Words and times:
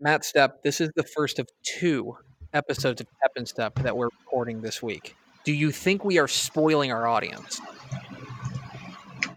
Matt 0.00 0.22
Stepp, 0.22 0.62
this 0.62 0.80
is 0.80 0.90
the 0.94 1.02
first 1.02 1.40
of 1.40 1.48
two 1.64 2.16
episodes 2.52 3.00
of 3.00 3.08
Tep 3.20 3.32
and 3.34 3.46
Stepp 3.46 3.82
that 3.82 3.96
we're 3.96 4.10
recording 4.20 4.60
this 4.60 4.80
week. 4.80 5.16
Do 5.44 5.52
you 5.52 5.72
think 5.72 6.04
we 6.04 6.18
are 6.18 6.28
spoiling 6.28 6.92
our 6.92 7.08
audience? 7.08 7.60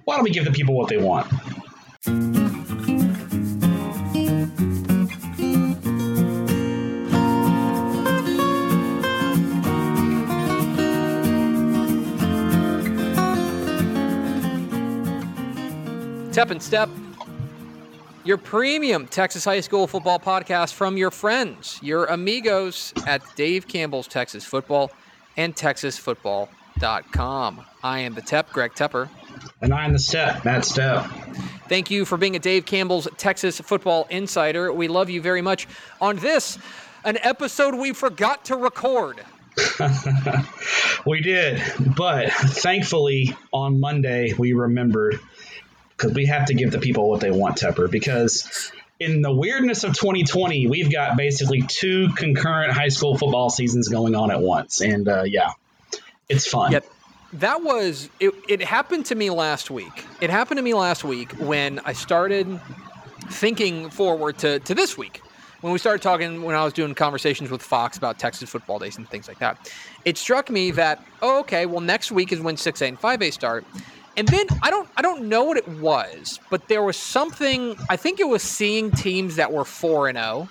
Why 0.05 0.15
don't 0.15 0.23
we 0.23 0.29
give 0.29 0.45
the 0.45 0.51
people 0.51 0.75
what 0.75 0.87
they 0.87 0.97
want? 0.97 1.31
Tep 16.31 16.51
and 16.51 16.61
Stepp, 16.61 16.89
your 18.23 18.37
premium 18.37 19.07
Texas 19.07 19.43
high 19.45 19.61
school 19.61 19.87
football 19.87 20.19
podcast 20.19 20.73
from 20.73 20.97
your 20.97 21.09
friends, 21.11 21.79
your 21.81 22.05
amigos 22.05 22.93
at 23.07 23.21
Dave 23.35 23.67
Campbell's 23.67 24.07
Texas 24.07 24.45
Football 24.45 24.91
and 25.37 25.55
TexasFootball.com. 25.55 27.65
I 27.83 27.99
am 27.99 28.13
the 28.13 28.21
Tep, 28.21 28.51
Greg 28.51 28.73
Tepper. 28.73 29.09
And 29.61 29.73
I'm 29.73 29.93
the 29.93 29.97
Stepp, 29.97 30.45
Matt 30.45 30.61
Stepp. 30.63 31.09
Thank 31.67 31.89
you 31.89 32.05
for 32.05 32.17
being 32.17 32.35
a 32.35 32.39
Dave 32.39 32.65
Campbell's 32.65 33.07
Texas 33.17 33.59
Football 33.59 34.05
Insider. 34.09 34.73
We 34.73 34.87
love 34.87 35.09
you 35.09 35.21
very 35.21 35.41
much. 35.41 35.67
On 35.99 36.15
this, 36.17 36.59
an 37.03 37.17
episode 37.21 37.75
we 37.75 37.93
forgot 37.93 38.45
to 38.45 38.55
record. 38.55 39.23
we 41.05 41.21
did, 41.21 41.61
but 41.97 42.31
thankfully 42.31 43.35
on 43.51 43.79
Monday 43.79 44.33
we 44.37 44.53
remembered 44.53 45.19
because 46.01 46.15
we 46.15 46.25
have 46.25 46.45
to 46.47 46.53
give 46.53 46.71
the 46.71 46.79
people 46.79 47.07
what 47.09 47.21
they 47.21 47.31
want, 47.31 47.57
Tepper. 47.57 47.89
Because 47.89 48.71
in 48.99 49.21
the 49.21 49.31
weirdness 49.31 49.83
of 49.83 49.93
2020, 49.93 50.67
we've 50.67 50.91
got 50.91 51.15
basically 51.15 51.61
two 51.61 52.09
concurrent 52.15 52.73
high 52.73 52.89
school 52.89 53.17
football 53.17 53.49
seasons 53.49 53.87
going 53.87 54.15
on 54.15 54.31
at 54.31 54.41
once, 54.41 54.81
and 54.81 55.07
uh, 55.07 55.23
yeah, 55.23 55.51
it's 56.27 56.47
fun. 56.47 56.71
Yep. 56.71 56.85
That 57.33 57.63
was 57.63 58.09
it. 58.19 58.33
It 58.49 58.61
happened 58.61 59.05
to 59.07 59.15
me 59.15 59.29
last 59.29 59.71
week. 59.71 60.05
It 60.19 60.29
happened 60.29 60.57
to 60.57 60.63
me 60.63 60.73
last 60.73 61.03
week 61.03 61.31
when 61.33 61.79
I 61.79 61.93
started 61.93 62.59
thinking 63.29 63.89
forward 63.89 64.37
to, 64.39 64.59
to 64.59 64.75
this 64.75 64.97
week 64.97 65.21
when 65.61 65.71
we 65.71 65.79
started 65.79 66.01
talking 66.01 66.41
when 66.41 66.55
I 66.55 66.63
was 66.63 66.73
doing 66.73 66.93
conversations 66.93 67.49
with 67.49 67.61
Fox 67.61 67.97
about 67.97 68.19
Texas 68.19 68.49
football 68.49 68.79
days 68.79 68.97
and 68.97 69.07
things 69.07 69.27
like 69.27 69.39
that, 69.39 69.71
it 70.05 70.17
struck 70.17 70.49
me 70.49 70.71
that 70.71 71.05
oh, 71.21 71.39
okay, 71.41 71.65
well 71.65 71.79
next 71.79 72.11
week 72.11 72.33
is 72.33 72.41
when 72.41 72.57
six 72.57 72.81
A 72.81 72.87
and 72.87 72.99
five 72.99 73.21
A 73.21 73.31
start, 73.31 73.63
and 74.17 74.27
then 74.27 74.45
I 74.61 74.69
don't 74.69 74.89
I 74.97 75.01
don't 75.01 75.23
know 75.23 75.43
what 75.43 75.57
it 75.57 75.67
was, 75.67 76.39
but 76.49 76.67
there 76.67 76.83
was 76.83 76.97
something 76.97 77.75
I 77.89 77.95
think 77.95 78.19
it 78.19 78.27
was 78.27 78.43
seeing 78.43 78.91
teams 78.91 79.35
that 79.37 79.51
were 79.51 79.65
4 79.65 80.09
and 80.09 80.17
0. 80.17 80.49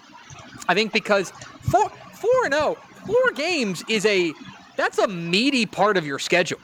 I 0.69 0.75
think 0.75 0.93
because 0.93 1.31
4 1.31 1.89
4 1.89 2.31
and 2.45 2.55
0, 2.55 2.77
4 3.07 3.31
games 3.35 3.85
is 3.89 4.07
a 4.07 4.33
that's 4.77 4.99
a 4.99 5.09
meaty 5.09 5.67
part 5.67 5.97
of 5.97 6.07
your 6.07 6.19
schedule. 6.19 6.61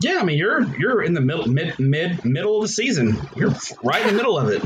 Yeah, 0.00 0.18
I 0.20 0.24
mean 0.24 0.38
you're 0.38 0.62
you're 0.76 1.02
in 1.02 1.14
the 1.14 1.20
middle 1.20 1.46
mid 1.48 1.78
mid 1.78 2.24
middle 2.24 2.56
of 2.56 2.62
the 2.62 2.68
season. 2.68 3.16
You're 3.36 3.54
right 3.82 4.02
in 4.02 4.08
the 4.08 4.14
middle 4.14 4.38
of 4.38 4.48
it. 4.48 4.62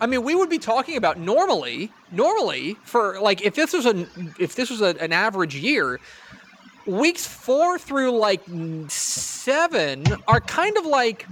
I 0.00 0.06
mean, 0.06 0.22
we 0.24 0.34
would 0.34 0.50
be 0.50 0.58
talking 0.58 0.96
about 0.96 1.18
normally, 1.18 1.90
normally 2.10 2.74
for 2.82 3.20
like 3.20 3.42
if 3.42 3.54
this 3.54 3.72
was 3.72 3.86
a 3.86 4.06
if 4.38 4.54
this 4.56 4.70
was 4.70 4.80
a, 4.80 4.96
an 5.00 5.12
average 5.12 5.54
year, 5.54 6.00
weeks 6.86 7.26
four 7.26 7.78
through 7.78 8.18
like 8.18 8.42
seven 8.88 10.04
are 10.28 10.40
kind 10.40 10.76
of 10.76 10.86
like 10.86 11.26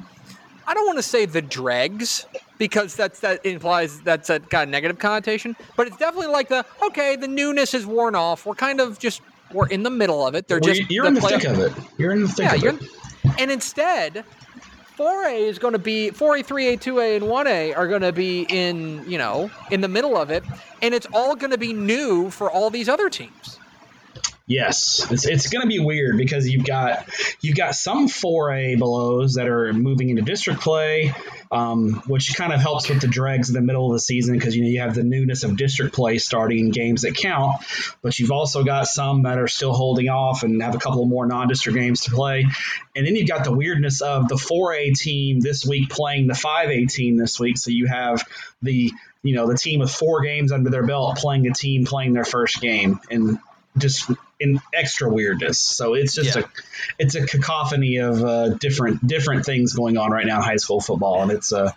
I 0.66 0.74
don't 0.74 0.86
want 0.86 0.98
to 0.98 1.02
say 1.02 1.26
the 1.26 1.42
dregs 1.42 2.26
because 2.58 2.94
that's 2.94 3.20
that 3.20 3.44
implies 3.44 4.00
that's 4.02 4.30
a 4.30 4.40
kind 4.40 4.64
of 4.64 4.68
negative 4.70 4.98
connotation, 4.98 5.56
but 5.76 5.86
it's 5.86 5.96
definitely 5.96 6.32
like 6.32 6.48
the 6.48 6.64
okay, 6.86 7.16
the 7.16 7.28
newness 7.28 7.74
is 7.74 7.86
worn 7.86 8.14
off. 8.14 8.46
We're 8.46 8.54
kind 8.54 8.80
of 8.80 8.98
just 8.98 9.20
we're 9.52 9.68
in 9.68 9.82
the 9.82 9.90
middle 9.90 10.26
of 10.26 10.34
it. 10.34 10.48
They're 10.48 10.60
well, 10.62 10.74
just 10.74 10.90
you're 10.90 11.06
in 11.06 11.14
the 11.14 11.20
thick 11.20 11.44
of 11.44 11.58
it. 11.58 11.72
You're 11.98 12.12
in 12.12 12.22
the 12.22 12.28
thick 12.28 12.62
yeah, 12.62 12.70
of 12.70 12.80
it. 12.80 12.88
And 13.38 13.50
instead, 13.50 14.24
4A 14.96 15.48
is 15.48 15.58
going 15.58 15.72
to 15.72 15.78
be 15.78 16.10
4A, 16.10 16.46
3A, 16.46 16.78
2A, 16.80 17.16
and 17.16 17.24
1A 17.24 17.76
are 17.76 17.88
going 17.88 18.02
to 18.02 18.12
be 18.12 18.46
in, 18.48 19.04
you 19.08 19.18
know, 19.18 19.50
in 19.70 19.80
the 19.80 19.88
middle 19.88 20.16
of 20.16 20.30
it. 20.30 20.44
And 20.80 20.94
it's 20.94 21.06
all 21.12 21.34
going 21.34 21.50
to 21.50 21.58
be 21.58 21.72
new 21.72 22.30
for 22.30 22.50
all 22.50 22.70
these 22.70 22.88
other 22.88 23.08
teams. 23.08 23.58
Yes, 24.52 25.06
it's, 25.10 25.26
it's 25.26 25.48
going 25.48 25.62
to 25.62 25.66
be 25.66 25.78
weird 25.78 26.18
because 26.18 26.46
you've 26.46 26.66
got 26.66 27.08
you've 27.40 27.56
got 27.56 27.74
some 27.74 28.06
4A 28.06 28.78
belows 28.78 29.34
that 29.34 29.48
are 29.48 29.72
moving 29.72 30.10
into 30.10 30.20
district 30.20 30.60
play, 30.60 31.14
um, 31.50 32.02
which 32.06 32.36
kind 32.36 32.52
of 32.52 32.60
helps 32.60 32.86
with 32.86 33.00
the 33.00 33.06
dregs 33.08 33.48
in 33.48 33.54
the 33.54 33.62
middle 33.62 33.86
of 33.86 33.94
the 33.94 33.98
season 33.98 34.34
because 34.34 34.54
you 34.54 34.62
know 34.62 34.68
you 34.68 34.80
have 34.80 34.94
the 34.94 35.04
newness 35.04 35.42
of 35.42 35.56
district 35.56 35.94
play 35.94 36.18
starting 36.18 36.58
in 36.58 36.70
games 36.70 37.00
that 37.00 37.14
count, 37.14 37.62
but 38.02 38.18
you've 38.18 38.30
also 38.30 38.62
got 38.62 38.86
some 38.86 39.22
that 39.22 39.38
are 39.38 39.48
still 39.48 39.72
holding 39.72 40.10
off 40.10 40.42
and 40.42 40.62
have 40.62 40.74
a 40.74 40.78
couple 40.78 41.02
more 41.06 41.24
non-district 41.24 41.78
games 41.78 42.02
to 42.02 42.10
play, 42.10 42.44
and 42.94 43.06
then 43.06 43.16
you've 43.16 43.28
got 43.28 43.44
the 43.44 43.52
weirdness 43.52 44.02
of 44.02 44.28
the 44.28 44.34
4A 44.34 44.92
team 44.94 45.40
this 45.40 45.64
week 45.64 45.88
playing 45.88 46.26
the 46.26 46.34
5A 46.34 46.92
team 46.92 47.16
this 47.16 47.40
week, 47.40 47.56
so 47.56 47.70
you 47.70 47.86
have 47.86 48.22
the 48.60 48.92
you 49.22 49.34
know 49.34 49.46
the 49.46 49.56
team 49.56 49.80
with 49.80 49.90
four 49.90 50.20
games 50.20 50.52
under 50.52 50.68
their 50.68 50.84
belt 50.84 51.16
playing 51.16 51.46
a 51.46 51.54
team 51.54 51.86
playing 51.86 52.12
their 52.12 52.26
first 52.26 52.60
game 52.60 53.00
and 53.10 53.38
just 53.78 54.10
in 54.42 54.60
extra 54.74 55.08
weirdness. 55.08 55.58
So 55.58 55.94
it's 55.94 56.14
just 56.14 56.36
yeah. 56.36 56.42
a 56.42 56.44
it's 56.98 57.14
a 57.14 57.26
cacophony 57.26 57.98
of 57.98 58.22
uh, 58.22 58.48
different 58.50 59.06
different 59.06 59.46
things 59.46 59.72
going 59.72 59.96
on 59.96 60.10
right 60.10 60.26
now 60.26 60.38
in 60.38 60.42
high 60.42 60.56
school 60.56 60.80
football, 60.80 61.22
and 61.22 61.30
it's 61.30 61.52
a 61.52 61.74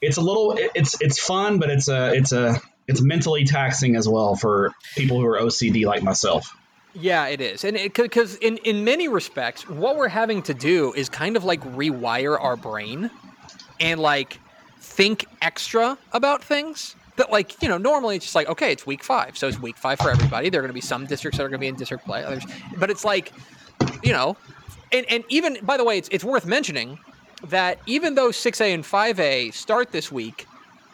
it's 0.00 0.16
a 0.16 0.20
little 0.20 0.56
it's 0.74 1.00
it's 1.00 1.18
fun, 1.18 1.58
but 1.58 1.70
it's 1.70 1.88
a 1.88 2.14
it's 2.14 2.32
a 2.32 2.60
it's 2.86 3.02
mentally 3.02 3.44
taxing 3.44 3.96
as 3.96 4.08
well 4.08 4.36
for 4.36 4.72
people 4.94 5.20
who 5.20 5.26
are 5.26 5.40
OCD 5.40 5.84
like 5.84 6.02
myself. 6.02 6.56
Yeah, 6.94 7.26
it 7.26 7.40
is, 7.40 7.64
and 7.64 7.76
because 7.76 8.36
in 8.36 8.56
in 8.58 8.84
many 8.84 9.08
respects, 9.08 9.68
what 9.68 9.96
we're 9.96 10.08
having 10.08 10.42
to 10.42 10.54
do 10.54 10.92
is 10.94 11.08
kind 11.08 11.36
of 11.36 11.44
like 11.44 11.60
rewire 11.62 12.40
our 12.40 12.56
brain 12.56 13.10
and 13.80 14.00
like 14.00 14.38
think 14.80 15.26
extra 15.42 15.98
about 16.12 16.42
things 16.42 16.94
that 17.16 17.30
like 17.30 17.60
you 17.62 17.68
know 17.68 17.78
normally 17.78 18.16
it's 18.16 18.24
just 18.26 18.34
like 18.34 18.48
okay 18.48 18.72
it's 18.72 18.86
week 18.86 19.02
five 19.02 19.36
so 19.36 19.48
it's 19.48 19.60
week 19.60 19.76
five 19.76 19.98
for 19.98 20.10
everybody. 20.10 20.50
There 20.50 20.60
are 20.60 20.62
going 20.62 20.70
to 20.70 20.74
be 20.74 20.80
some 20.80 21.06
districts 21.06 21.38
that 21.38 21.44
are 21.44 21.48
going 21.48 21.58
to 21.58 21.64
be 21.64 21.68
in 21.68 21.76
district 21.76 22.04
play 22.04 22.24
others 22.24 22.44
but 22.78 22.90
it's 22.90 23.04
like 23.04 23.32
you 24.02 24.12
know 24.12 24.36
and, 24.92 25.06
and 25.10 25.24
even 25.28 25.58
by 25.62 25.76
the 25.76 25.84
way 25.84 25.98
it's, 25.98 26.08
it's 26.12 26.24
worth 26.24 26.46
mentioning 26.46 26.98
that 27.48 27.78
even 27.86 28.14
though 28.14 28.30
6a 28.30 28.74
and 28.74 28.84
5a 28.84 29.52
start 29.52 29.92
this 29.92 30.10
week 30.10 30.46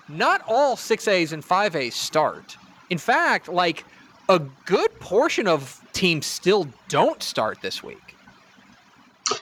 not 0.08 0.42
all 0.46 0.76
6a's 0.76 1.32
and 1.32 1.42
5a's 1.44 1.94
start. 1.94 2.56
In 2.90 2.98
fact 2.98 3.48
like 3.48 3.84
a 4.28 4.38
good 4.38 4.98
portion 5.00 5.46
of 5.46 5.80
teams 5.92 6.26
still 6.26 6.68
don't 6.88 7.22
start 7.22 7.60
this 7.60 7.82
week 7.82 8.11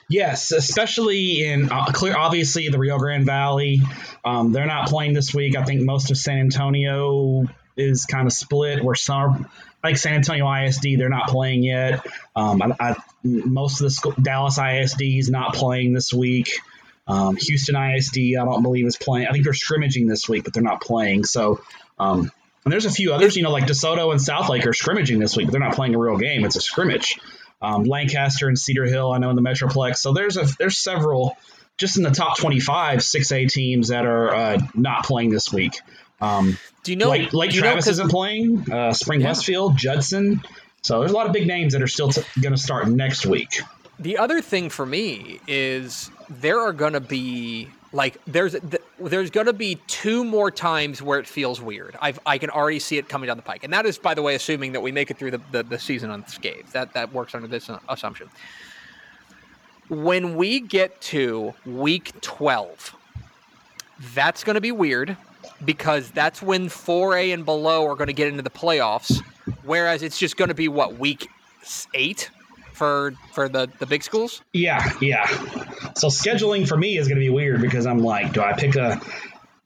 Yes, 0.09 0.51
especially 0.51 1.45
in 1.45 1.71
uh, 1.71 1.85
clear, 1.87 2.15
obviously 2.15 2.69
the 2.69 2.77
Rio 2.77 2.97
Grande 2.97 3.25
Valley. 3.25 3.81
Um, 4.23 4.51
they're 4.51 4.65
not 4.65 4.87
playing 4.87 5.13
this 5.13 5.33
week. 5.33 5.55
I 5.55 5.63
think 5.63 5.81
most 5.81 6.11
of 6.11 6.17
San 6.17 6.39
Antonio 6.39 7.45
is 7.77 8.05
kind 8.05 8.27
of 8.27 8.33
split. 8.33 8.83
Where 8.83 8.95
some, 8.95 9.49
like 9.83 9.97
San 9.97 10.15
Antonio 10.15 10.51
ISD, 10.51 10.97
they're 10.97 11.09
not 11.09 11.29
playing 11.29 11.63
yet. 11.63 12.05
Um, 12.35 12.61
I, 12.61 12.75
I, 12.79 12.95
most 13.23 13.79
of 13.79 13.85
the 13.85 13.91
school, 13.91 14.13
Dallas 14.21 14.57
ISD 14.57 15.01
is 15.01 15.29
not 15.29 15.55
playing 15.55 15.93
this 15.93 16.13
week. 16.13 16.59
Um, 17.07 17.35
Houston 17.35 17.75
ISD, 17.75 18.17
I 18.39 18.45
don't 18.45 18.61
believe 18.61 18.85
is 18.85 18.97
playing. 18.97 19.27
I 19.27 19.31
think 19.31 19.43
they're 19.43 19.53
scrimmaging 19.53 20.07
this 20.07 20.29
week, 20.29 20.43
but 20.43 20.53
they're 20.53 20.63
not 20.63 20.81
playing. 20.81 21.25
So, 21.25 21.61
um, 21.99 22.31
and 22.63 22.71
there's 22.71 22.85
a 22.85 22.91
few 22.91 23.13
others, 23.13 23.35
you 23.35 23.43
know, 23.43 23.51
like 23.51 23.65
DeSoto 23.65 24.11
and 24.11 24.19
Southlake 24.19 24.65
are 24.67 24.73
scrimmaging 24.73 25.19
this 25.19 25.35
week, 25.35 25.47
but 25.47 25.51
they're 25.51 25.61
not 25.61 25.75
playing 25.75 25.95
a 25.95 25.97
real 25.97 26.17
game. 26.17 26.45
It's 26.45 26.55
a 26.55 26.61
scrimmage 26.61 27.19
um, 27.61 27.83
Lancaster 27.83 28.47
and 28.47 28.57
Cedar 28.57 28.85
Hill. 28.85 29.11
I 29.11 29.17
know 29.17 29.29
in 29.29 29.35
the 29.35 29.41
Metroplex. 29.41 29.97
So 29.97 30.13
there's 30.13 30.37
a 30.37 30.47
there's 30.57 30.77
several 30.77 31.37
just 31.77 31.97
in 31.97 32.03
the 32.03 32.11
top 32.11 32.37
25 32.37 32.99
6A 32.99 33.51
teams 33.51 33.87
that 33.87 34.05
are 34.05 34.33
uh, 34.33 34.59
not 34.75 35.05
playing 35.05 35.31
this 35.31 35.51
week. 35.51 35.79
Um, 36.19 36.57
do 36.83 36.91
you 36.91 36.95
know? 36.95 37.09
Lake, 37.09 37.33
Lake 37.33 37.51
Travis 37.51 37.87
know, 37.87 37.91
isn't 37.91 38.09
playing. 38.09 38.71
Uh, 38.71 38.93
Spring 38.93 39.21
yeah. 39.21 39.27
Westfield, 39.27 39.77
Judson. 39.77 40.41
So 40.83 40.99
there's 40.99 41.11
a 41.11 41.15
lot 41.15 41.27
of 41.27 41.33
big 41.33 41.47
names 41.47 41.73
that 41.73 41.81
are 41.81 41.87
still 41.87 42.09
t- 42.09 42.21
going 42.39 42.55
to 42.55 42.61
start 42.61 42.87
next 42.87 43.25
week. 43.25 43.61
The 43.99 44.17
other 44.17 44.41
thing 44.41 44.69
for 44.69 44.85
me 44.85 45.39
is 45.47 46.09
there 46.29 46.59
are 46.59 46.73
going 46.73 46.93
to 46.93 46.99
be 46.99 47.69
like 47.93 48.17
there's 48.25 48.55
there's 48.99 49.29
going 49.29 49.47
to 49.47 49.53
be 49.53 49.75
two 49.87 50.23
more 50.23 50.49
times 50.51 51.01
where 51.01 51.19
it 51.19 51.27
feels 51.27 51.61
weird. 51.61 51.97
I've 52.01 52.19
I 52.25 52.37
can 52.37 52.49
already 52.49 52.79
see 52.79 52.97
it 52.97 53.09
coming 53.09 53.27
down 53.27 53.37
the 53.37 53.43
pike, 53.43 53.63
and 53.63 53.73
that 53.73 53.85
is, 53.85 53.97
by 53.97 54.13
the 54.13 54.21
way, 54.21 54.35
assuming 54.35 54.71
that 54.73 54.81
we 54.81 54.91
make 54.91 55.11
it 55.11 55.17
through 55.17 55.31
the, 55.31 55.41
the, 55.51 55.63
the 55.63 55.79
season 55.79 56.11
unscathed. 56.11 56.71
That 56.73 56.93
that 56.93 57.11
works 57.13 57.35
under 57.35 57.47
this 57.47 57.69
assumption. 57.89 58.29
When 59.89 60.35
we 60.35 60.61
get 60.61 60.99
to 61.01 61.53
week 61.65 62.13
twelve, 62.21 62.95
that's 64.13 64.43
going 64.43 64.55
to 64.55 64.61
be 64.61 64.71
weird 64.71 65.17
because 65.65 66.09
that's 66.11 66.41
when 66.41 66.67
4A 66.67 67.33
and 67.33 67.45
below 67.45 67.85
are 67.85 67.95
going 67.95 68.07
to 68.07 68.13
get 68.13 68.27
into 68.27 68.41
the 68.41 68.49
playoffs, 68.49 69.21
whereas 69.63 70.01
it's 70.01 70.17
just 70.17 70.37
going 70.37 70.47
to 70.47 70.55
be 70.55 70.67
what 70.67 70.97
week 70.97 71.27
eight 71.93 72.31
for 72.81 73.13
for 73.31 73.47
the 73.47 73.69
the 73.77 73.85
big 73.85 74.01
schools? 74.01 74.41
Yeah, 74.53 74.91
yeah. 75.01 75.27
So 75.93 76.07
scheduling 76.07 76.67
for 76.67 76.75
me 76.75 76.97
is 76.97 77.07
going 77.07 77.19
to 77.19 77.23
be 77.23 77.29
weird 77.29 77.61
because 77.61 77.85
I'm 77.85 77.99
like, 77.99 78.33
do 78.33 78.41
I 78.41 78.53
pick 78.53 78.75
a 78.75 78.99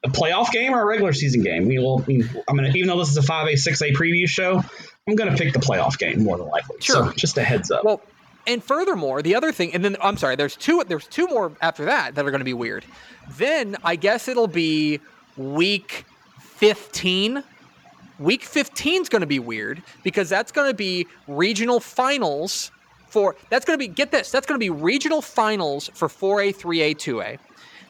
a 0.04 0.10
playoff 0.10 0.52
game 0.52 0.74
or 0.74 0.82
a 0.82 0.86
regular 0.86 1.14
season 1.14 1.42
game? 1.42 1.64
I 1.64 1.66
mean, 1.66 1.82
well, 1.82 2.04
I 2.04 2.08
mean, 2.08 2.30
I'm 2.50 2.58
gonna 2.58 2.68
even 2.76 2.90
though 2.90 3.00
this 3.00 3.10
is 3.10 3.16
a 3.16 3.22
five 3.22 3.48
A 3.48 3.56
six 3.56 3.82
A 3.82 3.94
preview 3.94 4.28
show, 4.28 4.62
I'm 5.08 5.16
gonna 5.16 5.38
pick 5.38 5.54
the 5.54 5.60
playoff 5.60 5.98
game 5.98 6.26
more 6.26 6.38
than 6.38 6.48
likely. 6.48 6.76
Sure. 6.82 7.06
So 7.06 7.12
just 7.14 7.38
a 7.38 7.44
heads 7.44 7.72
up. 7.72 7.86
Well, 7.86 8.02
and 8.46 8.62
furthermore, 8.62 9.22
the 9.22 9.34
other 9.34 9.54
thing, 9.54 9.74
and 9.74 9.86
then 9.86 9.96
I'm 10.02 10.18
sorry, 10.18 10.36
there's 10.36 10.58
two. 10.58 10.84
There's 10.86 11.08
two 11.08 11.28
more 11.28 11.54
after 11.62 11.86
that 11.86 12.16
that 12.16 12.26
are 12.26 12.32
going 12.32 12.40
to 12.40 12.46
be 12.46 12.54
weird. 12.54 12.84
Then 13.38 13.78
I 13.82 13.96
guess 13.96 14.28
it'll 14.28 14.48
be 14.48 15.00
week 15.38 16.04
15. 16.42 17.44
Week 18.20 18.44
15 18.44 19.02
is 19.04 19.10
going 19.10 19.22
to 19.22 19.28
be 19.28 19.40
weird 19.40 19.82
because 20.04 20.30
that's 20.30 20.52
going 20.52 20.70
to 20.70 20.76
be 20.76 21.08
regional 21.28 21.80
finals 21.80 22.72
for. 23.08 23.36
That's 23.50 23.66
going 23.66 23.78
to 23.78 23.84
be 23.88 23.88
get 23.88 24.12
this. 24.12 24.32
That's 24.32 24.46
going 24.46 24.60
to 24.60 24.64
be 24.64 24.70
regional 24.70 25.22
finals 25.22 25.90
for 25.96 26.08
4A, 26.08 26.56
3A, 26.56 26.96
2A. 26.96 27.38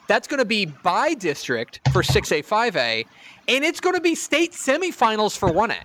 That's 0.08 0.28
going 0.28 0.38
to 0.38 0.44
be 0.44 0.66
by 0.66 1.14
district 1.14 1.80
for 1.88 2.02
6A, 2.02 2.46
5A, 2.46 3.06
and 3.48 3.64
it's 3.64 3.80
going 3.80 3.94
to 3.96 4.00
be 4.00 4.14
state 4.14 4.52
semifinals 4.52 5.36
for 5.36 5.50
1A. 5.52 5.78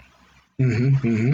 hmm 0.60 0.90
hmm 1.02 1.32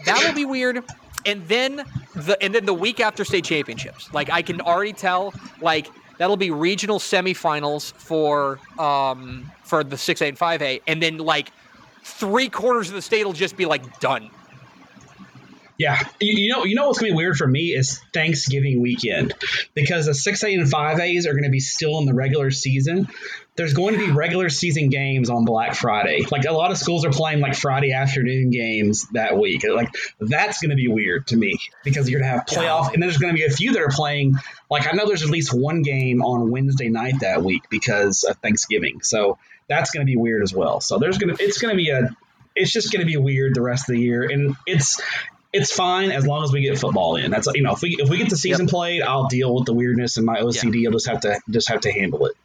That'll 0.00 0.32
be 0.32 0.44
weird. 0.44 0.84
And 1.24 1.46
then 1.48 1.86
the 2.14 2.42
and 2.42 2.54
then 2.54 2.64
the 2.66 2.74
week 2.74 3.00
after 3.00 3.24
state 3.24 3.44
championships. 3.44 4.08
Like 4.12 4.30
I 4.30 4.42
can 4.42 4.60
already 4.60 4.92
tell 4.92 5.36
like 5.60 5.92
that'll 6.18 6.36
be 6.36 6.50
regional 6.50 6.98
semifinals 6.98 7.92
for 7.98 8.62
um 8.78 9.48
for 9.62 9.84
the 9.84 9.96
6A 9.96 10.28
and 10.28 10.38
5A 10.38 10.80
and 10.86 11.02
then 11.02 11.18
like 11.18 11.52
three 12.04 12.48
quarters 12.48 12.88
of 12.88 12.94
the 12.94 13.02
state 13.02 13.24
will 13.24 13.32
just 13.32 13.56
be 13.56 13.66
like 13.66 13.98
done. 13.98 14.30
Yeah, 15.78 15.96
you, 16.20 16.34
you 16.36 16.52
know, 16.52 16.64
you 16.64 16.74
know 16.74 16.88
what's 16.88 16.98
gonna 16.98 17.12
be 17.12 17.16
weird 17.16 17.36
for 17.36 17.46
me 17.46 17.68
is 17.68 18.00
Thanksgiving 18.12 18.82
weekend 18.82 19.34
because 19.74 20.06
the 20.06 20.14
six 20.14 20.42
A 20.42 20.52
and 20.52 20.68
five 20.68 20.98
A's 20.98 21.24
are 21.24 21.34
gonna 21.34 21.50
be 21.50 21.60
still 21.60 21.98
in 21.98 22.04
the 22.04 22.14
regular 22.14 22.50
season. 22.50 23.08
There's 23.54 23.74
going 23.74 23.98
to 23.98 24.06
be 24.06 24.12
regular 24.12 24.50
season 24.50 24.88
games 24.88 25.30
on 25.30 25.44
Black 25.44 25.74
Friday. 25.74 26.24
Like 26.30 26.44
a 26.44 26.52
lot 26.52 26.70
of 26.70 26.78
schools 26.78 27.04
are 27.04 27.10
playing 27.10 27.40
like 27.40 27.56
Friday 27.56 27.92
afternoon 27.92 28.50
games 28.50 29.08
that 29.14 29.36
week. 29.36 29.64
Like 29.64 29.88
that's 30.20 30.60
gonna 30.60 30.76
be 30.76 30.88
weird 30.88 31.28
to 31.28 31.36
me 31.36 31.58
because 31.84 32.08
you're 32.08 32.20
gonna 32.20 32.32
have 32.32 32.46
playoff, 32.46 32.92
and 32.92 33.02
there's 33.02 33.18
gonna 33.18 33.32
be 33.32 33.44
a 33.44 33.50
few 33.50 33.72
that 33.72 33.82
are 33.82 33.88
playing. 33.88 34.34
Like 34.68 34.86
I 34.86 34.92
know 34.96 35.06
there's 35.06 35.22
at 35.22 35.30
least 35.30 35.54
one 35.54 35.82
game 35.82 36.22
on 36.22 36.50
Wednesday 36.50 36.88
night 36.88 37.20
that 37.20 37.44
week 37.44 37.62
because 37.70 38.24
of 38.24 38.36
Thanksgiving. 38.38 39.00
So 39.02 39.38
that's 39.68 39.92
gonna 39.92 40.06
be 40.06 40.16
weird 40.16 40.42
as 40.42 40.52
well. 40.52 40.80
So 40.80 40.98
there's 40.98 41.18
gonna 41.18 41.36
it's 41.38 41.58
gonna 41.58 41.76
be 41.76 41.90
a 41.90 42.10
it's 42.58 42.72
just 42.72 42.92
going 42.92 43.00
to 43.00 43.06
be 43.06 43.16
weird 43.16 43.54
the 43.54 43.62
rest 43.62 43.88
of 43.88 43.94
the 43.94 44.00
year, 44.00 44.24
and 44.24 44.56
it's 44.66 45.00
it's 45.52 45.72
fine 45.72 46.10
as 46.10 46.26
long 46.26 46.44
as 46.44 46.52
we 46.52 46.62
get 46.62 46.78
football 46.78 47.16
in. 47.16 47.30
That's 47.30 47.48
you 47.54 47.62
know 47.62 47.72
if 47.72 47.82
we 47.82 47.96
if 47.98 48.08
we 48.08 48.18
get 48.18 48.28
the 48.28 48.36
season 48.36 48.66
played, 48.66 49.02
I'll 49.02 49.28
deal 49.28 49.54
with 49.54 49.64
the 49.64 49.72
weirdness 49.72 50.16
and 50.16 50.26
my 50.26 50.40
OCD. 50.40 50.86
I'll 50.86 50.92
just 50.92 51.08
have 51.08 51.20
to 51.20 51.40
just 51.50 51.68
have 51.68 51.80
to 51.82 51.92
handle 51.92 52.26
it. 52.26 52.36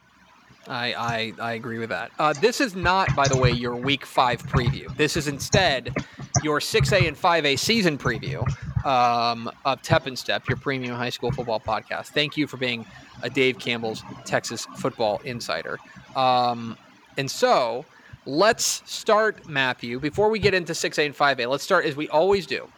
I, 0.66 0.94
I, 0.94 1.32
I 1.50 1.52
agree 1.52 1.78
with 1.78 1.90
that. 1.90 2.10
Uh, 2.18 2.32
this 2.32 2.58
is 2.58 2.74
not, 2.74 3.14
by 3.14 3.28
the 3.28 3.36
way, 3.36 3.50
your 3.50 3.76
week 3.76 4.06
five 4.06 4.42
preview. 4.42 4.94
This 4.96 5.14
is 5.14 5.28
instead 5.28 5.94
your 6.42 6.58
6A 6.58 7.06
and 7.06 7.14
5A 7.14 7.58
season 7.58 7.98
preview 7.98 8.42
um, 8.86 9.50
of 9.66 9.82
Tep 9.82 10.06
and 10.06 10.16
Stepp, 10.16 10.48
your 10.48 10.56
premium 10.56 10.96
high 10.96 11.10
school 11.10 11.30
football 11.32 11.60
podcast. 11.60 12.08
Thank 12.08 12.38
you 12.38 12.46
for 12.46 12.56
being 12.56 12.86
a 13.22 13.28
Dave 13.28 13.58
Campbell's 13.58 14.02
Texas 14.24 14.66
football 14.78 15.20
insider. 15.24 15.78
Um, 16.16 16.78
and 17.18 17.30
so 17.30 17.84
let's 18.24 18.82
start, 18.90 19.46
Matthew, 19.46 20.00
before 20.00 20.30
we 20.30 20.38
get 20.38 20.54
into 20.54 20.72
6A 20.72 21.04
and 21.04 21.14
5A, 21.14 21.46
let's 21.46 21.64
start 21.64 21.84
as 21.84 21.94
we 21.94 22.08
always 22.08 22.46
do 22.46 22.68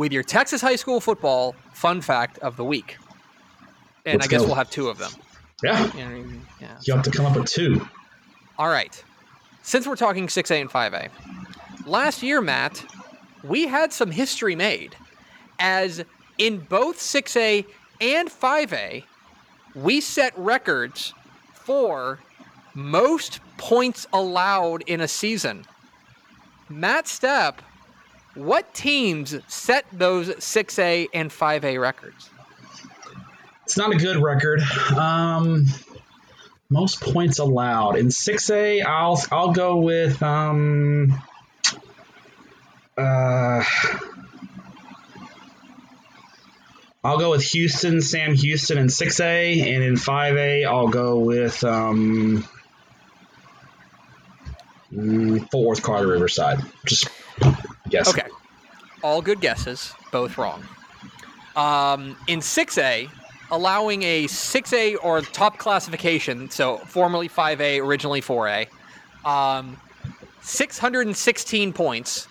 with 0.00 0.12
your 0.12 0.22
Texas 0.22 0.62
high 0.62 0.76
school 0.76 0.98
football 0.98 1.54
fun 1.74 2.00
fact 2.00 2.38
of 2.38 2.56
the 2.56 2.64
week. 2.64 2.96
And 4.06 4.14
Let's 4.14 4.28
I 4.28 4.30
guess 4.30 4.40
go. 4.40 4.46
we'll 4.46 4.54
have 4.56 4.70
two 4.70 4.88
of 4.88 4.96
them. 4.96 5.12
Yeah, 5.62 5.90
Yeah, 5.94 6.22
yeah. 6.58 6.78
you 6.84 6.94
have 6.94 7.02
to 7.04 7.10
come 7.10 7.26
up 7.26 7.36
with 7.36 7.44
two. 7.44 7.86
All 8.58 8.70
right. 8.70 9.04
Since 9.62 9.86
we're 9.86 9.96
talking 9.96 10.26
6A 10.26 10.58
and 10.58 10.70
5A, 10.70 11.10
last 11.86 12.22
year, 12.22 12.40
Matt, 12.40 12.82
we 13.44 13.66
had 13.66 13.92
some 13.92 14.10
history 14.10 14.56
made 14.56 14.96
as 15.58 16.02
in 16.38 16.60
both 16.60 16.96
6A 16.98 17.66
and 18.00 18.30
5A, 18.30 19.04
we 19.74 20.00
set 20.00 20.32
records 20.38 21.12
for 21.52 22.20
most 22.74 23.40
points 23.58 24.06
allowed 24.14 24.80
in 24.86 25.02
a 25.02 25.08
season. 25.08 25.66
Matt 26.70 27.04
Stepp, 27.04 27.56
what 28.34 28.72
teams 28.74 29.36
set 29.48 29.84
those 29.92 30.28
6A 30.28 31.08
and 31.12 31.30
5A 31.30 31.80
records? 31.80 32.30
It's 33.64 33.76
not 33.76 33.92
a 33.92 33.96
good 33.96 34.16
record. 34.16 34.60
Um, 34.96 35.66
most 36.70 37.00
points 37.00 37.38
allowed 37.38 37.96
in 37.96 38.10
six 38.10 38.50
A. 38.50 38.80
I'll 38.80 39.20
I'll 39.30 39.52
go 39.52 39.78
with 39.78 40.22
um. 40.22 41.20
Uh, 42.96 43.62
I'll 47.02 47.18
go 47.18 47.30
with 47.30 47.42
Houston, 47.42 48.02
Sam 48.02 48.34
Houston 48.34 48.76
in 48.76 48.88
6A, 48.88 49.62
and 49.62 49.82
in 49.82 49.94
5A, 49.94 50.66
I'll 50.66 50.88
go 50.88 51.20
with 51.20 51.64
um, 51.64 52.46
mm, 54.92 55.50
Fort 55.50 55.68
Worth, 55.68 55.82
Carter, 55.82 56.08
Riverside. 56.08 56.58
Just 56.84 57.08
guess. 57.90 58.08
Okay. 58.08 58.28
All 59.02 59.22
good 59.22 59.40
guesses, 59.40 59.92
both 60.12 60.36
wrong. 60.38 60.62
Um, 61.56 62.16
in 62.28 62.40
6A, 62.40 63.08
allowing 63.50 64.02
a 64.02 64.24
6A 64.26 64.96
or 65.02 65.20
top 65.22 65.58
classification, 65.58 66.50
so 66.50 66.78
formerly 66.78 67.28
5A, 67.28 67.84
originally 67.84 68.20
4A, 68.20 68.66
um, 69.24 69.76
616 70.42 71.72
points 71.72 72.26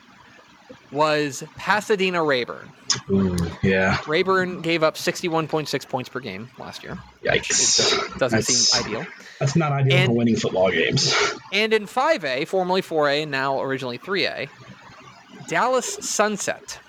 was 0.92 1.44
Pasadena 1.58 2.24
Rayburn. 2.24 2.70
Ooh, 3.12 3.38
yeah. 3.62 4.00
Rayburn 4.08 4.62
gave 4.62 4.82
up 4.82 4.96
61.6 4.96 5.88
points 5.88 6.10
per 6.10 6.20
game 6.20 6.50
last 6.58 6.84
year. 6.84 6.98
Yikes. 7.24 7.94
It 8.14 8.18
doesn't 8.18 8.40
That's- 8.40 8.48
seem 8.48 8.86
ideal. 8.86 9.06
That's 9.40 9.56
not 9.56 9.72
ideal 9.72 9.98
And- 9.98 10.08
for 10.08 10.14
winning 10.14 10.36
football 10.36 10.72
games. 10.72 11.14
And 11.54 11.72
in 11.74 11.86
5A, 11.86 12.46
formerly 12.48 12.82
4A, 12.82 13.22
and 13.24 13.32
now 13.32 13.62
originally 13.62 14.00
3A, 14.00 14.50
Dallas 15.50 15.98
Sunset 16.02 16.80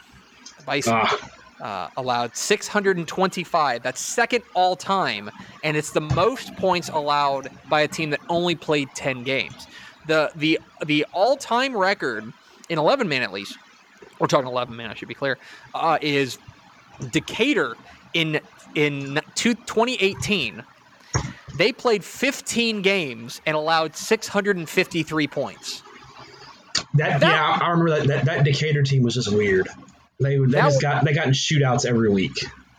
Bison 0.67 0.93
Ah, 0.95 1.19
uh, 1.61 1.91
allowed 1.97 2.37
625. 2.37 3.83
That's 3.83 4.01
second 4.01 4.45
all 4.55 4.77
time, 4.77 5.31
and 5.65 5.77
it's 5.77 5.91
the 5.91 6.01
most 6.01 6.55
points 6.57 6.89
allowed 6.91 7.51
by 7.69 7.81
a 7.81 7.89
team 7.89 8.11
that 8.11 8.21
only 8.29 8.55
played 8.55 8.89
10 8.95 9.25
games. 9.25 9.67
The 10.07 10.31
the 10.37 10.61
the 10.85 11.07
all 11.13 11.37
time 11.37 11.77
record 11.77 12.31
in 12.69 12.79
11 12.79 13.09
man 13.09 13.23
at 13.23 13.33
least. 13.33 13.57
We're 14.19 14.27
talking 14.27 14.47
11 14.47 14.77
man. 14.77 14.91
I 14.91 14.95
should 14.95 15.09
be 15.09 15.15
clear. 15.15 15.39
Uh, 15.75 15.99
is 16.03 16.39
Decatur 17.11 17.77
in 18.13 18.41
in 18.75 19.21
two, 19.35 19.55
2018. 19.55 20.63
They 21.57 21.73
played 21.73 22.05
15 22.05 22.83
games 22.83 23.41
and 23.45 23.57
allowed 23.57 23.97
653 23.97 25.27
points. 25.27 25.83
That, 26.95 27.21
That- 27.21 27.23
yeah, 27.23 27.59
I 27.67 27.71
remember 27.71 27.91
that, 27.99 28.07
that. 28.09 28.25
That 28.25 28.45
Decatur 28.45 28.83
team 28.83 29.03
was 29.03 29.15
just 29.15 29.33
weird. 29.33 29.69
They, 30.21 30.37
they 30.39 30.45
That 30.47 30.63
just 30.65 30.83
got 30.83 31.05
they 31.05 31.13
got 31.15 31.27
in 31.27 31.33
shootouts 31.33 31.87
every 31.87 32.11
week. 32.11 32.33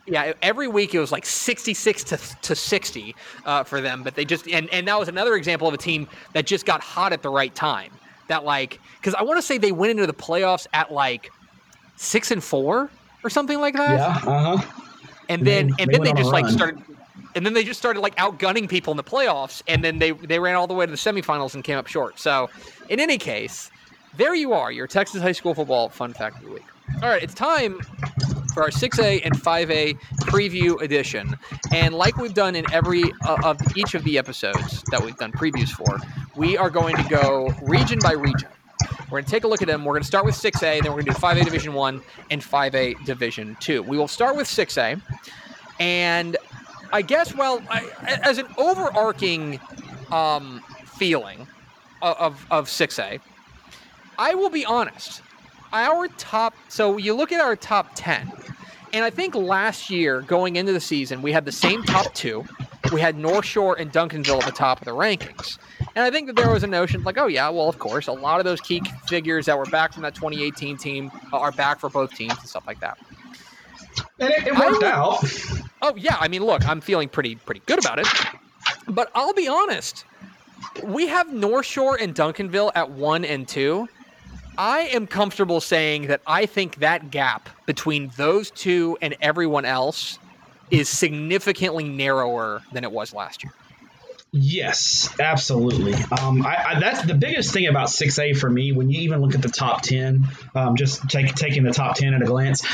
Yeah, 0.08 0.34
every 0.42 0.68
week 0.68 0.94
it 0.94 1.00
was 1.00 1.12
like 1.12 1.26
66 1.26 2.04
to, 2.06 2.18
to 2.42 2.56
60 2.56 3.16
uh, 3.46 3.64
for 3.64 3.82
them, 3.82 4.04
but 4.04 4.16
they 4.16 4.26
just 4.26 4.48
and 4.48 4.70
and 4.74 4.88
that 4.88 5.00
was 5.00 5.08
another 5.08 5.36
example 5.36 5.68
of 5.68 5.74
a 5.74 5.78
team 5.78 6.08
that 6.34 6.46
just 6.46 6.66
got 6.66 6.82
hot 6.82 7.14
at 7.14 7.22
the 7.22 7.30
right 7.30 7.54
time. 7.56 7.92
That 8.28 8.44
like 8.44 8.80
because 8.98 9.14
I 9.16 9.24
want 9.24 9.38
to 9.38 9.42
say 9.42 9.58
they 9.58 9.72
went 9.72 9.92
into 9.92 10.06
the 10.08 10.14
playoffs 10.14 10.68
at 10.74 10.92
like 10.92 11.32
six 11.96 12.30
and 12.32 12.44
four 12.44 12.90
or 13.24 13.30
something 13.30 13.60
like 13.60 13.76
that, 13.76 13.92
Yeah, 14.24 14.32
uh 14.32 14.58
huh. 14.58 14.72
and 15.30 15.46
then 15.46 15.68
They- 15.78 15.84
and 15.84 15.92
then 15.94 16.04
they 16.04 16.14
just 16.14 16.32
like 16.32 16.46
run. 16.46 16.54
started. 16.54 16.84
And 17.34 17.46
then 17.46 17.54
they 17.54 17.64
just 17.64 17.80
started 17.80 18.02
like 18.02 18.16
outgunning 18.18 18.68
people 18.68 18.92
in 18.92 18.98
the 18.98 19.04
playoffs, 19.06 19.64
and 19.68 19.82
then 19.82 19.98
they 20.00 20.12
they 20.12 20.38
ran 20.38 20.56
all 20.56 20.68
the 20.68 20.74
way 20.74 20.86
to 20.86 20.92
the 20.92 20.98
semifinals 20.98 21.56
and 21.56 21.64
came 21.64 21.78
up 21.78 21.88
short. 21.88 22.20
So, 22.20 22.50
in 22.90 23.00
any 23.00 23.18
case, 23.18 23.71
there 24.18 24.36
you 24.36 24.54
are, 24.54 24.72
your 24.72 24.88
Texas 24.88 25.22
high 25.22 25.32
school 25.32 25.54
football 25.54 25.90
fun 25.90 26.14
fact 26.14 26.38
of 26.38 26.44
the 26.44 26.52
week. 26.52 26.66
All 27.02 27.10
right, 27.10 27.24
it's 27.24 27.34
time 27.34 27.80
for 28.54 28.64
our 28.64 28.70
6A 28.70 29.22
and 29.24 29.34
5A 29.34 29.98
preview 30.24 30.82
edition. 30.82 31.38
And 31.74 31.94
like 31.96 32.18
we've 32.18 32.34
done 32.34 32.56
in 32.56 32.72
every 32.74 33.04
uh, 33.26 33.38
of 33.44 33.60
each 33.78 33.96
of 33.96 34.04
the 34.04 34.18
episodes 34.18 34.84
that 34.92 35.02
we've 35.04 35.16
done 35.18 35.32
previews 35.32 35.70
for, 35.70 35.98
we 36.36 36.58
are 36.58 36.70
going 36.70 36.96
to 36.98 37.04
go 37.10 37.54
region 37.64 38.00
by 38.04 38.12
region. 38.12 38.50
We're 39.10 39.20
going 39.20 39.26
to 39.26 39.32
take 39.32 39.44
a 39.44 39.48
look 39.48 39.62
at 39.62 39.68
them. 39.68 39.86
We're 39.86 39.94
going 39.94 40.04
to 40.04 40.08
start 40.08 40.26
with 40.26 40.36
6A, 40.36 40.84
then 40.84 40.84
we're 40.84 41.02
going 41.02 41.06
to 41.06 41.12
do 41.12 41.18
5A 41.18 41.44
Division 41.44 41.74
1 41.74 42.02
and 42.30 42.42
5A 42.42 43.06
Division 43.06 43.58
2. 43.60 43.84
We 43.84 43.98
will 43.98 44.08
start 44.08 44.36
with 44.36 44.48
6A. 44.48 45.02
And 45.80 46.38
I 46.94 47.02
guess, 47.02 47.34
well, 47.36 47.62
I, 47.70 47.90
as 48.24 48.38
an 48.38 48.48
overarching 48.58 49.60
um, 50.12 50.62
feeling 50.86 51.48
of, 52.02 52.18
of, 52.18 52.48
of 52.52 52.68
6A, 52.68 53.20
I 54.18 54.36
will 54.36 54.50
be 54.50 54.66
honest. 54.66 55.22
Our 55.74 56.08
top, 56.10 56.54
so 56.68 56.98
you 56.98 57.14
look 57.14 57.32
at 57.32 57.40
our 57.40 57.56
top 57.56 57.92
10, 57.96 58.32
and 58.94 59.06
I 59.06 59.10
think 59.10 59.36
last 59.36 59.90
year 59.90 60.22
going 60.22 60.58
into 60.58 60.74
the 60.74 60.82
season, 60.82 61.22
we 61.22 61.32
had 61.32 61.46
the 61.46 61.52
same 61.52 61.84
top 61.84 62.14
two. 62.14 62.44
We 62.92 63.00
had 63.00 63.18
North 63.18 63.46
Shore 63.46 63.78
and 63.80 63.92
Duncanville 63.92 64.40
at 64.40 64.46
the 64.46 64.52
top 64.52 64.80
of 64.80 64.86
the 64.86 64.92
rankings. 64.92 65.58
And 65.96 66.04
I 66.04 66.12
think 66.12 66.28
that 66.28 66.36
there 66.36 66.52
was 66.52 66.64
a 66.64 66.68
notion 66.68 67.04
like, 67.04 67.18
oh 67.18 67.28
yeah, 67.28 67.50
well 67.50 67.70
of 67.70 67.80
course, 67.80 68.08
a 68.08 68.12
lot 68.12 68.40
of 68.40 68.44
those 68.44 68.60
key 68.60 68.82
figures 69.08 69.46
that 69.46 69.58
were 69.58 69.66
back 69.66 69.94
from 69.94 70.04
that 70.04 70.16
2018 70.16 70.78
team 70.78 71.12
are 71.32 71.52
back 71.52 71.80
for 71.80 71.90
both 71.90 72.14
teams 72.14 72.38
and 72.38 72.50
stuff 72.50 72.66
like 72.68 72.80
that. 72.82 72.98
And 74.20 74.30
it, 74.30 74.48
it 74.48 74.58
worked 74.58 74.84
I, 74.84 74.92
out. 74.92 75.24
Oh 75.82 75.96
yeah, 75.96 76.18
I 76.20 76.28
mean, 76.28 76.44
look, 76.44 76.68
I'm 76.68 76.82
feeling 76.82 77.10
pretty 77.10 77.36
pretty 77.36 77.62
good 77.66 77.80
about 77.80 78.00
it. 78.00 78.08
But 78.88 79.10
I'll 79.16 79.34
be 79.34 79.48
honest, 79.48 80.06
we 80.84 81.08
have 81.08 81.32
North 81.32 81.66
Shore 81.66 81.98
and 82.00 82.16
Duncanville 82.16 82.72
at 82.76 82.90
one 82.90 83.26
and 83.26 83.48
two. 83.48 83.88
I 84.58 84.82
am 84.94 85.08
comfortable 85.08 85.62
saying 85.62 86.08
that 86.08 86.22
I 86.28 86.46
think 86.46 86.78
that 86.78 87.12
gap 87.12 87.50
between 87.66 88.12
those 88.18 88.52
two 88.52 88.98
and 89.02 89.16
everyone 89.22 89.66
else 89.66 90.20
is 90.70 90.90
significantly 90.90 91.84
narrower 91.84 92.62
than 92.72 92.84
it 92.84 92.92
was 92.92 93.14
last 93.14 93.44
year. 93.44 93.54
Yes, 94.34 95.14
absolutely. 95.20 95.94
Um, 95.94 96.46
I, 96.46 96.64
I, 96.70 96.80
that's 96.80 97.02
the 97.04 97.14
biggest 97.14 97.52
thing 97.52 97.68
about 97.68 97.90
6A 97.90 98.38
for 98.38 98.50
me. 98.50 98.72
When 98.72 98.90
you 98.90 99.02
even 99.02 99.20
look 99.20 99.36
at 99.36 99.42
the 99.42 99.50
top 99.50 99.82
10, 99.82 100.26
um, 100.56 100.78
just 100.78 101.10
take, 101.10 101.36
taking 101.36 101.64
the 101.64 101.74
top 101.74 101.98
10 101.98 102.14
at 102.14 102.22
a 102.22 102.26
glance, 102.26 102.66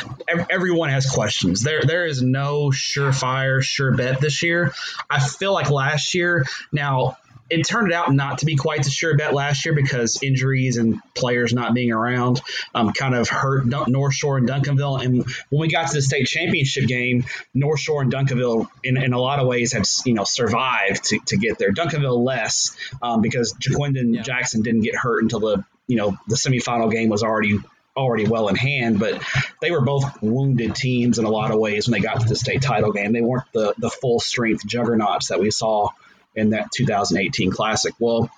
everyone 0.52 0.90
has 0.90 1.10
questions. 1.10 1.64
There, 1.64 1.82
there 1.82 2.06
is 2.06 2.22
no 2.22 2.70
surefire, 2.70 3.64
sure 3.64 3.96
bet 3.96 4.22
this 4.22 4.44
year. 4.44 4.72
I 5.10 5.20
feel 5.20 5.52
like 5.52 5.72
last 5.72 6.14
year. 6.14 6.46
Now, 6.72 7.18
it 7.50 7.64
turned 7.64 7.94
out 7.94 8.14
not 8.14 8.40
to 8.40 8.46
be 8.46 8.56
quite 8.56 8.84
the 8.84 8.90
sure 8.90 9.16
bet 9.16 9.34
last 9.34 9.66
year 9.66 9.74
because 9.74 10.22
injuries 10.22 10.78
and 10.78 11.00
players 11.16 11.54
not 11.54 11.74
being 11.74 11.92
around 11.92 12.42
um, 12.76 12.92
kind 12.94 13.16
of 13.16 13.30
hurt 13.30 13.66
North 13.66 14.14
Shore 14.14 14.38
and 14.38 14.48
Duncanville. 14.48 15.04
And 15.04 15.26
when 15.50 15.62
we 15.62 15.68
got 15.70 15.88
to 15.90 15.94
the 15.94 16.02
state 16.02 16.28
championship 16.28 16.88
game, 16.88 17.26
North 17.54 17.80
Shore 17.80 18.02
and 18.02 18.12
Duncanville, 18.12 18.68
in, 18.84 18.98
in 18.98 19.14
a 19.14 19.20
lot 19.20 19.40
of 19.40 19.48
ways, 19.48 19.74
had 19.74 19.86
you 20.06 20.14
know 20.14 20.24
survived 20.24 21.06
to, 21.06 21.20
to 21.28 21.38
get 21.38 21.58
there. 21.58 21.72
Duncanville 21.72 22.24
less 22.24 22.76
um, 23.02 23.22
because 23.22 23.54
Ja'Quinden 23.54 24.16
yeah. 24.16 24.22
Jackson 24.22 24.62
didn't 24.62 24.82
get 24.82 24.96
hurt 24.96 25.24
until 25.24 25.40
the 25.40 25.64
you 25.88 25.96
know 25.96 26.18
the 26.28 26.36
semifinal 26.36 26.92
game 26.92 27.10
was 27.10 27.24
already 27.24 27.60
already 27.96 28.28
well 28.28 28.48
in 28.48 28.56
hand, 28.56 29.00
but 29.00 29.22
they 29.60 29.72
were 29.72 29.82
both 29.82 30.22
wounded 30.22 30.76
teams 30.76 31.18
in 31.18 31.26
a 31.26 31.30
lot 31.30 31.52
of 31.52 31.58
ways 31.58 31.88
when 31.88 32.00
they 32.00 32.06
got 32.06 32.22
to 32.22 32.28
the 32.28 32.36
state 32.36 32.62
title 32.62 32.92
game. 32.92 33.12
They 33.12 33.22
weren't 33.22 33.52
the 33.54 33.74
the 33.78 33.90
full 33.90 34.20
strength 34.20 34.66
juggernauts 34.66 35.30
that 35.30 35.40
we 35.40 35.50
saw 35.50 35.90
in 36.38 36.52
that 36.52 36.72
2018 36.72 37.52
Classic. 37.52 37.94
Well, 38.00 38.30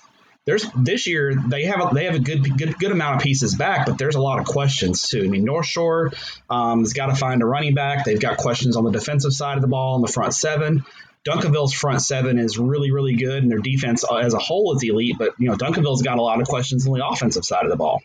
there's 0.46 0.65
this 0.75 1.06
year 1.06 1.36
they 1.36 1.65
have 1.65 1.79
a, 1.79 1.94
they 1.94 2.06
have 2.06 2.15
a 2.15 2.20
good 2.20 2.58
good 2.58 2.79
good 2.79 2.91
amount 2.91 3.18
of 3.18 3.22
pieces 3.22 3.53
back, 3.53 3.86
but 3.86 4.00
there's 4.00 4.15
a 4.15 4.22
lot 4.22 4.39
of 4.39 4.46
questions 4.46 5.08
too. 5.08 5.24
I 5.24 5.27
mean, 5.27 5.44
North 5.44 5.68
Shore 5.68 6.12
um, 6.50 6.79
has 6.79 6.94
got 6.94 7.08
to 7.08 7.15
find 7.15 7.44
a 7.44 7.46
running 7.46 7.75
back. 7.75 8.06
They've 8.06 8.20
got 8.20 8.38
questions 8.38 8.75
on 8.75 8.84
the 8.84 8.91
defensive 8.91 9.34
side 9.34 9.58
of 9.58 9.62
the 9.62 9.68
ball 9.68 9.96
in 9.98 10.01
the 10.01 10.08
front 10.08 10.34
seven. 10.34 10.86
Duncanville's 11.24 11.74
front 11.74 12.01
seven 12.01 12.39
is 12.39 12.58
really 12.58 12.89
really 12.89 13.15
good, 13.15 13.44
and 13.44 13.51
their 13.51 13.60
defense 13.60 14.03
as 14.10 14.34
a 14.34 14.39
whole 14.39 14.75
is 14.75 14.82
elite. 14.82 15.18
But 15.20 15.34
you 15.38 15.50
know, 15.50 15.56
Duncanville's 15.56 16.01
got 16.01 16.18
a 16.18 16.22
lot 16.24 16.41
of 16.41 16.48
questions 16.48 16.88
on 16.88 16.94
the 16.98 17.06
offensive 17.06 17.46
side 17.46 17.65
of 17.65 17.70
the 17.70 17.77
ball. 17.77 18.01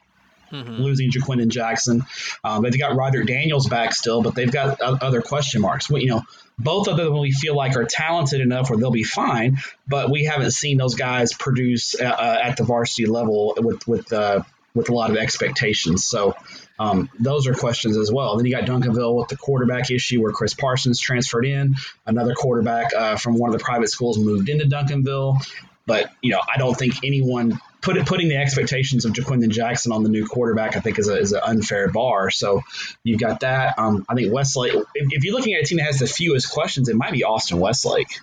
Mm-hmm. 0.52 0.82
losing 0.82 1.10
Ja'Quinden 1.10 1.48
Jackson. 1.48 2.04
Um, 2.44 2.62
they've 2.62 2.78
got 2.78 2.94
Roderick 2.94 3.26
Daniels 3.26 3.68
back 3.68 3.94
still, 3.94 4.22
but 4.22 4.34
they've 4.34 4.50
got 4.50 4.80
other 4.80 5.20
question 5.20 5.60
marks. 5.60 5.90
You 5.90 6.06
know, 6.06 6.22
both 6.58 6.88
of 6.88 6.96
them 6.96 7.18
we 7.18 7.32
feel 7.32 7.56
like 7.56 7.76
are 7.76 7.84
talented 7.84 8.40
enough 8.40 8.70
where 8.70 8.78
they'll 8.78 8.90
be 8.90 9.02
fine, 9.04 9.58
but 9.88 10.10
we 10.10 10.24
haven't 10.24 10.52
seen 10.52 10.78
those 10.78 10.94
guys 10.94 11.32
produce 11.32 11.98
uh, 12.00 12.04
uh, 12.04 12.38
at 12.42 12.56
the 12.56 12.64
varsity 12.64 13.06
level 13.06 13.54
with 13.58 13.86
with 13.88 14.12
uh, 14.12 14.42
with 14.74 14.88
a 14.88 14.94
lot 14.94 15.10
of 15.10 15.16
expectations. 15.16 16.06
So 16.06 16.34
um, 16.78 17.08
those 17.18 17.46
are 17.46 17.54
questions 17.54 17.96
as 17.96 18.10
well. 18.10 18.36
Then 18.36 18.46
you 18.46 18.52
got 18.52 18.64
Duncanville 18.64 19.16
with 19.16 19.28
the 19.28 19.36
quarterback 19.36 19.90
issue 19.90 20.20
where 20.20 20.32
Chris 20.32 20.54
Parsons 20.54 20.98
transferred 20.98 21.46
in, 21.46 21.76
another 22.06 22.34
quarterback 22.34 22.92
uh, 22.94 23.16
from 23.16 23.38
one 23.38 23.52
of 23.52 23.58
the 23.58 23.64
private 23.64 23.88
schools 23.88 24.18
moved 24.18 24.48
into 24.48 24.64
Duncanville. 24.64 25.44
But 25.86 26.10
you 26.22 26.30
know, 26.30 26.40
I 26.52 26.58
don't 26.58 26.74
think 26.74 27.04
anyone 27.04 27.60
put 27.84 28.04
putting 28.06 28.28
the 28.28 28.36
expectations 28.36 29.04
of 29.04 29.12
Ja'Quinden 29.12 29.50
Jackson 29.50 29.92
on 29.92 30.02
the 30.02 30.08
new 30.08 30.26
quarterback, 30.26 30.76
I 30.76 30.80
think, 30.80 30.98
is, 30.98 31.08
a, 31.08 31.18
is 31.18 31.32
an 31.32 31.40
unfair 31.44 31.88
bar. 31.88 32.30
So 32.30 32.62
you've 33.04 33.20
got 33.20 33.40
that. 33.40 33.78
Um, 33.78 34.04
I 34.08 34.14
think 34.14 34.32
Westlake. 34.32 34.74
If, 34.74 35.12
if, 35.12 35.24
you're 35.24 35.34
looking 35.34 35.54
at 35.54 35.62
a 35.62 35.64
team 35.64 35.78
that 35.78 35.84
has 35.84 35.98
the 35.98 36.06
fewest 36.06 36.50
questions, 36.50 36.88
it 36.88 36.96
might 36.96 37.12
be 37.12 37.24
Austin 37.24 37.60
Westlake. 37.60 38.20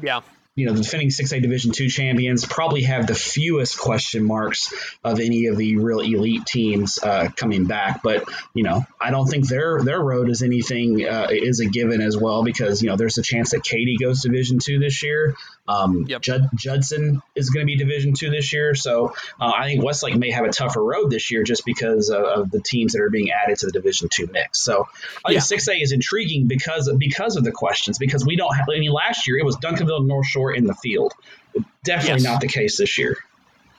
Yeah, 0.00 0.20
you 0.56 0.66
know, 0.66 0.72
the 0.72 0.82
defending 0.82 1.08
6A 1.08 1.40
Division 1.40 1.72
two 1.72 1.88
champions 1.88 2.44
probably 2.44 2.82
have 2.82 3.06
the 3.06 3.14
fewest 3.14 3.78
question 3.78 4.24
marks 4.24 4.74
of 5.02 5.20
any 5.20 5.46
of 5.46 5.56
the 5.56 5.76
real 5.76 6.00
elite 6.00 6.44
teams 6.44 6.98
uh, 7.02 7.28
coming 7.34 7.64
back. 7.64 8.02
But 8.02 8.24
you 8.52 8.64
know, 8.64 8.84
I 9.00 9.10
don't 9.10 9.26
think 9.26 9.48
their 9.48 9.82
their 9.82 10.00
road 10.00 10.28
is 10.28 10.42
anything 10.42 11.06
uh, 11.06 11.28
is 11.30 11.60
a 11.60 11.66
given 11.66 12.00
as 12.00 12.16
well 12.16 12.42
because 12.42 12.82
you 12.82 12.88
know 12.88 12.96
there's 12.96 13.16
a 13.16 13.22
chance 13.22 13.52
that 13.52 13.62
Katy 13.62 13.96
goes 13.96 14.22
Division 14.22 14.58
two 14.58 14.78
this 14.78 15.02
year. 15.02 15.36
Um, 15.70 16.06
yep. 16.08 16.20
Jud- 16.20 16.48
Judson 16.54 17.22
is 17.34 17.50
going 17.50 17.64
to 17.64 17.66
be 17.66 17.76
Division 17.76 18.14
two 18.14 18.30
this 18.30 18.52
year, 18.52 18.74
so 18.74 19.14
uh, 19.40 19.52
I 19.56 19.66
think 19.66 19.84
Westlake 19.84 20.16
may 20.16 20.30
have 20.30 20.44
a 20.44 20.50
tougher 20.50 20.82
road 20.82 21.10
this 21.10 21.30
year 21.30 21.44
just 21.44 21.64
because 21.64 22.10
of, 22.10 22.24
of 22.24 22.50
the 22.50 22.60
teams 22.60 22.92
that 22.92 23.02
are 23.02 23.10
being 23.10 23.30
added 23.30 23.58
to 23.58 23.66
the 23.66 23.72
Division 23.72 24.08
two 24.10 24.28
mix. 24.32 24.60
So 24.60 24.88
I 25.24 25.30
think 25.30 25.42
six 25.42 25.68
A 25.68 25.74
is 25.74 25.92
intriguing 25.92 26.48
because 26.48 26.92
because 26.98 27.36
of 27.36 27.44
the 27.44 27.52
questions 27.52 27.98
because 27.98 28.26
we 28.26 28.36
don't 28.36 28.54
have. 28.54 28.66
I 28.68 28.78
mean, 28.78 28.92
last 28.92 29.26
year 29.26 29.38
it 29.38 29.44
was 29.44 29.56
Duncanville, 29.56 30.06
North 30.06 30.26
Shore 30.26 30.52
in 30.52 30.66
the 30.66 30.74
field. 30.74 31.12
Definitely 31.84 32.22
yes. 32.22 32.32
not 32.32 32.40
the 32.40 32.48
case 32.48 32.76
this 32.76 32.98
year. 32.98 33.16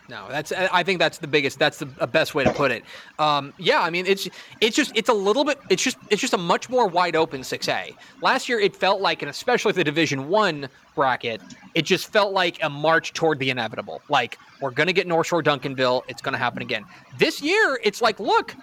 No, 0.10 0.28
that's. 0.30 0.52
I 0.52 0.84
think 0.84 1.00
that's 1.00 1.20
the 1.20 1.28
biggest. 1.28 1.58
That's 1.58 1.80
the 1.80 1.86
best 1.86 2.36
way 2.36 2.44
to 2.44 2.52
put 2.52 2.72
it. 2.72 2.84
Um, 3.18 3.54
yeah, 3.58 3.82
I 3.82 3.90
mean, 3.90 4.06
it's 4.06 4.28
it's 4.60 4.76
just 4.76 4.92
it's 4.94 5.08
a 5.08 5.14
little 5.14 5.46
bit. 5.46 5.60
It's 5.70 5.82
just 5.82 5.98
it's 6.10 6.20
just 6.20 6.34
a 6.34 6.38
much 6.38 6.70
more 6.70 6.88
wide 6.88 7.16
open 7.16 7.44
six 7.44 7.70
A. 7.70 7.96
Last 8.22 8.50
year, 8.50 8.60
it 8.60 8.76
felt 8.76 9.00
like, 9.00 9.22
and 9.22 9.30
especially 9.30 9.72
the 9.72 9.84
Division 9.84 10.28
One 10.28 10.68
bracket, 10.96 11.42
it 11.76 11.84
just 11.84 12.12
felt 12.12 12.34
like 12.34 12.62
a 12.62 12.70
march 12.70 13.14
toward 13.14 13.40
the 13.40 13.50
inevitable. 13.50 14.02
Like 14.10 14.38
we're 14.60 14.72
gonna 14.72 14.92
get 14.94 15.08
North 15.08 15.28
Shore 15.28 15.42
Duncanville. 15.42 16.04
It's 16.10 16.22
gonna 16.22 16.38
happen 16.38 16.62
again. 16.62 16.84
This 17.18 17.42
year, 17.42 17.80
it's 17.84 18.02
like, 18.02 18.20
look, 18.20 18.56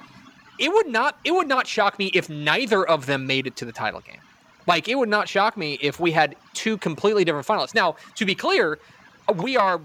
it 0.58 0.70
would 0.70 0.88
not 0.88 1.18
it 1.24 1.32
would 1.32 1.48
not 1.48 1.66
shock 1.66 1.98
me 1.98 2.10
if 2.14 2.28
neither 2.28 2.86
of 2.86 3.06
them 3.06 3.26
made 3.26 3.46
it 3.46 3.56
to 3.56 3.64
the 3.64 3.72
title 3.72 4.00
game. 4.00 4.20
Like 4.66 4.86
it 4.86 4.96
would 4.96 5.08
not 5.08 5.28
shock 5.28 5.56
me 5.56 5.78
if 5.80 5.98
we 5.98 6.12
had 6.12 6.36
two 6.52 6.76
completely 6.76 7.24
different 7.24 7.46
finalists. 7.46 7.74
Now, 7.74 7.96
to 8.16 8.26
be 8.26 8.34
clear, 8.34 8.78
we 9.36 9.56
are 9.56 9.80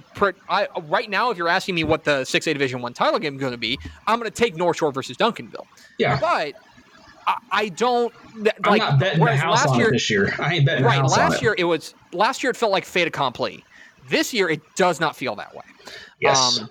I, 0.50 0.68
right 0.84 1.10
now. 1.10 1.30
If 1.30 1.38
you're 1.38 1.50
asking 1.50 1.76
me 1.76 1.84
what 1.84 2.04
the 2.04 2.26
six 2.26 2.48
A 2.48 2.54
Division 2.54 2.82
One 2.82 2.94
title 2.94 3.20
game 3.20 3.36
is 3.36 3.40
going 3.40 3.52
to 3.52 3.58
be, 3.58 3.80
I'm 4.08 4.20
going 4.20 4.32
to 4.32 4.36
take 4.36 4.56
North 4.56 4.78
Shore 4.78 4.92
versus 4.92 5.18
Duncanville. 5.18 5.66
Yeah, 5.98 6.20
but 6.20 6.54
I, 7.28 7.38
I 7.52 7.70
don't. 7.70 8.14
Like, 8.66 8.66
I'm 8.66 8.78
not 8.78 9.00
betting 9.00 9.24
the 9.24 9.36
house 9.36 9.66
on 9.66 9.78
year, 9.78 9.90
it 9.90 9.92
this 9.94 10.10
year. 10.10 10.34
I 10.40 10.56
ain't 10.56 10.66
betting 10.66 10.86
right. 10.86 10.96
The 10.96 11.02
house 11.02 11.18
last 11.18 11.36
on 11.38 11.42
year 11.42 11.54
it. 11.54 11.60
it 11.60 11.64
was 11.66 11.94
last 12.12 12.44
year 12.44 12.52
it 12.52 12.58
felt 12.58 12.72
like 12.72 12.86
fait 12.86 13.08
accompli. 13.08 13.64
This 14.10 14.34
year 14.34 14.50
it 14.50 14.62
does 14.76 15.00
not 15.00 15.16
feel 15.16 15.36
that 15.36 15.54
way. 15.56 15.64
Yes. 16.20 16.60
Um, 16.60 16.70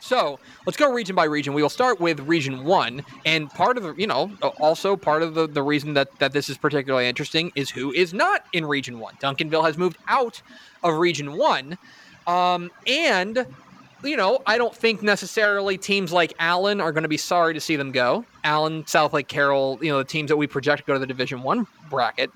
so 0.00 0.40
let's 0.66 0.76
go 0.76 0.92
region 0.92 1.14
by 1.14 1.24
region. 1.24 1.54
We 1.54 1.62
will 1.62 1.68
start 1.68 2.00
with 2.00 2.18
region 2.20 2.64
one, 2.64 3.04
and 3.24 3.48
part 3.48 3.76
of 3.76 3.84
the, 3.84 3.94
you 3.94 4.08
know, 4.08 4.32
also 4.58 4.96
part 4.96 5.22
of 5.22 5.34
the, 5.34 5.46
the 5.46 5.62
reason 5.62 5.94
that 5.94 6.18
that 6.18 6.32
this 6.32 6.48
is 6.48 6.58
particularly 6.58 7.06
interesting 7.06 7.52
is 7.54 7.70
who 7.70 7.92
is 7.92 8.12
not 8.12 8.44
in 8.52 8.66
region 8.66 8.98
one. 8.98 9.14
Duncanville 9.20 9.64
has 9.64 9.78
moved 9.78 9.98
out 10.08 10.42
of 10.82 10.96
region 10.96 11.36
one, 11.36 11.78
um, 12.26 12.70
and 12.86 13.46
you 14.04 14.16
know, 14.16 14.42
I 14.46 14.58
don't 14.58 14.74
think 14.74 15.00
necessarily 15.00 15.78
teams 15.78 16.12
like 16.12 16.34
Allen 16.40 16.80
are 16.80 16.90
going 16.90 17.04
to 17.04 17.08
be 17.08 17.16
sorry 17.16 17.54
to 17.54 17.60
see 17.60 17.76
them 17.76 17.92
go. 17.92 18.24
Allen, 18.42 18.82
Southlake, 18.82 19.28
Carroll, 19.28 19.78
you 19.80 19.92
know, 19.92 19.98
the 19.98 20.04
teams 20.04 20.28
that 20.28 20.36
we 20.36 20.48
project 20.48 20.86
go 20.86 20.94
to 20.94 20.98
the 20.98 21.06
Division 21.06 21.44
One 21.44 21.68
bracket. 21.88 22.30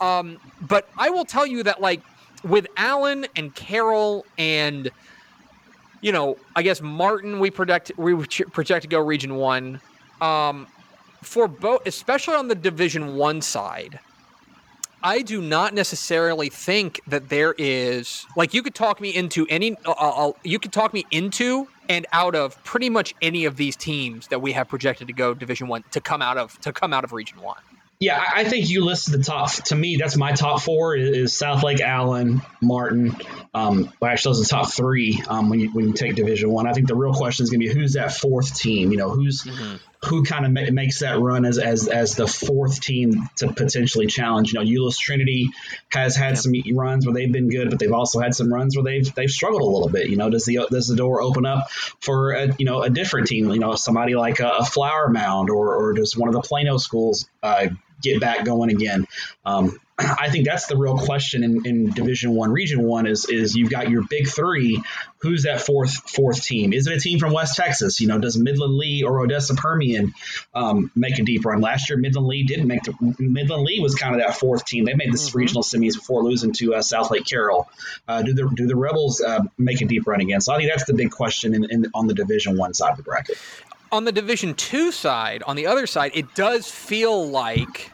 Um, 0.00 0.38
but 0.62 0.88
I 0.98 1.10
will 1.10 1.24
tell 1.24 1.46
you 1.46 1.62
that, 1.62 1.80
like, 1.80 2.00
with 2.42 2.66
Allen 2.76 3.26
and 3.36 3.54
Carroll 3.54 4.26
and 4.36 4.90
you 6.02 6.10
know, 6.12 6.36
I 6.54 6.62
guess 6.62 6.82
Martin 6.82 7.38
we 7.40 7.50
project 7.50 7.92
we 7.96 8.14
project 8.14 8.82
to 8.82 8.88
go 8.88 9.00
Region 9.00 9.36
One. 9.36 9.80
Um, 10.20 10.66
for 11.22 11.48
both, 11.48 11.86
especially 11.86 12.34
on 12.34 12.48
the 12.48 12.54
Division 12.54 13.14
One 13.16 13.40
side, 13.40 13.98
I 15.02 15.22
do 15.22 15.40
not 15.40 15.74
necessarily 15.74 16.48
think 16.48 17.00
that 17.06 17.28
there 17.28 17.54
is 17.58 18.26
like 18.36 18.54
you 18.54 18.62
could 18.62 18.74
talk 18.74 19.00
me 19.00 19.10
into 19.10 19.46
any. 19.48 19.76
Uh, 19.84 19.90
uh, 19.90 20.28
uh, 20.28 20.32
you 20.44 20.58
could 20.58 20.72
talk 20.72 20.92
me 20.92 21.04
into 21.10 21.68
and 21.88 22.06
out 22.12 22.34
of 22.34 22.62
pretty 22.64 22.90
much 22.90 23.14
any 23.20 23.44
of 23.44 23.56
these 23.56 23.76
teams 23.76 24.28
that 24.28 24.40
we 24.40 24.52
have 24.52 24.68
projected 24.68 25.08
to 25.08 25.12
go 25.12 25.34
Division 25.34 25.68
One 25.68 25.84
to 25.92 26.00
come 26.00 26.22
out 26.22 26.38
of 26.38 26.58
to 26.60 26.72
come 26.72 26.92
out 26.92 27.04
of 27.04 27.12
Region 27.12 27.40
One. 27.40 27.60
Yeah, 28.00 28.20
I 28.34 28.42
think 28.42 28.68
you 28.68 28.84
listed 28.84 29.14
the 29.14 29.22
top. 29.22 29.52
To 29.52 29.76
me, 29.76 29.96
that's 29.96 30.16
my 30.16 30.32
top 30.32 30.60
four: 30.60 30.96
is, 30.96 31.32
Southlake, 31.34 31.80
Allen, 31.80 32.42
Martin. 32.60 33.14
Um, 33.54 33.92
well, 34.00 34.10
actually, 34.10 34.30
those 34.30 34.40
are 34.40 34.42
the 34.42 34.62
top 34.64 34.72
three 34.72 35.22
um, 35.28 35.50
when 35.50 35.60
you 35.60 35.70
when 35.70 35.86
you 35.86 35.92
take 35.92 36.16
Division 36.16 36.50
One. 36.50 36.66
I. 36.66 36.72
I 36.72 36.74
think 36.74 36.88
the 36.88 36.96
real 36.96 37.12
question 37.12 37.44
is 37.44 37.50
going 37.50 37.60
to 37.60 37.68
be 37.68 37.72
who's 37.72 37.92
that 37.92 38.12
fourth 38.12 38.58
team. 38.58 38.90
You 38.90 38.98
know, 38.98 39.10
who's 39.10 39.42
mm-hmm. 39.42 39.76
Who 40.06 40.24
kind 40.24 40.44
of 40.44 40.52
ma- 40.52 40.70
makes 40.72 41.00
that 41.00 41.18
run 41.18 41.44
as, 41.44 41.58
as 41.58 41.88
as 41.88 42.16
the 42.16 42.26
fourth 42.26 42.80
team 42.80 43.28
to 43.36 43.52
potentially 43.52 44.06
challenge. 44.06 44.52
You 44.52 44.60
know, 44.60 44.66
Euless 44.66 44.98
Trinity 44.98 45.50
has 45.90 46.16
had 46.16 46.30
yep. 46.30 46.38
some 46.38 46.52
runs 46.74 47.06
where 47.06 47.14
they've 47.14 47.30
been 47.30 47.48
good, 47.48 47.70
but 47.70 47.78
they've 47.78 47.92
also 47.92 48.20
had 48.20 48.34
some 48.34 48.52
runs 48.52 48.76
where 48.76 48.84
they've 48.84 49.14
they've 49.14 49.30
struggled 49.30 49.62
a 49.62 49.66
little 49.66 49.88
bit. 49.88 50.08
You 50.08 50.16
know, 50.16 50.28
does 50.28 50.44
the 50.44 50.66
does 50.70 50.88
the 50.88 50.96
door 50.96 51.22
open 51.22 51.46
up 51.46 51.70
for 52.00 52.32
a, 52.32 52.54
you 52.58 52.64
know 52.64 52.82
a 52.82 52.90
different 52.90 53.28
team? 53.28 53.50
You 53.50 53.60
know, 53.60 53.74
somebody 53.76 54.14
like 54.14 54.40
a, 54.40 54.48
a 54.48 54.64
Flower 54.64 55.08
Mound 55.08 55.50
or 55.50 55.76
or 55.76 55.92
does 55.92 56.16
one 56.16 56.28
of 56.28 56.34
the 56.34 56.42
Plano 56.42 56.78
schools 56.78 57.28
uh, 57.42 57.68
get 58.02 58.20
back 58.20 58.44
going 58.44 58.70
again. 58.70 59.06
Um, 59.44 59.78
I 60.02 60.30
think 60.30 60.46
that's 60.46 60.66
the 60.66 60.76
real 60.76 60.98
question 60.98 61.44
in, 61.44 61.66
in 61.66 61.90
Division 61.90 62.34
One, 62.34 62.52
Region 62.52 62.82
One 62.82 63.06
is 63.06 63.26
is 63.28 63.54
you've 63.54 63.70
got 63.70 63.90
your 63.90 64.02
big 64.08 64.28
three. 64.28 64.82
Who's 65.18 65.44
that 65.44 65.60
fourth 65.60 65.92
fourth 66.10 66.42
team? 66.42 66.72
Is 66.72 66.86
it 66.86 66.96
a 66.96 67.00
team 67.00 67.18
from 67.20 67.32
West 67.32 67.56
Texas? 67.56 68.00
You 68.00 68.08
know, 68.08 68.18
does 68.18 68.36
Midland 68.36 68.74
Lee 68.74 69.04
or 69.04 69.20
Odessa 69.20 69.54
Permian 69.54 70.14
um, 70.52 70.90
make 70.96 71.18
a 71.18 71.22
deep 71.22 71.44
run? 71.44 71.60
Last 71.60 71.88
year, 71.88 71.98
Midland 71.98 72.26
Lee 72.26 72.42
didn't 72.42 72.66
make 72.66 72.82
the 72.82 72.94
Midland 73.18 73.64
Lee 73.64 73.80
was 73.80 73.94
kind 73.94 74.14
of 74.14 74.20
that 74.20 74.36
fourth 74.36 74.64
team. 74.64 74.84
They 74.84 74.94
made 74.94 75.12
the 75.12 75.18
mm-hmm. 75.18 75.38
regional 75.38 75.62
semis 75.62 75.94
before 75.94 76.24
losing 76.24 76.52
to 76.54 76.74
uh, 76.74 76.78
Southlake 76.78 77.28
Carroll. 77.28 77.68
Uh, 78.08 78.22
do 78.22 78.34
the 78.34 78.50
do 78.54 78.66
the 78.66 78.76
Rebels 78.76 79.20
uh, 79.20 79.40
make 79.58 79.80
a 79.80 79.84
deep 79.84 80.06
run 80.06 80.20
again? 80.20 80.40
So 80.40 80.52
I 80.52 80.58
think 80.58 80.70
that's 80.70 80.84
the 80.84 80.94
big 80.94 81.10
question 81.10 81.54
in, 81.54 81.70
in, 81.70 81.86
on 81.94 82.06
the 82.06 82.14
Division 82.14 82.56
One 82.56 82.74
side 82.74 82.90
of 82.90 82.96
the 82.96 83.02
bracket. 83.04 83.38
On 83.92 84.04
the 84.04 84.12
Division 84.12 84.54
Two 84.54 84.90
side, 84.90 85.42
on 85.44 85.54
the 85.54 85.66
other 85.66 85.86
side, 85.86 86.12
it 86.14 86.34
does 86.34 86.68
feel 86.68 87.28
like 87.28 87.90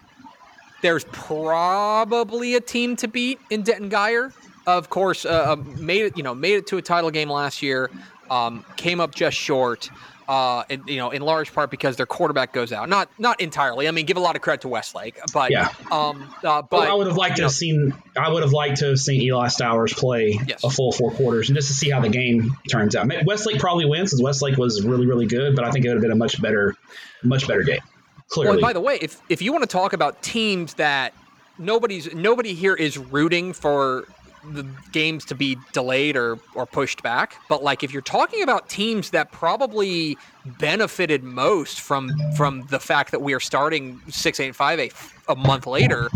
there's 0.83 1.05
probably 1.05 2.55
a 2.55 2.61
team 2.61 2.97
to 2.97 3.09
beat 3.09 3.41
in 3.51 3.63
Denton 3.63 3.91
Guyer. 3.91 4.33
Of 4.67 4.91
course, 4.91 5.25
uh, 5.25 5.29
uh, 5.29 5.57
made 5.57 6.03
it 6.03 6.17
you 6.17 6.23
know 6.23 6.35
made 6.35 6.55
it 6.55 6.67
to 6.69 6.77
a 6.77 6.83
title 6.83 7.11
game 7.11 7.31
last 7.31 7.63
year. 7.63 7.91
Um, 8.31 8.65
came 8.77 9.01
up 9.01 9.15
just 9.15 9.37
short. 9.37 9.91
Uh, 10.29 10.63
in, 10.69 10.83
you 10.87 10.97
know, 10.97 11.11
in 11.11 11.23
large 11.23 11.55
part 11.55 11.71
because 11.71 11.97
their 11.97 12.05
quarterback 12.05 12.53
goes 12.53 12.71
out. 12.71 12.87
Not 12.91 13.09
not 13.19 13.41
entirely. 13.41 13.89
I 13.89 13.93
mean, 13.93 14.05
give 14.05 14.19
a 14.19 14.21
lot 14.21 14.37
of 14.37 14.43
credit 14.43 14.61
to 14.61 14.69
Westlake, 14.69 15.19
but 15.33 15.51
yeah. 15.51 15.73
Um, 15.91 16.35
uh, 16.45 16.61
but 16.61 16.71
well, 16.71 16.83
I 16.83 16.93
would 16.93 17.07
have 17.07 17.17
liked 17.17 17.37
to 17.37 17.43
know, 17.43 17.47
have 17.47 17.55
seen. 17.55 17.95
I 18.15 18.31
would 18.31 18.43
have 18.43 18.53
liked 18.53 18.77
to 18.81 18.89
have 18.89 18.99
seen 18.99 19.23
Eli 19.23 19.47
Stowers 19.47 19.95
play 19.95 20.39
yes. 20.47 20.63
a 20.63 20.69
full 20.69 20.93
four 20.93 21.13
quarters 21.13 21.49
and 21.49 21.57
just 21.57 21.69
to 21.69 21.75
see 21.75 21.89
how 21.89 22.01
the 22.01 22.11
game 22.11 22.55
turns 22.71 22.95
out. 22.95 23.11
Westlake 23.25 23.59
probably 23.59 23.87
wins 23.87 24.11
because 24.11 24.23
Westlake 24.23 24.59
was 24.59 24.85
really 24.85 25.07
really 25.07 25.25
good, 25.25 25.57
but 25.57 25.65
I 25.65 25.71
think 25.71 25.87
it 25.87 25.89
would 25.89 25.95
have 25.95 26.03
been 26.03 26.13
a 26.13 26.17
much 26.17 26.43
better, 26.43 26.75
much 27.23 27.49
better 27.49 27.63
game. 27.63 27.81
Clearly. 28.29 28.57
Well, 28.57 28.61
by 28.61 28.73
the 28.73 28.81
way, 28.81 28.99
if 29.01 29.21
if 29.29 29.41
you 29.41 29.53
want 29.53 29.63
to 29.63 29.69
talk 29.69 29.93
about 29.93 30.23
teams 30.23 30.75
that 30.75 31.15
nobody's 31.59 32.15
nobody 32.15 32.55
here 32.55 32.75
is 32.75 32.99
rooting 32.99 33.53
for 33.53 34.07
the 34.53 34.65
games 34.93 35.25
to 35.27 35.35
be 35.35 35.57
delayed 35.73 36.17
or 36.17 36.39
or 36.55 36.67
pushed 36.67 37.03
back, 37.03 37.37
but 37.49 37.63
like 37.63 37.83
if 37.83 37.93
you're 37.93 38.03
talking 38.03 38.43
about 38.43 38.69
teams 38.69 39.11
that 39.11 39.33
probably 39.33 40.17
benefited 40.59 41.25
most 41.25 41.81
from 41.81 42.11
from 42.37 42.67
the 42.71 42.79
fact 42.79 43.11
that 43.13 43.23
we 43.23 43.33
are 43.33 43.41
starting 43.41 44.01
six 44.09 44.41
eight 44.41 44.55
five 44.55 44.79
eight 44.79 44.93
a 45.29 45.35
month 45.35 45.67
later, 45.67 46.09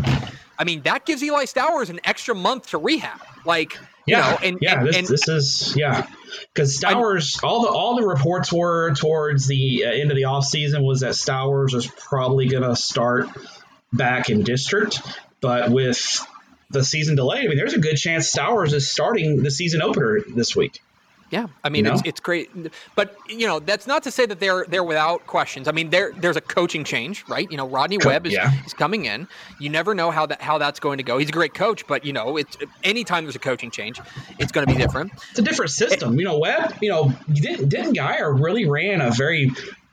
I 0.58 0.64
mean 0.64 0.82
that 0.82 1.06
gives 1.06 1.22
Eli 1.22 1.44
Stowers 1.44 1.88
an 1.88 1.98
extra 2.04 2.34
month 2.34 2.68
to 2.70 2.78
rehab. 2.78 3.20
Like 3.46 3.78
yeah, 4.06 4.16
you 4.26 4.32
know, 4.32 4.38
and 4.42 4.58
yeah, 4.60 4.78
and, 4.78 4.88
this, 4.88 4.96
and, 4.96 5.08
this 5.08 5.28
is 5.28 5.76
yeah 5.76 6.06
because 6.52 6.78
Stowers, 6.78 7.42
all 7.42 7.62
the 7.62 7.68
all 7.68 7.96
the 7.96 8.06
reports 8.06 8.52
were 8.52 8.94
towards 8.94 9.46
the 9.46 9.84
uh, 9.86 9.90
end 9.90 10.10
of 10.10 10.16
the 10.16 10.24
off 10.24 10.44
season 10.44 10.82
was 10.82 11.00
that 11.00 11.14
Stowers 11.14 11.74
was 11.74 11.86
probably 11.86 12.48
going 12.48 12.62
to 12.62 12.76
start 12.76 13.28
back 13.92 14.30
in 14.30 14.42
district, 14.42 15.00
but 15.40 15.70
with 15.70 16.26
the 16.70 16.82
season 16.82 17.16
delayed, 17.16 17.44
I 17.44 17.48
mean, 17.48 17.56
there's 17.56 17.74
a 17.74 17.78
good 17.78 17.96
chance 17.96 18.30
Stowers 18.30 18.72
is 18.72 18.90
starting 18.90 19.42
the 19.42 19.50
season 19.50 19.82
opener 19.82 20.20
this 20.34 20.56
week. 20.56 20.80
Yeah, 21.32 21.46
I 21.64 21.70
mean 21.70 21.86
you 21.86 21.90
know? 21.90 21.94
it's, 21.96 22.02
it's 22.04 22.20
great, 22.20 22.50
but 22.94 23.16
you 23.26 23.46
know 23.46 23.58
that's 23.58 23.86
not 23.86 24.02
to 24.02 24.10
say 24.10 24.26
that 24.26 24.38
they're 24.38 24.66
they're 24.68 24.84
without 24.84 25.26
questions. 25.26 25.66
I 25.66 25.72
mean 25.72 25.88
there 25.88 26.12
there's 26.12 26.36
a 26.36 26.42
coaching 26.42 26.84
change, 26.84 27.24
right? 27.26 27.50
You 27.50 27.56
know 27.56 27.66
Rodney 27.66 27.96
Webb 27.96 28.26
is, 28.26 28.34
yeah. 28.34 28.52
is 28.66 28.74
coming 28.74 29.06
in. 29.06 29.26
You 29.58 29.70
never 29.70 29.94
know 29.94 30.10
how 30.10 30.26
that 30.26 30.42
how 30.42 30.58
that's 30.58 30.78
going 30.78 30.98
to 30.98 31.02
go. 31.02 31.16
He's 31.16 31.30
a 31.30 31.32
great 31.32 31.54
coach, 31.54 31.86
but 31.86 32.04
you 32.04 32.12
know 32.12 32.36
it's 32.36 32.58
anytime 32.84 33.24
there's 33.24 33.34
a 33.34 33.38
coaching 33.38 33.70
change, 33.70 33.98
it's 34.38 34.52
going 34.52 34.66
to 34.66 34.72
be 34.72 34.78
different. 34.78 35.10
It's 35.30 35.38
a 35.38 35.42
different 35.42 35.70
system. 35.70 36.12
It, 36.12 36.18
you 36.18 36.24
know 36.26 36.38
Webb, 36.38 36.76
you 36.82 36.90
know 36.90 37.14
didn't 37.32 37.70
didn't 37.70 37.94
Guyer 37.94 38.38
really 38.38 38.68
ran 38.68 39.00
a 39.00 39.10
very 39.10 39.50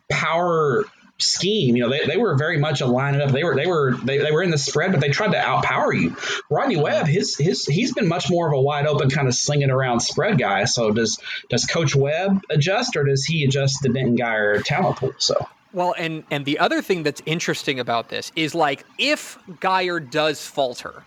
power 0.10 0.84
scheme. 1.20 1.76
You 1.76 1.84
know, 1.84 1.90
they, 1.90 2.06
they 2.06 2.18
were 2.18 2.36
very 2.36 2.58
much 2.58 2.82
a 2.82 2.86
line 2.86 3.20
up. 3.22 3.32
They 3.32 3.44
were 3.44 3.56
they 3.56 3.68
were 3.68 3.96
they, 4.04 4.18
they 4.18 4.32
were 4.32 4.42
in 4.42 4.50
the 4.50 4.58
spread, 4.58 4.92
but 4.92 5.02
they 5.02 5.10
tried 5.10 5.32
to 5.32 5.38
outpower 5.38 5.94
you. 5.94 6.16
Rodney 6.50 6.78
Webb, 6.78 7.08
his 7.08 7.38
his 7.38 7.66
he's 7.66 7.94
been 7.94 8.08
much 8.08 8.30
more 8.30 8.48
of 8.48 8.54
a 8.54 8.62
wide 8.62 8.88
open 8.88 9.10
kind 9.10 9.28
of 9.28 9.36
slinging 9.36 9.70
around 9.70 10.00
spread 10.00 10.38
guy. 10.40 10.66
So 10.66 10.92
does 10.92 11.20
does 11.50 11.66
Coach 11.66 11.96
Webb 11.96 12.42
adjust, 12.50 12.96
or 12.96 13.04
does 13.04 13.26
he 13.26 13.44
adjust 13.44 13.82
the 13.82 13.90
Denton 13.90 14.18
Guyer 14.18 14.64
talent 14.64 14.98
pool? 14.98 15.14
So. 15.18 15.48
Well, 15.72 15.94
and 15.98 16.24
and 16.32 16.46
the 16.46 16.58
other 16.60 16.82
thing 16.82 17.04
that's 17.04 17.22
interesting 17.26 17.80
about 17.80 18.10
this 18.10 18.32
is 18.36 18.56
like 18.56 18.86
if 18.98 19.38
Guyer 19.60 20.10
does 20.10 20.46
falter, 20.46 21.04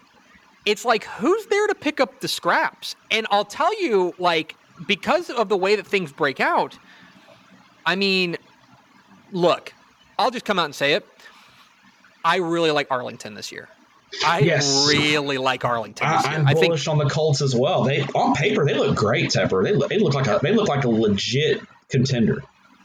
it's 0.64 0.84
like 0.84 1.04
who's 1.04 1.46
there 1.46 1.66
to 1.66 1.74
pick 1.74 2.00
up 2.00 2.20
the 2.20 2.28
scraps? 2.28 2.94
And 3.10 3.26
I'll 3.30 3.44
tell 3.44 3.80
you, 3.82 4.14
like 4.18 4.54
because 4.86 5.30
of 5.30 5.48
the 5.48 5.56
way 5.56 5.74
that 5.76 5.86
things 5.86 6.12
break 6.12 6.38
out, 6.38 6.78
I 7.84 7.96
mean, 7.96 8.36
look, 9.32 9.74
I'll 10.18 10.30
just 10.30 10.44
come 10.44 10.58
out 10.58 10.66
and 10.66 10.74
say 10.74 10.94
it. 10.94 11.06
I 12.24 12.36
really 12.36 12.70
like 12.70 12.88
Arlington 12.90 13.34
this 13.34 13.50
year. 13.50 13.68
I 14.24 14.40
yes. 14.40 14.86
really 14.88 15.38
like 15.38 15.64
Arlington. 15.64 16.08
This 16.08 16.24
I, 16.24 16.34
am 16.34 16.44
bullish 16.44 16.84
think, 16.84 16.88
on 16.88 16.98
the 16.98 17.08
Colts 17.08 17.40
as 17.40 17.56
well. 17.56 17.82
They 17.82 18.02
on 18.14 18.34
paper 18.34 18.64
they 18.64 18.74
look 18.74 18.94
great, 18.94 19.30
Tepper. 19.30 19.64
They 19.64 19.72
look, 19.72 19.88
they 19.88 19.98
look 19.98 20.14
like 20.14 20.26
a 20.26 20.38
they 20.42 20.52
look 20.52 20.68
like 20.68 20.84
a 20.84 20.88
legit 20.88 21.62
contender. 21.88 22.42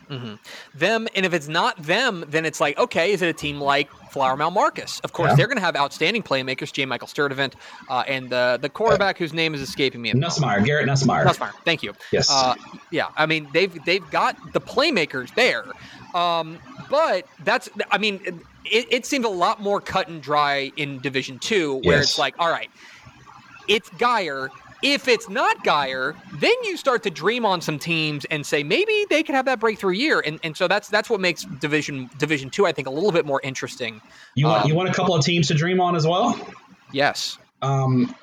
Mm-hmm. 0.10 0.36
Them, 0.78 1.08
and 1.16 1.26
if 1.26 1.34
it's 1.34 1.50
not 1.50 1.84
them, 1.84 2.24
then 2.30 2.46
it's 2.46 2.62
like, 2.62 2.78
okay, 2.78 3.12
is 3.12 3.22
it 3.22 3.28
a 3.28 3.34
team 3.34 3.60
like 3.60 3.92
Flower 4.10 4.38
Mound 4.38 4.56
Marcus? 4.56 5.02
Of 5.02 5.12
course, 5.12 5.32
yeah. 5.32 5.36
they're 5.36 5.48
going 5.48 5.58
to 5.58 5.64
have 5.64 5.76
outstanding 5.76 6.24
playmakers, 6.24 6.72
J. 6.72 6.86
Michael 6.86 7.10
Sturdivant, 7.10 7.56
uh, 7.90 8.04
and 8.08 8.30
the 8.30 8.58
the 8.62 8.70
quarterback 8.70 9.18
whose 9.18 9.34
name 9.34 9.54
is 9.54 9.62
escaping 9.62 10.02
me. 10.02 10.14
Nussmeier, 10.14 10.64
Garrett 10.64 10.88
Nussmeier. 10.88 11.26
Nussmeier, 11.26 11.52
thank 11.66 11.84
you. 11.84 11.94
Yes. 12.12 12.30
Uh, 12.32 12.56
yeah, 12.90 13.10
I 13.18 13.26
mean 13.26 13.50
they've 13.52 13.84
they've 13.84 14.10
got 14.10 14.38
the 14.54 14.62
playmakers 14.62 15.34
there. 15.36 15.66
Um, 16.14 16.60
but 16.90 17.28
that's, 17.44 17.70
I 17.92 17.98
mean, 17.98 18.42
it, 18.66 18.88
it 18.90 19.06
seemed 19.06 19.26
a 19.26 19.30
lot 19.30 19.62
more 19.62 19.82
cut 19.82 20.08
and 20.08 20.22
dry 20.22 20.72
in 20.78 21.00
Division 21.00 21.40
Two, 21.40 21.76
where 21.84 21.98
yes. 21.98 22.04
it's 22.10 22.20
like, 22.20 22.36
all 22.40 22.50
right, 22.50 22.70
it's 23.68 23.90
Guyer. 23.92 24.50
If 24.84 25.08
it's 25.08 25.28
not 25.28 25.64
Guyer, 25.64 26.16
then 26.40 26.54
you 26.64 26.78
start 26.78 27.02
to 27.04 27.10
dream 27.10 27.46
on 27.46 27.62
some 27.62 27.80
teams 27.80 28.26
and 28.26 28.46
say 28.46 28.64
maybe 28.64 29.06
they 29.10 29.24
could 29.24 29.34
have 29.34 29.46
that 29.46 29.60
breakthrough 29.60 29.94
year, 29.94 30.22
and 30.24 30.40
and 30.44 30.56
so 30.56 30.68
that's 30.68 30.88
that's 30.88 31.10
what 31.10 31.20
makes 31.20 31.44
Division 31.44 32.10
Division 32.20 32.50
Two, 32.52 32.68
I 32.68 32.72
think, 32.72 32.88
a 32.88 32.92
little 32.92 33.12
bit 33.12 33.26
more 33.26 33.42
interesting. 33.44 34.02
You 34.36 34.46
want 34.46 34.64
um, 34.64 34.70
you 34.70 34.76
want 34.76 34.90
a 34.90 34.94
couple 34.94 35.16
of 35.16 35.26
teams 35.26 35.48
to 35.48 35.56
dream 35.56 35.82
on 35.82 35.96
as 35.96 36.06
well? 36.06 36.40
Yes. 36.92 37.40
Um, 37.64 38.16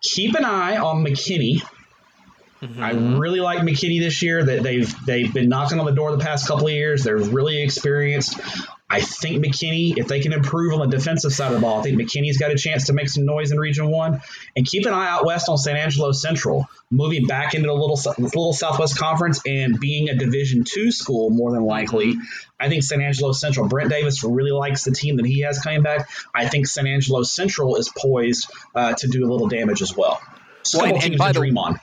keep 0.00 0.34
an 0.34 0.46
eye 0.46 0.78
on 0.78 1.04
McKinney 1.04 1.62
Mm-hmm. 2.62 2.82
I 2.82 2.90
really 2.90 3.40
like 3.40 3.60
McKinney 3.60 4.00
this 4.00 4.20
year. 4.20 4.44
That 4.44 4.62
they've 4.62 4.92
they've 5.06 5.32
been 5.32 5.48
knocking 5.48 5.78
on 5.78 5.86
the 5.86 5.92
door 5.92 6.10
the 6.10 6.24
past 6.24 6.48
couple 6.48 6.66
of 6.66 6.72
years. 6.72 7.04
They're 7.04 7.16
really 7.16 7.62
experienced. 7.62 8.38
I 8.90 9.00
think 9.00 9.44
McKinney, 9.44 9.98
if 9.98 10.08
they 10.08 10.20
can 10.20 10.32
improve 10.32 10.72
on 10.72 10.88
the 10.88 10.96
defensive 10.96 11.32
side 11.32 11.48
of 11.48 11.54
the 11.54 11.60
ball, 11.60 11.78
I 11.78 11.82
think 11.82 12.00
McKinney's 12.00 12.38
got 12.38 12.50
a 12.50 12.56
chance 12.56 12.86
to 12.86 12.94
make 12.94 13.10
some 13.10 13.26
noise 13.26 13.52
in 13.52 13.58
Region 13.58 13.90
One. 13.90 14.22
And 14.56 14.66
keep 14.66 14.86
an 14.86 14.94
eye 14.94 15.08
out 15.08 15.26
west 15.26 15.48
on 15.48 15.58
San 15.58 15.76
Angelo 15.76 16.10
Central, 16.12 16.66
moving 16.90 17.26
back 17.26 17.54
into 17.54 17.68
the 17.68 17.74
little 17.74 18.00
little 18.18 18.52
Southwest 18.52 18.98
Conference 18.98 19.40
and 19.46 19.78
being 19.78 20.08
a 20.08 20.16
Division 20.16 20.64
Two 20.64 20.90
school 20.90 21.30
more 21.30 21.52
than 21.52 21.62
likely. 21.62 22.16
I 22.58 22.68
think 22.68 22.82
San 22.82 23.00
Angelo 23.00 23.30
Central. 23.32 23.68
Brent 23.68 23.90
Davis 23.90 24.24
really 24.24 24.50
likes 24.50 24.82
the 24.82 24.90
team 24.90 25.16
that 25.18 25.26
he 25.26 25.42
has 25.42 25.60
coming 25.60 25.82
back. 25.82 26.08
I 26.34 26.48
think 26.48 26.66
San 26.66 26.88
Angelo 26.88 27.22
Central 27.22 27.76
is 27.76 27.88
poised 27.88 28.50
uh, 28.74 28.94
to 28.94 29.06
do 29.06 29.24
a 29.24 29.28
little 29.30 29.46
damage 29.46 29.80
as 29.80 29.96
well. 29.96 30.20
So 30.62 30.84
and, 30.84 31.00
and 31.02 31.18
by 31.18 31.32
the, 31.32 31.38
dream 31.38 31.56
on 31.56 31.78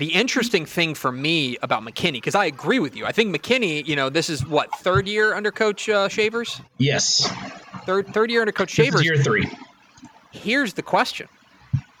the 0.00 0.14
interesting 0.14 0.64
thing 0.64 0.94
for 0.94 1.12
me 1.12 1.58
about 1.60 1.82
McKinney, 1.82 2.14
because 2.14 2.34
I 2.34 2.46
agree 2.46 2.78
with 2.78 2.96
you. 2.96 3.04
I 3.04 3.12
think 3.12 3.36
McKinney, 3.36 3.86
you 3.86 3.94
know, 3.94 4.08
this 4.08 4.30
is 4.30 4.46
what 4.46 4.74
third 4.78 5.06
year 5.06 5.34
under 5.34 5.52
Coach 5.52 5.90
uh, 5.90 6.08
Shavers. 6.08 6.58
Yes. 6.78 7.30
Third 7.84 8.06
third 8.14 8.30
year 8.30 8.40
under 8.40 8.50
Coach 8.50 8.70
Shavers. 8.70 9.04
year 9.04 9.18
three. 9.18 9.46
Here's 10.30 10.72
the 10.72 10.80
question: 10.80 11.28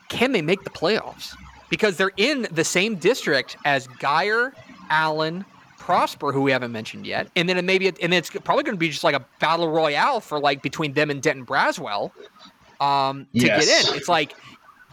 Can 0.08 0.32
they 0.32 0.40
make 0.40 0.64
the 0.64 0.70
playoffs? 0.70 1.36
Because 1.68 1.98
they're 1.98 2.12
in 2.16 2.48
the 2.50 2.64
same 2.64 2.96
district 2.96 3.58
as 3.66 3.86
Guyer, 3.86 4.54
Allen, 4.88 5.44
Prosper, 5.78 6.32
who 6.32 6.40
we 6.40 6.52
haven't 6.52 6.72
mentioned 6.72 7.06
yet, 7.06 7.28
and 7.36 7.50
then 7.50 7.58
it 7.58 7.66
maybe 7.66 7.92
and 8.00 8.14
it's 8.14 8.30
probably 8.30 8.64
going 8.64 8.76
to 8.76 8.80
be 8.80 8.88
just 8.88 9.04
like 9.04 9.14
a 9.14 9.26
battle 9.40 9.68
royale 9.68 10.20
for 10.20 10.40
like 10.40 10.62
between 10.62 10.94
them 10.94 11.10
and 11.10 11.20
Denton 11.20 11.44
Braswell 11.44 12.12
um, 12.80 13.26
to 13.34 13.44
yes. 13.46 13.66
get 13.66 13.88
in. 13.90 13.98
It's 13.98 14.08
like 14.08 14.34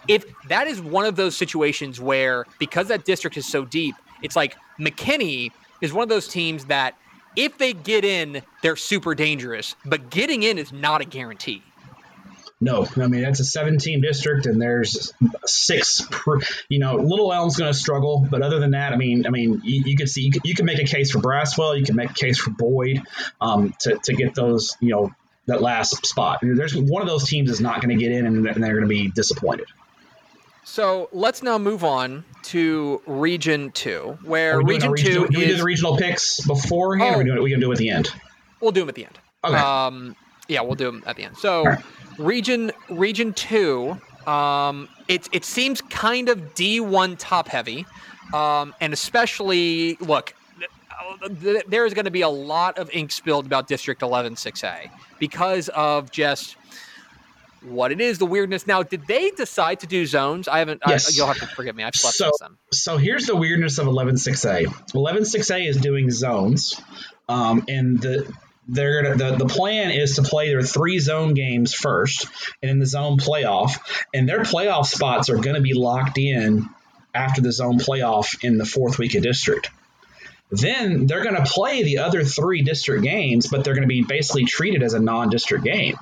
if 0.07 0.25
that 0.47 0.67
is 0.67 0.81
one 0.81 1.05
of 1.05 1.15
those 1.15 1.35
situations 1.35 1.99
where 1.99 2.45
because 2.59 2.87
that 2.87 3.05
district 3.05 3.37
is 3.37 3.45
so 3.45 3.65
deep, 3.65 3.95
it's 4.21 4.35
like 4.35 4.55
McKinney 4.79 5.51
is 5.81 5.93
one 5.93 6.03
of 6.03 6.09
those 6.09 6.27
teams 6.27 6.65
that 6.65 6.97
if 7.35 7.57
they 7.57 7.73
get 7.73 8.03
in, 8.03 8.41
they're 8.63 8.75
super 8.75 9.13
dangerous, 9.13 9.75
but 9.85 10.09
getting 10.09 10.43
in 10.43 10.57
is 10.57 10.71
not 10.71 11.01
a 11.01 11.05
guarantee. 11.05 11.61
No, 12.59 12.87
I 12.97 13.07
mean 13.07 13.21
that's 13.21 13.39
a 13.39 13.45
17 13.45 14.01
district, 14.01 14.47
and 14.47 14.59
there's 14.59 15.13
six. 15.45 16.01
Per, 16.09 16.39
you 16.69 16.79
know, 16.79 16.95
Little 16.95 17.31
Elm's 17.31 17.55
going 17.55 17.71
to 17.71 17.77
struggle, 17.77 18.27
but 18.31 18.41
other 18.41 18.57
than 18.57 18.71
that, 18.71 18.93
I 18.93 18.95
mean, 18.95 19.27
I 19.27 19.29
mean, 19.29 19.61
you, 19.63 19.83
you 19.85 19.95
can 19.95 20.07
see 20.07 20.21
you 20.21 20.31
can, 20.31 20.41
you 20.43 20.55
can 20.55 20.65
make 20.65 20.79
a 20.79 20.85
case 20.85 21.11
for 21.11 21.19
Braswell, 21.19 21.77
you 21.77 21.85
can 21.85 21.95
make 21.95 22.09
a 22.09 22.15
case 22.15 22.39
for 22.39 22.49
Boyd 22.49 23.03
um, 23.39 23.75
to 23.81 23.99
to 24.05 24.13
get 24.13 24.33
those, 24.33 24.75
you 24.79 24.89
know, 24.89 25.11
that 25.45 25.61
last 25.61 26.03
spot. 26.07 26.39
There's 26.41 26.75
one 26.75 27.03
of 27.03 27.07
those 27.07 27.27
teams 27.27 27.51
is 27.51 27.61
not 27.61 27.79
going 27.79 27.95
to 27.95 28.03
get 28.03 28.11
in, 28.11 28.25
and 28.25 28.43
they're 28.43 28.53
going 28.53 28.81
to 28.81 28.87
be 28.87 29.09
disappointed. 29.09 29.67
So 30.69 31.07
let's 31.13 31.41
now 31.41 31.57
move 31.57 31.85
on 31.85 32.25
to 32.43 33.01
Region 33.07 33.71
Two, 33.71 34.17
where 34.23 34.61
Region 34.61 34.93
Two 34.97 35.23
is. 35.23 35.29
we 35.29 35.45
do 35.45 35.55
the 35.55 35.63
regional 35.63 35.95
picks 35.95 36.45
beforehand, 36.45 37.15
oh, 37.15 37.19
or 37.19 37.23
we, 37.23 37.23
do 37.23 37.41
we 37.41 37.51
can 37.51 37.61
do 37.61 37.71
it 37.71 37.75
at 37.75 37.77
the 37.79 37.89
end? 37.89 38.09
We'll 38.59 38.73
do 38.73 38.81
them 38.81 38.89
at 38.89 38.95
the 38.95 39.05
end. 39.05 39.17
Okay. 39.45 39.55
Um, 39.55 40.15
Yeah, 40.49 40.61
we'll 40.61 40.75
do 40.75 40.91
them 40.91 41.03
at 41.07 41.15
the 41.15 41.23
end. 41.23 41.37
So, 41.37 41.73
region 42.17 42.73
region 42.89 43.31
two, 43.33 43.97
um, 44.27 44.89
it 45.07 45.29
it 45.31 45.45
seems 45.45 45.79
kind 45.81 46.27
of 46.27 46.53
D 46.53 46.81
one 46.81 47.15
top 47.15 47.47
heavy, 47.47 47.85
um, 48.33 48.75
and 48.81 48.91
especially 48.91 49.95
look. 50.01 50.33
There's 51.29 51.93
going 51.93 52.05
to 52.05 52.11
be 52.11 52.21
a 52.21 52.29
lot 52.29 52.77
of 52.77 52.91
ink 52.91 53.11
spilled 53.11 53.45
about 53.45 53.67
District 53.67 54.01
11 54.03 54.35
6A 54.35 54.89
because 55.19 55.69
of 55.69 56.11
just 56.11 56.57
what 57.69 57.91
it 57.91 58.01
is, 58.01 58.17
the 58.17 58.25
weirdness. 58.25 58.67
Now, 58.67 58.83
did 58.83 59.05
they 59.07 59.31
decide 59.31 59.81
to 59.81 59.87
do 59.87 60.05
zones? 60.05 60.47
I 60.47 60.59
haven't. 60.59 60.81
Yes. 60.87 61.09
I, 61.09 61.17
you'll 61.17 61.27
have 61.27 61.39
to 61.39 61.47
forgive 61.47 61.75
me. 61.75 61.83
I've 61.83 61.95
slept 61.95 62.15
So-. 62.15 62.31
So 62.71 62.97
here's 62.97 63.25
the 63.25 63.35
weirdness 63.35 63.77
of 63.77 63.87
11.6a. 63.87 64.65
11.6a 64.93 65.67
is 65.67 65.77
doing 65.77 66.09
zones, 66.11 66.79
um, 67.29 67.65
and 67.67 68.01
the 68.01 68.31
they're 68.69 69.01
gonna 69.01 69.15
the, 69.15 69.37
the 69.37 69.45
plan 69.45 69.91
is 69.91 70.15
to 70.15 70.23
play 70.23 70.49
their 70.49 70.61
three 70.61 70.99
zone 70.99 71.33
games 71.33 71.73
first, 71.73 72.27
and 72.61 72.69
in 72.69 72.79
the 72.79 72.85
zone 72.85 73.17
playoff, 73.17 73.77
and 74.13 74.27
their 74.27 74.41
playoff 74.41 74.85
spots 74.85 75.29
are 75.29 75.37
going 75.37 75.55
to 75.55 75.61
be 75.61 75.73
locked 75.73 76.17
in 76.17 76.67
after 77.13 77.41
the 77.41 77.51
zone 77.51 77.79
playoff 77.79 78.43
in 78.43 78.57
the 78.57 78.65
fourth 78.65 78.99
week 78.99 79.15
of 79.15 79.23
district. 79.23 79.69
Then 80.49 81.07
they're 81.07 81.23
going 81.23 81.35
to 81.35 81.43
play 81.43 81.83
the 81.83 81.99
other 81.99 82.23
three 82.23 82.61
district 82.61 83.03
games, 83.03 83.47
but 83.47 83.63
they're 83.63 83.73
going 83.73 83.87
to 83.87 83.87
be 83.87 84.03
basically 84.03 84.45
treated 84.45 84.81
as 84.81 84.93
a 84.93 84.99
non-district 84.99 85.63
game 85.63 85.97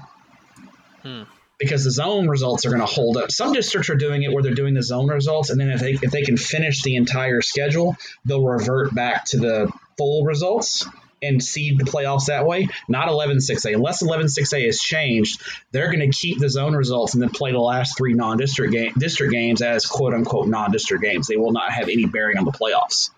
because 1.57 1.83
the 1.83 1.91
zone 1.91 2.27
results 2.27 2.65
are 2.65 2.69
going 2.69 2.81
to 2.81 2.85
hold 2.85 3.17
up. 3.17 3.31
Some 3.31 3.53
districts 3.53 3.89
are 3.89 3.95
doing 3.95 4.23
it 4.23 4.31
where 4.31 4.43
they're 4.43 4.53
doing 4.53 4.73
the 4.73 4.83
zone 4.83 5.07
results, 5.07 5.49
and 5.49 5.59
then 5.59 5.69
if 5.69 5.79
they 5.79 5.93
if 5.93 6.11
they 6.11 6.23
can 6.23 6.37
finish 6.37 6.81
the 6.83 6.95
entire 6.95 7.41
schedule, 7.41 7.95
they'll 8.25 8.43
revert 8.43 8.93
back 8.93 9.25
to 9.25 9.37
the 9.37 9.71
full 9.97 10.23
results 10.23 10.85
and 11.21 11.43
seed 11.43 11.79
the 11.79 11.85
playoffs 11.85 12.25
that 12.25 12.45
way. 12.45 12.67
Not 12.87 13.07
11-6A. 13.07 13.73
Unless 13.73 14.03
11-6A 14.03 14.67
is 14.67 14.79
changed, 14.79 15.41
they're 15.71 15.91
going 15.91 16.11
to 16.11 16.17
keep 16.17 16.39
the 16.39 16.49
zone 16.49 16.75
results 16.75 17.13
and 17.13 17.23
then 17.23 17.29
play 17.29 17.51
the 17.51 17.59
last 17.59 17.97
three 17.97 18.13
non-district 18.13 18.73
game, 18.73 18.93
district 18.97 19.31
games 19.31 19.61
as 19.61 19.85
quote 19.85 20.13
unquote 20.13 20.47
non-district 20.47 21.03
games. 21.03 21.27
They 21.27 21.37
will 21.37 21.51
not 21.51 21.71
have 21.71 21.89
any 21.89 22.05
bearing 22.05 22.37
on 22.37 22.45
the 22.45 22.51
playoffs, 22.51 23.11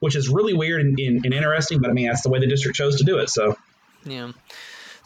which 0.00 0.16
is 0.16 0.28
really 0.28 0.54
weird 0.54 0.82
and, 0.82 0.98
and, 0.98 1.24
and 1.24 1.34
interesting. 1.34 1.80
But 1.80 1.90
I 1.90 1.92
mean, 1.92 2.08
that's 2.08 2.22
the 2.22 2.30
way 2.30 2.40
the 2.40 2.48
district 2.48 2.76
chose 2.76 2.96
to 2.98 3.04
do 3.04 3.18
it. 3.18 3.30
So. 3.30 3.56
Yeah. 4.04 4.32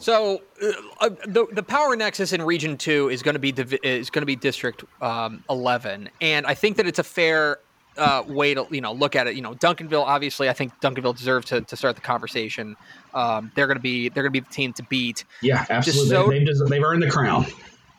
So 0.01 0.41
uh, 0.61 0.71
uh, 0.99 1.09
the 1.27 1.45
the 1.53 1.63
power 1.63 1.95
nexus 1.95 2.33
in 2.33 2.41
Region 2.41 2.75
Two 2.75 3.09
is 3.09 3.21
going 3.21 3.35
to 3.35 3.39
be 3.39 3.51
divi- 3.51 3.79
is 3.83 4.09
going 4.09 4.23
to 4.23 4.25
be 4.25 4.35
District 4.35 4.83
um, 5.01 5.43
Eleven, 5.49 6.09
and 6.19 6.45
I 6.45 6.55
think 6.55 6.77
that 6.77 6.87
it's 6.87 6.99
a 6.99 7.03
fair 7.03 7.59
uh, 7.97 8.23
way 8.27 8.53
to 8.53 8.65
you 8.71 8.81
know 8.81 8.93
look 8.93 9.15
at 9.15 9.27
it. 9.27 9.35
You 9.35 9.41
know, 9.41 9.53
Duncanville 9.53 10.03
obviously, 10.03 10.49
I 10.49 10.53
think 10.53 10.73
Duncanville 10.81 11.15
deserves 11.15 11.45
to, 11.47 11.61
to 11.61 11.75
start 11.77 11.95
the 11.95 12.01
conversation. 12.01 12.75
Um, 13.13 13.51
they're 13.55 13.67
going 13.67 13.77
to 13.77 13.81
be 13.81 14.09
they're 14.09 14.23
going 14.23 14.33
to 14.33 14.41
be 14.41 14.45
the 14.45 14.53
team 14.53 14.73
to 14.73 14.83
beat. 14.83 15.23
Yeah, 15.41 15.65
absolutely. 15.69 16.15
DeSoto- 16.15 16.29
they, 16.29 16.39
have 16.39 16.47
just, 16.47 16.65
they've 16.67 16.83
earned 16.83 17.03
the 17.03 17.09
crown. 17.09 17.45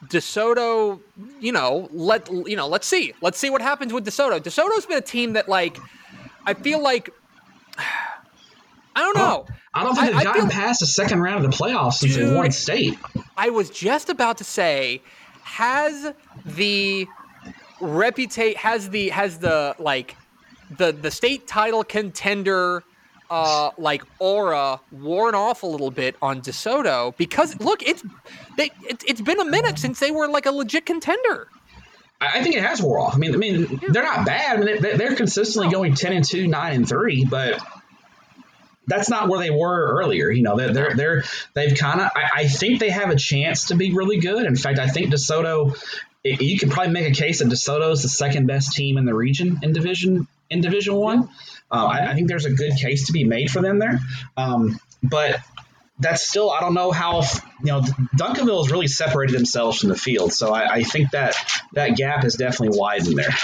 DeSoto, 0.08 1.00
you 1.40 1.52
know, 1.52 1.88
let 1.92 2.28
you 2.32 2.56
know, 2.56 2.66
let's 2.66 2.86
see, 2.86 3.12
let's 3.20 3.38
see 3.38 3.50
what 3.50 3.62
happens 3.62 3.92
with 3.92 4.04
DeSoto. 4.04 4.40
DeSoto's 4.40 4.86
been 4.86 4.98
a 4.98 5.00
team 5.00 5.34
that 5.34 5.48
like, 5.48 5.78
I 6.44 6.54
feel 6.54 6.82
like, 6.82 7.10
I 8.94 9.00
don't 9.00 9.16
know. 9.16 9.46
I 9.74 9.84
don't 9.84 9.94
think 9.94 10.08
they've 10.08 10.16
I 10.16 10.24
gotten 10.24 10.42
feel- 10.42 10.50
past 10.50 10.80
the 10.80 10.86
second 10.86 11.20
round 11.20 11.44
of 11.44 11.50
the 11.50 11.56
playoffs 11.56 11.94
since 11.94 12.16
they 12.16 12.34
won 12.34 12.50
state. 12.50 12.98
I 13.36 13.50
was 13.50 13.70
just 13.70 14.08
about 14.10 14.38
to 14.38 14.44
say, 14.44 15.02
has 15.42 16.12
the 16.44 17.06
reputation 17.80 18.58
has 18.58 18.90
the 18.90 19.08
has 19.08 19.38
the 19.38 19.74
like 19.78 20.16
the 20.78 20.92
the 20.92 21.10
state 21.10 21.46
title 21.46 21.82
contender 21.82 22.84
uh 23.30 23.70
like 23.78 24.02
aura 24.18 24.78
worn 24.92 25.34
off 25.34 25.62
a 25.62 25.66
little 25.66 25.90
bit 25.90 26.14
on 26.22 26.40
DeSoto 26.42 27.16
because 27.16 27.58
look 27.60 27.82
it's 27.82 28.04
they 28.56 28.70
it, 28.88 29.02
it's 29.06 29.20
been 29.20 29.40
a 29.40 29.44
minute 29.44 29.78
since 29.78 29.98
they 29.98 30.10
were 30.10 30.28
like 30.28 30.46
a 30.46 30.52
legit 30.52 30.86
contender. 30.86 31.48
I 32.20 32.38
I 32.38 32.42
think 32.42 32.54
it 32.54 32.62
has 32.62 32.80
wore 32.80 33.00
off. 33.00 33.14
I 33.14 33.18
mean, 33.18 33.34
I 33.34 33.36
mean, 33.38 33.80
they're 33.88 34.04
not 34.04 34.24
bad. 34.24 34.60
I 34.60 34.64
mean, 34.64 34.80
they're 34.80 35.16
consistently 35.16 35.72
going 35.72 35.94
ten 35.94 36.12
and 36.12 36.24
two, 36.24 36.46
nine 36.46 36.74
and 36.74 36.88
three, 36.88 37.24
but 37.24 37.60
that's 38.86 39.08
not 39.08 39.28
where 39.28 39.38
they 39.40 39.50
were 39.50 39.98
earlier. 40.00 40.30
You 40.30 40.42
know, 40.42 40.56
they're 40.56 40.72
they're, 40.72 40.94
they're 40.94 41.24
they've 41.54 41.76
kind 41.76 42.00
of. 42.00 42.10
I, 42.14 42.40
I 42.42 42.48
think 42.48 42.80
they 42.80 42.90
have 42.90 43.10
a 43.10 43.16
chance 43.16 43.66
to 43.66 43.74
be 43.76 43.92
really 43.92 44.18
good. 44.18 44.44
In 44.46 44.56
fact, 44.56 44.78
I 44.78 44.88
think 44.88 45.12
DeSoto. 45.12 45.76
it- 46.24 46.40
You 46.40 46.58
could 46.58 46.70
probably 46.70 46.92
make 46.92 47.08
a 47.10 47.14
case 47.14 47.38
that 47.40 47.48
DeSoto 47.48 47.92
is 47.92 48.02
the 48.02 48.08
second 48.08 48.46
best 48.46 48.74
team 48.74 48.98
in 48.98 49.04
the 49.04 49.14
region 49.14 49.60
in 49.62 49.72
division 49.72 50.26
in 50.50 50.60
Division 50.60 50.94
One. 50.94 51.28
Uh, 51.70 51.86
I, 51.86 52.10
I 52.10 52.14
think 52.14 52.28
there's 52.28 52.44
a 52.44 52.52
good 52.52 52.72
case 52.76 53.06
to 53.06 53.12
be 53.12 53.24
made 53.24 53.50
for 53.50 53.62
them 53.62 53.78
there, 53.78 53.98
um, 54.36 54.78
but 55.02 55.40
that's 55.98 56.28
still 56.28 56.50
I 56.50 56.60
don't 56.60 56.74
know 56.74 56.90
how 56.90 57.20
you 57.60 57.66
know 57.72 57.80
Duncanville 58.16 58.62
has 58.64 58.70
really 58.72 58.88
separated 58.88 59.34
themselves 59.36 59.78
from 59.80 59.88
the 59.88 59.96
field, 59.96 60.32
so 60.32 60.52
I, 60.52 60.74
I 60.74 60.82
think 60.82 61.12
that 61.12 61.34
that 61.74 61.96
gap 61.96 62.24
is 62.24 62.34
definitely 62.34 62.76
widened 62.78 63.16
there. 63.16 63.34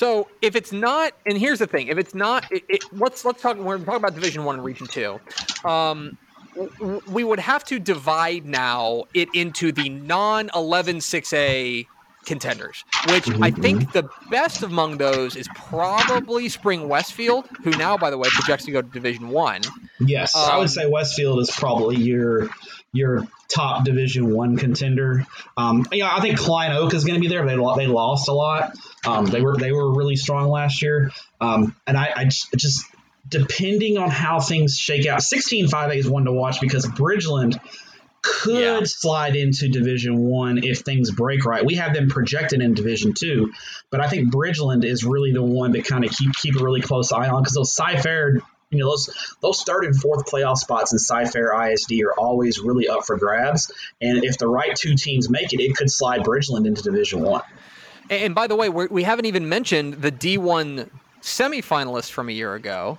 So 0.00 0.28
if 0.40 0.56
it's 0.56 0.72
not, 0.72 1.12
and 1.26 1.36
here's 1.36 1.58
the 1.58 1.66
thing: 1.66 1.88
if 1.88 1.98
it's 1.98 2.14
not, 2.14 2.50
it, 2.50 2.62
it, 2.70 2.84
let's 2.90 3.22
let's 3.22 3.42
talk. 3.42 3.58
We're 3.58 3.76
talking 3.76 3.96
about 3.96 4.14
Division 4.14 4.44
One 4.46 4.54
and 4.54 4.64
Region 4.64 4.86
Two. 4.86 5.20
Um, 5.62 6.16
w- 6.56 7.02
we 7.06 7.22
would 7.22 7.38
have 7.38 7.64
to 7.64 7.78
divide 7.78 8.46
now 8.46 9.04
it 9.12 9.28
into 9.34 9.72
the 9.72 9.90
non-11 9.90 11.02
6A 11.02 11.86
contenders, 12.24 12.82
which 13.08 13.28
I 13.42 13.50
think 13.50 13.92
the 13.92 14.08
best 14.30 14.62
among 14.62 14.96
those 14.96 15.36
is 15.36 15.46
probably 15.54 16.48
Spring 16.48 16.88
Westfield, 16.88 17.46
who 17.62 17.70
now, 17.72 17.98
by 17.98 18.08
the 18.08 18.16
way, 18.16 18.30
projects 18.30 18.64
to 18.64 18.72
go 18.72 18.80
to 18.80 18.88
Division 18.88 19.28
One. 19.28 19.60
Yes, 20.00 20.34
I 20.34 20.54
Um, 20.54 20.60
would 20.60 20.70
say 20.70 20.86
Westfield 20.86 21.40
is 21.40 21.50
probably 21.50 21.96
your 21.96 22.48
your 22.92 23.26
top 23.48 23.84
Division 23.84 24.34
One 24.34 24.56
contender. 24.56 25.26
Um, 25.56 25.86
yeah, 25.92 26.14
I 26.14 26.20
think 26.20 26.38
Klein 26.38 26.72
Oak 26.72 26.94
is 26.94 27.04
going 27.04 27.14
to 27.14 27.20
be 27.20 27.28
there. 27.28 27.46
They 27.46 27.54
they 27.54 27.86
lost 27.86 28.28
a 28.28 28.32
lot. 28.32 28.76
Um, 29.06 29.26
they 29.26 29.40
were 29.40 29.56
they 29.56 29.72
were 29.72 29.94
really 29.94 30.16
strong 30.16 30.48
last 30.48 30.82
year, 30.82 31.10
um, 31.40 31.74
and 31.86 31.96
I, 31.96 32.12
I 32.16 32.24
just, 32.24 32.52
just 32.56 32.84
depending 33.28 33.96
on 33.96 34.10
how 34.10 34.40
things 34.40 34.76
shake 34.76 35.06
out, 35.06 35.20
16-5A 35.20 35.96
is 35.96 36.08
one 36.10 36.24
to 36.24 36.32
watch 36.32 36.60
because 36.60 36.84
Bridgeland 36.86 37.60
could 38.22 38.54
Yeah. 38.60 38.80
slide 38.84 39.36
into 39.36 39.68
Division 39.68 40.18
One 40.18 40.62
if 40.64 40.80
things 40.80 41.10
break 41.10 41.44
right. 41.46 41.64
We 41.64 41.76
have 41.76 41.94
them 41.94 42.08
projected 42.10 42.60
in 42.60 42.74
Division 42.74 43.14
Two, 43.14 43.52
but 43.90 44.00
I 44.00 44.08
think 44.08 44.32
Bridgeland 44.32 44.84
is 44.84 45.04
really 45.04 45.32
the 45.32 45.42
one 45.42 45.72
to 45.72 45.82
kind 45.82 46.04
of 46.04 46.10
keep 46.10 46.32
keep 46.34 46.56
a 46.60 46.64
really 46.64 46.82
close 46.82 47.12
eye 47.12 47.28
on 47.28 47.42
because 47.42 47.54
those 47.54 47.72
Cy-Fair, 47.74 48.40
you 48.70 48.78
know, 48.78 48.90
those 48.90 49.36
those 49.40 49.62
third 49.62 49.84
and 49.84 49.96
fourth 50.00 50.30
playoff 50.30 50.58
spots 50.58 50.92
in 50.92 50.98
Cy-Fair 50.98 51.52
ISD 51.70 51.92
are 52.02 52.14
always 52.18 52.60
really 52.60 52.88
up 52.88 53.04
for 53.04 53.16
grabs. 53.16 53.70
And 54.00 54.24
if 54.24 54.38
the 54.38 54.46
right 54.46 54.74
two 54.76 54.94
teams 54.94 55.28
make 55.28 55.52
it, 55.52 55.60
it 55.60 55.76
could 55.76 55.90
slide 55.90 56.20
Bridgeland 56.20 56.66
into 56.66 56.82
Division 56.82 57.22
One. 57.22 57.42
And, 58.08 58.34
by 58.34 58.46
the 58.46 58.56
way, 58.56 58.68
we're, 58.68 58.88
we 58.88 59.02
haven't 59.04 59.26
even 59.26 59.48
mentioned 59.48 59.94
the 59.94 60.10
D1 60.10 60.88
semifinalist 61.20 62.10
from 62.10 62.28
a 62.28 62.32
year 62.32 62.54
ago, 62.54 62.98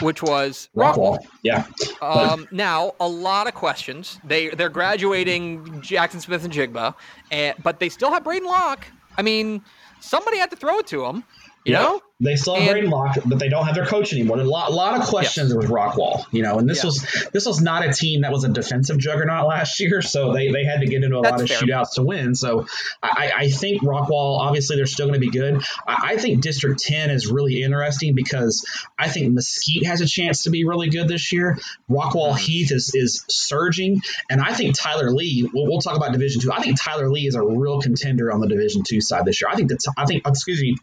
which 0.00 0.22
was 0.22 0.68
Rockwall. 0.76 1.18
Rockwall, 1.18 1.26
yeah, 1.42 1.66
Um, 2.02 2.46
now, 2.50 2.92
a 3.00 3.08
lot 3.08 3.46
of 3.46 3.54
questions. 3.54 4.18
They 4.24 4.48
they're 4.48 4.68
graduating 4.68 5.64
Jaxon 5.82 6.20
Smith-Njigba, 6.20 6.94
and, 7.30 7.56
but 7.62 7.78
they 7.78 7.88
still 7.88 8.10
have 8.10 8.24
Braden 8.24 8.46
Locke. 8.48 8.86
I 9.16 9.22
mean, 9.22 9.62
somebody 10.00 10.38
had 10.38 10.50
to 10.50 10.56
throw 10.56 10.78
it 10.78 10.86
to 10.88 11.04
him. 11.06 11.24
You 11.64 11.72
Yeah. 11.74 11.82
know, 11.82 12.00
They 12.20 12.34
still 12.34 12.54
have 12.54 12.62
And- 12.64 12.72
Braden 12.72 12.90
Locke, 12.90 13.16
but 13.26 13.38
they 13.38 13.48
don't 13.48 13.64
have 13.66 13.76
their 13.76 13.86
coach 13.86 14.12
anymore. 14.12 14.40
A 14.40 14.42
lot, 14.44 14.70
a 14.70 14.74
lot 14.74 15.00
of 15.00 15.06
questions 15.06 15.54
with 15.54 15.68
Rockwall, 15.68 16.24
you 16.32 16.42
know, 16.42 16.58
and 16.58 16.68
this 16.68 16.78
Yeah. 16.78 16.86
was 16.86 17.06
this 17.32 17.46
was 17.46 17.60
not 17.60 17.86
a 17.86 17.92
team 17.92 18.22
that 18.22 18.32
was 18.32 18.42
a 18.42 18.48
defensive 18.48 18.98
juggernaut 18.98 19.46
last 19.46 19.78
year, 19.78 20.02
so 20.02 20.32
they, 20.32 20.50
they 20.50 20.64
had 20.64 20.80
to 20.80 20.86
get 20.86 21.04
into 21.04 21.16
a 21.16 21.20
lot 21.20 21.40
of 21.40 21.46
fair. 21.48 21.60
shootouts 21.60 21.94
to 21.94 22.02
win. 22.02 22.34
So 22.34 22.66
I, 23.00 23.30
I 23.36 23.48
think 23.50 23.82
Rockwall, 23.82 24.40
obviously, 24.40 24.74
they're 24.74 24.86
still 24.86 25.06
going 25.06 25.20
to 25.20 25.24
be 25.24 25.30
good. 25.30 25.62
I, 25.86 26.14
I 26.14 26.16
think 26.16 26.42
District 26.42 26.80
10 26.80 27.10
is 27.10 27.28
really 27.28 27.62
interesting 27.62 28.16
because 28.16 28.66
I 28.98 29.08
think 29.08 29.32
Mesquite 29.32 29.86
has 29.86 30.00
a 30.00 30.06
chance 30.06 30.42
to 30.42 30.50
be 30.50 30.64
really 30.64 30.88
good 30.88 31.06
this 31.06 31.32
year. 31.32 31.56
Rockwall 31.88 32.30
Mm-hmm. 32.30 32.36
Heath 32.38 32.72
is 32.72 32.90
is 32.96 33.24
surging, 33.28 34.02
and 34.28 34.40
I 34.40 34.54
think 34.54 34.74
Tyler 34.76 35.12
Lee. 35.12 35.48
We'll, 35.54 35.66
we'll 35.68 35.80
talk 35.80 35.96
about 35.96 36.10
Division 36.10 36.40
Two. 36.40 36.50
I 36.50 36.60
think 36.62 36.80
Tyler 36.80 37.08
Lee 37.12 37.28
is 37.28 37.36
a 37.36 37.42
real 37.44 37.80
contender 37.80 38.32
on 38.32 38.40
the 38.40 38.48
Division 38.48 38.82
Two 38.82 39.00
side 39.00 39.24
this 39.24 39.40
year. 39.40 39.48
I 39.52 39.54
think 39.54 39.68
that 39.68 39.78
I 39.96 40.04
think 40.04 40.26
excuse 40.26 40.60
me. 40.60 40.76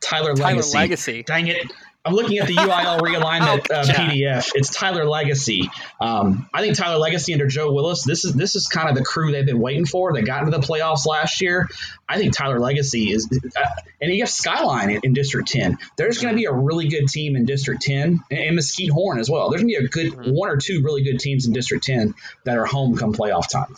Tyler, 0.00 0.34
Tyler 0.34 0.56
Legacy. 0.56 0.76
Legacy. 0.78 1.22
Dang 1.22 1.46
it. 1.48 1.70
I'm 2.02 2.14
looking 2.14 2.38
at 2.38 2.46
the 2.46 2.54
UIL 2.54 2.98
realignment 3.02 3.66
Oh, 3.70 3.74
uh, 3.74 3.84
PDF. 3.84 4.52
It's 4.54 4.74
Tyler 4.74 5.04
Legacy. 5.04 5.68
Um, 6.00 6.48
I 6.54 6.62
think 6.62 6.74
Tyler 6.74 6.96
Legacy 6.96 7.34
under 7.34 7.46
Joe 7.46 7.72
Willis. 7.74 8.04
This 8.04 8.24
is 8.24 8.32
this 8.32 8.56
is 8.56 8.68
kind 8.68 8.88
of 8.88 8.94
the 8.94 9.04
crew 9.04 9.30
they've 9.32 9.44
been 9.44 9.60
waiting 9.60 9.84
for. 9.84 10.14
They 10.14 10.22
got 10.22 10.42
into 10.42 10.56
the 10.56 10.66
playoffs 10.66 11.04
last 11.04 11.42
year. 11.42 11.68
I 12.08 12.16
think 12.16 12.34
Tyler 12.34 12.58
Legacy 12.58 13.12
is, 13.12 13.28
uh, 13.54 13.66
and 14.00 14.10
you 14.14 14.22
have 14.22 14.30
Skyline 14.30 14.88
in, 14.88 15.00
in 15.04 15.12
District 15.12 15.46
10. 15.46 15.76
There's 15.98 16.22
going 16.22 16.32
to 16.34 16.36
be 16.38 16.46
a 16.46 16.52
really 16.52 16.88
good 16.88 17.06
team 17.06 17.36
in 17.36 17.44
District 17.44 17.82
10 17.82 18.20
and, 18.30 18.40
and 18.40 18.56
Mesquite 18.56 18.90
Horn 18.90 19.18
as 19.20 19.28
well. 19.28 19.50
There's 19.50 19.60
going 19.62 19.74
to 19.74 19.80
be 19.80 19.84
a 19.84 19.88
good 19.88 20.12
Mm-hmm. 20.14 20.30
one 20.32 20.48
or 20.48 20.56
two 20.56 20.80
really 20.82 21.02
good 21.02 21.20
teams 21.20 21.46
in 21.46 21.52
District 21.52 21.84
10 21.84 22.14
that 22.44 22.56
are 22.56 22.64
home 22.64 22.96
come 22.96 23.12
playoff 23.12 23.46
time. 23.48 23.76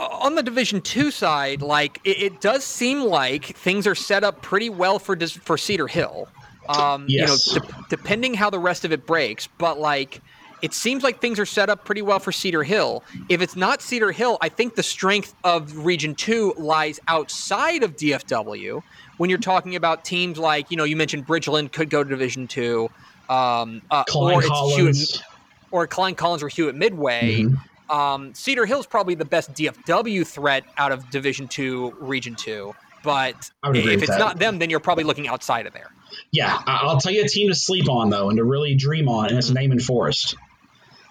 On 0.00 0.34
the 0.34 0.42
Division 0.42 0.80
Two 0.80 1.10
side, 1.10 1.62
like 1.62 2.00
it, 2.04 2.22
it 2.22 2.40
does 2.40 2.64
seem 2.64 3.02
like 3.02 3.56
things 3.56 3.86
are 3.86 3.94
set 3.94 4.24
up 4.24 4.42
pretty 4.42 4.70
well 4.70 4.98
for 4.98 5.16
for 5.16 5.58
Cedar 5.58 5.86
Hill. 5.86 6.28
Um, 6.68 7.06
Yes. 7.08 7.48
You 7.54 7.60
know, 7.60 7.66
de- 7.66 7.74
depending 7.88 8.34
how 8.34 8.50
the 8.50 8.58
rest 8.58 8.84
of 8.84 8.92
it 8.92 9.06
breaks, 9.06 9.48
but 9.58 9.78
like 9.78 10.20
it 10.62 10.74
seems 10.74 11.02
like 11.02 11.20
things 11.20 11.38
are 11.38 11.46
set 11.46 11.70
up 11.70 11.84
pretty 11.84 12.02
well 12.02 12.18
for 12.18 12.32
Cedar 12.32 12.62
Hill. 12.62 13.02
If 13.28 13.40
it's 13.40 13.56
not 13.56 13.80
Cedar 13.80 14.12
Hill, 14.12 14.38
I 14.40 14.48
think 14.48 14.74
the 14.74 14.82
strength 14.82 15.34
of 15.42 15.84
Region 15.86 16.14
2 16.14 16.54
lies 16.58 17.00
outside 17.08 17.82
of 17.82 17.96
DFW 17.96 18.82
when 19.16 19.30
you're 19.30 19.38
talking 19.38 19.74
about 19.74 20.04
teams 20.04 20.38
like, 20.38 20.70
you 20.70 20.76
know, 20.76 20.84
you 20.84 20.96
mentioned 20.96 21.26
Bridgeland 21.26 21.72
could 21.72 21.88
go 21.90 22.04
to 22.04 22.10
Division 22.10 22.46
2. 22.46 22.90
Um, 23.30 23.80
uh, 23.90 24.04
or 24.14 24.42
it's 24.42 24.76
Hewitt, 24.76 25.22
or 25.70 25.86
Klein 25.86 26.14
Collins 26.14 26.42
or 26.42 26.48
Hewitt 26.48 26.74
Midway. 26.74 27.42
Mm-hmm. 27.42 27.54
Um, 27.90 28.34
Cedar 28.34 28.66
Hill 28.66 28.80
is 28.80 28.86
probably 28.86 29.14
the 29.14 29.24
best 29.24 29.52
DFW 29.52 30.26
threat 30.26 30.64
out 30.78 30.92
of 30.92 31.10
Division 31.10 31.48
2, 31.48 31.96
Region 32.00 32.34
2. 32.36 32.74
But 33.02 33.50
if 33.94 34.02
it's 34.02 34.18
not 34.18 34.38
them, 34.38 34.58
then 34.58 34.68
you're 34.70 34.78
probably 34.80 35.04
looking 35.04 35.26
outside 35.26 35.66
of 35.66 35.72
there. 35.72 35.90
Yeah, 36.32 36.58
I'll 36.66 37.00
tell 37.00 37.12
you 37.12 37.24
a 37.24 37.28
team 37.28 37.48
to 37.48 37.54
sleep 37.54 37.88
on 37.88 38.10
though, 38.10 38.28
and 38.28 38.36
to 38.36 38.44
really 38.44 38.74
dream 38.74 39.08
on, 39.08 39.28
and 39.28 39.38
it's 39.38 39.50
Naaman 39.50 39.80
Forest. 39.80 40.36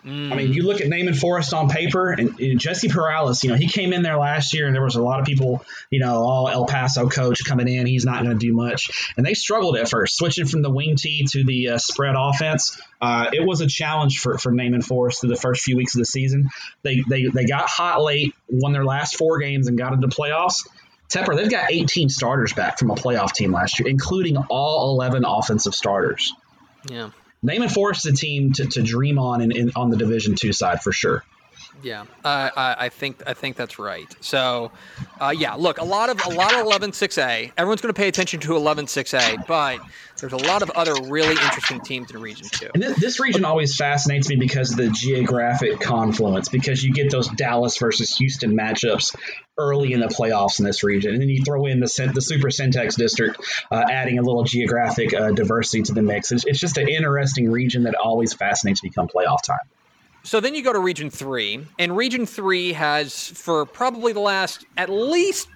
Mm. 0.06 0.32
I 0.32 0.36
mean, 0.36 0.54
you 0.54 0.64
look 0.64 0.80
at 0.80 0.88
Naaman 0.88 1.14
Forest 1.14 1.54
on 1.54 1.68
paper, 1.68 2.12
and, 2.12 2.40
and, 2.40 2.60
Jesse 2.60 2.88
Perales, 2.88 3.44
you 3.44 3.50
know, 3.50 3.58
he 3.58 3.68
came 3.68 3.92
in 3.92 4.02
there 4.02 4.18
last 4.18 4.54
year, 4.54 4.66
and 4.66 4.74
there 4.74 4.84
was 4.84 4.96
a 4.96 5.02
lot 5.02 5.20
of 5.20 5.26
people, 5.26 5.66
you 5.90 6.00
know, 6.00 6.24
all 6.24 6.48
El 6.48 6.66
Paso 6.66 7.10
coach 7.10 7.44
coming 7.44 7.68
in. 7.68 7.86
He's 7.86 8.06
not 8.06 8.24
going 8.24 8.38
to 8.38 8.46
do 8.46 8.54
much, 8.54 9.12
and 9.18 9.26
they 9.26 9.34
struggled 9.34 9.76
at 9.76 9.90
first, 9.90 10.16
switching 10.16 10.46
from 10.46 10.62
the 10.62 10.70
wing 10.70 10.96
tee 10.96 11.26
to 11.32 11.44
the 11.44 11.70
uh, 11.70 11.78
spread 11.78 12.16
offense. 12.18 12.82
Uh, 13.02 13.30
it 13.34 13.46
was 13.46 13.60
a 13.60 13.68
challenge 13.68 14.20
for 14.20 14.38
for 14.38 14.52
Naaman 14.54 14.82
Forest 14.82 15.22
through 15.22 15.32
the 15.32 15.36
first 15.36 15.64
few 15.64 15.76
weeks 15.76 15.96
of 15.96 16.00
the 16.00 16.06
season. 16.06 16.50
They 16.82 17.04
they 17.08 17.26
they 17.26 17.46
got 17.46 17.68
hot 17.68 18.02
late, 18.02 18.34
won 18.48 18.72
their 18.72 18.86
last 18.86 19.18
four 19.18 19.40
games, 19.40 19.68
and 19.68 19.78
got 19.78 19.94
into 19.94 20.08
playoffs. 20.08 20.66
Tepper, 21.10 21.36
they've 21.36 21.50
got 21.50 21.72
18 21.72 22.10
starters 22.10 22.54
back 22.54 22.78
from 22.78 22.92
a 22.92 22.96
playoff 22.96 23.34
team 23.34 23.52
last 23.52 23.80
year, 23.80 23.90
including 23.90 24.38
all 24.38 24.94
11 24.94 25.26
offensive 25.26 25.74
starters. 25.74 26.34
Yeah. 26.88 27.10
Naaman 27.42 27.70
Forest 27.70 28.06
is 28.06 28.14
a 28.14 28.16
team 28.16 28.54
to, 28.54 28.66
to 28.66 28.82
dream 28.82 29.18
on 29.18 29.42
in, 29.42 29.52
in, 29.52 29.72
on 29.76 29.90
the 29.90 29.98
Division 29.98 30.36
two 30.36 30.54
side 30.54 30.82
for 30.82 30.92
sure. 30.92 31.24
Yeah, 31.82 32.06
I, 32.26 32.90
think 32.90 33.22
I 33.26 33.34
think 33.34 33.56
that's 33.56 33.80
right. 33.80 34.08
So, 34.22 34.72
uh, 35.20 35.34
yeah, 35.36 35.54
look, 35.54 35.78
a 35.78 35.84
lot 35.84 36.10
of 36.10 36.26
a 36.26 36.30
lot 36.30 36.54
of 36.54 36.66
11-6A. 36.66 37.52
Everyone's 37.58 37.82
going 37.82 37.94
to 37.94 37.98
pay 37.98 38.08
attention 38.08 38.40
to 38.42 38.50
11-6A, 38.50 39.48
but 39.48 39.80
there's 40.20 40.34
a 40.34 40.38
lot 40.38 40.62
of 40.62 40.70
other 40.72 40.94
really 41.04 41.32
interesting 41.32 41.80
teams 41.82 42.12
in 42.12 42.20
Region 42.22 42.48
Two. 42.52 42.70
And 42.74 42.84
this, 42.84 43.00
this 43.00 43.20
region 43.20 43.46
always 43.46 43.76
fascinates 43.76 44.28
me 44.30 44.36
because 44.36 44.72
of 44.72 44.78
the 44.78 44.90
geographic 44.90 45.80
confluence. 45.80 46.50
Because 46.50 46.84
you 46.84 46.94
get 46.94 47.12
those 47.12 47.30
Dallas 47.30 47.78
versus 47.78 48.16
Houston 48.18 48.58
matchups 48.58 49.16
early 49.58 49.94
in 49.94 50.00
the 50.00 50.08
playoffs 50.08 50.60
in 50.60 50.66
this 50.66 50.84
region, 50.84 51.14
and 51.14 51.22
then 51.22 51.30
you 51.30 51.44
throw 51.44 51.66
in 51.66 51.80
the 51.80 52.12
the 52.14 52.22
Super 52.22 52.50
Centex 52.50 52.96
district, 52.96 53.40
uh, 53.72 53.84
adding 53.90 54.20
a 54.20 54.22
little 54.22 54.44
geographic 54.44 55.14
uh, 55.14 55.32
diversity 55.32 55.84
to 55.84 55.94
the 55.94 56.02
mix. 56.02 56.32
It's, 56.32 56.46
it's 56.46 56.60
just 56.60 56.78
an 56.78 56.88
interesting 56.88 57.50
region 57.50 57.84
that 57.84 57.96
always 57.96 58.34
fascinates 58.34 58.84
me 58.84 58.90
come 58.90 59.08
playoff 59.08 59.44
time. 59.44 59.60
So 60.24 60.40
then 60.40 60.54
you 60.54 60.64
go 60.64 60.74
to 60.74 60.80
Region 60.80 61.10
3, 61.10 61.66
and 61.80 61.96
Region 61.96 62.26
3 62.26 62.74
has, 62.74 63.30
for 63.30 63.66
probably 63.66 64.14
the 64.14 64.20
last 64.20 64.66
at 64.78 64.90
least 64.90 65.48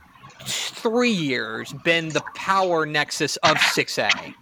three 0.45 1.11
years, 1.11 1.73
been 1.83 2.09
the 2.09 2.23
power 2.35 2.85
nexus 2.85 3.37
of 3.37 3.57
6A. 3.57 4.33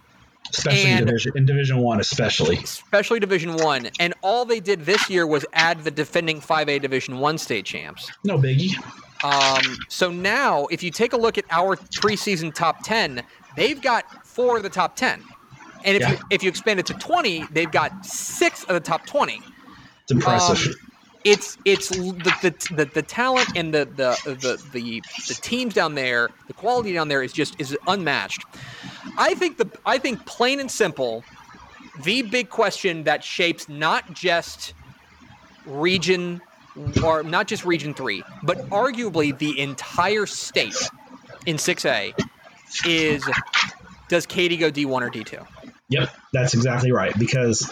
Especially 0.50 0.90
and, 0.90 1.00
in, 1.00 1.06
division, 1.06 1.32
in 1.36 1.46
Division 1.46 1.78
1, 1.78 2.00
especially. 2.00 2.56
Especially 2.58 3.18
Division 3.18 3.56
1. 3.56 3.88
And 4.00 4.12
all 4.22 4.44
they 4.44 4.60
did 4.60 4.84
this 4.84 5.08
year 5.08 5.26
was 5.26 5.46
add 5.54 5.82
the 5.82 5.90
defending 5.90 6.40
5A 6.40 6.80
Division 6.80 7.18
1 7.18 7.38
state 7.38 7.64
champs. 7.64 8.10
No 8.24 8.38
biggie. 8.38 8.76
Um, 9.24 9.78
so 9.88 10.10
now, 10.10 10.66
if 10.66 10.82
you 10.82 10.90
take 10.90 11.12
a 11.12 11.16
look 11.16 11.38
at 11.38 11.44
our 11.50 11.76
preseason 11.76 12.52
top 12.52 12.82
10, 12.84 13.22
they've 13.56 13.80
got 13.80 14.26
four 14.26 14.58
of 14.58 14.62
the 14.62 14.68
top 14.68 14.94
10. 14.96 15.22
And 15.84 15.96
if, 15.96 16.02
yeah. 16.02 16.12
you, 16.12 16.18
if 16.30 16.42
you 16.42 16.48
expand 16.48 16.80
it 16.80 16.86
to 16.86 16.94
20, 16.94 17.46
they've 17.52 17.70
got 17.70 18.04
six 18.04 18.64
of 18.64 18.74
the 18.74 18.80
top 18.80 19.06
20. 19.06 19.40
It's 20.12 20.26
impressive. 20.26 20.68
Um, 20.68 20.92
it's 21.24 21.56
it's 21.64 21.88
the, 21.90 22.34
the 22.42 22.74
the, 22.74 22.84
the 22.84 23.02
talent 23.02 23.56
and 23.56 23.72
the, 23.72 23.84
the 23.84 24.18
the 24.24 24.62
the 24.72 25.02
the 25.28 25.34
teams 25.34 25.74
down 25.74 25.94
there, 25.94 26.30
the 26.48 26.52
quality 26.52 26.92
down 26.92 27.08
there 27.08 27.22
is 27.22 27.32
just 27.32 27.60
is 27.60 27.76
unmatched. 27.86 28.44
I 29.16 29.34
think 29.34 29.58
the 29.58 29.70
I 29.86 29.98
think 29.98 30.24
plain 30.26 30.58
and 30.58 30.70
simple, 30.70 31.24
the 32.02 32.22
big 32.22 32.48
question 32.50 33.04
that 33.04 33.22
shapes 33.22 33.68
not 33.68 34.12
just 34.12 34.74
region 35.64 36.40
or 37.04 37.22
not 37.22 37.46
just 37.46 37.64
region 37.64 37.94
3, 37.94 38.24
but 38.42 38.58
arguably 38.70 39.36
the 39.38 39.60
entire 39.60 40.26
state 40.26 40.74
in 41.46 41.56
6A 41.56 42.14
is 42.86 43.22
does 44.08 44.26
Katy 44.26 44.56
go 44.56 44.70
D1 44.70 45.02
or 45.02 45.10
D2? 45.10 45.46
Yep, 45.88 46.10
that's 46.32 46.54
exactly 46.54 46.90
right 46.90 47.16
because 47.18 47.70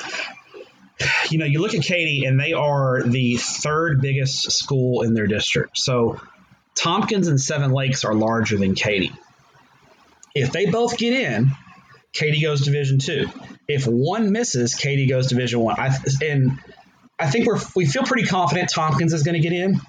you 1.30 1.38
know, 1.38 1.44
you 1.44 1.60
look 1.60 1.74
at 1.74 1.82
Katy, 1.82 2.24
and 2.24 2.38
they 2.38 2.52
are 2.52 3.02
the 3.02 3.36
third 3.36 4.00
biggest 4.00 4.50
school 4.52 5.02
in 5.02 5.14
their 5.14 5.26
district. 5.26 5.78
So 5.78 6.20
Tompkins 6.74 7.28
and 7.28 7.40
Seven 7.40 7.72
Lakes 7.72 8.04
are 8.04 8.14
larger 8.14 8.56
than 8.56 8.74
Katy. 8.74 9.12
If 10.34 10.52
they 10.52 10.66
both 10.66 10.96
get 10.96 11.12
in, 11.12 11.50
Katy 12.12 12.40
goes 12.40 12.62
Division 12.62 12.98
Two. 12.98 13.28
If 13.68 13.86
one 13.86 14.32
misses, 14.32 14.74
Katy 14.74 15.06
goes 15.06 15.28
Division 15.28 15.60
One. 15.60 15.78
I, 15.78 15.96
and 16.22 16.58
I 17.18 17.30
think 17.30 17.46
we're 17.46 17.60
we 17.76 17.86
feel 17.86 18.04
pretty 18.04 18.26
confident 18.26 18.70
Tompkins 18.72 19.12
is 19.12 19.22
going 19.22 19.40
to 19.40 19.40
get 19.40 19.52
in 19.52 19.80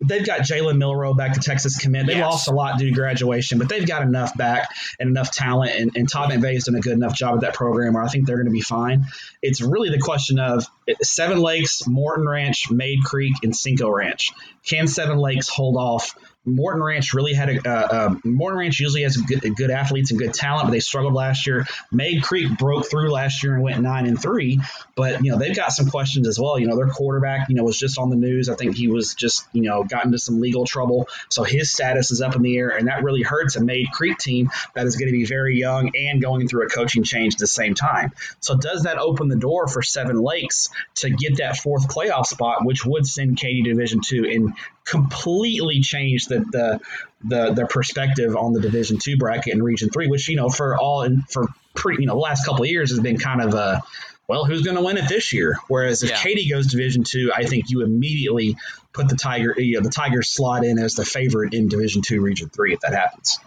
they've 0.00 0.24
got 0.24 0.40
Jalen 0.40 0.78
Milroe 0.78 1.14
back 1.14 1.34
to 1.34 1.40
Texas 1.40 1.76
commit. 1.76 2.06
They 2.06 2.14
yes. 2.16 2.30
lost 2.30 2.48
a 2.48 2.52
lot 2.52 2.78
due 2.78 2.88
to 2.88 2.94
graduation, 2.94 3.58
but 3.58 3.68
they've 3.68 3.86
got 3.86 4.02
enough 4.02 4.36
back 4.36 4.68
and 4.98 5.10
enough 5.10 5.30
talent. 5.30 5.72
And, 5.78 5.96
and 5.96 6.08
Todd 6.08 6.30
McVay's 6.30 6.64
done 6.64 6.74
a 6.74 6.80
good 6.80 6.92
enough 6.92 7.14
job 7.14 7.34
at 7.36 7.40
that 7.42 7.54
program 7.54 7.94
where 7.94 8.02
I 8.02 8.08
think 8.08 8.26
they're 8.26 8.36
going 8.36 8.46
to 8.46 8.52
be 8.52 8.62
fine. 8.62 9.06
It's 9.42 9.60
really 9.60 9.90
the 9.90 9.98
question 9.98 10.38
of 10.38 10.66
Seven 11.02 11.38
Lakes, 11.38 11.86
Morton 11.86 12.28
Ranch, 12.28 12.70
Mayde 12.70 13.02
Creek, 13.04 13.34
and 13.42 13.54
Cinco 13.54 13.90
Ranch. 13.90 14.30
Can 14.64 14.88
Seven 14.88 15.18
Lakes 15.18 15.48
hold 15.48 15.76
off 15.76 16.14
Morton 16.46 16.82
Ranch 16.82 17.12
really 17.12 17.34
had 17.34 17.50
a 17.50 17.68
uh, 17.68 17.88
uh, 17.90 18.14
Morton 18.24 18.58
Ranch 18.58 18.80
usually 18.80 19.02
has 19.02 19.16
good, 19.16 19.42
good, 19.56 19.70
athletes 19.70 20.10
and 20.10 20.18
good 20.18 20.32
talent, 20.32 20.66
but 20.66 20.70
they 20.70 20.80
struggled 20.80 21.12
last 21.12 21.46
year. 21.46 21.66
Mayde 21.92 22.22
Creek 22.22 22.56
broke 22.56 22.88
through 22.88 23.10
last 23.10 23.42
year 23.42 23.54
and 23.54 23.62
went 23.62 23.80
nine 23.82 24.06
and 24.06 24.20
three, 24.20 24.58
but 24.96 25.22
you 25.22 25.30
know 25.30 25.38
they've 25.38 25.54
got 25.54 25.72
some 25.72 25.90
questions 25.90 26.26
as 26.26 26.38
well. 26.40 26.58
You 26.58 26.66
know 26.66 26.76
their 26.76 26.88
quarterback, 26.88 27.50
you 27.50 27.56
know, 27.56 27.62
was 27.62 27.78
just 27.78 27.98
on 27.98 28.08
the 28.08 28.16
news. 28.16 28.48
I 28.48 28.54
think 28.54 28.74
he 28.74 28.88
was 28.88 29.14
just 29.14 29.46
you 29.52 29.62
know 29.62 29.84
got 29.84 30.06
into 30.06 30.18
some 30.18 30.40
legal 30.40 30.64
trouble, 30.64 31.08
so 31.28 31.42
his 31.42 31.70
status 31.70 32.10
is 32.10 32.22
up 32.22 32.34
in 32.34 32.42
the 32.42 32.56
air, 32.56 32.70
and 32.70 32.88
that 32.88 33.02
really 33.02 33.22
hurts 33.22 33.56
a 33.56 33.60
Mayde 33.60 33.90
Creek 33.92 34.16
team 34.16 34.50
that 34.74 34.86
is 34.86 34.96
going 34.96 35.08
to 35.08 35.16
be 35.16 35.26
very 35.26 35.58
young 35.58 35.90
and 35.94 36.22
going 36.22 36.48
through 36.48 36.66
a 36.66 36.70
coaching 36.70 37.02
change 37.02 37.34
at 37.34 37.40
the 37.40 37.46
same 37.46 37.74
time. 37.74 38.12
So 38.40 38.56
does 38.56 38.84
that 38.84 38.96
open 38.96 39.28
the 39.28 39.36
door 39.36 39.68
for 39.68 39.82
Seven 39.82 40.18
Lakes 40.18 40.70
to 40.96 41.10
get 41.10 41.36
that 41.36 41.58
fourth 41.58 41.88
playoff 41.88 42.26
spot, 42.26 42.64
which 42.64 42.86
would 42.86 43.06
send 43.06 43.36
Katy 43.36 43.62
Division 43.62 44.00
two 44.00 44.24
and 44.24 44.54
completely 44.90 45.80
changed 45.80 46.28
the 46.28 46.40
the 46.40 46.80
the, 47.22 47.52
the 47.52 47.66
perspective 47.66 48.34
on 48.34 48.52
the 48.52 48.60
Division 48.60 48.98
two 48.98 49.16
bracket 49.16 49.54
in 49.54 49.62
Region 49.62 49.90
three, 49.90 50.08
which 50.08 50.28
you 50.28 50.36
know 50.36 50.48
for 50.48 50.76
all 50.76 51.02
and 51.02 51.28
for 51.30 51.46
pretty 51.74 52.02
you 52.02 52.06
know 52.06 52.14
the 52.14 52.20
last 52.20 52.44
couple 52.44 52.64
of 52.64 52.70
years 52.70 52.90
has 52.90 53.00
been 53.00 53.18
kind 53.18 53.40
of 53.40 53.54
a 53.54 53.82
well, 54.30 54.44
who's 54.44 54.62
going 54.62 54.76
to 54.76 54.82
win 54.82 54.96
it 54.96 55.08
this 55.08 55.32
year? 55.32 55.56
Whereas 55.66 56.04
if 56.04 56.10
yeah. 56.10 56.16
Katy 56.16 56.48
goes 56.48 56.68
Division 56.68 57.02
two, 57.02 57.32
I 57.34 57.44
think 57.46 57.64
you 57.68 57.82
immediately 57.82 58.56
put 58.92 59.08
the 59.08 59.16
Tiger, 59.16 59.56
you 59.58 59.74
know, 59.74 59.82
the 59.82 59.90
Tigers 59.90 60.28
slot 60.28 60.64
in 60.64 60.78
as 60.78 60.94
the 60.94 61.04
favorite 61.04 61.52
in 61.52 61.66
Division 61.66 62.00
two, 62.00 62.20
Region 62.20 62.48
three, 62.48 62.72
if 62.72 62.78
that 62.80 62.92
happens. 62.92 63.40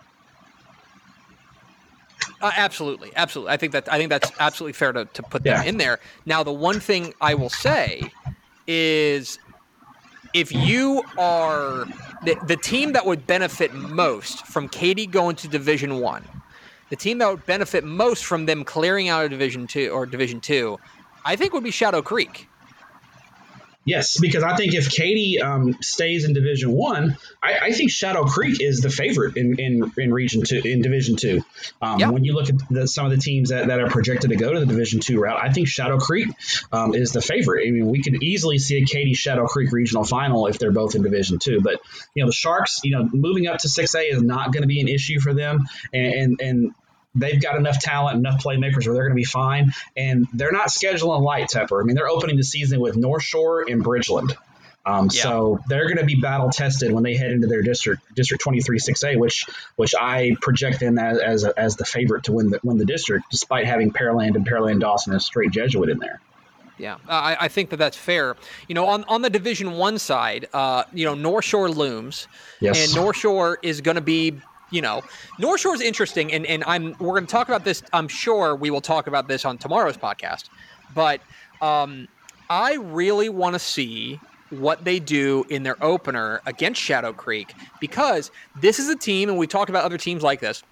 Uh, 2.41 2.51
absolutely, 2.53 3.11
absolutely. 3.15 3.53
I 3.53 3.57
think 3.57 3.71
that 3.71 3.91
I 3.91 3.97
think 3.97 4.09
that's 4.09 4.29
absolutely 4.37 4.73
fair 4.73 4.91
to, 4.91 5.05
to 5.05 5.23
put 5.23 5.43
them 5.43 5.65
in 5.65 5.77
there. 5.77 5.99
Now, 6.25 6.43
the 6.43 6.51
one 6.51 6.81
thing 6.81 7.13
I 7.21 7.35
will 7.35 7.49
say 7.49 8.11
is 8.67 9.39
if 10.33 10.51
you 10.51 11.03
are 11.17 11.85
the, 12.23 12.35
the 12.47 12.57
team 12.57 12.93
that 12.93 13.05
would 13.05 13.25
benefit 13.27 13.73
most 13.73 14.45
from 14.47 14.67
Katy 14.67 15.05
going 15.05 15.35
to 15.37 15.47
Division 15.47 15.99
One, 15.99 16.27
the 16.89 16.95
team 16.95 17.19
that 17.19 17.29
would 17.29 17.45
benefit 17.45 17.83
most 17.83 18.25
from 18.25 18.45
them 18.45 18.63
clearing 18.63 19.09
out 19.09 19.25
of 19.25 19.31
Division 19.31 19.67
Two 19.67 19.89
or 19.89 20.05
Division 20.05 20.41
Two, 20.41 20.79
I 21.25 21.35
think 21.35 21.53
would 21.53 21.63
be 21.63 21.71
Shadow 21.71 22.01
Creek. 22.01 22.47
Yes, 23.85 24.17
because 24.19 24.43
I 24.43 24.55
think 24.55 24.73
if 24.73 24.89
Katy 24.89 25.41
um, 25.41 25.75
stays 25.81 26.23
in 26.23 26.33
Division 26.33 26.71
One, 26.71 27.17
I, 27.41 27.57
I, 27.63 27.71
think 27.73 27.91
Shadow 27.91 28.23
Creek 28.23 28.61
is 28.61 28.79
the 28.79 28.89
favorite 28.89 29.35
in, 29.35 29.59
in, 29.59 29.91
in 29.97 30.13
Region 30.13 30.43
Two 30.43 30.61
in 30.63 30.81
Division 30.81 31.17
Two. 31.17 31.43
Um, 31.81 31.99
yep. 31.99 32.11
When 32.11 32.23
you 32.23 32.33
look 32.33 32.47
at 32.47 32.55
the, 32.69 32.87
some 32.87 33.05
of 33.05 33.11
the 33.11 33.17
teams 33.17 33.49
that, 33.49 33.67
that 33.67 33.81
are 33.81 33.89
projected 33.89 34.29
to 34.29 34.37
go 34.37 34.53
to 34.53 34.59
the 34.61 34.65
Division 34.65 35.01
Two 35.01 35.19
route, 35.19 35.37
I 35.41 35.51
think 35.51 35.67
Shadow 35.67 35.97
Creek 35.97 36.29
um, 36.71 36.93
is 36.93 37.11
the 37.11 37.21
favorite. 37.21 37.67
I 37.67 37.71
mean, 37.71 37.87
we 37.87 38.01
could 38.01 38.23
easily 38.23 38.57
see 38.57 38.77
a 38.77 38.85
Katy 38.85 39.15
Shadow 39.15 39.47
Creek 39.47 39.73
regional 39.73 40.05
final 40.05 40.47
if 40.47 40.59
they're 40.59 40.71
both 40.71 40.95
in 40.95 41.01
Division 41.01 41.39
Two. 41.39 41.59
But 41.59 41.81
you 42.13 42.23
know, 42.23 42.27
the 42.27 42.33
Sharks, 42.33 42.79
you 42.85 42.91
know, 42.91 43.09
moving 43.11 43.47
up 43.47 43.59
to 43.59 43.69
six 43.69 43.95
A 43.95 44.01
is 44.01 44.21
not 44.21 44.53
going 44.53 44.63
to 44.63 44.67
be 44.67 44.79
an 44.79 44.87
issue 44.87 45.19
for 45.19 45.33
them, 45.33 45.67
and, 45.91 46.13
and 46.13 46.41
and 46.41 46.75
they've 47.15 47.41
got 47.41 47.55
enough 47.55 47.79
talent, 47.79 48.17
enough 48.17 48.43
playmakers 48.43 48.85
where 48.85 48.93
they're 48.93 49.03
going 49.03 49.11
to 49.11 49.15
be 49.15 49.23
fine. 49.23 49.73
And 49.95 50.27
they're 50.33 50.51
not 50.51 50.69
scheduling 50.69 51.21
light, 51.21 51.49
Tepper. 51.49 51.81
I 51.81 51.85
mean, 51.85 51.95
they're 51.95 52.09
opening 52.09 52.37
the 52.37 52.43
season 52.43 52.79
with 52.79 52.95
North 52.95 53.23
Shore 53.23 53.65
and 53.67 53.83
Bridgeland. 53.83 54.35
Um, 54.85 55.09
yeah. 55.13 55.23
So 55.23 55.59
they're 55.67 55.85
going 55.85 55.99
to 55.99 56.05
be 56.05 56.15
battle 56.15 56.49
tested 56.49 56.91
when 56.91 57.03
they 57.03 57.15
head 57.15 57.31
into 57.31 57.47
their 57.47 57.61
district, 57.61 58.01
District 58.15 58.43
23 58.43 58.79
6A, 58.79 59.17
which 59.17 59.45
which 59.77 59.95
I 59.97 60.35
project 60.41 60.81
them 60.81 60.99
as 60.99 61.19
as, 61.19 61.43
a, 61.45 61.57
as 61.57 61.77
the 61.77 61.85
favorite 61.85 62.25
to 62.25 62.33
win 62.33 62.49
the 62.49 62.59
win 62.63 62.77
the 62.77 62.85
district, 62.85 63.25
despite 63.31 63.65
having 63.65 63.93
Pearland 63.93 64.35
and 64.35 64.45
Pearland 64.45 64.81
Dawson 64.81 65.13
as 65.13 65.25
Strake 65.25 65.51
Jesuit 65.51 65.89
in 65.89 65.99
there. 65.99 66.19
Yeah, 66.77 66.97
I, 67.07 67.37
I, 67.41 67.47
think 67.49 67.69
that 67.69 67.77
that's 67.77 67.95
fair. 67.95 68.35
You 68.67 68.75
know, 68.75 68.87
on, 68.87 69.03
on 69.05 69.21
the 69.21 69.29
Division 69.29 69.73
One 69.73 69.99
side, 69.99 70.47
uh, 70.53 70.83
you 70.91 71.05
know, 71.05 71.13
North 71.13 71.45
Shore 71.45 71.69
looms, 71.69 72.27
yes. 72.59 72.83
and 72.83 72.95
North 72.95 73.15
Shore 73.15 73.59
is 73.61 73.81
going 73.81 73.95
to 73.95 74.01
be, 74.01 74.33
you 74.73 74.81
know, 74.81 75.03
North 75.37 75.61
Shore 75.61 75.75
is 75.75 75.81
interesting, 75.81 76.33
and, 76.33 76.45
and 76.47 76.63
I'm 76.65 76.95
we're 76.99 77.13
going 77.13 77.27
to 77.27 77.31
talk 77.31 77.47
about 77.47 77.63
this. 77.63 77.83
I'm 77.93 78.07
sure 78.07 78.55
we 78.55 78.71
will 78.71 78.81
talk 78.81 79.07
about 79.07 79.27
this 79.27 79.45
on 79.45 79.57
tomorrow's 79.57 79.97
podcast, 79.97 80.49
but 80.95 81.21
um, 81.61 82.07
I 82.49 82.73
really 82.75 83.29
want 83.29 83.53
to 83.53 83.59
see 83.59 84.19
what 84.49 84.83
they 84.83 84.99
do 84.99 85.45
in 85.49 85.63
their 85.63 85.81
opener 85.83 86.41
against 86.45 86.81
Shadow 86.81 87.13
Creek 87.13 87.53
because 87.79 88.31
this 88.59 88.79
is 88.79 88.89
a 88.89 88.95
team, 88.95 89.29
and 89.29 89.37
we 89.37 89.47
talked 89.47 89.69
about 89.69 89.83
other 89.83 89.97
teams 89.97 90.23
like 90.23 90.39
this, 90.39 90.63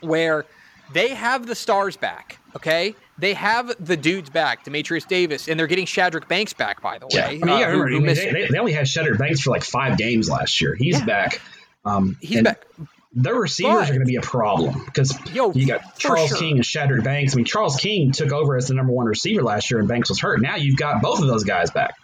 where 0.00 0.46
they 0.92 1.08
have 1.08 1.46
the 1.46 1.56
stars 1.56 1.96
back. 1.96 2.38
Okay, 2.54 2.94
they 3.18 3.34
have 3.34 3.74
the 3.84 3.96
dudes 3.96 4.30
back, 4.30 4.62
Demetrius 4.62 5.04
Davis, 5.04 5.48
and 5.48 5.58
they're 5.58 5.66
getting 5.66 5.86
Shadrach 5.86 6.28
Banks 6.28 6.52
back. 6.52 6.80
By 6.80 6.98
the 6.98 7.06
way, 7.06 7.12
yeah. 7.14 7.26
I 7.26 7.32
mean, 7.32 7.48
uh, 7.48 7.66
remember, 7.66 7.88
who, 7.88 8.14
they, 8.14 8.30
they, 8.30 8.46
they, 8.46 8.58
only 8.58 8.72
had 8.72 8.86
Shadrach 8.86 9.18
Banks 9.18 9.40
for 9.40 9.50
like 9.50 9.64
five 9.64 9.98
games 9.98 10.30
last 10.30 10.60
year. 10.60 10.76
He's 10.76 11.00
yeah. 11.00 11.04
back. 11.04 11.40
Um, 11.84 12.16
He's 12.20 12.42
back. 12.42 12.64
Their 13.16 13.34
receivers 13.34 13.74
but, 13.74 13.82
are 13.84 13.92
going 13.92 14.00
to 14.00 14.06
be 14.06 14.16
a 14.16 14.22
problem 14.22 14.82
because 14.86 15.16
yo, 15.32 15.52
you 15.52 15.66
got 15.66 15.98
Charles 15.98 16.30
sure. 16.30 16.38
King 16.38 16.56
and 16.56 16.66
Shadrach 16.66 17.04
Banks. 17.04 17.34
I 17.34 17.36
mean, 17.36 17.44
Charles 17.44 17.76
King 17.76 18.10
took 18.10 18.32
over 18.32 18.56
as 18.56 18.66
the 18.68 18.74
number 18.74 18.92
one 18.92 19.06
receiver 19.06 19.42
last 19.42 19.70
year, 19.70 19.78
and 19.78 19.88
Banks 19.88 20.08
was 20.08 20.20
hurt. 20.20 20.40
Now 20.40 20.56
you've 20.56 20.76
got 20.76 21.00
both 21.00 21.20
of 21.20 21.28
those 21.28 21.44
guys 21.44 21.70
back. 21.70 21.94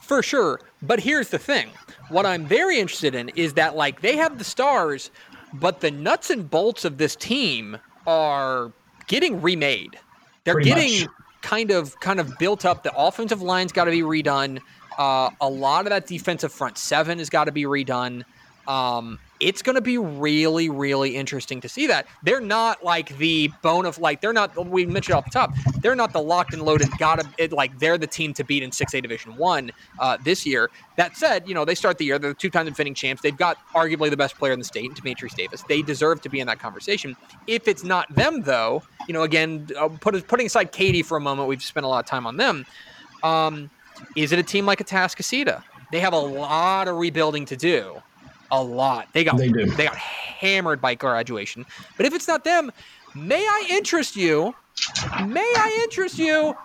For 0.00 0.22
sure. 0.22 0.60
But 0.82 1.00
here's 1.00 1.28
the 1.30 1.38
thing: 1.38 1.70
what 2.10 2.26
I'm 2.26 2.44
very 2.44 2.78
interested 2.78 3.14
in 3.14 3.30
is 3.30 3.54
that 3.54 3.76
like 3.76 4.02
they 4.02 4.16
have 4.16 4.38
the 4.38 4.44
stars, 4.44 5.10
but 5.54 5.80
the 5.80 5.90
nuts 5.90 6.28
and 6.28 6.50
bolts 6.50 6.84
of 6.84 6.98
this 6.98 7.16
team 7.16 7.78
are 8.06 8.72
getting 9.06 9.40
remade. 9.40 9.98
They're 10.44 10.54
Pretty 10.54 10.70
getting 10.70 11.00
much. 11.02 11.10
kind 11.40 11.70
of 11.70 11.98
kind 12.00 12.20
of 12.20 12.36
built 12.38 12.66
up. 12.66 12.82
The 12.82 12.94
offensive 12.94 13.40
line's 13.40 13.72
got 13.72 13.84
to 13.84 13.90
be 13.90 14.02
redone. 14.02 14.60
Uh, 14.98 15.30
a 15.40 15.48
lot 15.48 15.86
of 15.86 15.90
that 15.90 16.06
defensive 16.06 16.52
front 16.52 16.76
seven 16.76 17.18
has 17.18 17.30
got 17.30 17.44
to 17.44 17.52
be 17.52 17.62
redone. 17.64 18.24
Um, 18.68 19.18
it's 19.40 19.62
going 19.62 19.74
to 19.74 19.80
be 19.80 19.98
really, 19.98 20.68
really 20.68 21.16
interesting 21.16 21.60
to 21.62 21.68
see 21.68 21.86
that. 21.86 22.06
They're 22.22 22.40
not 22.40 22.84
like 22.84 23.16
the 23.16 23.50
bone 23.62 23.86
of 23.86 23.98
like 23.98 24.20
they're 24.20 24.32
not. 24.32 24.66
We 24.66 24.86
mentioned 24.86 25.16
off 25.16 25.24
the 25.24 25.30
top. 25.30 25.52
They're 25.80 25.96
not 25.96 26.12
the 26.12 26.20
locked 26.22 26.52
and 26.52 26.62
loaded. 26.62 26.88
Gotta 26.98 27.26
it, 27.38 27.52
like 27.52 27.78
they're 27.78 27.98
the 27.98 28.06
team 28.06 28.34
to 28.34 28.44
beat 28.44 28.62
in 28.62 28.70
six 28.70 28.94
A 28.94 29.00
Division 29.00 29.36
One 29.36 29.72
uh, 29.98 30.18
this 30.22 30.46
year. 30.46 30.70
That 30.96 31.16
said, 31.16 31.48
you 31.48 31.54
know 31.54 31.64
they 31.64 31.74
start 31.74 31.98
the 31.98 32.04
year. 32.04 32.18
They're 32.18 32.30
the 32.30 32.38
two 32.38 32.50
times 32.50 32.68
defending 32.68 32.94
champs. 32.94 33.22
They've 33.22 33.36
got 33.36 33.56
arguably 33.74 34.10
the 34.10 34.16
best 34.16 34.36
player 34.36 34.52
in 34.52 34.58
the 34.58 34.64
state, 34.64 34.94
Demetrius 34.94 35.34
Davis. 35.34 35.62
They 35.68 35.82
deserve 35.82 36.20
to 36.22 36.28
be 36.28 36.40
in 36.40 36.46
that 36.46 36.58
conversation. 36.58 37.16
If 37.46 37.66
it's 37.66 37.82
not 37.82 38.14
them, 38.14 38.42
though, 38.42 38.82
you 39.08 39.14
know, 39.14 39.22
again, 39.22 39.68
uh, 39.78 39.88
put, 39.88 40.26
putting 40.28 40.46
aside 40.46 40.72
Katy 40.72 41.02
for 41.02 41.16
a 41.16 41.20
moment, 41.20 41.48
we've 41.48 41.62
spent 41.62 41.86
a 41.86 41.88
lot 41.88 42.04
of 42.04 42.06
time 42.06 42.26
on 42.26 42.36
them. 42.36 42.66
Um, 43.22 43.70
is 44.16 44.32
it 44.32 44.38
a 44.38 44.42
team 44.42 44.66
like 44.66 44.78
Atascocita? 44.78 45.62
They 45.92 46.00
have 46.00 46.12
a 46.12 46.18
lot 46.18 46.88
of 46.88 46.96
rebuilding 46.96 47.46
to 47.46 47.56
do 47.56 48.02
a 48.50 48.62
lot. 48.62 49.08
They 49.12 49.24
got 49.24 49.36
they, 49.36 49.48
do. 49.48 49.66
they 49.66 49.84
got 49.84 49.96
hammered 49.96 50.80
by 50.80 50.94
graduation. 50.94 51.66
But 51.96 52.06
if 52.06 52.14
it's 52.14 52.28
not 52.28 52.44
them, 52.44 52.72
may 53.14 53.44
I 53.44 53.68
interest 53.70 54.16
you? 54.16 54.54
May 55.24 55.40
I 55.40 55.80
interest 55.84 56.18
you 56.18 56.56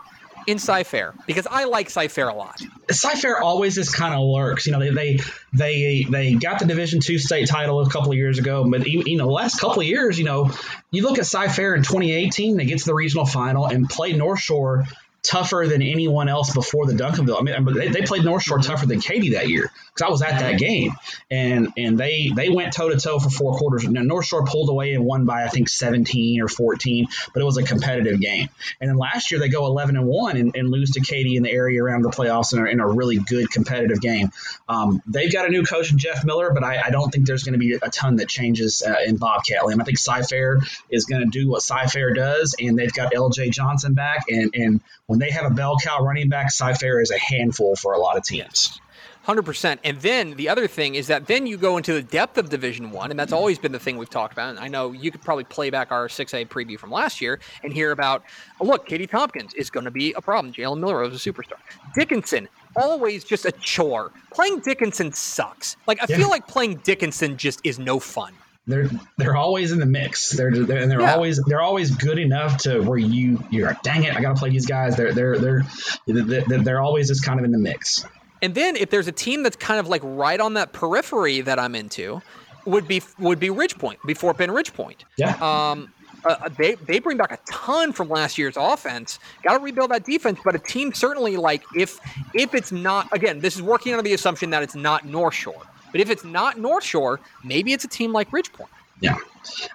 in 0.48 0.60
Cy-Fair 0.60 1.14
because 1.26 1.48
I 1.50 1.66
like 1.66 1.90
Cy-Fair 1.90 2.30
a 2.30 2.34
lot. 2.34 2.62
Cy-Fair 2.92 3.42
always 3.42 3.76
just 3.76 3.96
kind 3.96 4.14
of 4.14 4.22
lurks. 4.22 4.66
You 4.66 4.74
know, 4.74 4.80
they 4.80 4.92
they 4.92 5.20
they 5.54 6.06
they 6.10 6.34
got 6.36 6.60
the 6.60 6.66
Division 6.66 7.00
two 7.00 7.18
state 7.18 7.48
title 7.48 7.82
a 7.82 7.90
couple 7.90 8.12
of 8.12 8.18
years 8.18 8.38
ago, 8.38 8.66
but 8.70 8.86
you 8.88 9.18
know, 9.18 9.26
the 9.26 9.32
last 9.32 9.60
couple 9.60 9.82
of 9.82 9.88
years, 9.88 10.18
you 10.20 10.26
know, 10.26 10.52
you 10.92 11.04
look 11.04 11.18
at 11.18 11.26
Cy-Fair 11.26 11.76
in 11.76 11.84
2018, 11.84 12.58
they 12.58 12.66
get 12.66 12.80
to 12.80 12.86
the 12.86 12.94
regional 12.94 13.26
final 13.26 13.66
and 13.66 13.90
play 13.90 14.14
North 14.14 14.40
Shore 14.40 14.86
tougher 15.28 15.66
than 15.68 15.82
anyone 15.82 16.30
else 16.30 16.54
before 16.54 16.86
the 16.86 16.94
Duncanville. 16.94 17.38
I 17.38 17.42
mean, 17.42 17.74
they, 17.74 17.88
they 17.90 18.02
played 18.02 18.24
North 18.24 18.44
Shore 18.44 18.60
tougher 18.60 18.86
than 18.86 19.00
Katy 19.02 19.32
that 19.32 19.50
year 19.50 19.72
because 19.94 20.08
I 20.08 20.10
was 20.10 20.22
at 20.22 20.40
that 20.40 20.60
game, 20.60 20.94
and 21.32 21.72
and 21.78 21.98
they 21.98 22.32
they 22.36 22.50
went 22.50 22.74
toe 22.74 22.90
to 22.90 22.98
toe 22.98 23.20
for 23.20 23.30
four 23.30 23.58
quarters. 23.58 23.88
Now 23.88 24.02
North 24.02 24.26
Shore 24.26 24.46
pulled 24.46 24.70
away 24.70 24.94
and 24.94 25.06
won 25.06 25.26
by 25.26 25.44
I 25.44 25.50
think 25.50 25.70
17 25.70 26.42
or 26.42 26.48
14, 26.48 27.08
but 27.34 27.42
it 27.42 27.46
was 27.46 27.58
a 27.58 27.64
competitive 27.64 28.20
game. 28.20 28.50
And 28.80 28.90
then 28.90 28.98
last 28.98 29.32
year 29.32 29.40
they 29.40 29.50
go 29.50 29.66
11 29.66 29.96
and 29.96 30.06
one 30.06 30.38
and, 30.38 30.56
and 30.56 30.70
lose 30.70 30.92
to 30.92 31.02
Katy 31.02 31.36
in 31.36 31.44
the 31.44 31.52
area 31.52 31.84
around 31.84 32.04
the 32.04 32.10
playoffs 32.10 32.54
and 32.54 32.62
are 32.62 32.68
in 32.68 32.80
a 32.80 32.88
really 32.88 33.18
good 33.18 33.50
competitive 33.50 34.02
game. 34.02 34.30
Um, 34.68 35.02
they've 35.08 35.32
got 35.32 35.46
a 35.46 35.50
new 35.50 35.64
coach 35.64 35.92
in 35.92 35.98
Jeff 35.98 36.26
Miller, 36.26 36.52
but 36.54 36.64
I, 36.64 36.82
I 36.86 36.90
don't 36.90 37.12
think 37.12 37.26
there's 37.26 37.44
going 37.44 37.54
to 37.54 37.60
be 37.60 37.74
a 37.74 37.90
ton 37.90 38.18
that 38.18 38.28
changes 38.28 38.84
uh, 38.86 38.96
in 39.06 39.18
Bobcat 39.18 39.66
Land. 39.66 39.82
I 39.82 39.86
think 39.86 39.98
Cy-Fair 39.98 40.60
is 40.90 41.06
going 41.06 41.22
to 41.22 41.30
do 41.30 41.50
what 41.50 41.62
Cy-Fair 41.62 42.14
does, 42.14 42.56
and 42.60 42.78
they've 42.78 42.94
got 42.94 43.16
L.J. 43.16 43.50
Johnson 43.50 43.94
back, 43.94 44.26
and 44.30 44.54
and 44.54 44.82
when 45.16 45.22
they 45.22 45.32
have 45.32 45.50
a 45.50 45.56
bell 45.56 45.78
cow 45.82 46.04
running 46.04 46.28
back, 46.28 46.52
Cy-Fair 46.52 47.00
is 47.00 47.10
a 47.10 47.18
handful 47.18 47.78
for 47.78 47.94
a 47.94 47.98
lot 47.98 48.18
of 48.18 48.24
teams. 48.24 48.82
Hundred 49.24 49.44
percent. 49.44 49.80
And 49.86 49.98
then 50.02 50.36
the 50.36 50.50
other 50.50 50.68
thing 50.68 50.96
is 50.96 51.08
that 51.08 51.26
then 51.26 51.48
you 51.48 51.58
go 51.58 51.78
into 51.78 51.94
the 51.94 52.04
depth 52.04 52.38
of 52.38 52.50
Division 52.50 52.92
One, 52.92 53.12
and 53.12 53.20
that's 53.20 53.32
always 53.32 53.58
been 53.58 53.72
the 53.72 53.80
thing 53.80 53.98
we've 53.98 54.10
talked 54.10 54.34
about. 54.34 54.50
And 54.50 54.60
I 54.60 54.68
know 54.68 54.92
you 54.92 55.12
could 55.12 55.22
probably 55.22 55.46
play 55.46 55.70
back 55.70 55.90
our 55.90 56.10
six 56.10 56.34
A 56.34 56.44
preview 56.44 56.78
from 56.78 56.92
last 56.92 57.22
year 57.22 57.40
and 57.64 57.72
hear 57.72 57.92
about, 57.92 58.24
oh, 58.60 58.66
look, 58.66 58.86
Katy 58.86 59.08
Tompkins 59.08 59.54
is 59.54 59.70
going 59.70 59.86
to 59.86 59.92
be 59.92 60.12
a 60.14 60.22
problem. 60.22 60.54
Jalen 60.54 60.80
Milroe 60.80 61.08
is 61.08 61.26
a 61.26 61.32
superstar. 61.32 61.60
Dickinson 61.96 62.50
always 62.76 63.24
just 63.24 63.46
a 63.46 63.54
chore. 63.54 64.12
Playing 64.34 64.60
Dickinson 64.60 65.14
sucks. 65.14 65.78
Like 65.88 66.04
I 66.04 66.08
yeah. 66.10 66.18
feel 66.18 66.30
like 66.30 66.46
playing 66.46 66.82
Dickinson 66.84 67.38
just 67.38 67.62
is 67.64 67.80
no 67.80 68.00
fun 68.00 68.34
they're 68.68 68.90
they're 69.18 69.36
always 69.36 69.72
in 69.72 69.80
the 69.80 69.86
mix. 69.86 70.30
They're 70.30 70.52
they're, 70.52 70.78
and 70.80 70.90
they're 70.90 71.02
yeah. 71.02 71.14
always 71.14 71.40
they're 71.46 71.62
always 71.62 71.92
good 71.92 72.18
enough 72.18 72.58
to 72.60 72.82
where 72.82 72.98
you 72.98 73.44
you're 73.52 73.68
like, 73.68 73.82
dang 73.84 74.04
it, 74.04 74.16
I 74.16 74.22
gotta 74.22 74.40
play 74.40 74.50
these 74.50 74.66
guys. 74.66 74.96
They're 74.96 75.14
they're 75.14 75.38
they're 75.38 75.66
they're, 76.08 76.42
they're 76.42 76.82
always 76.82 77.08
just 77.08 77.24
kind 77.24 77.40
of 77.40 77.46
in 77.46 77.52
the 77.52 77.60
mix. 77.60 78.06
And 78.42 78.54
then 78.56 78.76
if 78.76 78.90
there's 78.90 79.08
a 79.08 79.12
team 79.12 79.44
that's 79.44 79.56
kind 79.56 79.80
of 79.80 79.88
like 79.88 80.02
right 80.04 80.40
on 80.40 80.56
that 80.56 80.74
periphery 80.74 81.42
that 81.42 81.60
I'm 81.60 81.76
into, 81.76 82.22
would 82.66 82.88
be 82.88 83.02
would 83.20 83.40
be 83.40 83.50
Ridgepoint, 83.50 83.98
be 84.06 84.14
Fort 84.14 84.38
Bend 84.38 84.52
Ridgepoint. 84.52 84.98
Yeah. 85.18 85.36
Um, 85.36 85.92
uh, 86.26 86.36
uh, 86.42 86.50
they 86.58 86.76
they 86.76 87.00
bring 87.00 87.18
back 87.18 87.32
a 87.32 87.38
ton 87.50 87.94
from 87.94 88.10
last 88.10 88.38
year's 88.38 88.58
offense. 88.58 89.20
Got 89.44 89.58
to 89.58 89.64
rebuild 89.64 89.92
that 89.92 90.06
defense, 90.06 90.40
but 90.44 90.56
a 90.56 90.60
team 90.60 90.92
certainly 90.94 91.38
like 91.38 91.64
if 91.76 92.00
if 92.34 92.56
it's 92.56 92.72
not 92.72 93.08
again, 93.14 93.40
this 93.40 93.56
is 93.56 93.62
working 93.62 93.94
under 93.94 94.02
the 94.02 94.14
assumption 94.14 94.50
that 94.50 94.64
it's 94.64 94.76
not 94.76 95.06
North 95.06 95.36
Shore. 95.36 95.62
But 95.96 96.02
if 96.02 96.10
it's 96.10 96.26
not 96.26 96.60
North 96.60 96.84
Shore, 96.84 97.22
maybe 97.42 97.72
it's 97.72 97.86
a 97.86 97.88
team 97.88 98.12
like 98.12 98.30
Ridgepoint. 98.32 98.68
Yeah. 99.00 99.16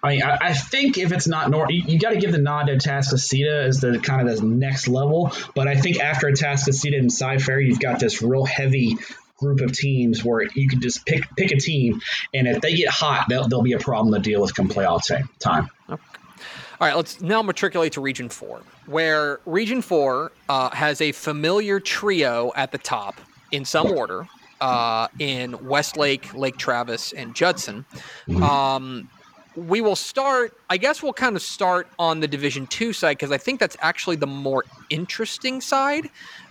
I 0.03 0.09
mean, 0.11 0.23
I, 0.23 0.37
I 0.39 0.53
think 0.53 0.99
if 0.99 1.13
it's 1.13 1.27
not 1.27 1.49
North, 1.49 1.71
you, 1.71 1.83
you 1.87 1.99
got 1.99 2.11
to 2.11 2.19
give 2.19 2.31
the 2.31 2.37
nod 2.37 2.67
to 2.67 2.75
Atascocita 2.75 3.65
as 3.65 3.81
the 3.81 3.99
kind 3.99 4.29
of 4.29 4.37
the 4.37 4.45
next 4.45 4.87
level. 4.87 5.33
But 5.55 5.67
I 5.67 5.77
think 5.77 5.99
after 5.99 6.31
Atascocita 6.31 6.99
and 6.99 7.11
Cy-Fair, 7.11 7.59
you've 7.61 7.81
got 7.81 8.01
this 8.01 8.21
real 8.21 8.45
heavy 8.45 8.99
group 9.39 9.63
of 9.63 9.73
teams 9.73 10.23
where 10.23 10.43
you 10.43 10.69
can 10.69 10.83
just 10.83 11.07
pick 11.07 11.25
pick 11.39 11.53
a 11.53 11.57
team, 11.59 12.03
and 12.35 12.47
if 12.47 12.61
they 12.61 12.75
get 12.75 12.91
hot, 12.91 13.25
they'll, 13.31 13.49
they'll 13.49 13.63
be 13.63 13.73
a 13.73 13.79
problem 13.79 14.13
to 14.13 14.21
deal 14.21 14.43
with 14.43 14.55
come 14.55 14.69
playoff 14.69 15.01
time. 15.39 15.71
Okay. 15.89 16.03
All 16.29 16.87
right, 16.87 16.95
let's 16.95 17.23
now 17.23 17.41
matriculate 17.41 17.95
to 17.95 18.03
Region 18.03 18.29
4, 18.29 18.61
where 18.85 19.41
Region 19.47 19.81
4 19.81 20.33
uh, 20.51 20.69
has 20.69 21.01
a 21.01 21.13
familiar 21.13 21.81
trio 21.81 22.53
at 22.57 22.73
the 22.73 22.79
top 22.79 23.19
in 23.53 23.65
some 23.65 23.87
order 23.87 24.29
uh, 24.61 25.09
in 25.19 25.67
Westlake, 25.67 26.35
Lake 26.35 26.57
Travis, 26.57 27.13
and 27.13 27.35
Judson. 27.35 27.85
Mm-hmm. 28.29 28.43
Um, 28.43 29.11
we 29.57 29.81
will 29.81 29.97
start. 29.97 30.57
I 30.69 30.77
guess 30.77 31.03
we'll 31.03 31.13
kind 31.13 31.37
of 31.37 31.43
start 31.43 31.89
on 31.99 32.21
the 32.21 32.29
Division 32.29 32.67
Two 32.67 32.93
side 32.93 33.19
because 33.19 33.33
I 33.33 33.39
think 33.39 33.61
that's 33.61 33.77
actually 33.81 34.17
the 34.17 34.27
more 34.27 34.65
interesting 34.91 35.61
side. 35.61 36.09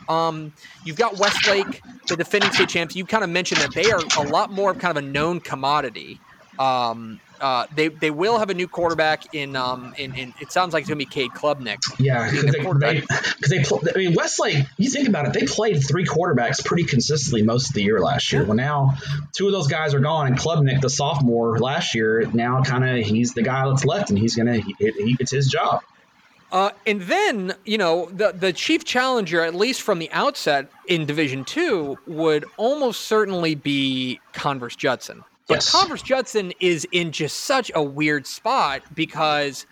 Um, 0.10 0.54
you've 0.84 0.98
got 0.98 1.18
Westlake, 1.20 1.82
the 2.08 2.18
defending 2.18 2.52
state 2.52 2.70
champs. 2.70 2.96
You 2.96 3.06
kind 3.06 3.24
of 3.24 3.30
mentioned 3.30 3.62
that 3.62 3.74
they 3.74 3.92
are 3.92 4.02
a 4.18 4.30
lot 4.30 4.52
more 4.52 4.72
of 4.72 4.80
kind 4.80 4.98
of 4.98 5.04
a 5.04 5.08
known 5.08 5.40
commodity. 5.40 6.20
Um, 6.60 7.22
uh, 7.42 7.66
they 7.74 7.88
they 7.88 8.12
will 8.12 8.38
have 8.38 8.50
a 8.50 8.54
new 8.54 8.68
quarterback 8.68 9.34
in 9.34 9.56
um 9.56 9.94
in, 9.98 10.14
in 10.16 10.34
it 10.42 10.52
sounds 10.52 10.74
like 10.74 10.82
it's 10.82 10.90
gonna 10.90 10.98
be 10.98 11.06
Cade 11.06 11.32
Klubnik. 11.32 11.78
Yeah, 11.98 12.30
because 12.30 12.52
they, 12.52 13.60
they, 13.60 13.64
they, 13.64 13.92
I 13.96 13.98
mean 13.98 14.14
Westlake. 14.14 14.66
You 14.78 14.90
think 14.90 15.08
about 15.08 15.26
it, 15.26 15.34
they 15.34 15.46
played 15.46 15.82
three 15.82 16.06
quarterbacks 16.06 16.64
pretty 16.64 16.84
consistently 16.84 17.44
most 17.44 17.70
of 17.70 17.76
the 17.76 17.84
year 17.84 18.00
last 18.02 18.32
year. 18.34 18.44
Well, 18.44 18.58
now 18.58 18.96
two 19.32 19.46
of 19.48 19.54
those 19.54 19.68
guys 19.68 19.94
are 19.94 20.00
gone, 20.00 20.28
and 20.28 20.38
Klubnik, 20.38 20.82
the 20.82 20.90
sophomore 20.90 21.58
last 21.60 21.96
year, 21.96 22.30
now 22.34 22.62
kind 22.64 22.84
of 22.84 23.06
he's 23.06 23.34
the 23.34 23.42
guy 23.42 23.68
that's 23.70 23.86
left, 23.86 24.10
and 24.10 24.20
he's 24.20 24.36
gonna 24.36 24.58
he, 24.58 24.76
he, 24.80 25.18
it's 25.20 25.32
his 25.32 25.48
job. 25.48 25.82
Uh, 26.52 26.72
and 26.88 27.02
then, 27.04 27.54
you 27.64 27.78
know, 27.78 28.10
the 28.12 28.32
the 28.32 28.52
chief 28.52 28.84
challenger, 28.84 29.42
at 29.42 29.56
least 29.56 29.82
from 29.82 30.00
the 30.00 30.12
outset 30.12 30.70
in 30.88 31.06
Division 31.06 31.46
Two, 31.46 31.98
would 32.08 32.44
almost 32.58 33.02
certainly 33.02 33.56
be 33.56 34.20
Converse 34.34 34.76
Judson. 34.76 35.24
But 35.50 35.56
yes. 35.56 35.72
Converse 35.72 36.04
Judson 36.04 36.54
is 36.60 36.88
in 36.92 37.12
just 37.12 37.40
such 37.42 37.72
a 37.74 37.84
weird 37.84 38.26
spot 38.28 38.84
because 38.94 39.66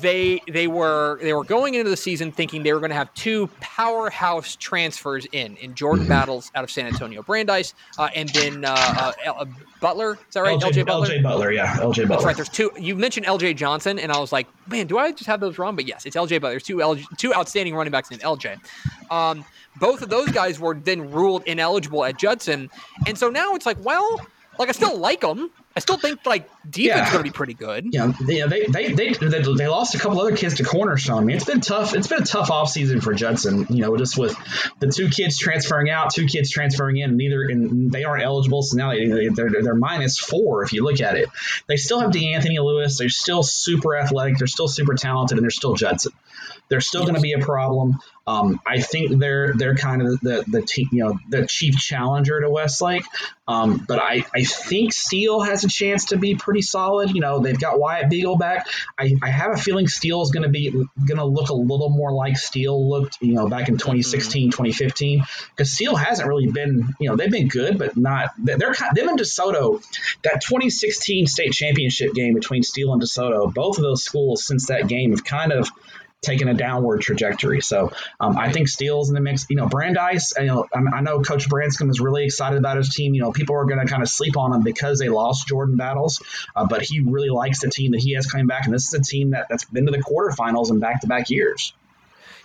they 0.00 0.40
they 0.48 0.66
were 0.66 1.18
they 1.20 1.34
were 1.34 1.44
going 1.44 1.74
into 1.74 1.90
the 1.90 1.96
season 1.96 2.32
thinking 2.32 2.62
they 2.62 2.72
were 2.72 2.80
going 2.80 2.90
to 2.90 2.96
have 2.96 3.12
two 3.12 3.48
powerhouse 3.60 4.56
transfers 4.56 5.26
in 5.32 5.56
in 5.58 5.74
Jordan 5.74 6.04
mm-hmm. 6.04 6.08
Battles 6.08 6.50
out 6.54 6.64
of 6.64 6.70
San 6.70 6.86
Antonio 6.86 7.22
Brandeis 7.22 7.74
uh, 7.98 8.08
and 8.14 8.30
then 8.30 8.64
uh, 8.64 9.12
uh, 9.26 9.30
uh 9.30 9.44
Butler. 9.80 10.12
Is 10.14 10.18
that 10.32 10.40
right? 10.40 10.58
LJ, 10.58 10.70
LJ, 10.70 10.86
Butler. 10.86 11.06
LJ 11.08 11.22
Butler, 11.22 11.52
yeah, 11.52 11.76
LJ 11.76 11.82
Butler. 11.82 12.06
That's 12.06 12.24
right. 12.24 12.36
There's 12.36 12.48
two. 12.48 12.70
You 12.78 12.96
mentioned 12.96 13.26
LJ 13.26 13.56
Johnson, 13.56 13.98
and 13.98 14.10
I 14.10 14.18
was 14.18 14.32
like, 14.32 14.46
man, 14.68 14.86
do 14.86 14.96
I 14.96 15.12
just 15.12 15.26
have 15.26 15.40
those 15.40 15.58
wrong? 15.58 15.76
But 15.76 15.86
yes, 15.86 16.06
it's 16.06 16.16
LJ 16.16 16.40
Butler. 16.40 16.52
There's 16.52 16.62
two 16.62 16.76
LJ, 16.76 17.04
two 17.18 17.34
outstanding 17.34 17.74
running 17.74 17.90
backs 17.90 18.10
named 18.10 18.22
LJ. 18.22 18.58
Um, 19.10 19.44
both 19.76 20.00
of 20.00 20.08
those 20.08 20.30
guys 20.30 20.58
were 20.58 20.74
then 20.74 21.10
ruled 21.10 21.42
ineligible 21.44 22.04
at 22.04 22.16
Judson, 22.18 22.70
and 23.06 23.18
so 23.18 23.28
now 23.28 23.54
it's 23.54 23.66
like, 23.66 23.76
well, 23.84 24.20
like 24.58 24.68
I 24.68 24.72
still 24.72 24.98
like 24.98 25.20
them. 25.20 25.50
I 25.76 25.80
still 25.80 25.96
think 25.96 26.24
like 26.24 26.48
defense 26.68 26.98
yeah. 26.98 27.12
going 27.12 27.24
to 27.24 27.30
be 27.30 27.34
pretty 27.34 27.54
good. 27.54 27.88
Yeah, 27.90 28.12
yeah 28.26 28.46
they, 28.46 28.66
they, 28.66 28.92
they, 28.92 29.12
they, 29.12 29.42
they 29.42 29.68
lost 29.68 29.96
a 29.96 29.98
couple 29.98 30.20
other 30.20 30.36
kids 30.36 30.54
to 30.56 30.64
Cornerstone. 30.64 31.22
I 31.22 31.24
mean, 31.24 31.36
it's 31.36 31.44
been 31.44 31.60
tough. 31.60 31.94
It's 31.94 32.06
been 32.06 32.22
a 32.22 32.26
tough 32.26 32.48
offseason 32.48 33.02
for 33.02 33.12
Judson. 33.12 33.66
You 33.68 33.82
know, 33.82 33.96
just 33.96 34.16
with 34.16 34.36
the 34.78 34.86
two 34.86 35.08
kids 35.08 35.36
transferring 35.36 35.90
out, 35.90 36.14
two 36.14 36.26
kids 36.26 36.50
transferring 36.50 36.98
in, 36.98 37.16
neither 37.16 37.42
and 37.42 37.90
they 37.90 38.04
aren't 38.04 38.22
eligible. 38.22 38.62
So 38.62 38.76
now 38.76 38.90
they, 38.90 39.28
they're 39.28 39.50
they're 39.62 39.74
minus 39.74 40.18
four 40.18 40.62
if 40.62 40.72
you 40.72 40.84
look 40.84 41.00
at 41.00 41.16
it. 41.16 41.28
They 41.66 41.76
still 41.76 42.00
have 42.00 42.10
DeAnthony 42.12 42.62
Lewis. 42.62 42.98
They're 42.98 43.08
still 43.08 43.42
super 43.42 43.96
athletic. 43.96 44.38
They're 44.38 44.46
still 44.46 44.68
super 44.68 44.94
talented, 44.94 45.38
and 45.38 45.42
they're 45.44 45.50
still 45.50 45.74
Judson. 45.74 46.12
They're 46.68 46.80
still 46.80 47.02
yes. 47.02 47.10
going 47.10 47.16
to 47.16 47.20
be 47.20 47.32
a 47.32 47.40
problem. 47.40 47.98
Um, 48.26 48.60
I 48.66 48.80
think 48.80 49.18
they're 49.18 49.52
they're 49.54 49.76
kind 49.76 50.00
of 50.00 50.20
the 50.20 50.44
the 50.46 50.62
team, 50.62 50.88
you 50.92 51.04
know 51.04 51.18
the 51.28 51.46
chief 51.46 51.76
challenger 51.76 52.40
to 52.40 52.48
Westlake. 52.48 53.04
Um, 53.46 53.84
but 53.86 53.98
I, 53.98 54.24
I 54.34 54.44
think 54.44 54.94
Steele 54.94 55.42
has 55.42 55.64
a 55.64 55.68
chance 55.68 56.06
to 56.06 56.16
be 56.16 56.34
pretty 56.34 56.62
solid. 56.62 57.10
You 57.10 57.20
know 57.20 57.40
they've 57.40 57.58
got 57.58 57.78
Wyatt 57.78 58.08
Beagle 58.08 58.38
back. 58.38 58.66
I, 58.98 59.14
I 59.22 59.28
have 59.28 59.52
a 59.52 59.56
feeling 59.58 59.88
Steele 59.88 60.22
is 60.22 60.30
going 60.30 60.44
to 60.44 60.48
be 60.48 60.70
going 60.70 61.18
to 61.18 61.24
look 61.24 61.50
a 61.50 61.54
little 61.54 61.90
more 61.90 62.12
like 62.12 62.38
Steele 62.38 62.88
looked 62.88 63.18
you 63.20 63.34
know 63.34 63.48
back 63.48 63.68
in 63.68 63.76
2016 63.76 64.44
mm-hmm. 64.44 64.50
2015 64.50 65.24
because 65.50 65.70
Steele 65.70 65.96
hasn't 65.96 66.26
really 66.26 66.46
been 66.46 66.94
you 66.98 67.10
know 67.10 67.16
they've 67.16 67.30
been 67.30 67.48
good 67.48 67.78
but 67.78 67.94
not 67.96 68.30
they're 68.38 68.72
kind 68.72 68.96
them 68.96 69.08
and 69.08 69.18
DeSoto 69.18 69.84
that 70.22 70.40
2016 70.40 71.26
state 71.26 71.52
championship 71.52 72.14
game 72.14 72.32
between 72.32 72.62
Steele 72.62 72.92
and 72.94 73.02
DeSoto 73.02 73.52
both 73.52 73.76
of 73.76 73.82
those 73.82 74.02
schools 74.02 74.46
since 74.46 74.68
that 74.68 74.88
game 74.88 75.10
have 75.10 75.24
kind 75.24 75.52
of 75.52 75.68
taken 76.24 76.48
a 76.48 76.54
downward 76.54 77.02
trajectory. 77.02 77.60
So 77.60 77.92
um, 78.18 78.36
I 78.36 78.50
think 78.50 78.68
Steele's 78.68 79.08
in 79.08 79.14
the 79.14 79.20
mix. 79.20 79.46
You 79.48 79.56
know, 79.56 79.68
Brandeis. 79.68 80.32
You 80.38 80.46
know, 80.46 80.66
I 80.74 81.00
know 81.00 81.22
Coach 81.22 81.48
Branscombe 81.48 81.90
is 81.90 82.00
really 82.00 82.24
excited 82.24 82.58
about 82.58 82.76
his 82.76 82.88
team. 82.88 83.14
You 83.14 83.22
know, 83.22 83.32
people 83.32 83.56
are 83.56 83.64
going 83.64 83.80
to 83.80 83.86
kind 83.86 84.02
of 84.02 84.08
sleep 84.08 84.36
on 84.36 84.52
him 84.52 84.62
because 84.62 84.98
they 84.98 85.08
lost 85.08 85.46
Jordan 85.46 85.76
Battles, 85.76 86.22
uh, 86.56 86.66
but 86.66 86.82
he 86.82 87.00
really 87.00 87.30
likes 87.30 87.60
the 87.60 87.70
team 87.70 87.92
that 87.92 88.00
he 88.00 88.14
has 88.14 88.26
coming 88.26 88.46
back, 88.46 88.64
and 88.64 88.74
this 88.74 88.86
is 88.86 88.94
a 88.94 89.02
team 89.02 89.30
that, 89.30 89.46
that's 89.48 89.64
been 89.64 89.86
to 89.86 89.92
the 89.92 89.98
quarterfinals 89.98 90.70
in 90.70 90.80
back-to-back 90.80 91.30
years. 91.30 91.72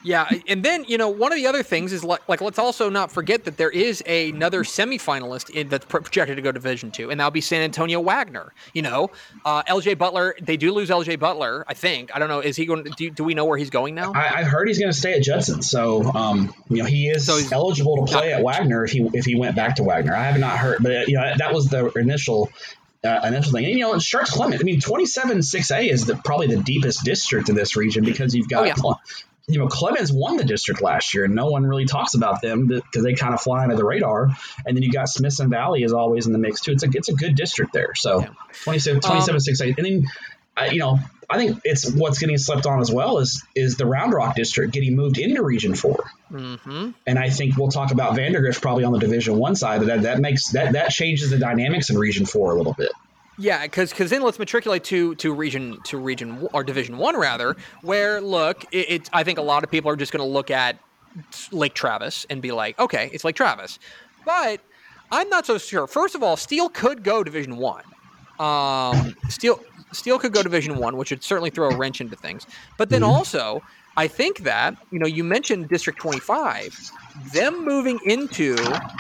Yeah, 0.04 0.30
and 0.47 0.64
then 0.64 0.86
you 0.88 0.97
know 0.97 1.10
one 1.10 1.32
of 1.32 1.38
the 1.38 1.47
other 1.47 1.64
things 1.64 1.91
is 1.91 2.04
like, 2.04 2.28
like 2.30 2.41
let's 2.41 2.60
also 2.60 2.89
not 2.89 3.12
forget 3.12 3.43
that 3.45 3.58
there 3.58 3.70
is 3.70 4.02
another 4.08 4.64
semifinalist 4.64 5.50
in, 5.50 5.70
that's 5.70 5.86
projected 5.86 6.38
to 6.38 6.41
go 6.41 6.50
to 6.50 6.54
Division 6.54 6.91
Two, 6.91 7.12
and 7.12 7.20
that'll 7.20 7.32
be 7.32 7.41
San 7.41 7.62
Antonio 7.62 8.00
Wagner. 8.00 8.54
You 8.74 8.84
know, 8.84 9.12
uh, 9.43 9.64
L.J. 9.68 9.95
Butler. 9.95 10.36
They 10.41 10.58
do 10.58 10.72
lose 10.72 10.89
L.J. 10.89 11.18
Butler. 11.18 11.66
I 11.68 11.74
think. 11.74 12.16
I 12.16 12.20
don't 12.20 12.30
know. 12.30 12.39
Is 12.39 12.56
he 12.56 12.66
going? 12.66 12.84
Do, 12.84 13.10
do 13.10 13.24
we 13.24 13.34
know 13.34 13.45
where 13.45 13.58
he's 13.58 13.70
going 13.70 13.95
now? 13.95 14.14
I, 14.14 14.41
have 14.41 14.47
heard 14.47 14.68
he's 14.68 14.80
going 14.80 14.91
to 14.91 14.97
stay 14.97 15.14
at 15.14 15.22
Judson. 15.22 15.62
So 15.62 16.04
um, 16.14 16.54
you 16.70 16.78
know 16.78 16.86
he 16.86 17.10
is 17.10 17.26
so 17.26 17.39
eligible 17.52 18.06
to 18.06 18.12
play 18.12 18.34
at 18.34 18.43
Wagner 18.43 18.86
if 18.86 18.91
he 18.91 19.10
if 19.14 19.26
he 19.26 19.36
went 19.36 19.56
back 19.56 19.76
to 19.78 19.84
Wagner. 19.84 20.16
I 20.16 20.24
have 20.24 20.39
not 20.39 20.58
heard, 20.58 20.78
but 20.82 21.10
you 21.10 21.16
know 21.16 21.34
that 21.38 21.54
was 21.54 21.68
the 21.68 21.91
initial 21.95 22.50
uh, 23.04 23.22
initial 23.26 23.52
thing. 23.52 23.66
And, 23.66 23.74
you 23.74 23.80
know, 23.80 23.93
Schertz 23.95 24.28
Clemens. 24.28 24.62
I 24.62 24.64
mean, 24.64 24.82
27 24.82 25.39
6A 25.39 25.89
is 25.89 26.06
the, 26.06 26.16
probably 26.16 26.47
the 26.47 26.62
deepest 26.62 27.06
district 27.06 27.47
in 27.50 27.56
this 27.56 27.78
region 27.78 28.04
because 28.04 28.36
you've 28.36 28.50
got 28.50 28.64
oh, 28.64 28.66
yeah 28.66 28.76
you 29.50 29.58
know, 29.58 29.68
Clemens 29.68 30.14
won 30.14 30.38
the 30.38 30.43
district 30.43 30.82
last 30.82 31.14
year, 31.14 31.26
and 31.26 31.34
no 31.34 31.47
one 31.47 31.64
really 31.66 31.86
talks 31.86 32.14
about 32.14 32.41
them 32.41 32.68
because 32.68 33.04
they 33.04 33.14
kind 33.14 33.34
of 33.34 33.41
fly 33.41 33.64
under 33.64 33.76
the 33.76 33.84
radar. 33.84 34.30
And 34.66 34.78
then 34.78 34.84
you 34.84 34.91
got 34.91 35.10
Smithson 35.10 35.50
Valley 35.50 35.84
is 35.84 35.91
always 35.91 36.28
in 36.28 36.34
the 36.34 36.39
mix 36.39 36.62
too. 36.62 36.72
It's 36.72 36.84
a 36.84 36.89
it's 36.93 37.10
a 37.10 37.14
good 37.14 37.36
district 37.36 37.74
there. 37.74 37.95
So 37.95 38.22
yeah. 38.22 38.30
27, 38.64 39.02
27 39.02 39.36
um, 39.36 39.39
6, 39.39 39.62
8. 39.62 39.78
And 39.78 39.86
then, 39.86 40.08
uh, 40.56 40.64
you 40.66 40.80
know, 40.80 41.00
I 41.30 41.38
think 41.38 41.62
it's 41.64 41.91
what's 41.91 42.20
getting 42.20 42.38
slept 42.38 42.68
on 42.68 42.80
as 42.80 42.91
well 42.91 43.18
is 43.18 43.43
is 43.56 43.76
the 43.76 43.86
Round 43.86 44.14
Rock 44.14 44.36
district 44.36 44.72
getting 44.72 44.95
moved 44.95 45.18
into 45.18 45.43
Region 45.43 45.74
4 45.74 46.12
mm-hmm. 46.32 46.89
And 47.08 47.20
I 47.20 47.30
think 47.30 47.58
we'll 47.58 47.72
talk 47.72 47.91
about 47.91 48.16
Vandegrift 48.16 48.62
probably 48.62 48.84
on 48.84 48.93
the 48.93 49.00
Division 49.00 49.38
One 49.38 49.56
side. 49.56 49.82
That 49.82 50.04
that 50.04 50.20
makes 50.20 50.52
that 50.52 50.74
that 50.74 50.91
changes 50.91 51.32
the 51.32 51.39
dynamics 51.39 51.89
in 51.89 51.97
Region 51.97 52.26
Four 52.26 52.52
a 52.52 52.56
little 52.56 52.74
bit. 52.74 52.91
Yeah, 53.40 53.64
because 53.64 53.92
because 53.92 54.10
then 54.10 54.22
let's 54.22 54.38
matriculate 54.38 54.84
to 54.86 55.16
to 55.16 55.34
region 55.34 55.80
to 55.86 55.98
region 55.98 56.46
or 56.54 56.62
division 56.62 56.98
one 56.98 57.18
rather, 57.18 57.56
where 57.82 58.20
look, 58.20 58.66
it, 58.74 58.90
it 58.90 59.10
I 59.14 59.24
think 59.24 59.40
a 59.40 59.42
lot 59.42 59.64
of 59.64 59.72
people 59.72 59.90
are 59.90 59.96
just 59.96 60.12
going 60.12 60.24
to 60.26 60.30
look 60.30 60.52
at 60.52 60.78
Lake 61.52 61.74
Travis 61.74 62.26
and 62.30 62.42
be 62.42 62.52
like, 62.52 62.78
okay, 62.80 63.10
it's 63.14 63.24
Lake 63.24 63.38
Travis, 63.38 63.80
but 64.26 64.60
I'm 65.12 65.30
not 65.30 65.46
so 65.46 65.58
sure. 65.58 65.88
First 65.88 66.16
of 66.16 66.22
all, 66.22 66.36
Steele 66.36 66.68
could 66.68 67.02
go 67.02 67.24
Division 67.24 67.56
One. 67.56 67.86
Um, 68.40 69.16
Steele 69.30 69.62
Steele 69.94 70.20
could 70.20 70.34
go 70.34 70.44
Division 70.44 70.76
One, 70.76 70.98
which 70.98 71.10
would 71.10 71.24
certainly 71.24 71.50
throw 71.50 71.70
a 71.70 71.78
wrench 71.78 72.02
into 72.02 72.18
things. 72.18 72.46
But 72.78 72.90
then 72.90 73.04
mm-hmm. 73.04 73.12
also, 73.12 73.64
I 73.96 74.10
think 74.10 74.40
that 74.40 74.76
you 74.92 75.00
know 75.00 75.08
you 75.08 75.24
mentioned 75.24 75.70
District 75.70 75.98
25 75.98 76.92
them 77.34 77.65
moving 77.65 77.99
into 78.05 78.55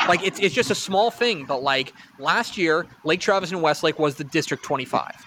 like 0.07 0.23
it's, 0.23 0.39
it's 0.39 0.53
just 0.53 0.71
a 0.71 0.75
small 0.75 1.11
thing 1.11 1.45
but 1.45 1.61
like 1.63 1.93
last 2.17 2.57
year 2.57 2.85
lake 3.03 3.19
travis 3.19 3.51
and 3.51 3.61
westlake 3.61 3.97
was 3.99 4.15
the 4.15 4.23
district 4.25 4.63
25 4.63 5.25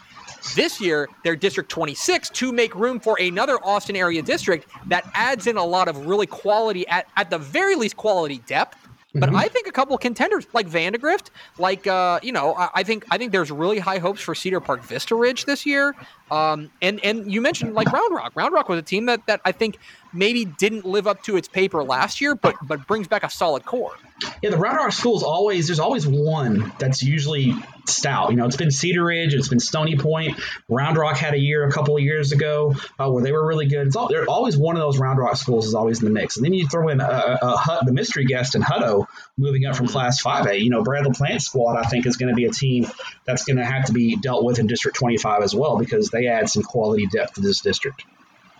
this 0.57 0.81
year 0.81 1.09
they're 1.25 1.37
district 1.37 1.71
26 1.71 2.31
to 2.31 2.53
make 2.53 2.75
room 2.75 3.01
for 3.01 3.19
another 3.21 3.59
austin 3.65 3.97
area 3.97 4.23
district 4.23 4.69
that 4.87 5.09
adds 5.15 5.47
in 5.47 5.57
a 5.57 5.65
lot 5.65 5.89
of 5.89 6.07
really 6.07 6.27
quality 6.27 6.87
at, 6.89 7.07
at 7.17 7.31
the 7.31 7.39
very 7.39 7.77
least 7.77 7.97
quality 7.97 8.39
depth 8.47 8.77
but 9.15 9.29
mm-hmm. 9.29 9.37
I 9.37 9.49
think 9.49 9.67
a 9.67 9.73
couple 9.73 9.97
contenders 9.99 10.47
like 10.55 10.67
Vandegrift, 10.67 11.31
like 11.59 11.87
uh, 11.87 12.19
you 12.23 12.33
know, 12.33 12.55
I, 12.55 12.71
I, 12.77 12.83
think 12.83 13.05
I 13.11 13.19
think 13.19 13.33
there's 13.33 13.51
really 13.51 13.79
high 13.79 13.99
hopes 13.99 14.23
for 14.23 14.35
Cedar 14.35 14.61
Park 14.61 14.83
Vista 14.83 15.15
Ridge 15.15 15.45
this 15.45 15.67
year. 15.67 15.95
Um, 16.31 16.71
and 16.81 16.99
and 17.05 17.31
you 17.31 17.43
mentioned 17.43 17.75
like 17.75 17.93
Round 17.93 18.15
Rock. 18.15 18.33
Round 18.35 18.55
Rock 18.55 18.71
was 18.71 18.79
a 18.79 18.83
team 18.83 19.07
that 19.07 19.27
that 19.27 19.43
I 19.45 19.53
think 19.53 19.79
maybe 20.15 20.47
didn't 20.47 20.87
live 20.87 21.07
up 21.07 21.23
to 21.25 21.37
its 21.37 21.47
paper 21.47 21.85
last 21.85 22.23
year, 22.23 22.35
but 22.35 22.55
but 22.63 22.87
brings 22.87 23.07
back 23.07 23.23
a 23.23 23.29
solid 23.29 23.67
core. 23.67 23.97
Yeah, 24.43 24.51
the 24.51 24.57
Round 24.57 24.79
Rock 24.79 24.93
schools 24.93 25.23
always 25.23 25.67
there's 25.67 25.81
always 25.81 26.07
one 26.07 26.73
that's 26.79 27.03
usually 27.03 27.55
stout. 27.87 28.31
You 28.31 28.37
know, 28.37 28.47
it's 28.47 28.57
been 28.57 28.71
Cedar 28.71 29.05
Ridge, 29.05 29.35
it's 29.35 29.49
been 29.49 29.61
Stony 29.61 29.97
Point. 29.97 30.39
Round 30.69 30.97
Rock 30.97 31.17
had 31.17 31.35
a 31.35 31.39
year 31.39 31.67
a 31.67 31.73
couple 31.73 31.97
of 31.97 32.03
years 32.03 32.33
ago 32.33 32.75
uh, 32.99 33.11
where 33.11 33.23
they 33.23 33.33
were 33.33 33.47
really 33.47 33.67
good. 33.67 33.87
It's 33.87 33.97
all, 33.97 34.09
they're 34.09 34.29
always 34.29 34.57
one 34.57 34.77
of 34.77 34.81
those 34.81 34.99
Round 34.99 35.19
Rock 35.19 35.37
schools 35.37 35.67
is 35.67 35.75
always 35.75 36.01
in 36.01 36.05
the 36.07 36.13
mix. 36.13 36.37
And 36.37 36.45
then 36.45 36.53
you 36.53 36.69
throw 36.69 36.89
in 36.89 37.01
a, 37.01 37.05
a, 37.05 37.47
a 37.47 37.81
the 37.85 37.93
mystery 37.93 38.25
guest 38.25 38.55
in 38.55 38.63
Hutto 38.63 39.07
moving 39.37 39.67
up 39.67 39.77
from 39.77 39.89
Class 39.89 40.23
5A. 40.23 40.61
You 40.61 40.71
know, 40.71 40.83
Bradley 40.83 41.13
Plant 41.13 41.43
squad 41.43 41.77
I 41.77 41.85
think 41.85 42.07
is 42.07 42.17
going 42.17 42.31
to 42.31 42.37
be 42.37 42.45
a 42.45 42.51
team 42.51 42.87
that's 43.27 43.45
going 43.45 43.57
to 43.57 43.65
have 43.65 43.87
to 43.87 43.93
be 43.93 44.17
dealt 44.17 44.45
with 44.45 44.59
in 44.59 44.67
District 44.67 44.97
25 44.97 45.43
as 45.43 45.55
well 45.55 45.79
because 45.79 46.11
they 46.11 46.27
add 46.27 46.49
some 46.49 46.63
quality 46.63 47.07
depth 47.07 47.35
to 47.35 47.41
this 47.41 47.61
district. 47.61 48.05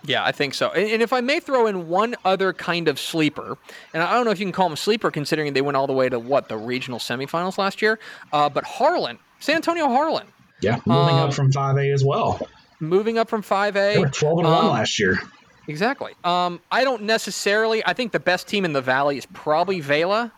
Yeah, 0.05 0.23
I 0.23 0.31
think 0.31 0.53
so. 0.53 0.71
And, 0.71 1.01
if 1.01 1.13
I 1.13 1.21
may 1.21 1.39
throw 1.39 1.67
in 1.67 1.87
one 1.87 2.15
other 2.25 2.51
kind 2.53 2.87
of 2.87 2.99
sleeper, 2.99 3.57
and 3.93 4.03
I 4.03 4.13
don't 4.13 4.25
know 4.25 4.31
if 4.31 4.39
you 4.39 4.45
can 4.45 4.51
call 4.51 4.67
them 4.67 4.73
a 4.73 4.77
sleeper 4.77 5.11
considering 5.11 5.53
they 5.53 5.61
went 5.61 5.77
all 5.77 5.87
the 5.87 5.93
way 5.93 6.09
to 6.09 6.19
what 6.19 6.49
the 6.49 6.57
regional 6.57 6.99
semifinals 6.99 7.57
last 7.57 7.81
year, 7.81 7.99
uh, 8.33 8.49
but 8.49 8.63
Harlan, 8.65 9.17
San 9.39 9.55
Antonio 9.55 9.87
Harlan. 9.87 10.27
Yeah, 10.61 10.79
moving 10.85 11.15
um, 11.15 11.29
up 11.29 11.33
from 11.33 11.51
5A 11.51 11.93
as 11.93 12.03
well. 12.03 12.47
Moving 12.79 13.17
up 13.17 13.29
from 13.29 13.43
5A. 13.43 13.73
They 13.73 13.99
were 13.99 14.09
12 14.09 14.39
and 14.39 14.47
um, 14.47 14.53
1 14.53 14.67
last 14.67 14.99
year. 14.99 15.19
Exactly. 15.67 16.13
Um, 16.23 16.59
I 16.71 16.83
don't 16.83 17.03
necessarily. 17.03 17.85
I 17.85 17.93
think 17.93 18.11
the 18.11 18.19
best 18.19 18.47
team 18.47 18.65
in 18.65 18.73
the 18.73 18.81
valley 18.81 19.17
is 19.17 19.25
probably 19.27 19.79
Vela. 19.79 20.31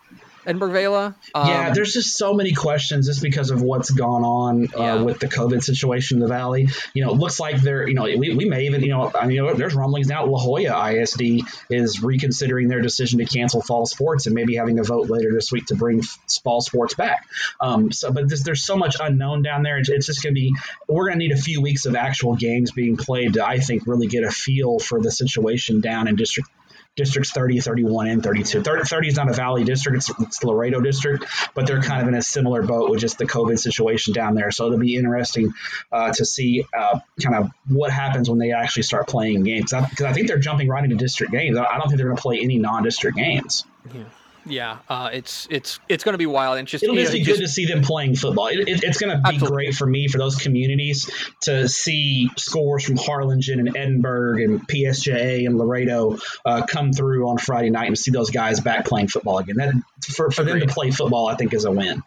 Edinburg 0.46 0.72
Vela. 0.72 1.16
Um, 1.34 1.48
yeah, 1.48 1.74
there's 1.74 1.94
just 1.94 2.18
so 2.18 2.34
many 2.34 2.54
questions 2.54 3.08
just 3.08 3.22
because 3.22 3.52
of 3.52 3.62
what's 3.62 3.90
gone 3.90 4.24
on 4.24 4.66
uh, 4.66 4.80
yeah. 4.80 5.02
with 5.02 5.20
the 5.20 5.28
COVID 5.28 5.64
situation 5.64 6.18
in 6.18 6.22
the 6.22 6.28
valley. 6.28 6.68
You 6.94 7.06
know, 7.06 7.12
it 7.12 7.18
looks 7.18 7.40
like 7.40 7.62
they're, 7.62 7.88
you 7.88 7.96
know, 7.96 8.04
we, 8.04 8.36
we 8.36 8.46
may 8.46 8.66
even, 8.66 8.82
you 8.84 8.90
know, 8.90 9.12
I 9.14 9.26
mean, 9.26 9.58
there's 9.58 9.76
rumblings 9.76 10.08
now. 10.08 10.26
La 10.26 10.44
Joya 10.44 10.92
ISD 10.92 11.42
is 11.70 12.02
reconsidering 12.02 12.68
their 12.68 12.82
decision 12.82 13.20
to 13.20 13.26
cancel 13.26 13.62
fall 13.62 13.86
sports 13.86 14.26
and 14.26 14.36
maybe 14.36 14.56
having 14.56 14.80
a 14.80 14.84
vote 14.84 15.10
later 15.10 15.32
this 15.34 15.52
week 15.52 15.66
to 15.68 15.76
bring 15.76 16.02
fall 16.44 16.62
sports 16.62 16.94
back. 16.94 17.28
Um, 17.60 17.92
so, 17.92 18.12
but 18.12 18.30
this, 18.30 18.44
there's 18.44 18.64
so 18.64 18.78
much 18.78 18.98
unknown 19.00 19.42
down 19.42 19.64
there. 19.64 19.78
It's, 19.78 19.90
it's 19.90 20.06
just 20.06 20.24
going 20.24 20.36
to 20.36 20.40
be, 20.40 20.54
we're 20.88 21.06
going 21.06 21.20
to 21.20 21.26
need 21.28 21.32
a 21.32 21.42
few 21.42 21.62
weeks 21.62 21.86
of 21.86 21.96
actual 21.96 22.36
games 22.36 22.72
being 22.72 22.98
played 22.98 23.34
to, 23.34 23.46
I 23.46 23.60
think, 23.60 23.88
really 23.88 24.08
get 24.08 24.24
a 24.24 24.32
feel 24.32 24.80
for 24.80 25.02
the 25.02 25.12
situation 25.12 25.82
down 25.82 26.08
in 26.08 26.16
District 26.16 26.50
districts 26.96 27.32
30, 27.32 27.60
31, 27.60 28.08
and 28.08 28.24
32. 28.24 28.64
30, 28.64 28.84
30 28.84 29.08
is 29.08 29.16
not 29.16 29.30
a 29.30 29.34
valley 29.34 29.64
district, 29.64 29.98
it's, 29.98 30.20
it's 30.20 30.44
Laredo 30.44 30.80
district, 30.80 31.26
but 31.54 31.68
they're 31.68 31.82
kind 31.82 32.02
of 32.02 32.08
in 32.08 32.14
a 32.14 32.22
similar 32.22 32.62
boat 32.64 32.90
with 32.90 33.00
just 33.00 33.18
the 33.18 33.26
COVID 33.26 33.60
situation 33.60 34.14
down 34.14 34.36
there. 34.36 34.52
So 34.52 34.66
it'll 34.68 34.78
be 34.78 34.96
interesting 34.96 35.54
uh, 35.92 36.12
to 36.14 36.26
see 36.26 36.66
uh, 36.76 37.00
kind 37.22 37.36
of 37.36 37.52
what 37.68 37.92
happens 37.92 38.30
when 38.30 38.40
they 38.40 38.52
actually 38.52 38.84
start 38.84 39.08
playing 39.08 39.44
games. 39.44 39.72
Because 39.72 40.06
I, 40.06 40.10
I, 40.10 40.14
think 40.14 40.28
they're 40.28 40.40
jumping 40.40 40.70
right 40.70 40.84
into 40.84 40.96
district 40.96 41.32
games. 41.32 41.58
I 41.58 41.78
don't 41.78 41.88
think 41.88 41.98
they're 41.98 42.08
going 42.08 42.18
to 42.18 42.22
play 42.22 42.40
any 42.42 42.58
non 42.58 42.84
district 42.84 43.18
games. 43.18 43.66
Yeah. 43.94 44.04
Yeah, 44.48 44.78
uh, 44.90 45.10
it's 45.12 45.48
it's 45.50 45.80
it's 45.90 46.04
going 46.04 46.14
to 46.14 46.20
be 46.20 46.26
wild. 46.28 46.58
And 46.58 46.68
just 46.68 46.84
it'll 46.84 46.96
just 46.96 47.12
know, 47.12 47.18
be 47.18 47.24
just- 47.24 47.40
good 47.40 47.46
to 47.46 47.52
see 47.52 47.66
them 47.66 47.82
playing 47.82 48.16
football. 48.16 48.48
It, 48.48 48.68
it, 48.68 48.84
it's 48.84 49.00
going 49.00 49.16
to 49.16 49.22
be 49.22 49.36
Absolutely. 49.36 49.56
great 49.56 49.76
for 49.76 49.88
me 49.88 50.08
for 50.08 50.18
those 50.18 50.36
communities 50.36 51.10
to 51.42 51.68
see 51.68 52.30
scores 52.38 52.84
from 52.84 52.98
Harlingen 52.98 53.60
and 53.60 53.76
Edinburg 53.76 54.42
and 54.42 54.68
PSJA 54.68 55.46
and 55.46 55.58
Laredo 55.58 56.18
uh, 56.46 56.66
come 56.66 56.94
through 56.94 57.28
on 57.28 57.38
Friday 57.38 57.70
night 57.72 57.88
and 57.88 57.98
see 57.98 58.12
those 58.12 58.30
guys 58.30 58.60
back 58.60 58.86
playing 58.86 59.08
football 59.08 59.40
again. 59.40 59.56
That 59.58 59.74
for, 60.04 60.30
for 60.30 60.44
them 60.44 60.60
to 60.60 60.68
play 60.68 60.92
football, 60.92 61.28
I 61.28 61.36
think 61.36 61.54
is 61.54 61.66
a 61.66 61.72
win. 61.72 62.04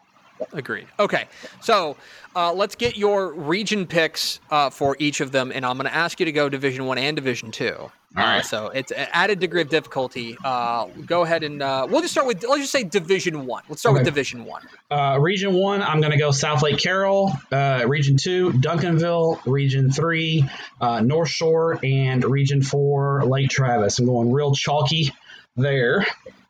Agreed. 0.53 0.87
Okay, 0.97 1.25
so 1.59 1.97
uh, 2.33 2.53
let's 2.53 2.75
get 2.75 2.95
your 2.95 3.33
region 3.33 3.85
picks 3.85 4.39
uh, 4.49 4.69
for 4.69 4.95
each 4.97 5.19
of 5.19 5.33
them, 5.33 5.51
and 5.53 5.65
I'm 5.65 5.75
going 5.75 5.89
to 5.89 5.93
ask 5.93 6.19
you 6.21 6.25
to 6.25 6.31
go 6.31 6.47
Division 6.47 6.85
One 6.85 6.97
and 6.97 7.17
Division 7.17 7.51
Two. 7.51 7.91
All 8.17 8.23
right. 8.23 8.43
so 8.43 8.67
it's 8.69 8.91
an 8.91 9.07
added 9.11 9.39
degree 9.39 9.61
of 9.61 9.69
difficulty. 9.69 10.35
Uh, 10.43 10.85
go 11.05 11.21
ahead 11.21 11.43
and 11.43 11.61
uh, 11.61 11.85
we'll 11.89 12.01
just 12.01 12.11
start 12.13 12.25
with 12.25 12.43
let's 12.43 12.61
just 12.61 12.71
say 12.71 12.83
Division 12.83 13.45
One. 13.45 13.63
Let's 13.69 13.81
start 13.81 13.93
with 13.93 14.05
Division 14.05 14.45
One. 14.45 14.63
Uh, 14.89 15.17
region 15.21 15.53
one, 15.53 15.83
I'm 15.83 16.01
going 16.01 16.11
to 16.11 16.17
go 16.17 16.31
South 16.31 16.63
Lake 16.63 16.79
Carroll. 16.79 17.31
Uh, 17.51 17.85
region 17.87 18.17
two, 18.17 18.51
Duncanville. 18.53 19.39
Region 19.45 19.91
three, 19.91 20.43
uh, 20.81 21.01
North 21.01 21.29
Shore, 21.29 21.79
and 21.83 22.23
region 22.25 22.63
four, 22.63 23.23
Lake 23.25 23.49
Travis. 23.49 23.99
I'm 23.99 24.07
going 24.07 24.31
real 24.31 24.55
chalky 24.55 25.13
there. 25.55 26.05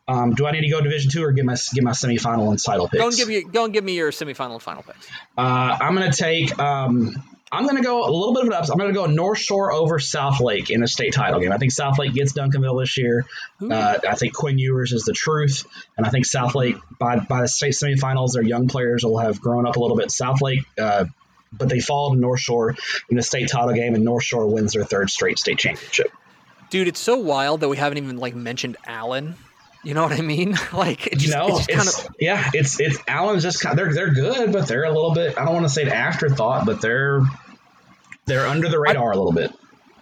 Um, 0.07 0.33
do 0.33 0.47
I 0.47 0.51
need 0.51 0.61
to 0.61 0.69
go 0.69 0.81
Division 0.81 1.11
two 1.11 1.23
or 1.23 1.33
get 1.33 1.45
my 1.45 1.55
get 1.73 1.83
my 1.83 1.91
semifinal 1.91 2.49
and 2.49 2.63
title 2.63 2.87
picks? 2.87 3.01
Go 3.01 3.07
and 3.09 3.17
give 3.17 3.29
you 3.29 3.47
go 3.47 3.65
and 3.65 3.73
give 3.73 3.83
me 3.83 3.95
your 3.95 4.11
semifinal 4.11 4.53
and 4.53 4.61
final 4.61 4.81
picks. 4.81 5.07
Uh, 5.37 5.77
I'm 5.81 5.93
going 5.93 6.09
to 6.09 6.17
take. 6.17 6.57
Um, 6.57 7.21
I'm 7.51 7.63
going 7.63 7.77
to 7.77 7.83
go 7.83 8.03
a 8.03 8.11
little 8.11 8.33
bit 8.33 8.43
of 8.43 8.47
an 8.47 8.53
upset. 8.53 8.73
I'm 8.73 8.77
going 8.77 8.93
to 8.93 8.99
go 8.99 9.05
North 9.07 9.39
Shore 9.39 9.71
over 9.71 9.99
South 9.99 10.39
Lake 10.39 10.69
in 10.69 10.83
a 10.83 10.87
state 10.87 11.13
title 11.13 11.39
game. 11.39 11.51
I 11.51 11.57
think 11.57 11.71
South 11.71 11.97
Lake 11.97 12.13
gets 12.13 12.33
Duncanville 12.33 12.81
this 12.81 12.97
year. 12.97 13.25
Uh, 13.61 13.97
I 14.07 14.15
think 14.15 14.33
Quinn 14.33 14.59
Ewers 14.59 14.93
is 14.93 15.03
the 15.03 15.13
truth, 15.13 15.65
and 15.97 16.05
I 16.05 16.09
think 16.09 16.25
South 16.25 16.53
Lake 16.53 16.75
by 16.99 17.17
by 17.17 17.41
the 17.41 17.47
state 17.47 17.73
semifinals, 17.73 18.33
their 18.33 18.43
young 18.43 18.67
players 18.67 19.03
will 19.03 19.17
have 19.17 19.41
grown 19.41 19.65
up 19.65 19.77
a 19.77 19.79
little 19.79 19.97
bit. 19.97 20.11
South 20.11 20.41
Lake. 20.41 20.59
Uh, 20.79 21.05
but 21.51 21.67
they 21.67 21.79
fall 21.79 22.13
to 22.13 22.19
North 22.19 22.39
Shore 22.39 22.75
in 23.09 23.15
the 23.17 23.23
state 23.23 23.49
title 23.49 23.73
game, 23.73 23.95
and 23.95 24.05
North 24.05 24.23
Shore 24.23 24.45
wins 24.45 24.73
their 24.73 24.83
third 24.83 25.09
straight 25.09 25.39
state 25.39 25.57
championship. 25.57 26.11
Dude, 26.69 26.87
it's 26.87 26.99
so 26.99 27.17
wild 27.17 27.61
that 27.61 27.69
we 27.69 27.77
haven't 27.77 27.97
even 27.97 28.17
like 28.17 28.35
mentioned 28.35 28.77
Allen. 28.85 29.35
You 29.83 29.93
know 29.93 30.03
what 30.03 30.11
I 30.11 30.21
mean? 30.21 30.57
like 30.73 31.07
it 31.07 31.19
just, 31.19 31.27
you 31.27 31.31
know, 31.31 31.47
it's 31.47 31.67
just 31.67 31.69
kind 31.69 32.09
of 32.09 32.15
yeah, 32.19 32.49
it's 32.53 32.79
it's 32.79 32.97
Allen's 33.07 33.43
just 33.43 33.61
kind. 33.61 33.77
They're 33.77 33.93
they're 33.93 34.13
good, 34.13 34.51
but 34.51 34.67
they're 34.67 34.83
a 34.83 34.91
little 34.91 35.13
bit. 35.13 35.37
I 35.37 35.45
don't 35.45 35.53
want 35.53 35.65
to 35.65 35.73
say 35.73 35.83
an 35.83 35.89
afterthought, 35.89 36.65
but 36.65 36.81
they're 36.81 37.21
they're 38.25 38.47
under 38.47 38.69
the 38.69 38.79
radar 38.79 39.11
a 39.11 39.17
little 39.17 39.31
bit. 39.31 39.51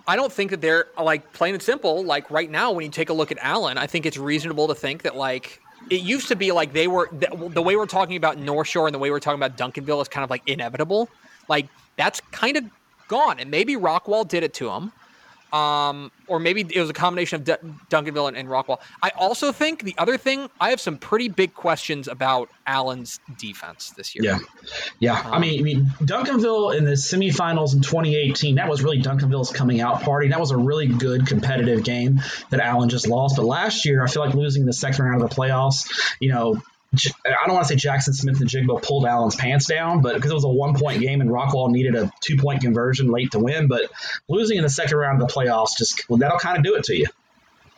I 0.07 0.15
don't 0.15 0.31
think 0.31 0.51
that 0.51 0.61
they're 0.61 0.87
like 1.01 1.33
plain 1.33 1.53
and 1.53 1.61
simple. 1.61 2.03
Like 2.03 2.31
right 2.31 2.49
now, 2.49 2.71
when 2.71 2.85
you 2.85 2.91
take 2.91 3.09
a 3.09 3.13
look 3.13 3.31
at 3.31 3.37
Allen, 3.41 3.77
I 3.77 3.87
think 3.87 4.05
it's 4.05 4.17
reasonable 4.17 4.67
to 4.69 4.75
think 4.75 5.03
that 5.03 5.15
like 5.15 5.61
it 5.89 6.01
used 6.01 6.29
to 6.29 6.35
be 6.35 6.51
like 6.51 6.73
they 6.73 6.87
were 6.87 7.09
the, 7.11 7.49
the 7.49 7.61
way 7.61 7.75
we're 7.75 7.85
talking 7.85 8.15
about 8.15 8.37
North 8.37 8.67
Shore 8.67 8.87
and 8.87 8.95
the 8.95 8.99
way 8.99 9.11
we're 9.11 9.19
talking 9.19 9.41
about 9.41 9.57
Duncanville 9.57 10.01
is 10.01 10.07
kind 10.07 10.23
of 10.23 10.29
like 10.29 10.43
inevitable. 10.47 11.09
Like 11.49 11.67
that's 11.97 12.21
kind 12.31 12.57
of 12.57 12.63
gone, 13.07 13.39
and 13.39 13.51
maybe 13.51 13.75
Rockwall 13.75 14.27
did 14.27 14.43
it 14.43 14.53
to 14.55 14.65
them. 14.65 14.91
Um, 15.53 16.11
or 16.27 16.39
maybe 16.39 16.61
it 16.61 16.79
was 16.79 16.89
a 16.89 16.93
combination 16.93 17.37
of 17.39 17.45
D- 17.45 17.67
Duncanville 17.89 18.27
and, 18.27 18.35
and 18.37 18.49
Rockwall. 18.49 18.79
I 19.01 19.11
also 19.17 19.51
think 19.51 19.83
the 19.83 19.95
other 19.97 20.17
thing, 20.17 20.49
I 20.59 20.71
have 20.71 20.81
some 20.81 20.97
pretty 20.97 21.29
big 21.29 21.53
questions 21.53 22.07
about 22.07 22.49
Allen's 22.65 23.19
defense 23.37 23.91
this 23.91 24.13
year. 24.13 24.23
Yeah, 24.25 24.39
yeah. 24.99 25.21
I 25.25 25.35
Um, 25.35 25.41
mean, 25.41 25.59
I 25.59 25.63
mean, 25.63 25.85
Duncanville 26.01 26.77
in 26.77 26.83
the 26.83 26.91
semifinals 26.91 27.73
in 27.73 27.81
2018, 27.81 28.55
that 28.55 28.67
was 28.69 28.83
really 28.83 29.01
Duncanville's 29.01 29.51
coming 29.51 29.79
out 29.79 30.01
party. 30.01 30.27
That 30.29 30.39
was 30.39 30.51
a 30.51 30.57
really 30.57 30.87
good 30.87 31.25
competitive 31.27 31.83
game 31.83 32.19
that 32.49 32.59
Allen 32.59 32.89
just 32.89 33.07
lost. 33.07 33.37
But 33.37 33.45
last 33.45 33.85
year, 33.85 34.03
I 34.03 34.07
feel 34.07 34.25
like 34.25 34.35
losing 34.35 34.65
the 34.65 34.73
second 34.73 35.05
round 35.05 35.21
of 35.21 35.29
the 35.29 35.35
playoffs, 35.35 35.89
you 36.19 36.29
know. 36.33 36.61
I 37.25 37.45
don't 37.45 37.55
want 37.55 37.67
to 37.67 37.77
say 37.77 37.89
Jaxon 37.89 38.13
Smith-Njigba 38.13 38.81
pulled 38.83 39.05
Allen's 39.05 39.35
pants 39.35 39.67
down, 39.67 40.01
but 40.01 40.15
because 40.15 40.31
it 40.31 40.33
was 40.33 40.43
a 40.43 40.49
one 40.49 40.75
point 40.75 41.01
game 41.01 41.21
and 41.21 41.29
Rockwall 41.29 41.71
needed 41.71 41.95
a 41.95 42.11
two 42.21 42.37
point 42.37 42.61
conversion 42.61 43.09
late 43.09 43.31
to 43.31 43.39
win. 43.39 43.67
But 43.67 43.89
losing 44.27 44.57
in 44.57 44.63
the 44.63 44.69
second 44.69 44.97
round 44.97 45.21
of 45.21 45.27
the 45.27 45.33
playoffs 45.33 45.77
just 45.77 46.09
well, 46.09 46.17
that'll 46.17 46.39
kind 46.39 46.57
of 46.57 46.63
do 46.63 46.75
it 46.75 46.83
to 46.85 46.95
you. 46.95 47.05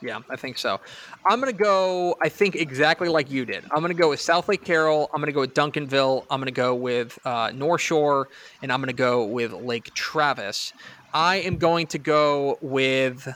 Yeah, 0.01 0.20
I 0.30 0.38
think 0.38 0.57
so. 0.57 0.80
I'm 1.26 1.41
going 1.41 1.51
to 1.51 1.61
go, 1.61 2.15
I 2.22 2.30
think, 2.30 2.55
exactly 2.55 3.09
like 3.09 3.30
you 3.30 3.45
did. 3.45 3.65
I'm 3.65 3.82
going 3.82 3.93
to 3.93 4.01
go 4.01 4.09
with 4.09 4.22
South 4.22 4.47
Lake 4.47 4.63
Carroll. 4.63 5.09
I'm 5.13 5.20
going 5.20 5.28
to 5.28 5.34
go 5.34 5.41
with 5.41 5.53
Duncanville. 5.53 6.26
I'm 6.30 6.39
going 6.39 6.45
to 6.45 6.51
go 6.51 6.74
with 6.74 7.20
uh, 7.26 7.51
North 7.53 7.82
Shore. 7.82 8.30
And 8.61 8.72
I'm 8.72 8.80
going 8.80 8.88
to 8.88 8.93
go 8.93 9.26
with 9.26 9.51
Lake 9.51 9.93
Travis. 9.93 10.72
I 11.13 11.38
am 11.38 11.57
going 11.57 11.88
to 11.88 11.97
go 11.97 12.57
with. 12.61 13.28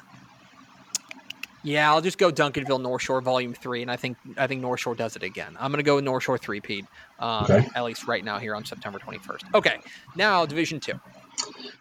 Yeah, 1.64 1.91
I'll 1.91 2.01
just 2.01 2.18
go 2.18 2.30
Duncanville 2.32 2.82
North 2.82 3.01
Shore 3.01 3.22
Volume 3.22 3.53
Three, 3.53 3.82
and 3.82 3.89
I 3.89 3.95
think 3.95 4.18
I 4.38 4.47
think 4.47 4.61
North 4.61 4.82
Shore 4.82 4.95
does 4.95 5.16
it 5.16 5.24
again. 5.24 5.55
I'm 5.59 5.72
going 5.72 5.78
to 5.84 5.88
go 5.88 5.95
with 5.95 6.03
North 6.03 6.24
Shore 6.24 6.38
three 6.38 6.59
Pete, 6.59 6.86
um, 7.20 7.45
Okay. 7.45 7.66
at 7.74 7.84
least 7.86 8.05
right 8.07 8.24
now 8.24 8.38
here 8.38 8.53
on 8.55 8.66
September 8.66 8.99
21st. 8.99 9.55
Okay, 9.55 9.78
now 10.16 10.45
Division 10.45 10.80
Two. 10.82 10.99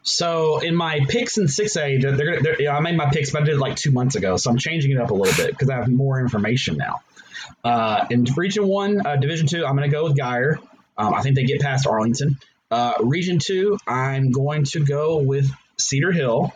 So 0.03 0.59
in 0.61 0.75
my 0.75 1.01
picks 1.09 1.39
in 1.39 1.49
six 1.49 1.77
A, 1.77 1.99
they're, 1.99 2.13
they're, 2.17 2.41
they're, 2.43 2.71
I 2.73 2.81
made 2.81 2.97
my 2.97 3.11
picks, 3.11 3.31
but 3.31 3.43
I 3.43 3.45
did 3.45 3.55
it 3.57 3.59
like 3.61 3.77
two 3.77 3.91
months 3.93 4.15
ago, 4.17 4.37
so 4.37 4.51
I'm 4.51 4.59
changing 4.59 4.91
it 4.93 4.99
up 4.99 5.11
a 5.11 5.15
little 5.15 5.35
bit 5.45 5.51
because 5.53 5.69
I 5.71 5.77
have 5.77 5.89
more 5.89 6.21
information 6.21 6.77
now. 6.77 7.01
Uh, 7.65 8.07
in 8.11 8.25
Region 8.37 8.67
One, 8.67 9.05
uh, 9.07 9.17
Division 9.17 9.47
Two, 9.47 9.65
I'm 9.67 9.77
going 9.77 9.89
to 9.89 9.95
go 9.95 10.05
with 10.05 10.17
Guyer. 10.17 10.59
Um, 10.97 11.15
I 11.15 11.23
think 11.23 11.37
they 11.37 11.45
get 11.45 11.61
past 11.61 11.87
Arlington. 11.87 12.39
Uh, 12.71 12.95
region 13.03 13.39
Two, 13.39 13.79
I'm 13.87 14.31
going 14.31 14.65
to 14.65 14.81
go 14.85 15.19
with 15.19 15.51
Cedar 15.79 16.13
Hill, 16.13 16.53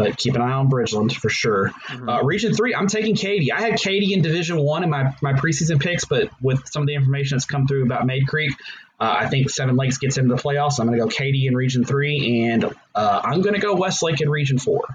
but 0.00 0.16
keep 0.16 0.34
an 0.34 0.40
eye 0.40 0.52
on 0.52 0.70
Bridgeland 0.70 1.12
for 1.12 1.28
sure. 1.28 1.70
Uh, 1.90 2.24
region 2.24 2.54
Three, 2.54 2.74
I'm 2.74 2.86
taking 2.86 3.14
Katy. 3.14 3.52
I 3.52 3.60
had 3.60 3.78
Katy 3.78 4.14
in 4.14 4.22
Division 4.22 4.58
One 4.58 4.82
in 4.82 4.88
my 4.88 5.14
my 5.20 5.34
preseason 5.34 5.78
picks, 5.78 6.06
but 6.06 6.30
with 6.40 6.66
some 6.70 6.80
of 6.80 6.88
the 6.88 6.94
information 6.94 7.36
that's 7.36 7.44
come 7.44 7.66
through 7.66 7.84
about 7.84 8.06
Mayde 8.06 8.26
Creek, 8.26 8.50
uh, 8.98 9.14
I 9.18 9.28
think 9.28 9.50
Seven 9.50 9.76
Lakes 9.76 9.98
gets 9.98 10.16
into 10.16 10.34
the 10.34 10.40
playoffs. 10.40 10.80
I'm 10.80 10.86
going 10.86 10.98
to 10.98 11.04
go 11.04 11.10
Katy 11.10 11.46
in 11.46 11.54
Region 11.54 11.84
Three, 11.84 12.46
and 12.48 12.64
uh, 12.94 13.20
I'm 13.22 13.42
going 13.42 13.54
to 13.54 13.60
go 13.60 13.74
Westlake 13.74 14.22
in 14.22 14.30
Region 14.30 14.58
Four. 14.58 14.86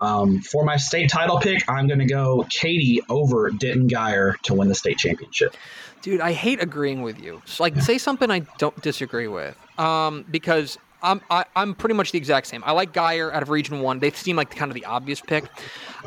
Um, 0.00 0.40
for 0.40 0.64
my 0.64 0.78
state 0.78 1.10
title 1.10 1.38
pick, 1.38 1.62
I'm 1.68 1.86
going 1.86 2.00
to 2.00 2.06
go 2.06 2.44
Katy 2.50 3.02
over 3.08 3.50
Denton 3.50 3.88
Guyer 3.88 4.36
to 4.42 4.54
win 4.54 4.66
the 4.66 4.74
state 4.74 4.98
championship. 4.98 5.54
Dude, 6.02 6.20
I 6.20 6.32
hate 6.32 6.60
agreeing 6.60 7.02
with 7.02 7.20
you. 7.20 7.40
Like 7.60 7.80
say 7.80 7.98
something 7.98 8.32
I 8.32 8.40
don't 8.58 8.82
disagree 8.82 9.28
with. 9.28 9.56
Um, 9.78 10.24
because 10.28 10.76
I'm 11.02 11.20
I, 11.30 11.44
I'm 11.56 11.74
pretty 11.74 11.94
much 11.94 12.12
the 12.12 12.18
exact 12.18 12.46
same. 12.46 12.62
I 12.64 12.72
like 12.72 12.92
Guyer 12.92 13.32
out 13.32 13.42
of 13.42 13.48
Region 13.50 13.80
One. 13.80 13.98
They 14.00 14.10
seem 14.10 14.36
like 14.36 14.50
kind 14.54 14.70
of 14.70 14.74
the 14.74 14.84
obvious 14.84 15.20
pick. 15.20 15.44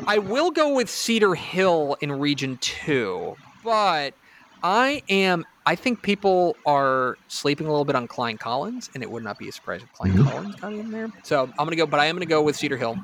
I 0.06 0.18
will 0.18 0.50
go 0.50 0.74
with 0.74 0.88
Cedar 0.90 1.34
Hill 1.34 1.96
in 2.00 2.12
Region 2.12 2.58
Two, 2.60 3.36
but 3.62 4.14
I 4.62 5.02
am. 5.08 5.44
I 5.66 5.76
think 5.76 6.02
people 6.02 6.56
are 6.66 7.16
sleeping 7.28 7.66
a 7.66 7.70
little 7.70 7.86
bit 7.86 7.96
on 7.96 8.06
Klein 8.06 8.36
Collins, 8.36 8.90
and 8.94 9.02
it 9.02 9.10
would 9.10 9.24
not 9.24 9.38
be 9.38 9.48
a 9.48 9.52
surprise 9.52 9.82
if 9.82 9.90
Klein 9.92 10.12
Mhm. 10.12 10.30
Collins 10.30 10.54
got 10.56 10.72
in 10.72 10.90
there. 10.90 11.08
So 11.22 11.44
I'm 11.58 11.64
gonna 11.66 11.76
go, 11.76 11.86
but 11.86 12.00
I 12.00 12.06
am 12.06 12.16
gonna 12.16 12.26
go 12.26 12.42
with 12.42 12.54
Cedar 12.56 12.76
Hill. 12.76 12.98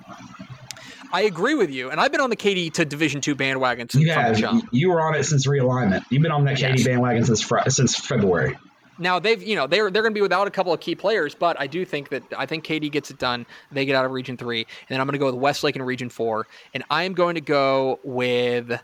I 1.12 1.22
agree 1.22 1.54
with 1.54 1.70
you, 1.70 1.90
and 1.90 1.98
I've 2.00 2.12
been 2.12 2.20
on 2.20 2.30
the 2.30 2.36
Katy 2.36 2.70
to 2.70 2.84
Division 2.84 3.20
Two 3.20 3.34
bandwagon 3.34 3.88
since 3.88 4.04
You 4.04 4.12
from 4.12 4.22
the 4.22 4.28
have 4.28 4.36
jump. 4.38 4.68
you 4.72 4.90
were 4.90 5.00
on 5.00 5.14
it 5.14 5.24
since 5.24 5.46
realignment. 5.46 6.04
You've 6.10 6.22
been 6.22 6.30
on 6.32 6.44
that 6.44 6.60
Yes. 6.60 6.84
bandwagon 6.84 7.24
since 7.24 7.44
since 7.68 7.94
February. 7.96 8.56
Now 9.00 9.18
they've, 9.18 9.42
you 9.42 9.56
know, 9.56 9.66
they're 9.66 9.90
they're 9.90 10.02
going 10.02 10.12
to 10.12 10.18
be 10.18 10.20
without 10.20 10.46
a 10.46 10.50
couple 10.50 10.72
of 10.72 10.80
key 10.80 10.94
players, 10.94 11.34
but 11.34 11.58
I 11.58 11.66
do 11.66 11.84
think 11.86 12.10
that 12.10 12.22
I 12.36 12.44
think 12.44 12.64
Katy 12.64 12.90
gets 12.90 13.10
it 13.10 13.18
done. 13.18 13.46
They 13.72 13.86
get 13.86 13.96
out 13.96 14.04
of 14.04 14.10
Region 14.10 14.36
Three, 14.36 14.60
and 14.60 14.88
then 14.88 15.00
I'm 15.00 15.06
going 15.06 15.14
to 15.14 15.18
go 15.18 15.26
with 15.26 15.34
Westlake 15.36 15.74
in 15.74 15.82
Region 15.82 16.10
Four, 16.10 16.46
and 16.74 16.84
I 16.90 17.04
am 17.04 17.14
going 17.14 17.34
to 17.34 17.40
go 17.40 17.98
with. 18.04 18.78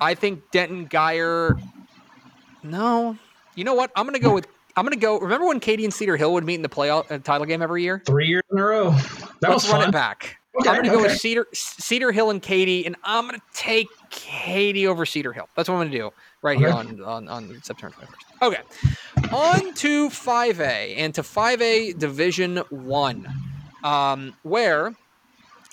I 0.00 0.14
think 0.14 0.42
Denton 0.52 0.88
Guyer. 0.88 1.60
No, 2.62 3.18
you 3.56 3.64
know 3.64 3.74
what? 3.74 3.90
I'm 3.96 4.04
going 4.06 4.14
to 4.14 4.20
go 4.20 4.32
with. 4.32 4.46
I'm 4.76 4.84
going 4.84 4.96
to 4.96 5.00
go. 5.00 5.18
Remember 5.18 5.46
when 5.48 5.58
Katy 5.58 5.84
and 5.84 5.92
Cedar 5.92 6.16
Hill 6.16 6.32
would 6.34 6.44
meet 6.44 6.54
in 6.54 6.62
the 6.62 6.68
playoff 6.68 7.10
uh, 7.10 7.18
title 7.18 7.46
game 7.46 7.62
every 7.62 7.82
year? 7.82 8.02
Three 8.06 8.28
years 8.28 8.44
in 8.52 8.58
a 8.58 8.64
row. 8.64 8.90
That 9.40 9.50
Let's 9.50 9.64
was 9.64 9.70
run 9.70 9.80
fun. 9.80 9.88
it 9.88 9.92
back. 9.92 10.38
Okay, 10.58 10.70
I'm 10.70 10.76
going 10.76 10.88
to 10.88 10.96
go 10.96 11.02
with. 11.02 11.18
Cedar 11.20 11.46
Cedar 11.52 12.12
Hill 12.12 12.30
and 12.30 12.40
Katy, 12.40 12.86
and 12.86 12.96
I'm 13.04 13.28
going 13.28 13.38
to 13.38 13.46
take 13.52 13.88
Katy 14.08 14.86
over 14.86 15.04
Cedar 15.04 15.34
Hill. 15.34 15.50
That's 15.54 15.68
what 15.68 15.74
I'm 15.74 15.80
going 15.80 15.92
to 15.92 15.98
do 15.98 16.10
right 16.42 16.58
here 16.58 16.70
on, 16.70 17.00
on, 17.02 17.28
on 17.28 17.60
September 17.62 17.94
21st. 18.00 18.46
Okay. 18.48 18.62
On 19.32 19.74
to 19.74 20.08
5A 20.08 20.96
and 20.96 21.14
to 21.14 21.22
5A 21.22 21.98
Division 21.98 22.58
1. 22.70 23.26
Um, 23.82 24.34
where 24.42 24.94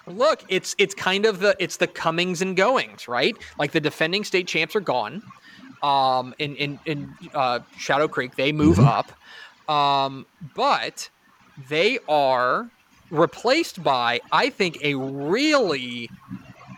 look, 0.08 0.44
it's 0.50 0.76
it's 0.78 0.94
kind 0.94 1.26
of 1.26 1.40
the 1.40 1.56
it's 1.60 1.78
the 1.78 1.88
comings 1.88 2.42
and 2.42 2.56
goings, 2.58 3.08
right? 3.08 3.38
Like 3.58 3.72
the 3.72 3.80
defending 3.80 4.24
state 4.24 4.48
champs 4.48 4.76
are 4.76 4.82
gone. 4.82 5.24
Um, 5.82 6.34
in 6.40 6.56
in 6.56 6.80
in 6.86 7.16
uh, 7.34 7.60
Shadow 7.76 8.08
Creek, 8.08 8.36
they 8.36 8.52
move 8.52 8.78
Mhm. 8.78 8.86
up, 9.68 9.74
um, 9.74 10.26
but 10.56 11.10
they 11.58 12.00
are 12.08 12.72
replaced 13.10 13.84
by, 13.84 14.22
I 14.32 14.50
think, 14.50 14.78
a 14.82 14.96
really, 14.96 16.10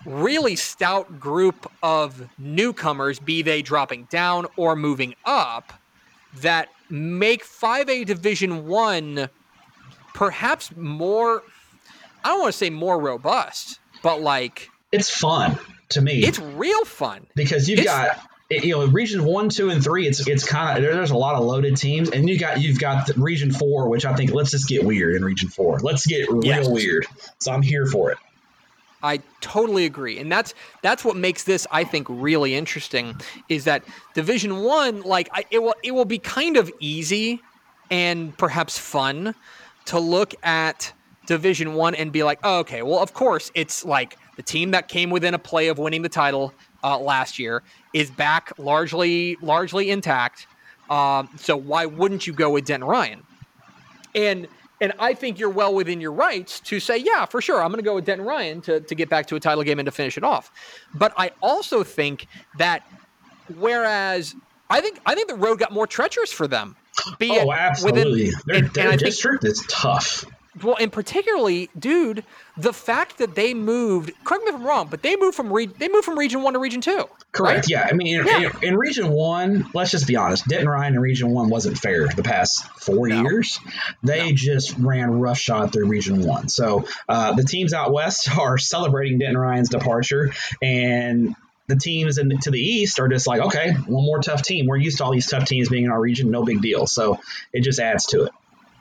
really 0.05 0.55
stout 0.55 1.19
group 1.19 1.69
of 1.83 2.29
newcomers, 2.37 3.19
be 3.19 3.41
they 3.41 3.61
dropping 3.61 4.05
down 4.05 4.47
or 4.57 4.75
moving 4.75 5.15
up, 5.25 5.73
that 6.41 6.69
make 6.89 7.43
5A 7.45 8.05
Division 8.05 8.67
1 8.67 9.29
perhaps 10.13 10.75
more, 10.75 11.43
I 12.23 12.29
don't 12.29 12.41
want 12.41 12.53
to 12.53 12.57
say 12.57 12.69
more 12.69 12.99
robust, 12.99 13.79
but 14.01 14.21
like, 14.21 14.69
It's 14.91 15.09
fun. 15.09 15.59
to 15.89 16.01
me. 16.01 16.23
It's 16.23 16.39
real 16.39 16.85
fun 16.85 17.27
because 17.35 17.69
you've 17.69 17.79
it's, 17.79 17.87
got 17.87 18.19
you 18.49 18.71
know 18.71 18.85
region 18.85 19.23
one, 19.23 19.49
two, 19.49 19.69
and 19.69 19.83
three. 19.83 20.07
It's 20.07 20.27
it's 20.27 20.45
kind 20.45 20.77
of 20.77 20.83
there's 20.83 21.11
a 21.11 21.17
lot 21.17 21.35
of 21.35 21.43
loaded 21.43 21.77
teams, 21.77 22.09
and 22.11 22.29
you 22.29 22.39
got 22.39 22.61
you've 22.61 22.79
got 22.79 23.09
region 23.17 23.51
four, 23.51 23.89
which 23.89 24.05
I 24.05 24.15
think 24.15 24.31
let's 24.31 24.51
just 24.51 24.67
get 24.67 24.83
weird 24.83 25.15
in 25.15 25.23
region 25.23 25.49
four. 25.49 25.79
Let's 25.79 26.05
get 26.05 26.29
real 26.29 26.43
yes. 26.43 26.67
weird. 26.67 27.05
So 27.39 27.51
I'm 27.51 27.61
here 27.61 27.85
for 27.85 28.11
it. 28.11 28.17
I 29.03 29.19
totally 29.41 29.85
agree, 29.85 30.17
and 30.17 30.31
that's 30.31 30.53
that's 30.81 31.05
what 31.05 31.15
makes 31.15 31.43
this, 31.43 31.67
I 31.71 31.83
think, 31.83 32.07
really 32.09 32.55
interesting. 32.55 33.15
Is 33.49 33.65
that 33.65 33.83
Division 34.13 34.63
One, 34.63 35.01
like 35.03 35.29
I, 35.31 35.45
it 35.51 35.61
will 35.61 35.75
it 35.83 35.91
will 35.91 36.05
be 36.05 36.17
kind 36.17 36.57
of 36.57 36.71
easy 36.79 37.41
and 37.91 38.35
perhaps 38.37 38.77
fun 38.77 39.35
to 39.85 39.99
look 39.99 40.33
at 40.43 40.91
Division 41.27 41.75
One 41.75 41.93
and 41.95 42.11
be 42.11 42.23
like, 42.23 42.39
oh, 42.43 42.59
okay, 42.59 42.81
well, 42.81 42.99
of 42.99 43.13
course, 43.13 43.51
it's 43.53 43.85
like 43.85 44.17
the 44.37 44.43
team 44.43 44.71
that 44.71 44.87
came 44.87 45.09
within 45.09 45.33
a 45.33 45.39
play 45.39 45.67
of 45.67 45.77
winning 45.77 46.01
the 46.01 46.09
title 46.09 46.53
uh, 46.83 46.97
last 46.97 47.39
year 47.39 47.63
is 47.93 48.09
back 48.11 48.51
largely 48.57 49.37
largely 49.41 49.91
intact. 49.91 50.47
Um, 50.89 51.29
so 51.37 51.57
why 51.57 51.85
wouldn't 51.85 52.27
you 52.27 52.33
go 52.33 52.49
with 52.51 52.65
Denton 52.65 52.87
Ryan? 52.87 53.23
And 54.13 54.47
and 54.81 54.93
I 54.99 55.13
think 55.13 55.39
you're 55.39 55.49
well 55.49 55.73
within 55.73 56.01
your 56.01 56.11
rights 56.11 56.59
to 56.61 56.79
say, 56.79 56.97
yeah, 56.97 57.25
for 57.25 57.41
sure, 57.41 57.61
I'm 57.61 57.69
going 57.69 57.77
to 57.77 57.83
go 57.83 57.95
with 57.95 58.05
Denton 58.05 58.25
Ryan 58.25 58.61
to, 58.61 58.79
to 58.81 58.95
get 58.95 59.09
back 59.09 59.27
to 59.27 59.35
a 59.35 59.39
title 59.39 59.63
game 59.63 59.79
and 59.79 59.85
to 59.85 59.91
finish 59.91 60.17
it 60.17 60.23
off. 60.23 60.51
But 60.93 61.13
I 61.17 61.31
also 61.41 61.83
think 61.83 62.27
that 62.57 62.87
whereas 63.57 64.35
I 64.69 64.81
think 64.81 64.99
I 65.05 65.15
think 65.15 65.29
the 65.29 65.35
road 65.35 65.59
got 65.59 65.71
more 65.71 65.87
treacherous 65.87 66.31
for 66.31 66.47
them. 66.47 66.75
Be 67.19 67.31
oh, 67.31 67.51
absolutely. 67.51 68.25
Within, 68.25 68.41
their, 68.45 68.55
and, 68.55 68.73
their 68.73 68.91
and 68.91 68.99
district 68.99 69.43
think, 69.43 69.51
is 69.51 69.65
tough. 69.67 70.25
Well, 70.63 70.77
and 70.79 70.91
particularly, 70.91 71.69
dude, 71.77 72.23
the 72.55 72.71
fact 72.71 73.17
that 73.17 73.35
they 73.35 73.53
moved. 73.53 74.11
Correct 74.23 74.43
me 74.43 74.49
if 74.49 74.55
I'm 74.55 74.65
wrong, 74.65 74.87
but 74.89 75.01
they 75.01 75.15
moved 75.17 75.35
from 75.35 75.51
re, 75.51 75.65
they 75.65 75.89
moved 75.89 76.05
from 76.05 76.17
Region 76.17 76.43
One 76.43 76.53
to 76.53 76.59
Region 76.59 76.81
Two. 76.81 77.05
Correct. 77.31 77.57
Right? 77.57 77.69
Yeah. 77.69 77.87
I 77.89 77.93
mean, 77.93 78.21
in, 78.21 78.25
yeah. 78.25 78.51
in, 78.61 78.77
Region 78.77 79.09
One, 79.09 79.69
let's 79.73 79.91
just 79.91 80.07
be 80.07 80.15
honest. 80.15 80.47
Denton 80.47 80.69
Ryan 80.69 80.93
in 80.93 81.01
Region 81.01 81.31
One 81.31 81.49
wasn't 81.49 81.77
fair 81.77 82.07
the 82.07 82.23
past 82.23 82.65
four 82.79 83.09
no. 83.09 83.21
years. 83.21 83.59
They 84.03 84.29
no. 84.29 84.35
just 84.35 84.77
ran 84.77 85.19
roughshod 85.19 85.73
through 85.73 85.87
Region 85.87 86.21
One. 86.21 86.47
So 86.47 86.85
uh, 87.09 87.33
the 87.33 87.43
teams 87.43 87.73
out 87.73 87.91
west 87.91 88.29
are 88.37 88.57
celebrating 88.57 89.19
Denton 89.19 89.37
Ryan's 89.37 89.69
departure, 89.69 90.31
and 90.61 91.35
the 91.67 91.75
teams 91.75 92.17
in, 92.17 92.37
to 92.39 92.51
the 92.51 92.59
east 92.59 92.99
are 92.99 93.07
just 93.07 93.27
like, 93.27 93.41
okay, 93.41 93.71
one 93.73 94.05
more 94.05 94.19
tough 94.19 94.41
team. 94.41 94.67
We're 94.67 94.77
used 94.77 94.99
to 94.99 95.03
all 95.03 95.11
these 95.11 95.27
tough 95.27 95.45
teams 95.45 95.67
being 95.67 95.85
in 95.85 95.91
our 95.91 95.99
region. 95.99 96.31
No 96.31 96.43
big 96.43 96.61
deal. 96.61 96.87
So 96.87 97.19
it 97.51 97.63
just 97.63 97.79
adds 97.79 98.05
to 98.07 98.25
it. 98.25 98.31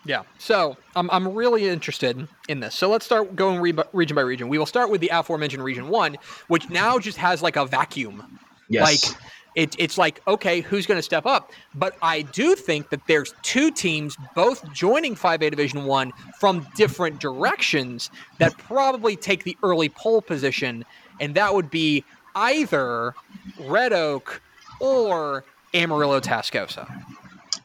Yeah. 0.04 0.22
So 0.38 0.76
I'm, 0.96 1.10
I'm 1.10 1.28
really 1.28 1.68
interested 1.68 2.28
in 2.48 2.60
this. 2.60 2.74
So 2.74 2.90
let's 2.90 3.06
start 3.06 3.34
going 3.36 3.60
re- 3.60 3.72
region 3.92 4.14
by 4.14 4.22
region. 4.22 4.48
We 4.48 4.58
will 4.58 4.66
start 4.66 4.90
with 4.90 5.00
the 5.00 5.08
aforementioned 5.08 5.64
region 5.64 5.88
one, 5.88 6.16
which 6.48 6.68
now 6.70 6.98
just 6.98 7.16
has 7.18 7.42
like 7.42 7.56
a 7.56 7.64
vacuum. 7.64 8.38
Yes. 8.68 8.82
Like 8.82 9.20
it, 9.54 9.76
it's 9.78 9.96
like, 9.96 10.20
okay, 10.26 10.60
who's 10.60 10.86
going 10.86 10.98
to 10.98 11.02
step 11.02 11.26
up? 11.26 11.52
But 11.74 11.96
I 12.02 12.22
do 12.22 12.54
think 12.54 12.90
that 12.90 13.06
there's 13.06 13.34
two 13.42 13.70
teams 13.70 14.16
both 14.34 14.70
joining 14.72 15.14
5A 15.14 15.50
Division 15.50 15.84
One 15.84 16.12
from 16.38 16.66
different 16.74 17.20
directions 17.20 18.10
that 18.38 18.56
probably 18.58 19.16
take 19.16 19.44
the 19.44 19.56
early 19.62 19.88
pole 19.88 20.20
position. 20.20 20.84
And 21.20 21.34
that 21.36 21.54
would 21.54 21.70
be 21.70 22.04
either 22.34 23.14
Red 23.60 23.92
Oak 23.92 24.42
or 24.80 25.44
Amarillo 25.72 26.20
Tascosa. 26.20 26.90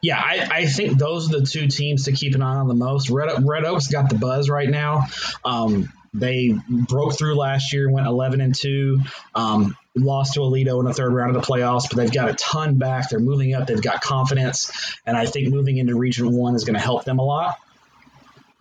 Yeah, 0.02 0.18
I, 0.18 0.48
I, 0.50 0.66
think 0.66 0.98
those 0.98 1.30
are 1.30 1.40
the 1.40 1.46
two 1.46 1.68
teams 1.68 2.06
to 2.06 2.14
keep 2.14 2.34
an 2.36 2.42
eye 2.42 2.56
on 2.56 2.68
the 2.68 2.74
most. 2.74 3.10
Red, 3.10 3.46
Red 3.46 3.66
Oak's 3.66 3.88
got 3.88 4.10
the 4.10 4.18
buzz 4.18 4.50
right 4.50 4.70
now. 4.70 5.08
Um, 5.44 5.92
they 6.14 6.56
broke 6.70 7.18
through 7.18 7.36
last 7.36 7.74
year, 7.74 7.92
went 7.92 8.08
11 8.08 8.42
and 8.42 8.56
2, 8.56 9.00
um, 9.36 9.76
lost 9.96 10.34
to 10.36 10.40
Aledo 10.40 10.80
in 10.80 10.86
the 10.86 10.94
third 10.94 11.14
round 11.14 11.36
of 11.36 11.42
the 11.42 11.48
playoffs, 11.48 11.90
but 11.90 11.98
they've 11.98 12.12
got 12.12 12.30
a 12.30 12.34
ton 12.34 12.78
back. 12.78 13.10
They're 13.10 13.20
moving 13.20 13.54
up, 13.54 13.68
they've 13.68 13.82
got 13.82 14.02
confidence, 14.02 14.98
and 15.06 15.18
I 15.18 15.26
think 15.26 15.50
moving 15.50 15.78
into 15.78 15.96
Region 15.96 16.32
1 16.32 16.56
is 16.56 16.64
going 16.64 16.76
to 16.76 16.80
help 16.80 17.04
them 17.04 17.20
a 17.20 17.24
lot. 17.24 17.56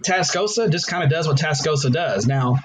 Tascosa 0.03 0.71
just 0.71 0.89
kind 0.89 1.03
of 1.05 1.11
does 1.11 1.27
what 1.27 1.39
Tascosa 1.39 1.91
does. 1.93 2.27
Now, 2.27 2.59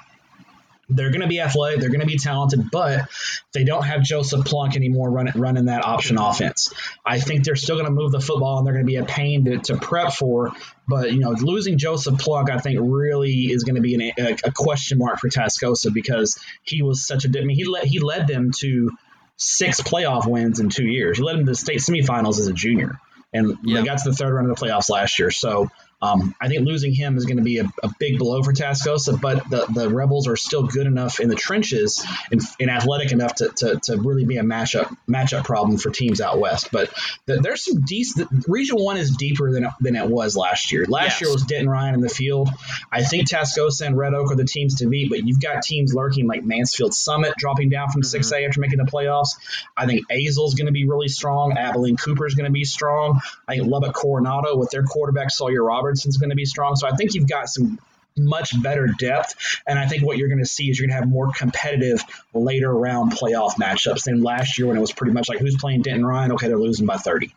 they're 0.90 1.12
going 1.12 1.22
to 1.22 1.28
be 1.28 1.40
athletic, 1.40 1.80
they're 1.80 1.90
going 1.90 2.02
to 2.02 2.08
be 2.08 2.18
talented, 2.18 2.70
but 2.72 3.08
they 3.54 3.64
don't 3.64 3.84
have 3.84 4.04
Joseph 4.04 4.46
Plunk 4.46 4.76
anymore 4.76 5.10
running 5.10 5.34
running 5.36 5.66
that 5.66 5.86
option 5.86 6.18
offense. 6.18 6.74
I 7.06 7.20
think 7.20 7.44
they're 7.44 7.56
still 7.56 7.76
going 7.76 7.88
to 7.88 7.92
move 7.92 8.12
the 8.12 8.20
football, 8.20 8.58
and 8.58 8.68
they're 8.68 8.74
going 8.74 8.86
to 8.86 8.90
be 8.90 8.98
a 8.98 9.06
pain 9.06 9.46
to, 9.46 9.60
to 9.60 9.78
prep 9.78 10.14
for. 10.14 10.52
But 10.88 11.14
you 11.14 11.20
know, 11.20 11.32
losing 11.32 11.78
Joseph 11.78 12.20
Plunk, 12.20 12.50
I 12.50 12.58
think, 12.58 12.80
really 12.82 13.46
is 13.46 13.64
going 13.64 13.76
to 13.76 13.82
be 13.82 13.96
an, 13.96 14.02
a, 14.18 14.38
a, 14.44 14.52
question 14.52 14.98
mark 14.98 15.20
for 15.20 15.30
Tascosa 15.30 15.94
because 15.94 16.38
he 16.64 16.82
was 16.82 17.06
such 17.06 17.26
a. 17.26 17.30
I 17.30 17.44
mean, 17.46 17.56
he 17.56 17.66
led 17.66 17.86
he 17.86 18.00
led 18.00 18.28
them 18.28 18.52
to 18.60 18.92
six 19.38 19.82
playoff 19.82 20.28
wins 20.28 20.60
in 20.60 20.70
two 20.70 20.86
years. 20.86 21.18
He 21.18 21.24
led 21.24 21.38
them 21.38 21.46
to 21.46 21.52
the 21.52 21.56
state 21.56 21.80
semifinals 21.80 22.40
as 22.40 22.48
a 22.48 22.54
junior, 22.54 23.00
and 23.34 23.58
yeah. 23.64 23.80
they 23.80 23.86
got 23.86 24.00
to 24.00 24.10
the 24.10 24.16
third 24.16 24.34
round 24.34 24.50
of 24.50 24.58
the 24.58 24.66
playoffs 24.66 24.90
last 24.90 25.18
year. 25.18 25.32
So 25.32 25.70
um, 26.04 26.36
I 26.42 26.50
think 26.50 26.66
losing 26.66 26.94
him 26.94 27.16
is 27.16 27.24
going 27.24 27.38
to 27.38 27.44
be 27.44 27.60
a, 27.60 27.72
a, 27.82 27.90
big 27.98 28.20
blow 28.20 28.44
for 28.44 28.52
Tascosa, 28.52 29.20
but 29.20 29.50
the, 29.50 29.66
the 29.74 29.90
Rebels 29.90 30.28
are 30.28 30.36
still 30.36 30.64
good 30.64 30.86
enough 30.86 31.22
in 31.22 31.30
the 31.30 31.36
trenches 31.36 32.06
and, 32.30 32.42
and 32.60 32.70
athletic 32.70 33.14
enough 33.14 33.36
to, 33.36 33.48
to, 33.56 33.80
to, 33.84 33.98
really 33.98 34.26
be 34.26 34.36
a 34.36 34.44
matchup 34.44 34.94
matchup 35.08 35.46
problem 35.46 35.78
for 35.78 35.92
teams 35.92 36.20
out 36.20 36.40
west. 36.40 36.70
But 36.74 36.92
the, 37.26 37.38
there's 37.38 37.64
some 37.64 37.82
decent. 37.82 38.28
Region 38.50 38.76
one 38.80 38.98
is 38.98 39.16
deeper 39.16 39.50
than 39.54 39.66
than 39.80 39.96
it 39.96 40.10
was 40.10 40.36
last 40.36 40.74
year. 40.74 40.86
Last 40.90 41.04
yes. 41.04 41.22
year 41.22 41.32
was 41.32 41.44
Denton 41.44 41.70
Ryan 41.70 41.94
in 41.94 42.02
the 42.02 42.10
field. 42.10 42.50
I 42.92 43.04
think 43.04 43.30
Tascosa 43.30 43.88
and 43.88 43.98
Red 43.98 44.14
Oak 44.14 44.30
are 44.34 44.36
the 44.36 44.44
teams 44.44 44.80
to 44.80 44.88
beat, 44.88 45.10
but 45.10 45.26
you've 45.26 45.40
got 45.40 45.64
teams 45.64 45.94
lurking 45.94 46.28
like 46.28 46.44
Mansfield 46.44 46.94
Summit 46.94 47.34
dropping 47.38 47.70
down 47.70 47.92
from 47.92 48.02
mm-hmm. 48.02 48.20
6A 48.20 48.46
after 48.46 48.60
making 48.60 48.80
the 48.80 48.92
playoffs. 48.92 49.38
I 49.78 49.86
think 49.86 50.12
Azle's 50.12 50.56
going 50.56 50.66
to 50.66 50.74
be 50.74 50.86
really 50.86 51.08
strong. 51.08 51.58
Abilene 51.58 51.96
Cooper 51.96 52.26
is 52.26 52.34
going 52.34 52.48
to 52.48 52.52
be 52.52 52.66
strong. 52.66 53.22
I 53.48 53.56
think 53.56 53.70
Lubbock 53.70 53.94
Coronado 53.94 54.58
with 54.58 54.70
their 54.72 54.84
quarterback 54.84 55.32
Sawyer 55.32 55.64
Roberts 55.64 55.93
Robertson's 55.94 56.18
going 56.18 56.32
to 56.32 56.36
be 56.36 56.46
strong. 56.46 56.76
So 56.76 56.88
I 56.88 56.96
think 56.96 57.14
you've 57.14 57.28
got 57.28 57.48
some 57.50 57.80
much 58.18 58.62
better 58.62 58.88
depth. 58.88 59.62
And 59.68 59.78
I 59.78 59.88
think 59.88 60.04
what 60.04 60.18
you're 60.18 60.28
going 60.28 60.40
to 60.40 60.46
see 60.46 60.70
is 60.70 60.80
you're 60.80 60.88
going 60.88 60.98
to 60.98 61.02
have 61.02 61.10
more 61.10 61.32
competitive 61.32 62.04
later 62.34 62.74
round 62.74 63.12
playoff 63.12 63.54
matchups 63.56 64.06
than 64.06 64.24
last 64.24 64.58
year 64.58 64.68
when 64.68 64.78
it 64.78 64.82
was 64.82 64.92
pretty 64.92 65.14
much 65.14 65.30
like 65.30 65.40
who's 65.40 65.56
playing 65.58 65.84
Denton 65.84 66.06
Ryan? 66.06 66.32
Okay, 66.34 66.48
they're 66.48 66.58
losing 66.58 66.86
by 66.88 66.98
30. 66.98 67.34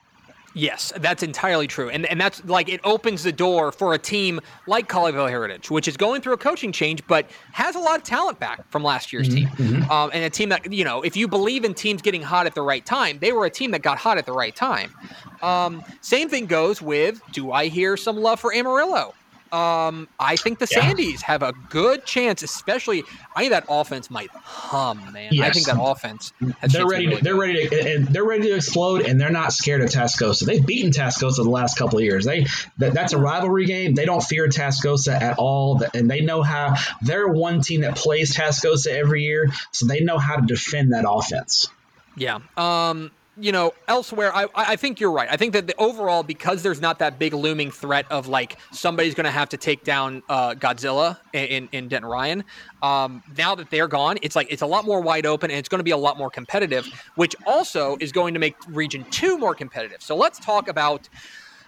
Yes, 0.57 0.91
that's 0.97 1.23
entirely 1.23 1.67
true. 1.67 1.91
And 1.91 2.07
and 2.07 2.19
that's 2.19 2.43
like 2.47 2.71
it 2.71 2.81
opens 2.83 3.23
the 3.23 3.31
door 3.31 3.71
for 3.73 3.93
a 3.93 3.99
team 3.99 4.41
like 4.67 4.89
Colleyville 4.89 5.29
Heritage, 5.29 5.71
which 5.71 5.87
is 5.87 5.99
going 5.99 6.23
through 6.23 6.33
a 6.33 6.39
coaching 6.39 6.73
change, 6.73 7.07
but 7.07 7.29
has 7.53 7.75
a 7.75 7.79
lot 7.79 7.99
of 7.99 8.05
talent 8.05 8.41
back 8.41 8.67
from 8.71 8.83
last 8.83 9.13
year's 9.13 9.29
mm-hmm. 9.29 9.55
team. 9.55 9.83
Mm-hmm. 9.83 9.91
Um, 9.91 10.11
and 10.15 10.25
a 10.25 10.31
team 10.31 10.49
that, 10.49 10.73
you 10.73 10.83
know, 10.83 11.03
if 11.03 11.15
you 11.15 11.29
believe 11.29 11.67
in 11.67 11.75
teams 11.75 12.01
getting 12.01 12.23
hot 12.23 12.47
at 12.47 12.55
the 12.55 12.63
right 12.63 12.85
time, 12.87 13.19
they 13.19 13.33
were 13.33 13.45
a 13.45 13.51
team 13.51 13.71
that 13.73 13.83
got 13.83 13.99
hot 13.99 14.17
at 14.17 14.25
the 14.25 14.33
right 14.33 14.57
time. 14.57 14.95
Um, 15.43 15.85
same 16.01 16.31
thing 16.31 16.47
goes 16.47 16.81
with 16.81 17.21
do 17.33 17.53
I 17.53 17.67
hear 17.67 17.99
some 17.99 18.17
love 18.17 18.41
for 18.41 18.55
Amarillo? 18.55 19.13
Um, 19.57 20.09
I 20.21 20.37
think 20.37 20.59
the 20.59 20.69
yeah. 20.71 20.93
Sandies 20.93 21.23
have 21.23 21.43
a 21.43 21.55
good 21.71 22.05
chance, 22.05 22.43
especially. 22.43 23.05
I 23.35 23.41
think 23.41 23.53
that 23.53 23.65
offense 23.71 24.11
might 24.11 24.29
hum, 24.31 25.13
man. 25.13 25.31
Yes. 25.33 25.49
I 25.49 25.51
think 25.51 25.67
that 25.67 25.79
offense. 25.81 26.33
they're 26.41 26.87
ready. 26.87 27.07
Really 27.07 27.19
to, 27.19 27.25
they're 27.25 27.37
ready 27.37 27.69
to, 27.69 27.95
and 27.95 28.09
they're 28.09 28.25
ready 28.25 28.49
to 28.49 28.57
explode, 28.57 29.03
and 29.03 29.19
they're 29.19 29.31
not 29.31 29.55
scared 29.55 29.81
of 29.81 29.89
Tascosa. 29.89 30.45
They've 30.45 30.65
beaten 30.65 30.91
Tascosa 30.91 31.37
the 31.37 31.45
last 31.45 31.79
couple 31.79 31.99
of 31.99 32.05
years. 32.05 32.27
They 32.27 32.47
that, 32.79 32.93
that's 32.93 33.15
a 33.15 33.19
rivalry 33.19 33.65
game. 33.65 33.95
They 33.95 34.05
don't 34.05 34.23
fear 34.23 34.47
Tascosa 34.49 35.19
at 35.19 35.39
all, 35.39 35.83
and 35.95 36.11
they 36.11 36.21
know 36.21 36.43
how. 36.43 36.75
They're 37.01 37.29
one 37.29 37.63
team 37.63 37.81
that 37.81 37.97
plays 37.97 38.37
Tascosa 38.37 38.89
every 38.89 39.23
year, 39.23 39.49
so 39.73 39.87
they 39.87 40.01
know 40.01 40.19
how 40.19 40.37
to 40.37 40.47
defend 40.47 40.93
that 40.93 41.07
offense. 41.09 41.69
Yeah. 42.15 42.41
Um, 42.57 43.11
you 43.39 43.53
know, 43.53 43.75
elsewhere, 43.87 44.35
I, 44.35 44.47
I 44.55 44.77
think 44.77 44.99
you're 44.99 45.11
right. 45.11 45.29
I 45.31 45.37
think 45.37 45.53
that 45.53 45.67
the 45.67 45.75
overall, 45.77 46.23
because 46.23 46.63
there's 46.63 46.81
not 46.81 46.99
that 47.01 47.19
big 47.19 47.35
looming 47.35 47.71
threat 47.71 48.07
of 48.11 48.29
like 48.29 48.57
somebody's 48.73 49.15
going 49.15 49.25
to 49.25 49.31
have 49.31 49.51
to 49.51 49.57
take 49.57 49.85
down 49.85 50.23
uh, 50.29 50.55
Godzilla 50.55 51.19
in, 51.35 51.69
in 51.73 51.89
Denton 51.89 52.09
Ryan. 52.09 52.45
Um, 52.83 53.23
now 53.37 53.55
that 53.55 53.71
they're 53.71 53.89
gone, 53.89 54.17
it's 54.23 54.37
like 54.37 54.47
it's 54.51 54.63
a 54.63 54.67
lot 54.67 54.87
more 54.87 55.01
wide 55.01 55.27
open 55.27 55.51
and 55.51 55.59
it's 55.59 55.69
going 55.69 55.81
to 55.81 55.85
be 55.85 55.91
a 55.91 55.97
lot 55.97 56.17
more 56.17 56.31
competitive, 56.31 56.87
which 57.17 57.37
also 57.47 57.97
is 58.01 58.11
going 58.11 58.33
to 58.35 58.41
make 58.41 58.57
Region 58.69 59.05
Two 59.11 59.39
more 59.39 59.55
competitive. 59.55 60.03
So 60.03 60.17
let's 60.17 60.39
talk 60.39 60.69
about 60.69 61.09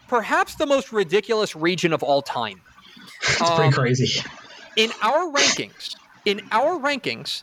perhaps 0.08 0.54
the 0.54 0.66
most 0.66 0.92
ridiculous 0.92 1.54
region 1.54 1.92
of 1.92 2.02
all 2.02 2.22
time. 2.22 2.60
It's 3.22 3.40
um, 3.40 3.56
pretty 3.56 3.72
crazy. 3.72 4.22
In 4.76 4.90
our 5.02 5.32
rankings, 5.32 5.96
in 6.24 6.40
our 6.52 6.78
rankings, 6.78 7.42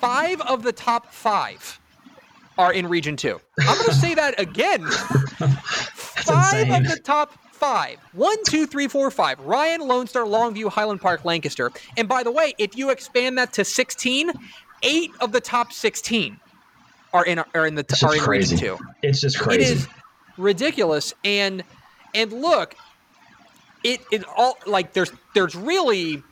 five 0.00 0.40
of 0.42 0.62
the 0.62 0.72
top 0.72 1.12
five 1.12 1.80
are 2.58 2.72
in 2.72 2.88
Region 2.88 3.16
2. 3.16 3.40
I'm 3.60 3.76
going 3.76 3.88
to 3.88 3.94
say 3.94 4.14
that 4.14 4.38
again. 4.38 4.84
five 6.28 6.68
insane. 6.68 6.74
of 6.74 6.90
the 6.90 7.00
top 7.02 7.32
five. 7.52 7.98
One, 8.12 8.36
two, 8.44 8.66
three, 8.66 8.88
four, 8.88 9.10
five. 9.10 9.40
Ryan, 9.40 9.86
Lone 9.86 10.06
Star, 10.06 10.24
Longview, 10.24 10.68
Highland 10.68 11.00
Park, 11.00 11.24
Lancaster. 11.24 11.70
And 11.96 12.08
by 12.08 12.22
the 12.22 12.30
way, 12.30 12.54
if 12.58 12.76
you 12.76 12.90
expand 12.90 13.38
that 13.38 13.52
to 13.54 13.64
16, 13.64 14.32
eight 14.82 15.10
of 15.20 15.32
the 15.32 15.40
top 15.40 15.72
16 15.72 16.38
are 17.14 17.24
in 17.24 17.38
are 17.54 17.66
in 17.66 17.74
the 17.74 17.84
are 18.04 18.14
in 18.14 18.20
crazy. 18.20 18.56
Region 18.56 18.76
2. 18.76 18.84
It's 19.02 19.20
just 19.20 19.38
crazy. 19.38 19.62
It 19.62 19.76
is 19.78 19.88
ridiculous. 20.36 21.14
And 21.24 21.64
and 22.14 22.32
look, 22.32 22.76
it 23.82 24.00
it 24.12 24.24
all 24.36 24.58
like 24.66 24.92
there's 24.92 25.10
there's 25.34 25.54
really 25.54 26.22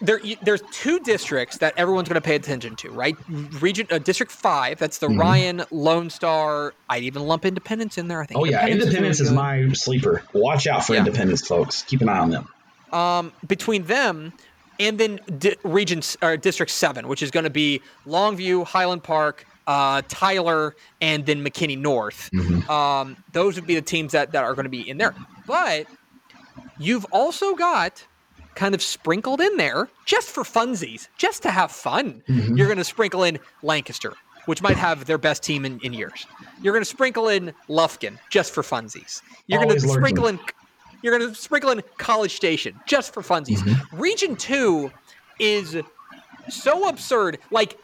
there, 0.00 0.20
there's 0.42 0.62
two 0.72 0.98
districts 1.00 1.58
that 1.58 1.74
everyone's 1.76 2.08
going 2.08 2.20
to 2.20 2.26
pay 2.26 2.34
attention 2.34 2.76
to, 2.76 2.90
right? 2.90 3.16
Region 3.28 3.86
uh, 3.90 3.98
District 3.98 4.30
Five, 4.30 4.78
that's 4.78 4.98
the 4.98 5.08
mm-hmm. 5.08 5.20
Ryan 5.20 5.62
Lone 5.70 6.10
Star. 6.10 6.74
I'd 6.88 7.02
even 7.04 7.22
lump 7.22 7.44
Independence 7.44 7.98
in 7.98 8.08
there. 8.08 8.20
I 8.20 8.26
think. 8.26 8.40
Oh 8.40 8.44
yeah, 8.44 8.66
Independence 8.66 9.20
is, 9.20 9.30
really 9.30 9.60
is 9.60 9.68
my 9.68 9.72
sleeper. 9.74 10.22
Watch 10.32 10.66
out 10.66 10.84
for 10.84 10.94
yeah. 10.94 11.00
Independence, 11.00 11.46
folks. 11.46 11.82
Keep 11.82 12.02
an 12.02 12.08
eye 12.08 12.18
on 12.18 12.30
them. 12.30 12.48
Um, 12.92 13.32
between 13.46 13.84
them 13.84 14.32
and 14.78 14.98
then 14.98 15.20
di- 15.38 15.56
Region 15.62 16.00
or 16.22 16.36
District 16.36 16.70
Seven, 16.70 17.08
which 17.08 17.22
is 17.22 17.30
going 17.30 17.44
to 17.44 17.50
be 17.50 17.80
Longview, 18.06 18.66
Highland 18.66 19.02
Park, 19.02 19.46
uh, 19.66 20.02
Tyler, 20.08 20.74
and 21.00 21.24
then 21.26 21.44
McKinney 21.44 21.78
North. 21.78 22.30
Mm-hmm. 22.32 22.70
Um, 22.70 23.16
those 23.32 23.56
would 23.56 23.66
be 23.66 23.74
the 23.74 23.82
teams 23.82 24.12
that, 24.12 24.32
that 24.32 24.44
are 24.44 24.54
going 24.54 24.64
to 24.64 24.70
be 24.70 24.88
in 24.88 24.98
there. 24.98 25.14
But 25.46 25.86
you've 26.78 27.04
also 27.06 27.54
got 27.54 28.06
kind 28.54 28.74
of 28.74 28.82
sprinkled 28.82 29.40
in 29.40 29.56
there 29.56 29.88
just 30.06 30.28
for 30.30 30.42
funsies, 30.42 31.08
just 31.18 31.42
to 31.42 31.50
have 31.50 31.70
fun. 31.70 32.22
Mm-hmm. 32.28 32.56
You're 32.56 32.66
going 32.66 32.78
to 32.78 32.84
sprinkle 32.84 33.24
in 33.24 33.38
Lancaster, 33.62 34.14
which 34.46 34.62
might 34.62 34.76
have 34.76 35.06
their 35.06 35.18
best 35.18 35.42
team 35.42 35.64
in, 35.64 35.80
in 35.80 35.92
years. 35.92 36.26
You're 36.62 36.72
going 36.72 36.84
to 36.84 36.88
sprinkle 36.90 37.28
in 37.28 37.52
Lufkin 37.68 38.18
just 38.30 38.52
for 38.52 38.62
funsies. 38.62 39.22
You're 39.46 39.62
going 39.62 39.74
to 39.74 39.80
sprinkle 39.80 40.26
in 40.26 40.38
you're 41.02 41.18
going 41.18 41.30
to 41.30 41.38
sprinkle 41.38 41.70
in 41.70 41.82
College 41.98 42.34
Station 42.34 42.80
just 42.86 43.12
for 43.12 43.22
funsies. 43.22 43.58
Mm-hmm. 43.58 44.00
Region 44.00 44.36
2 44.36 44.90
is 45.38 45.76
so 46.48 46.88
absurd. 46.88 47.38
Like 47.50 47.78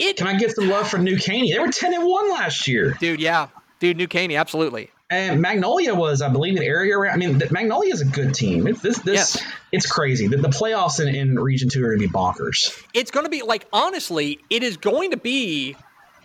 it 0.00 0.16
Can 0.16 0.26
I 0.26 0.36
get 0.36 0.50
some 0.56 0.68
love 0.68 0.88
for 0.88 0.98
New 0.98 1.16
Caney? 1.16 1.52
They 1.52 1.60
were 1.60 1.68
10 1.68 1.94
and 1.94 2.04
1 2.04 2.30
last 2.30 2.66
year. 2.66 2.96
Dude, 2.98 3.20
yeah. 3.20 3.48
Dude, 3.78 3.96
New 3.96 4.08
Caney, 4.08 4.34
absolutely. 4.34 4.90
And 5.10 5.42
Magnolia 5.42 5.92
was, 5.92 6.22
I 6.22 6.28
believe, 6.28 6.56
an 6.56 6.62
area 6.62 6.96
around. 6.96 7.14
I 7.14 7.16
mean, 7.16 7.42
Magnolia 7.50 7.92
is 7.92 8.00
a 8.00 8.04
good 8.04 8.32
team. 8.32 8.68
It's 8.68 8.80
this, 8.80 8.98
this, 9.00 9.34
yes. 9.34 9.52
it's 9.72 9.86
crazy. 9.86 10.28
The, 10.28 10.36
the 10.36 10.48
playoffs 10.48 11.04
in, 11.04 11.12
in 11.12 11.36
Region 11.36 11.68
Two 11.68 11.84
are 11.84 11.88
going 11.88 12.00
to 12.00 12.06
be 12.06 12.12
bonkers. 12.12 12.80
It's 12.94 13.10
going 13.10 13.26
to 13.26 13.30
be 13.30 13.42
like 13.42 13.66
honestly, 13.72 14.38
it 14.50 14.62
is 14.62 14.76
going 14.76 15.10
to 15.10 15.16
be 15.16 15.76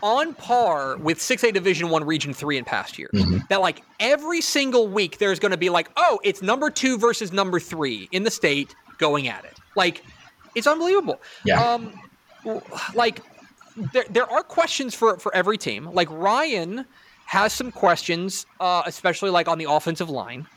on 0.04 0.36
par 0.36 0.98
with 0.98 1.18
6A 1.18 1.52
Division 1.52 1.90
1 1.90 2.04
Region 2.04 2.32
3 2.32 2.60
in 2.60 2.66
past 2.66 3.00
years. 3.00 3.12
Mm-hmm. 3.12 3.40
That 3.50 3.62
like 3.62 3.82
every 4.00 4.42
single 4.42 4.88
week 4.88 5.18
there's 5.18 5.40
going 5.40 5.52
to 5.52 5.58
be 5.58 5.70
like, 5.70 5.90
"Oh, 5.98 6.20
it's 6.24 6.44
number 6.44 6.70
2 6.70 7.00
versus 7.00 7.34
number 7.34 7.60
3 7.60 8.10
in 8.12 8.22
the 8.22 8.32
state 8.32 8.76
going 9.00 9.28
at 9.28 9.44
it." 9.46 9.58
Like 9.76 10.04
it's 10.54 10.68
unbelievable. 10.68 11.20
Yeah. 11.44 11.60
Um 11.60 11.92
like 12.94 13.22
there 13.94 14.06
there 14.12 14.32
are 14.32 14.44
questions 14.44 14.94
for 14.94 15.18
for 15.18 15.34
every 15.36 15.58
team. 15.58 15.90
Like 15.92 16.10
Ryan 16.12 16.86
has 17.26 17.54
some 17.54 17.72
questions, 17.72 18.46
uh, 18.60 18.84
especially 18.86 19.30
like 19.30 19.48
on 19.48 19.58
the 19.58 19.66
offensive 19.70 20.10
line. 20.10 20.48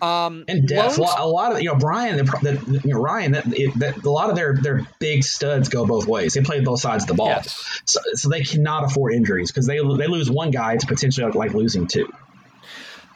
Um, 0.00 0.44
and 0.48 0.66
depth. 0.66 0.98
Loans, 0.98 1.12
a 1.16 1.26
lot 1.26 1.52
of 1.52 1.62
you 1.62 1.68
know 1.68 1.76
Brian, 1.76 2.16
the, 2.16 2.24
the, 2.24 2.80
you 2.84 2.92
know 2.92 3.00
Ryan, 3.00 3.32
that, 3.32 3.44
it, 3.46 3.78
that, 3.78 4.04
a 4.04 4.10
lot 4.10 4.30
of 4.30 4.36
their 4.36 4.56
their 4.56 4.86
big 4.98 5.22
studs 5.22 5.68
go 5.68 5.86
both 5.86 6.08
ways. 6.08 6.34
They 6.34 6.42
play 6.42 6.60
both 6.60 6.80
sides 6.80 7.04
of 7.04 7.08
the 7.08 7.14
ball, 7.14 7.28
yes. 7.28 7.82
so, 7.84 8.00
so 8.14 8.28
they 8.28 8.42
cannot 8.42 8.84
afford 8.84 9.14
injuries 9.14 9.52
because 9.52 9.66
they 9.66 9.78
they 9.78 10.08
lose 10.08 10.28
one 10.28 10.50
guy, 10.50 10.72
it's 10.72 10.84
potentially 10.84 11.30
like 11.32 11.54
losing 11.54 11.86
two. 11.86 12.12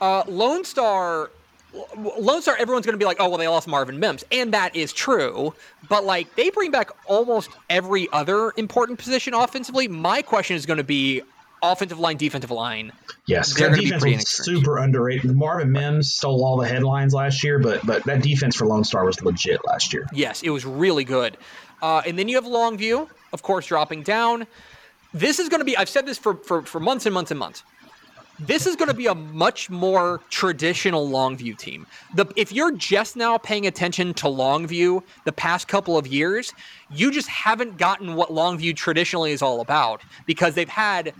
Uh, 0.01 0.22
Lone 0.28 0.64
Star 0.64 1.30
Lone 1.97 2.40
Star, 2.40 2.57
everyone's 2.57 2.86
going 2.86 2.94
to 2.94 2.99
be 2.99 3.05
like, 3.05 3.18
oh, 3.20 3.28
well, 3.28 3.38
they 3.38 3.49
lost 3.49 3.68
Marvin 3.68 3.99
Mims. 3.99 4.24
And 4.30 4.55
that 4.55 4.74
is 4.74 4.92
true. 4.92 5.55
But, 5.88 6.05
like, 6.05 6.34
they 6.36 6.51
bring 6.51 6.70
back 6.70 6.90
almost 7.07 7.51
every 7.68 8.09
other 8.12 8.53
important 8.57 8.99
position 8.99 9.34
offensively. 9.34 9.88
My 9.88 10.22
question 10.22 10.57
is 10.57 10.64
going 10.64 10.78
to 10.78 10.84
be 10.84 11.22
offensive 11.62 11.98
line, 11.98 12.16
defensive 12.16 12.50
line. 12.50 12.92
Yes, 13.26 13.54
that 13.59 13.74
defense 13.74 14.04
was 14.04 14.28
super 14.28 14.78
underrated. 14.78 15.34
Marvin 15.34 15.72
Mims 15.72 16.14
stole 16.14 16.44
all 16.44 16.57
the 16.57 16.68
headlines 16.68 17.12
last 17.14 17.42
year, 17.42 17.59
but 17.59 17.84
but 17.84 18.04
that 18.04 18.22
defense 18.22 18.57
for 18.57 18.66
Lone 18.66 18.84
Star 18.84 19.04
was 19.04 19.20
legit 19.22 19.64
last 19.66 19.92
year. 19.92 20.07
Yes, 20.12 20.42
it 20.42 20.50
was 20.50 20.64
really 20.64 21.04
good. 21.04 21.36
Uh, 21.82 22.02
and 22.07 22.18
then 22.18 22.28
you 22.28 22.36
have 22.36 22.44
Longview, 22.44 23.09
of 23.32 23.42
course, 23.42 23.66
dropping 23.66 24.02
down. 24.02 24.46
This 25.12 25.38
is 25.38 25.48
going 25.48 25.61
to 25.61 25.64
be, 25.64 25.76
I've 25.76 25.88
said 25.88 26.07
this 26.07 26.18
for, 26.18 26.36
for, 26.36 26.62
for 26.62 26.80
months 26.80 27.07
and 27.07 27.14
months 27.14 27.30
and 27.30 27.38
months. 27.38 27.62
This 28.38 28.66
is 28.66 28.76
going 28.76 28.88
to 28.88 28.94
be 28.94 29.07
a 29.07 29.14
much 29.14 29.70
more 29.70 30.20
traditional 30.28 31.09
Longview 31.09 31.57
team. 31.57 31.86
The, 32.14 32.26
if 32.36 32.52
you're 32.52 32.72
just 32.72 33.16
now 33.16 33.38
paying 33.38 33.66
attention 33.66 34.12
to 34.14 34.26
Longview 34.26 35.02
the 35.24 35.32
past 35.32 35.68
couple 35.68 35.96
of 35.96 36.07
years, 36.07 36.52
you 36.90 37.11
just 37.11 37.28
haven't 37.28 37.78
gotten 37.78 38.14
what 38.14 38.28
Longview 38.28 38.76
traditionally 38.76 39.32
is 39.32 39.40
all 39.40 39.62
about 39.62 40.02
because 40.26 40.54
they've 40.54 40.68
had 40.68 41.14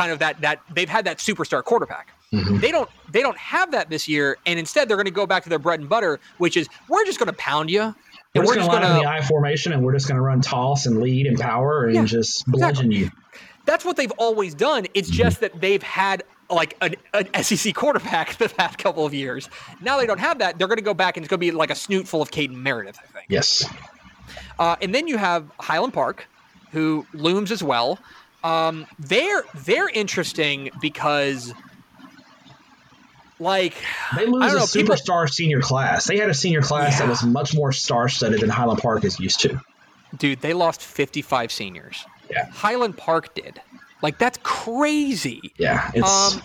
kind 0.00 0.12
of 0.12 0.18
that 0.18 0.40
that 0.40 0.62
they've 0.74 0.88
had 0.88 1.04
that 1.04 1.18
superstar 1.18 1.62
quarterback. 1.62 2.08
Mm-hmm. 2.32 2.58
They 2.58 2.70
don't 2.70 2.88
they 3.12 3.20
don't 3.20 3.36
have 3.36 3.70
that 3.72 3.90
this 3.90 4.08
year, 4.08 4.38
and 4.46 4.58
instead 4.58 4.88
they're 4.88 4.96
going 4.96 5.04
to 5.04 5.10
go 5.10 5.26
back 5.26 5.42
to 5.42 5.50
their 5.50 5.58
bread 5.58 5.80
and 5.80 5.88
butter, 5.88 6.18
which 6.38 6.56
is 6.56 6.68
we're 6.88 7.04
just 7.04 7.18
going 7.18 7.26
to 7.26 7.36
pound 7.36 7.70
you. 7.70 7.94
We're, 8.34 8.46
we're 8.46 8.54
just 8.54 8.70
going 8.70 8.82
to 8.82 8.88
line 8.88 8.96
in 8.96 9.02
the 9.02 9.10
I 9.10 9.20
formation, 9.22 9.72
and 9.72 9.84
we're 9.84 9.92
just 9.92 10.06
going 10.08 10.16
to 10.16 10.22
run 10.22 10.40
toss 10.40 10.86
and 10.86 11.00
lead 11.00 11.26
and 11.26 11.38
power 11.38 11.86
and 11.86 11.96
yeah, 11.96 12.04
just 12.04 12.46
bludgeon 12.46 12.92
exactly. 12.92 12.96
you. 12.96 13.10
That's 13.66 13.84
what 13.84 13.96
they've 13.96 14.12
always 14.12 14.54
done. 14.54 14.86
It's 14.94 15.10
mm-hmm. 15.10 15.18
just 15.18 15.40
that 15.40 15.60
they've 15.60 15.82
had 15.82 16.22
like 16.48 16.76
an, 16.80 16.94
an, 17.12 17.44
SEC 17.44 17.74
quarterback 17.74 18.36
the 18.38 18.48
past 18.48 18.78
couple 18.78 19.04
of 19.04 19.12
years. 19.12 19.50
Now 19.82 19.98
they 19.98 20.06
don't 20.06 20.20
have 20.20 20.38
that. 20.38 20.58
They're 20.58 20.68
going 20.68 20.78
to 20.78 20.84
go 20.84 20.94
back 20.94 21.16
and 21.16 21.24
it's 21.24 21.30
going 21.30 21.40
to 21.40 21.46
be 21.46 21.50
like 21.50 21.70
a 21.70 21.74
snoot 21.74 22.08
full 22.08 22.22
of 22.22 22.30
Caden 22.30 22.54
Meredith, 22.54 22.98
I 23.02 23.06
think. 23.12 23.26
Yes. 23.28 23.68
Uh, 24.58 24.76
and 24.80 24.94
then 24.94 25.08
you 25.08 25.18
have 25.18 25.50
Highland 25.60 25.92
Park, 25.92 26.26
who 26.72 27.06
looms 27.12 27.52
as 27.52 27.62
well. 27.62 27.98
Um, 28.42 28.86
they're 28.98 29.44
they're 29.54 29.88
interesting 29.88 30.70
because 30.80 31.52
like 33.38 33.74
they 34.16 34.26
lose 34.26 34.52
a 34.52 34.56
know, 34.56 34.62
superstar 34.64 35.24
people, 35.24 35.26
senior 35.28 35.60
class. 35.60 36.06
They 36.06 36.18
had 36.18 36.30
a 36.30 36.34
senior 36.34 36.62
class 36.62 36.94
yeah. 36.94 37.06
that 37.06 37.08
was 37.08 37.22
much 37.24 37.54
more 37.54 37.72
star-studded 37.72 38.40
than 38.40 38.50
Highland 38.50 38.80
Park 38.80 39.04
is 39.04 39.18
used 39.18 39.40
to. 39.40 39.60
Dude, 40.16 40.40
they 40.40 40.52
lost 40.54 40.82
55 40.82 41.52
seniors. 41.52 42.04
Yeah. 42.30 42.50
Highland 42.50 42.96
Park 42.96 43.34
did. 43.34 43.60
Like 44.02 44.18
that's 44.18 44.38
crazy. 44.42 45.52
Yeah, 45.56 45.90
it's 45.94 46.34
um, 46.34 46.42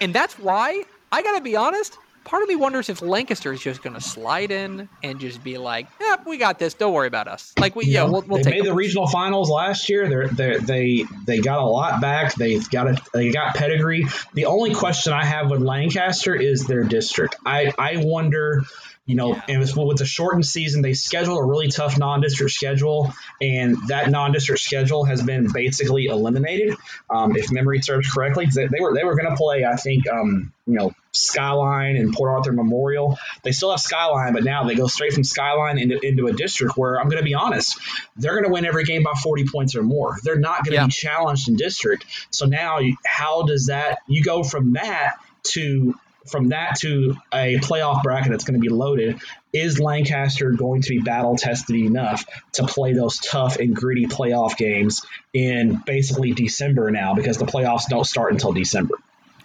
and 0.00 0.14
that's 0.14 0.38
why 0.38 0.84
I 1.10 1.22
got 1.22 1.36
to 1.36 1.42
be 1.42 1.56
honest, 1.56 1.98
part 2.26 2.42
of 2.42 2.48
me 2.48 2.56
wonders 2.56 2.90
if 2.90 3.00
Lancaster 3.00 3.52
is 3.52 3.60
just 3.60 3.82
going 3.82 3.94
to 3.94 4.00
slide 4.00 4.50
in 4.50 4.88
and 5.02 5.18
just 5.18 5.42
be 5.42 5.56
like, 5.56 5.86
"Yep, 6.00 6.26
we 6.26 6.36
got 6.36 6.58
this. 6.58 6.74
Don't 6.74 6.92
worry 6.92 7.06
about 7.06 7.28
us." 7.28 7.54
Like 7.58 7.74
we, 7.74 7.86
yeah, 7.86 8.04
we'll, 8.04 8.22
we'll 8.22 8.42
they 8.42 8.50
made 8.50 8.64
the 8.64 8.74
regional 8.74 9.06
finals 9.06 9.48
last 9.48 9.88
year. 9.88 10.08
They're, 10.08 10.28
they're, 10.28 10.58
they 10.58 11.04
they 11.24 11.38
got 11.38 11.60
a 11.60 11.64
lot 11.64 12.00
back. 12.02 12.34
They've 12.34 12.68
got 12.68 12.88
a 12.88 13.02
they 13.14 13.30
got 13.30 13.54
pedigree. 13.54 14.06
The 14.34 14.46
only 14.46 14.74
question 14.74 15.12
I 15.12 15.24
have 15.24 15.50
with 15.50 15.62
Lancaster 15.62 16.34
is 16.34 16.66
their 16.66 16.84
district. 16.84 17.36
I 17.46 17.72
I 17.78 18.02
wonder 18.04 18.64
you 19.06 19.14
know, 19.14 19.34
yeah. 19.34 19.42
and 19.48 19.60
with, 19.60 19.76
with 19.76 19.98
the 19.98 20.04
shortened 20.04 20.44
season, 20.44 20.82
they 20.82 20.92
scheduled 20.92 21.38
a 21.38 21.44
really 21.44 21.68
tough 21.68 21.96
non-district 21.96 22.52
schedule, 22.52 23.14
and 23.40 23.76
that 23.86 24.10
non-district 24.10 24.60
schedule 24.60 25.04
has 25.04 25.22
been 25.22 25.46
basically 25.52 26.06
eliminated. 26.06 26.74
Um, 27.08 27.36
if 27.36 27.52
memory 27.52 27.80
serves 27.82 28.10
correctly, 28.10 28.46
they, 28.52 28.66
they 28.66 28.80
were 28.80 28.94
they 28.94 29.04
were 29.04 29.14
going 29.14 29.30
to 29.30 29.36
play, 29.36 29.64
I 29.64 29.76
think, 29.76 30.08
um, 30.08 30.52
you 30.66 30.74
know, 30.74 30.92
Skyline 31.16 31.96
and 31.96 32.12
Port 32.12 32.30
Arthur 32.30 32.52
Memorial. 32.52 33.18
They 33.42 33.52
still 33.52 33.70
have 33.70 33.80
Skyline, 33.80 34.32
but 34.32 34.44
now 34.44 34.64
they 34.64 34.74
go 34.74 34.86
straight 34.86 35.12
from 35.12 35.24
Skyline 35.24 35.78
into, 35.78 35.98
into 36.00 36.26
a 36.26 36.32
district 36.32 36.76
where 36.76 37.00
I'm 37.00 37.08
going 37.08 37.22
to 37.22 37.24
be 37.24 37.34
honest, 37.34 37.78
they're 38.16 38.32
going 38.32 38.44
to 38.44 38.52
win 38.52 38.64
every 38.64 38.84
game 38.84 39.02
by 39.02 39.12
40 39.22 39.46
points 39.46 39.76
or 39.76 39.82
more. 39.82 40.18
They're 40.22 40.38
not 40.38 40.64
going 40.64 40.72
to 40.72 40.82
yeah. 40.82 40.86
be 40.86 40.92
challenged 40.92 41.48
in 41.48 41.56
district. 41.56 42.04
So 42.30 42.46
now, 42.46 42.78
how 43.04 43.42
does 43.42 43.66
that? 43.66 43.98
You 44.06 44.22
go 44.22 44.42
from 44.42 44.74
that 44.74 45.16
to 45.44 45.94
from 46.26 46.48
that 46.48 46.76
to 46.80 47.16
a 47.32 47.56
playoff 47.58 48.02
bracket 48.02 48.30
that's 48.30 48.44
going 48.44 48.60
to 48.60 48.60
be 48.60 48.68
loaded, 48.68 49.20
is 49.52 49.80
Lancaster 49.80 50.50
going 50.50 50.82
to 50.82 50.88
be 50.90 50.98
battle 50.98 51.36
tested 51.36 51.76
enough 51.76 52.24
to 52.52 52.66
play 52.66 52.92
those 52.92 53.18
tough 53.18 53.56
and 53.56 53.74
gritty 53.74 54.06
playoff 54.06 54.56
games 54.56 55.06
in 55.32 55.80
basically 55.86 56.32
December 56.32 56.90
now 56.90 57.14
because 57.14 57.38
the 57.38 57.46
playoffs 57.46 57.88
don't 57.88 58.06
start 58.06 58.32
until 58.32 58.52
December? 58.52 58.94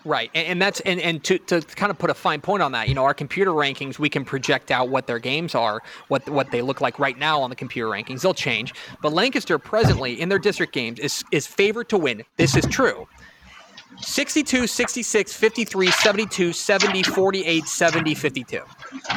Right, 0.03 0.31
and, 0.33 0.47
and, 0.47 0.61
that's 0.61 0.79
and, 0.81 0.99
and 0.99 1.23
to, 1.25 1.37
to 1.37 1.61
kind 1.61 1.91
of 1.91 1.99
put 1.99 2.09
a 2.09 2.13
fine 2.13 2.41
point 2.41 2.63
on 2.63 2.71
that, 2.71 2.89
you 2.89 2.95
know, 2.95 3.03
our 3.03 3.13
computer 3.13 3.51
rankings, 3.51 3.99
we 3.99 4.09
can 4.09 4.25
project 4.25 4.71
out 4.71 4.89
what 4.89 5.05
their 5.05 5.19
games 5.19 5.53
are, 5.53 5.81
what 6.07 6.27
what 6.29 6.49
they 6.51 6.61
look 6.61 6.81
like 6.81 6.97
right 6.97 7.17
now 7.17 7.41
on 7.41 7.49
the 7.49 7.55
computer 7.55 7.87
rankings. 7.87 8.21
They'll 8.21 8.33
change, 8.33 8.73
but 9.01 9.13
Lancaster 9.13 9.59
presently 9.59 10.19
in 10.19 10.29
their 10.29 10.39
district 10.39 10.73
games 10.73 10.99
is 10.99 11.23
is 11.31 11.45
favored 11.45 11.89
to 11.89 11.97
win. 11.97 12.23
This 12.37 12.55
is 12.55 12.65
true. 12.65 13.07
62, 13.99 14.67
66, 14.67 15.33
53, 15.33 15.91
72, 15.91 16.53
70, 16.53 17.03
48, 17.03 17.65
70, 17.65 18.15
52. 18.15 18.61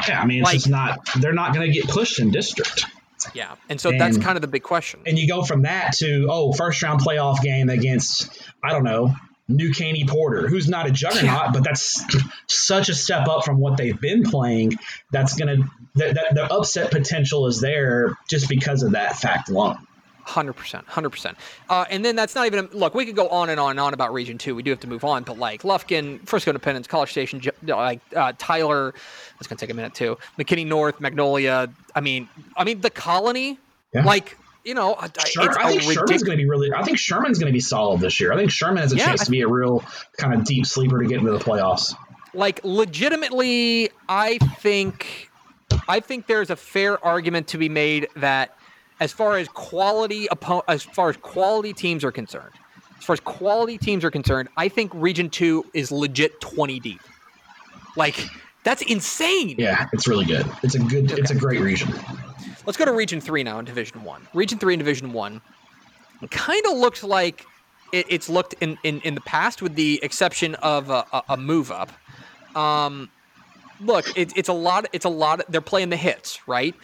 Yeah, 0.07 0.21
I 0.21 0.25
mean, 0.25 0.39
it's 0.39 0.45
like, 0.45 0.53
just 0.55 0.69
not, 0.69 0.99
they're 1.19 1.33
not 1.33 1.53
going 1.53 1.67
to 1.67 1.73
get 1.73 1.87
pushed 1.89 2.19
in 2.19 2.29
district. 2.29 2.85
Yeah. 3.33 3.55
And 3.69 3.79
so 3.79 3.89
and, 3.89 3.99
that's 3.99 4.17
kind 4.17 4.37
of 4.37 4.41
the 4.41 4.47
big 4.47 4.63
question. 4.63 4.99
And 5.05 5.17
you 5.17 5.27
go 5.27 5.43
from 5.43 5.63
that 5.63 5.93
to, 5.97 6.27
oh, 6.29 6.51
first 6.53 6.83
round 6.83 7.01
playoff 7.01 7.41
game 7.41 7.69
against, 7.69 8.43
I 8.63 8.71
don't 8.71 8.83
know, 8.83 9.15
New 9.47 9.71
Caney 9.73 10.05
Porter, 10.05 10.47
who's 10.47 10.67
not 10.67 10.87
a 10.87 10.91
juggernaut, 10.91 11.25
yeah. 11.25 11.51
but 11.51 11.63
that's 11.63 12.03
such 12.47 12.89
a 12.89 12.95
step 12.95 13.27
up 13.27 13.45
from 13.45 13.59
what 13.59 13.77
they've 13.77 13.99
been 13.99 14.23
playing. 14.23 14.73
That's 15.11 15.35
going 15.35 15.57
to, 15.61 15.69
that, 15.95 16.15
that 16.15 16.33
the 16.33 16.51
upset 16.51 16.91
potential 16.91 17.45
is 17.45 17.61
there 17.61 18.17
just 18.27 18.49
because 18.49 18.81
of 18.81 18.93
that 18.93 19.15
fact 19.17 19.49
alone. 19.49 19.77
Hundred 20.23 20.53
percent, 20.53 20.87
hundred 20.87 21.11
percent. 21.11 21.37
Uh, 21.69 21.85
and 21.91 22.03
then 22.03 22.15
that's 22.15 22.33
not 22.33 22.47
even 22.47 22.65
a, 22.65 22.75
look. 22.75 22.95
We 22.95 23.05
could 23.05 23.15
go 23.15 23.29
on 23.29 23.51
and 23.51 23.59
on 23.59 23.69
and 23.71 23.79
on 23.79 23.93
about 23.93 24.11
Region 24.11 24.39
Two. 24.39 24.55
We 24.55 24.63
do 24.63 24.71
have 24.71 24.79
to 24.79 24.87
move 24.87 25.05
on, 25.05 25.21
but 25.21 25.37
like 25.37 25.61
Lufkin, 25.61 26.25
Frisco 26.27 26.49
Independence, 26.49 26.87
College 26.87 27.11
Station, 27.11 27.43
like 27.61 28.01
uh, 28.15 28.33
Tyler. 28.39 28.95
That's 29.35 29.45
gonna 29.45 29.59
take 29.59 29.69
a 29.69 29.75
minute 29.75 29.93
too. 29.93 30.17
McKinney 30.39 30.65
North, 30.65 30.99
Magnolia. 30.99 31.69
I 31.93 32.01
mean, 32.01 32.27
I 32.57 32.63
mean 32.63 32.81
the 32.81 32.89
Colony. 32.89 33.59
Yeah. 33.93 34.03
Like 34.03 34.35
you 34.65 34.73
know, 34.73 34.97
sure, 35.25 35.59
I 35.59 35.69
think 35.69 35.83
Sherman's 35.83 36.23
going 36.23 36.37
to 36.37 36.43
be 36.43 36.49
really. 36.49 36.73
I 36.73 36.83
think 36.83 36.97
Sherman's 36.97 37.37
going 37.37 37.51
to 37.51 37.53
be 37.53 37.59
solid 37.59 38.01
this 38.01 38.19
year. 38.19 38.33
I 38.33 38.35
think 38.35 38.51
Sherman 38.51 38.77
has 38.77 38.91
a 38.91 38.97
yeah, 38.97 39.05
chance 39.05 39.25
to 39.25 39.31
be 39.31 39.41
a 39.41 39.47
real 39.47 39.83
kind 40.17 40.33
of 40.33 40.43
deep 40.43 40.65
sleeper 40.65 41.01
to 41.01 41.07
get 41.07 41.19
into 41.19 41.31
the 41.31 41.39
playoffs. 41.39 41.93
Like 42.33 42.61
legitimately, 42.63 43.91
I 44.09 44.39
think, 44.59 45.29
I 45.87 45.99
think 45.99 46.27
there's 46.27 46.49
a 46.49 46.55
fair 46.55 47.03
argument 47.05 47.47
to 47.49 47.57
be 47.57 47.69
made 47.69 48.07
that 48.15 48.57
as 48.99 49.13
far 49.13 49.37
as 49.37 49.47
quality 49.49 50.27
as 50.67 50.83
far 50.83 51.09
as 51.09 51.17
quality 51.17 51.73
teams 51.73 52.03
are 52.03 52.11
concerned, 52.11 52.53
as 52.97 53.05
far 53.05 53.13
as 53.13 53.19
quality 53.19 53.77
teams 53.77 54.03
are 54.03 54.11
concerned, 54.11 54.49
I 54.57 54.67
think 54.67 54.91
Region 54.95 55.29
Two 55.29 55.63
is 55.73 55.91
legit 55.91 56.41
twenty 56.41 56.79
deep. 56.79 57.01
Like 57.95 58.25
that's 58.63 58.81
insane. 58.81 59.55
Yeah, 59.59 59.87
it's 59.93 60.07
really 60.07 60.25
good. 60.25 60.45
It's 60.63 60.75
a 60.75 60.79
good. 60.79 61.11
Okay. 61.11 61.21
It's 61.21 61.31
a 61.31 61.35
great 61.35 61.61
region. 61.61 61.93
Let's 62.65 62.77
go 62.77 62.85
to 62.85 62.93
Region 62.93 63.21
Three 63.21 63.43
now 63.43 63.59
in 63.59 63.65
Division 63.65 64.03
One. 64.03 64.27
Region 64.33 64.57
Three 64.57 64.73
in 64.73 64.79
Division 64.79 65.13
One 65.13 65.41
kind 66.31 66.65
of 66.65 66.77
looks 66.77 67.03
like 67.03 67.45
it, 67.91 68.05
it's 68.09 68.29
looked 68.29 68.55
in, 68.61 68.77
in 68.83 69.01
in 69.01 69.15
the 69.15 69.21
past, 69.21 69.61
with 69.61 69.75
the 69.75 69.99
exception 70.03 70.55
of 70.55 70.89
a, 70.89 71.05
a, 71.11 71.23
a 71.29 71.37
move 71.37 71.71
up. 71.71 71.91
Um, 72.55 73.09
look, 73.79 74.17
it, 74.17 74.35
it's 74.35 74.49
a 74.49 74.53
lot. 74.53 74.87
It's 74.93 75.05
a 75.05 75.09
lot. 75.09 75.41
They're 75.49 75.61
playing 75.61 75.89
the 75.89 75.97
hits, 75.97 76.47
right? 76.47 76.75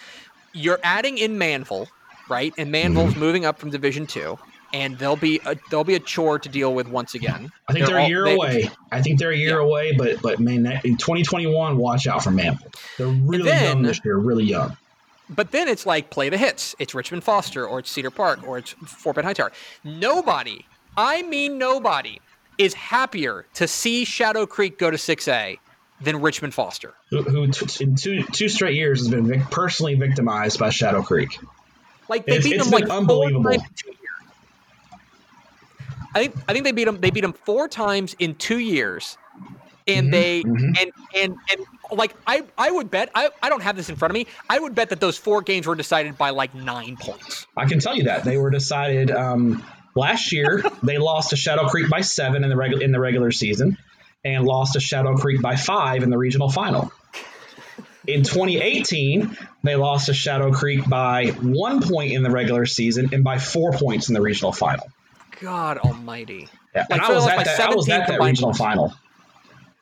You're 0.54 0.80
adding 0.84 1.18
in 1.18 1.38
Manvel, 1.38 1.88
right? 2.30 2.54
And 2.58 2.74
Manvel's 2.74 3.12
mm-hmm. 3.12 3.20
moving 3.20 3.46
up 3.46 3.58
from 3.58 3.70
Division 3.70 4.06
Two, 4.06 4.38
and 4.74 4.98
they'll 4.98 5.16
be 5.16 5.40
a, 5.46 5.56
they'll 5.70 5.84
be 5.84 5.96
a 5.96 6.00
chore 6.00 6.40
to 6.40 6.50
deal 6.50 6.74
with 6.74 6.88
once 6.88 7.16
again. 7.16 7.52
I 7.68 7.74
think 7.74 7.86
they're, 7.86 7.96
they're 7.96 8.06
a 8.06 8.08
year 8.08 8.28
all, 8.28 8.34
away. 8.36 8.70
I 8.92 9.02
think 9.02 9.20
they're 9.20 9.32
a 9.32 9.38
year 9.38 9.60
yeah. 9.60 9.66
away, 9.66 9.94
but 9.94 10.22
but 10.22 10.40
man, 10.40 10.66
in 10.84 10.98
2021, 10.98 11.78
watch 11.78 12.08
out 12.08 12.24
for 12.24 12.32
Manvel. 12.32 12.74
They're 12.98 13.08
really 13.08 13.46
then, 13.46 13.78
young 13.78 13.82
this 13.84 14.02
year, 14.04 14.18
really 14.18 14.46
young. 14.46 14.78
But 15.34 15.52
then 15.52 15.68
it's 15.68 15.86
like 15.86 16.10
play 16.10 16.30
the 16.30 16.38
hits. 16.38 16.76
It's 16.78 16.94
Richmond 16.94 17.24
Foster, 17.24 17.66
or 17.66 17.80
it's 17.80 17.90
Cedar 17.90 18.12
Park, 18.12 18.46
or 18.46 18.58
it's 18.58 18.72
Fort 18.72 19.16
Bend 19.16 19.26
Hightower. 19.26 19.52
Nobody, 19.84 20.66
I 20.98 21.24
mean 21.24 21.58
nobody, 21.58 22.20
is 22.58 22.74
happier 22.74 23.46
to 23.56 23.68
see 23.68 24.04
Shadow 24.04 24.46
Creek 24.46 24.78
go 24.78 24.92
to 24.92 24.98
6A 24.98 25.58
than 26.02 26.22
Richmond 26.22 26.54
Foster, 26.54 26.94
who, 27.10 27.22
who 27.24 27.48
t- 27.48 27.84
in 27.84 27.96
two 27.96 28.24
two 28.24 28.50
straight 28.50 28.76
years 28.76 29.00
has 29.00 29.10
been 29.10 29.28
vic- 29.28 29.50
personally 29.52 29.96
victimized 29.96 30.60
by 30.60 30.70
Shadow 30.70 31.02
Creek. 31.02 31.40
Like 32.10 32.26
they 32.26 32.38
it's, 32.38 32.46
beat 32.46 32.56
it's 32.56 32.70
them 32.70 32.72
like 32.72 32.90
unbelievable. 32.90 33.52
I 36.14 36.20
think 36.20 36.36
I 36.48 36.54
think 36.54 36.66
they 36.66 36.72
beat 36.72 36.86
them. 36.86 37.00
They 37.00 37.12
beat 37.12 37.22
them 37.22 37.34
four 37.34 37.68
times 37.68 38.16
in 38.20 38.36
two 38.36 38.60
years, 38.60 39.18
and 39.88 40.08
mm-hmm, 40.08 40.12
they 40.12 40.42
mm-hmm. 40.44 40.74
and 40.80 40.92
and 41.16 41.38
and 41.52 41.68
like 41.92 42.14
I 42.26 42.44
I 42.58 42.72
would 42.72 42.92
bet 42.92 43.10
I 43.16 43.30
I 43.42 43.50
don't 43.50 43.62
have 43.62 43.76
this 43.76 43.90
in 43.90 43.96
front 43.96 44.12
of 44.12 44.14
me. 44.14 44.28
I 44.50 44.60
would 44.60 44.76
bet 44.76 44.90
that 44.90 45.00
those 45.00 45.18
four 45.18 45.42
games 45.42 45.68
were 45.68 45.76
decided 45.76 46.18
by 46.18 46.32
like 46.32 46.54
nine 46.56 46.98
points. 46.98 47.48
I 47.56 47.66
can 47.66 47.80
tell 47.80 47.96
you 47.96 48.04
that 48.04 48.24
they 48.24 48.38
were 48.38 48.50
decided. 48.50 49.12
Um, 49.12 49.64
last 49.96 50.32
year 50.32 50.64
they 50.84 50.98
lost 50.98 51.32
to 51.32 51.36
Shadow 51.36 51.68
Creek 51.68 51.90
by 51.90 52.02
seven 52.02 52.44
in 52.44 52.50
the 52.50 52.58
regular 52.58 52.84
in 52.84 52.92
the 52.92 53.00
regular 53.00 53.32
season, 53.32 53.78
and 54.24 54.46
lost 54.46 54.74
to 54.74 54.80
Shadow 54.80 55.16
Creek 55.16 55.42
by 55.42 55.56
five 55.56 56.04
in 56.04 56.10
the 56.10 56.18
regional 56.18 56.50
final. 56.50 56.92
In 58.08 58.24
2018, 58.24 59.38
they 59.64 59.76
lost 59.76 60.08
to 60.08 60.14
Shadow 60.14 60.52
Creek 60.52 60.90
by 60.90 61.28
one 61.28 61.84
point 61.84 62.14
in 62.14 62.24
the 62.24 62.32
regular 62.32 62.66
season 62.66 63.10
and 63.14 63.24
by 63.24 63.38
four 63.38 63.74
points 63.74 64.10
in 64.10 64.16
the 64.16 64.22
regional 64.22 64.52
final. 64.52 64.90
God 65.40 65.78
Almighty! 65.78 66.50
Yeah, 66.74 66.88
like, 66.90 67.02
I 67.02 67.14
was 67.14 67.28
at 67.28 67.46
that, 67.46 67.60
I 67.60 67.76
was 67.76 67.90
at 67.90 68.08
that 68.08 68.20
regional 68.22 68.54
final. 68.54 68.94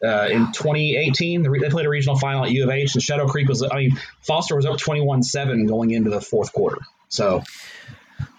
Uh, 0.03 0.29
in 0.31 0.51
2018, 0.53 1.43
they 1.43 1.69
played 1.69 1.85
a 1.85 1.89
regional 1.89 2.17
final 2.17 2.45
at 2.45 2.51
U 2.51 2.63
of 2.63 2.69
H, 2.69 2.95
and 2.95 3.03
Shadow 3.03 3.27
Creek 3.27 3.49
was. 3.49 3.61
I 3.63 3.75
mean, 3.75 3.99
Foster 4.21 4.55
was 4.55 4.65
up 4.65 4.77
21-7 4.77 5.67
going 5.67 5.91
into 5.91 6.09
the 6.09 6.21
fourth 6.21 6.53
quarter. 6.53 6.77
So 7.09 7.43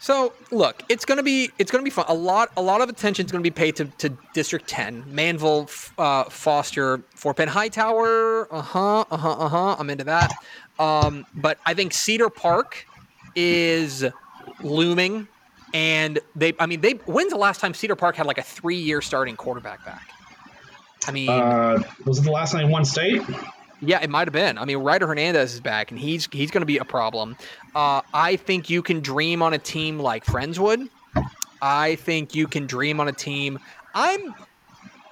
so 0.00 0.32
look, 0.50 0.82
it's 0.88 1.04
gonna 1.04 1.22
be 1.22 1.50
it's 1.58 1.70
gonna 1.70 1.84
be 1.84 1.90
fun. 1.90 2.06
A 2.08 2.14
lot 2.14 2.50
a 2.56 2.62
lot 2.62 2.80
of 2.80 2.88
attention 2.88 3.26
is 3.26 3.32
gonna 3.32 3.42
be 3.42 3.50
paid 3.50 3.76
to, 3.76 3.84
to 3.84 4.08
District 4.32 4.66
Ten, 4.66 5.02
Manvel, 5.04 5.68
uh, 5.98 6.24
Foster, 6.24 7.02
Fort 7.14 7.36
Bend 7.36 7.50
Hightower. 7.50 8.48
Uh 8.52 8.62
huh. 8.62 9.04
Uh 9.10 9.16
huh. 9.18 9.30
Uh 9.32 9.48
huh. 9.48 9.76
I'm 9.78 9.90
into 9.90 10.04
that. 10.04 10.32
Um, 10.78 11.26
but 11.34 11.58
I 11.66 11.74
think 11.74 11.92
Cedar 11.92 12.30
Park 12.30 12.86
is 13.36 14.06
looming, 14.62 15.28
and 15.74 16.18
they. 16.34 16.54
I 16.58 16.64
mean, 16.64 16.80
they. 16.80 16.92
When's 17.04 17.30
the 17.30 17.38
last 17.38 17.60
time 17.60 17.74
Cedar 17.74 17.96
Park 17.96 18.16
had 18.16 18.24
like 18.24 18.38
a 18.38 18.42
three 18.42 18.78
year 18.78 19.02
starting 19.02 19.36
quarterback 19.36 19.84
back? 19.84 20.08
I 21.06 21.12
mean, 21.12 21.28
uh, 21.28 21.82
was 22.04 22.18
it 22.18 22.22
the 22.22 22.30
last 22.30 22.54
night 22.54 22.68
won 22.68 22.84
state? 22.84 23.22
Yeah, 23.82 24.02
it 24.02 24.10
might 24.10 24.28
have 24.28 24.32
been. 24.32 24.58
I 24.58 24.64
mean, 24.66 24.78
Ryder 24.78 25.06
Hernandez 25.06 25.54
is 25.54 25.60
back, 25.60 25.90
and 25.90 25.98
he's 25.98 26.28
he's 26.32 26.50
going 26.50 26.62
to 26.62 26.66
be 26.66 26.78
a 26.78 26.84
problem. 26.84 27.36
Uh, 27.74 28.02
I 28.12 28.36
think 28.36 28.68
you 28.68 28.82
can 28.82 29.00
dream 29.00 29.42
on 29.42 29.54
a 29.54 29.58
team 29.58 29.98
like 29.98 30.24
Friendswood. 30.24 30.88
I 31.62 31.96
think 31.96 32.34
you 32.34 32.46
can 32.46 32.66
dream 32.66 33.00
on 33.00 33.08
a 33.08 33.12
team. 33.12 33.58
I'm 33.94 34.34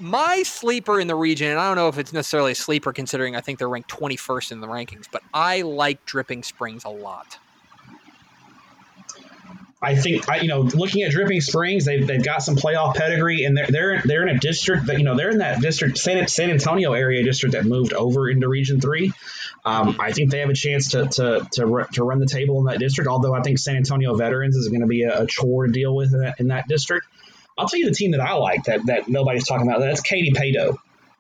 my 0.01 0.43
sleeper 0.43 1.01
in 1.01 1.09
the 1.09 1.15
region, 1.15 1.49
and 1.49 1.59
I 1.59 1.69
don't 1.69 1.77
know 1.77 1.89
if 1.89 1.99
it's 1.99 2.13
necessarily 2.13 2.53
a 2.53 2.55
sleeper 2.55 2.93
considering 2.93 3.35
I 3.37 3.41
think 3.41 3.59
they're 3.59 3.69
ranked 3.69 3.91
21st 3.91 4.53
in 4.53 4.61
the 4.61 4.69
rankings, 4.69 5.07
but 5.11 5.23
I 5.35 5.63
like 5.63 6.05
Dripping 6.05 6.43
Springs 6.43 6.85
a 6.85 6.91
lot. 6.91 7.39
I 9.81 9.95
think 9.95 10.29
I, 10.29 10.41
you 10.41 10.49
know, 10.49 10.63
looking 10.63 11.03
at 11.03 11.13
Dripping 11.13 11.41
Springs, 11.41 11.85
they've, 11.85 12.05
they've 12.05 12.25
got 12.25 12.43
some 12.43 12.57
playoff 12.57 12.97
pedigree, 12.97 13.45
and 13.45 13.57
they're 13.57 13.69
they're 13.69 14.03
they're 14.05 14.27
in 14.27 14.37
a 14.37 14.39
district 14.39 14.87
that 14.87 14.99
you 14.99 15.05
know 15.05 15.17
they're 15.17 15.31
in 15.31 15.39
that 15.39 15.61
district 15.61 15.99
San, 15.99 16.27
San 16.27 16.51
Antonio 16.51 16.95
area 16.95 17.23
district 17.23 17.53
that 17.53 17.65
moved 17.65 17.93
over 17.93 18.29
into 18.29 18.49
Region 18.49 18.81
Three. 18.81 19.13
Um, 19.65 19.97
I 20.01 20.13
think 20.13 20.31
they 20.31 20.41
have 20.41 20.51
a 20.51 20.55
chance 20.55 20.91
to 20.91 21.07
to 21.07 21.49
to, 21.53 21.87
to 21.93 22.05
run 22.05 22.19
the 22.19 22.27
table 22.27 22.59
in 22.59 22.65
that 22.65 22.81
district. 22.81 23.09
Although 23.09 23.35
I 23.35 23.43
think 23.43 23.59
San 23.59 23.77
Antonio 23.77 24.17
Veterans 24.17 24.57
is 24.57 24.69
going 24.69 24.81
to 24.81 24.87
be 24.89 25.03
a, 25.03 25.23
a, 25.23 25.27
chore 25.27 25.67
to 25.67 25.73
deal 25.73 25.95
with 25.95 26.13
in 26.13 26.21
that, 26.23 26.41
in 26.41 26.49
that 26.49 26.67
district. 26.67 27.07
I'll 27.57 27.69
tell 27.69 27.79
you 27.79 27.87
the 27.87 27.95
team 27.95 28.13
that 28.13 28.21
I 28.21 28.35
like 28.35 28.65
that 28.65 28.87
that 28.87 29.09
nobody's 29.09 29.47
talking 29.47 29.69
about. 29.69 29.81
That's 29.81 30.01
Katy 30.01 30.33
Paetow. 30.33 30.77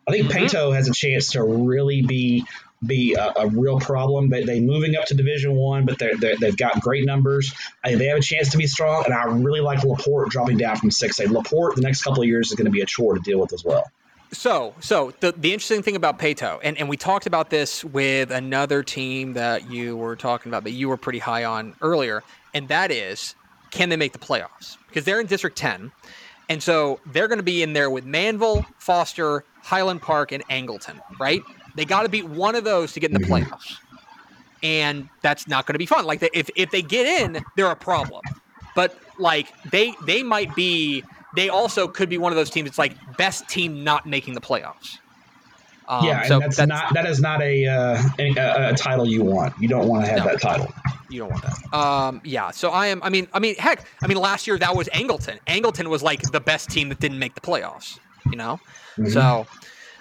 I 0.09 0.13
think 0.13 0.29
mm-hmm. 0.29 0.75
Has 0.75 0.89
a 0.89 0.95
chance 0.95 1.33
to 1.33 1.43
really 1.43 2.03
be 2.03 2.45
be 2.85 3.15
a, 3.15 3.33
a, 3.37 3.49
real 3.49 3.81
problem. 3.81 4.31
They, 4.31 4.45
they 4.45 4.61
moving 4.61 4.95
up 4.95 5.07
to 5.07 5.15
Division 5.15 5.57
One, 5.57 5.85
but 5.85 5.99
they're, 5.99 6.17
they 6.17 6.37
have 6.47 6.57
got 6.57 6.81
great 6.81 7.05
numbers. 7.05 7.53
I, 7.85 7.97
they 7.97 8.07
have 8.07 8.19
a 8.19 8.23
chance 8.23 8.51
to 8.51 8.57
be 8.57 8.69
strong, 8.69 9.05
and 9.05 9.13
I 9.13 9.25
really 9.25 9.61
like 9.61 9.83
Laporte 9.83 10.31
dropping 10.31 10.59
down 10.59 10.77
from 10.77 10.93
six 10.93 11.19
A. 11.19 11.29
Laporte 11.29 11.75
the 11.75 11.83
next 11.83 12.03
couple 12.03 12.23
of 12.23 12.29
years 12.29 12.51
is 12.51 12.55
going 12.55 12.67
to 12.67 12.71
be 12.71 12.81
a 12.81 12.87
chore 12.87 13.15
to 13.15 13.21
deal 13.21 13.41
with 13.41 13.53
as 13.53 13.65
well. 13.65 13.85
So, 14.31 14.75
so 14.81 15.13
the 15.21 15.33
the 15.33 15.53
interesting 15.53 15.83
thing 15.83 15.97
about 15.97 16.19
Paetow, 16.19 16.61
and, 16.63 16.79
and 16.79 16.89
we 16.89 16.97
talked 16.97 17.27
about 17.27 17.51
this 17.51 17.85
with 17.85 18.31
another 18.31 18.83
team 18.83 19.33
that 19.35 19.71
you 19.71 19.97
were 19.97 20.17
talking 20.17 20.51
about 20.51 20.65
that 20.65 20.73
you 20.73 20.89
were 20.89 20.99
pretty 20.99 21.19
high 21.19 21.45
on 21.45 21.75
earlier, 21.83 22.23
and 22.55 22.69
that 22.69 22.93
is 22.93 23.35
can 23.71 23.89
they 23.89 23.97
make 23.97 24.13
the 24.13 24.19
playoffs? 24.19 24.77
Because 24.89 25.05
they're 25.05 25.21
in 25.21 25.27
District 25.27 25.57
10. 25.57 25.93
And 26.49 26.63
so 26.63 27.01
they're 27.05 27.29
going 27.29 27.39
to 27.39 27.45
be 27.45 27.63
in 27.63 27.75
there 27.75 27.91
with 27.91 28.07
Manvel, 28.07 28.65
Foster, 28.79 29.45
Highland 29.69 30.01
Park, 30.01 30.33
and 30.33 30.43
Angleton, 30.49 30.99
right? 31.21 31.43
They 31.77 31.85
got 31.85 32.03
to 32.03 32.09
beat 32.09 32.25
one 32.25 32.55
of 32.55 32.65
those 32.65 32.93
to 32.95 33.01
get 33.01 33.11
in 33.11 33.21
the 33.21 33.27
mm-hmm. 33.27 33.53
playoffs, 33.53 33.77
and 34.63 35.09
that's 35.21 35.47
not 35.47 35.67
going 35.67 35.75
to 35.75 35.79
be 35.79 35.87
fun. 35.87 36.07
Like 36.07 36.23
if 36.33 36.49
if 36.57 36.71
they 36.71 36.81
get 36.81 37.07
in, 37.07 37.45
they're 37.55 37.71
a 37.71 37.77
problem. 37.77 38.23
But 38.75 38.99
like 39.19 39.53
they 39.71 39.95
they 40.07 40.23
might 40.23 40.55
be. 40.55 41.05
They 41.37 41.51
also 41.51 41.87
could 41.87 42.09
be 42.09 42.17
one 42.17 42.33
of 42.33 42.37
those 42.37 42.49
teams. 42.49 42.69
It's 42.69 42.79
like 42.79 42.97
best 43.19 43.47
team 43.49 43.85
not 43.85 44.07
making 44.07 44.33
the 44.33 44.41
playoffs. 44.41 44.97
Um, 45.87 46.05
yeah, 46.05 46.25
so 46.25 46.39
that's, 46.39 46.57
that's, 46.57 46.69
not 46.69 46.95
that 46.95 47.07
is 47.07 47.21
not 47.21 47.41
a, 47.43 47.67
uh, 47.67 48.03
a, 48.19 48.73
a 48.73 48.75
title 48.75 49.07
you 49.07 49.23
want. 49.23 49.55
You 49.61 49.69
don't 49.69 49.89
want 49.89 50.05
to 50.05 50.11
have 50.11 50.21
no, 50.21 50.25
that 50.25 50.41
title. 50.41 50.73
You 51.11 51.21
don't 51.21 51.31
want 51.31 51.43
that. 51.43 51.79
Um, 51.79 52.21
yeah. 52.25 52.51
So 52.51 52.71
I 52.71 52.87
am. 52.87 53.03
I 53.03 53.11
mean. 53.11 53.29
I 53.35 53.39
mean. 53.39 53.57
Heck. 53.57 53.87
I 54.03 54.07
mean. 54.07 54.17
Last 54.17 54.47
year 54.47 54.59
that 54.59 54.75
was 54.75 54.89
Angleton. 54.89 55.39
Angleton 55.47 55.89
was 55.89 56.03
like 56.03 56.23
the 56.33 56.41
best 56.41 56.71
team 56.71 56.89
that 56.89 56.99
didn't 56.99 57.19
make 57.19 57.35
the 57.35 57.41
playoffs. 57.43 57.99
You 58.31 58.37
know. 58.37 58.61
Mm-hmm. 58.97 59.09
So 59.11 59.47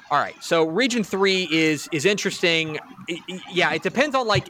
all 0.10 0.20
right. 0.20 0.42
So 0.42 0.66
Region 0.66 1.04
Three 1.04 1.48
is 1.52 1.90
is 1.92 2.06
interesting. 2.06 2.80
Yeah, 3.52 3.74
it 3.74 3.84
depends 3.84 4.16
on 4.16 4.28
like, 4.28 4.50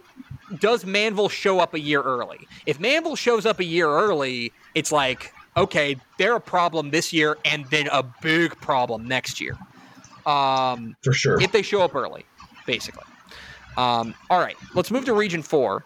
does 0.60 0.84
Manvel 0.84 1.30
show 1.30 1.60
up 1.60 1.74
a 1.74 1.80
year 1.80 2.02
early? 2.02 2.48
If 2.66 2.80
Manvel 2.80 3.18
shows 3.18 3.46
up 3.46 3.60
a 3.60 3.66
year 3.66 3.88
early, 3.88 4.54
it's 4.76 4.92
like 4.92 5.34
okay, 5.58 5.98
they're 6.20 6.36
a 6.36 6.42
problem 6.42 6.92
this 6.92 7.12
year, 7.12 7.38
and 7.44 7.66
then 7.72 7.88
a 7.92 8.04
big 8.04 8.56
problem 8.62 9.08
next 9.08 9.42
year. 9.42 9.58
Um, 10.26 10.96
For 11.04 11.14
sure. 11.14 11.42
If 11.42 11.52
they 11.52 11.64
show 11.64 11.82
up 11.82 11.96
early, 11.96 12.26
basically. 12.68 13.04
Um, 13.76 14.14
all 14.30 14.40
right. 14.40 14.56
Let's 14.76 14.92
move 14.92 15.06
to 15.06 15.14
Region 15.14 15.42
Four, 15.42 15.84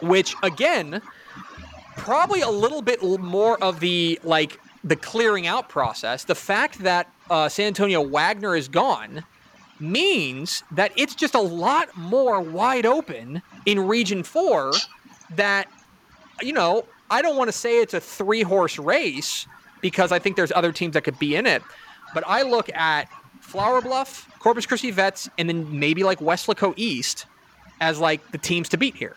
which 0.00 0.34
again, 0.42 1.02
probably 1.96 2.40
a 2.40 2.50
little 2.50 2.82
bit 2.82 3.02
more 3.02 3.62
of 3.62 3.80
the 3.80 4.18
like 4.24 4.58
the 4.84 4.96
clearing 4.96 5.46
out 5.46 5.68
process. 5.68 6.24
The 6.24 6.34
fact 6.34 6.80
that 6.80 7.12
uh, 7.30 7.48
San 7.48 7.66
Antonio 7.66 8.00
Wagner 8.02 8.56
is 8.56 8.68
gone 8.68 9.24
means 9.80 10.62
that 10.72 10.92
it's 10.96 11.14
just 11.14 11.34
a 11.34 11.40
lot 11.40 11.96
more 11.96 12.40
wide 12.40 12.86
open 12.86 13.42
in 13.66 13.86
Region 13.86 14.22
4 14.22 14.72
that, 15.36 15.68
you 16.40 16.52
know, 16.52 16.84
I 17.10 17.22
don't 17.22 17.36
want 17.36 17.48
to 17.48 17.56
say 17.56 17.80
it's 17.80 17.94
a 17.94 18.00
three 18.00 18.42
horse 18.42 18.78
race 18.78 19.46
because 19.80 20.12
I 20.12 20.18
think 20.18 20.36
there's 20.36 20.52
other 20.52 20.72
teams 20.72 20.94
that 20.94 21.04
could 21.04 21.18
be 21.18 21.36
in 21.36 21.46
it. 21.46 21.62
But 22.14 22.24
I 22.26 22.42
look 22.42 22.68
at 22.74 23.08
Flour 23.40 23.80
Bluff, 23.80 24.28
Corpus 24.38 24.66
Christi 24.66 24.90
Vets, 24.90 25.28
and 25.38 25.48
then 25.48 25.78
maybe 25.78 26.04
like 26.04 26.18
Weslaco 26.18 26.74
East 26.76 27.26
as 27.80 28.00
like 28.00 28.30
the 28.32 28.38
teams 28.38 28.68
to 28.70 28.76
beat 28.76 28.96
here. 28.96 29.16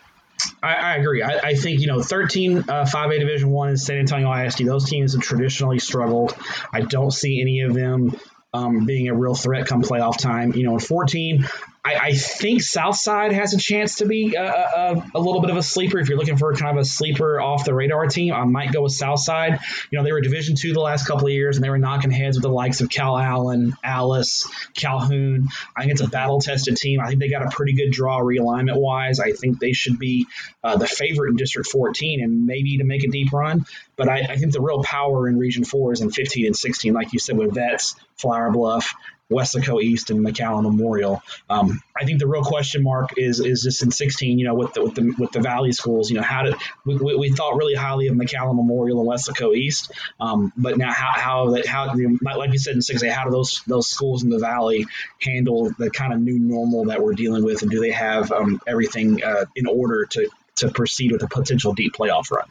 I, 0.62 0.76
I 0.76 0.96
agree. 0.96 1.22
I, 1.22 1.40
I, 1.40 1.56
think 1.56 1.82
you 1.82 1.88
know, 1.88 2.02
13 2.02 2.58
uh, 2.58 2.64
5A 2.86 3.20
Division 3.20 3.50
One 3.50 3.70
and 3.70 3.80
San 3.80 3.98
Antonio 3.98 4.32
ISD. 4.32 4.66
Those 4.66 4.90
teams 4.90 5.14
have 5.14 5.22
traditionally 5.22 5.80
struggled. 5.80 6.36
I 6.72 6.82
don't 6.82 7.12
see 7.12 7.42
any 7.42 7.62
of 7.62 7.74
them 7.74 8.16
um, 8.54 8.86
being 8.86 9.08
a 9.08 9.16
real 9.16 9.36
threat 9.36 9.68
come 9.68 9.82
playoff 9.82 10.18
time. 10.18 10.54
You 10.54 10.64
know, 10.64 10.74
in 10.74 10.80
14, 10.80 11.48
I, 11.84 11.96
I 11.96 12.14
think 12.14 12.62
Southside 12.62 13.32
has 13.32 13.56
a 13.56 13.58
chance 13.58 13.96
to 13.98 14.06
be 14.06 14.36
a, 14.36 14.44
a, 14.44 15.12
a, 15.16 15.20
little 15.20 15.42
bit 15.42 15.50
of 15.50 15.58
a 15.58 15.64
sleeper. 15.64 15.98
If 15.98 16.10
you're 16.10 16.18
looking 16.18 16.38
for 16.38 16.54
kind 16.54 16.78
of 16.78 16.82
a 16.82 16.86
sleeper 16.86 17.42
off 17.42 17.66
the 17.66 17.74
radar 17.74 18.06
team, 18.06 18.36
I 18.36 18.44
might 18.44 18.72
go 18.72 18.84
with 18.84 18.92
Southside. 18.92 19.60
You 19.90 19.98
know, 19.98 20.04
they 20.04 20.12
were 20.12 20.22
Division 20.22 20.56
two 20.56 20.74
the 20.74 20.80
last 20.80 21.08
couple 21.08 21.26
of 21.26 21.34
years, 21.34 21.58
and 21.58 21.64
they 21.64 21.72
were 21.72 21.80
knocking 21.80 22.12
heads 22.12 22.38
with 22.38 22.44
the 22.44 22.52
likes 22.52 22.82
of 22.82 22.90
Calallen, 22.90 23.74
Alice, 23.84 24.48
Calhoun. 24.76 25.48
I 25.76 25.82
think 25.82 25.94
it's 25.94 26.02
a 26.02 26.08
battle 26.08 26.40
tested 26.40 26.78
team. 26.78 27.00
I 27.00 27.08
think 27.08 27.20
they 27.20 27.30
got 27.30 27.48
a 27.48 27.50
pretty 27.50 27.74
good 27.74 27.92
draw 27.92 28.20
realignment 28.20 28.80
wise. 28.80 29.20
I 29.20 29.32
think 29.32 29.60
they 29.60 29.74
should 29.74 29.98
be 29.98 30.28
uh, 30.64 30.78
the 30.78 30.88
favorite 30.88 31.32
in 31.32 31.36
District 31.36 31.68
14 31.68 32.24
and 32.24 32.46
maybe 32.46 32.78
to 32.78 32.84
make 32.84 33.04
a 33.04 33.10
deep 33.10 33.34
run. 33.34 33.66
But 33.96 34.08
I, 34.08 34.20
I 34.20 34.36
think 34.38 34.54
the 34.54 34.62
real 34.62 34.84
power 34.84 35.28
in 35.28 35.40
Region 35.40 35.64
4 35.64 35.94
is 35.94 36.02
in 36.02 36.12
15 36.12 36.46
and 36.46 36.56
16, 36.56 36.94
like 36.94 37.12
you 37.14 37.18
said, 37.18 37.38
with 37.38 37.56
Vets, 37.56 37.96
Flour 38.18 38.52
Bluff, 38.52 38.94
Weslaco 39.32 39.82
East 39.82 40.10
and 40.10 40.26
McAllen 40.26 40.64
Memorial. 40.64 41.22
Um, 41.50 41.82
I 42.00 42.06
think 42.06 42.20
the 42.20 42.28
real 42.28 42.44
question 42.44 42.84
mark 42.84 43.18
is 43.18 43.40
is 43.40 43.64
just 43.64 43.82
in 43.82 43.92
16. 43.92 44.38
You 44.38 44.46
know, 44.46 44.54
with 44.54 44.74
the 44.74 44.84
with 44.84 44.96
the 44.96 45.16
with 45.18 45.32
the 45.32 45.40
Valley 45.40 45.72
schools. 45.72 46.10
You 46.10 46.18
know, 46.18 46.24
how 46.24 46.44
did 46.44 46.56
we, 46.86 46.96
we, 46.96 47.16
we 47.16 47.32
thought 47.32 47.56
really 47.56 47.76
highly 47.76 48.08
of 48.08 48.16
McAllen 48.16 48.56
Memorial 48.56 49.00
and 49.00 49.10
Weslaco 49.10 49.56
East, 49.56 49.92
um, 50.20 50.52
but 50.58 50.78
now 50.78 50.92
how 50.92 51.12
how 51.14 51.52
that 51.52 51.66
how 51.66 51.94
like 52.38 52.52
you 52.52 52.60
said 52.60 52.76
in 52.76 52.82
6A, 52.82 53.12
how 53.12 53.26
do 53.26 53.32
those 53.32 53.62
those 53.68 53.88
schools 53.88 54.24
in 54.24 54.30
the 54.30 54.40
Valley 54.40 54.86
handle 55.20 55.72
the 55.78 55.90
kind 55.90 56.14
of 56.14 56.20
new 56.20 56.38
normal 56.38 56.86
that 56.86 57.02
we're 57.02 57.14
dealing 57.14 57.44
with, 57.44 57.62
and 57.62 57.72
do 57.72 57.80
they 57.80 57.92
have 57.92 58.32
um, 58.32 58.62
everything 58.68 59.24
uh, 59.24 59.46
in 59.56 59.68
order 59.68 60.06
to 60.06 60.30
to 60.58 60.70
proceed 60.70 61.12
with 61.12 61.24
a 61.24 61.28
potential 61.28 61.74
deep 61.74 61.94
playoff 61.94 62.30
run? 62.32 62.48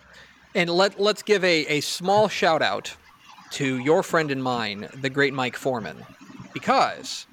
And 0.55 0.71
let 0.71 0.99
let's 1.01 1.23
give 1.23 1.45
a, 1.45 1.67
a 1.67 1.81
small 1.81 2.29
shout 2.29 2.63
out 2.63 2.97
to 3.53 3.79
your 3.79 4.03
friend 4.03 4.31
and 4.31 4.43
mine, 4.43 4.89
the 4.95 5.11
great 5.11 5.35
Mike 5.35 5.57
Foreman, 5.57 6.05
because 6.53 7.27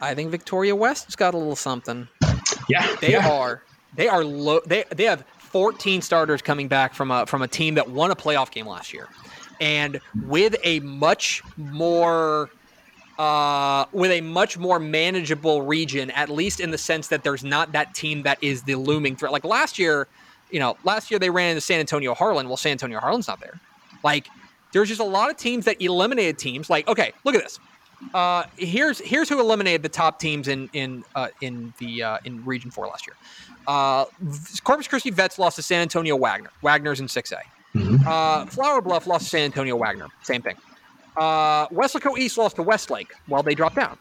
I 0.00 0.14
think 0.14 0.30
Victoria 0.30 0.74
West's 0.74 1.16
got 1.16 1.34
a 1.34 1.38
little 1.38 1.56
something. 1.56 2.08
Yeah, 2.68 2.96
they 3.00 3.12
yeah. 3.12 3.28
are. 3.28 3.62
They 3.94 4.08
are 4.08 4.24
low. 4.24 4.60
They 4.66 4.84
they 4.94 5.04
have 5.04 5.24
14 5.38 6.02
starters 6.02 6.42
coming 6.42 6.68
back 6.68 6.94
from 6.94 7.10
a 7.10 7.26
from 7.26 7.42
a 7.42 7.48
team 7.48 7.74
that 7.74 7.88
won 7.88 8.10
a 8.10 8.16
playoff 8.16 8.50
game 8.50 8.66
last 8.66 8.92
year, 8.92 9.08
and 9.60 10.00
with 10.26 10.56
a 10.64 10.80
much 10.80 11.42
more. 11.56 12.50
Uh, 13.18 13.86
with 13.92 14.10
a 14.10 14.20
much 14.20 14.58
more 14.58 14.78
manageable 14.78 15.62
region, 15.62 16.10
at 16.10 16.28
least 16.28 16.60
in 16.60 16.70
the 16.70 16.76
sense 16.76 17.08
that 17.08 17.24
there's 17.24 17.42
not 17.42 17.72
that 17.72 17.94
team 17.94 18.22
that 18.22 18.36
is 18.42 18.62
the 18.64 18.74
looming 18.74 19.16
threat. 19.16 19.32
Like 19.32 19.42
last 19.42 19.78
year, 19.78 20.06
you 20.50 20.60
know, 20.60 20.76
last 20.84 21.10
year 21.10 21.18
they 21.18 21.30
ran 21.30 21.52
into 21.52 21.62
San 21.62 21.80
Antonio 21.80 22.12
Harlan. 22.12 22.46
Well, 22.46 22.58
San 22.58 22.72
Antonio 22.72 23.00
Harlan's 23.00 23.26
not 23.26 23.40
there. 23.40 23.58
Like 24.04 24.28
there's 24.72 24.88
just 24.88 25.00
a 25.00 25.04
lot 25.04 25.30
of 25.30 25.36
teams 25.36 25.64
that 25.64 25.80
eliminated 25.80 26.38
teams. 26.38 26.68
Like, 26.68 26.88
okay, 26.88 27.12
look 27.24 27.34
at 27.34 27.42
this. 27.42 27.58
Uh, 28.12 28.44
here's 28.58 28.98
here's 28.98 29.28
who 29.28 29.40
eliminated 29.40 29.82
the 29.82 29.88
top 29.88 30.20
teams 30.20 30.48
in 30.48 30.68
in 30.72 31.04
uh, 31.14 31.28
in 31.40 31.72
the 31.78 32.02
uh, 32.02 32.18
in 32.24 32.44
Region 32.44 32.70
Four 32.70 32.86
last 32.86 33.06
year. 33.06 33.16
Uh, 33.66 34.04
Corpus 34.64 34.86
Christi 34.86 35.10
Vets 35.10 35.38
lost 35.38 35.56
to 35.56 35.62
San 35.62 35.80
Antonio 35.80 36.14
Wagner. 36.16 36.50
Wagner's 36.62 37.00
in 37.00 37.08
six 37.08 37.32
A. 37.32 37.40
Mm-hmm. 37.74 38.06
Uh, 38.06 38.46
Flour 38.46 38.80
Bluff 38.82 39.06
lost 39.06 39.24
to 39.24 39.30
San 39.30 39.42
Antonio 39.42 39.76
Wagner. 39.76 40.08
Same 40.22 40.42
thing. 40.42 40.56
Uh, 41.16 41.66
Weslaco 41.68 42.18
East 42.18 42.36
lost 42.36 42.56
to 42.56 42.62
Westlake. 42.62 43.12
Well, 43.28 43.42
they 43.42 43.54
dropped 43.54 43.76
down. 43.76 43.98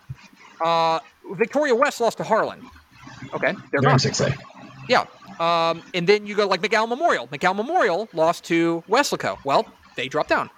Uh, 0.63 0.99
Victoria 1.31 1.73
West 1.73 2.01
lost 2.01 2.17
to 2.17 2.23
Harlan. 2.23 2.69
Okay, 3.33 3.53
they're, 3.71 3.81
they're 3.81 3.91
in 3.91 3.99
six 3.99 4.19
A. 4.19 4.35
Yeah. 4.87 5.05
Um, 5.39 5.81
and 5.93 6.07
then 6.07 6.25
you 6.25 6.35
go 6.35 6.47
like 6.47 6.61
McAllen 6.61 6.89
Memorial. 6.89 7.27
McAllen 7.27 7.57
Memorial 7.57 8.07
lost 8.13 8.43
to 8.45 8.83
Weslaco. 8.87 9.37
Well, 9.43 9.65
they 9.95 10.07
drop 10.07 10.27
down. 10.27 10.49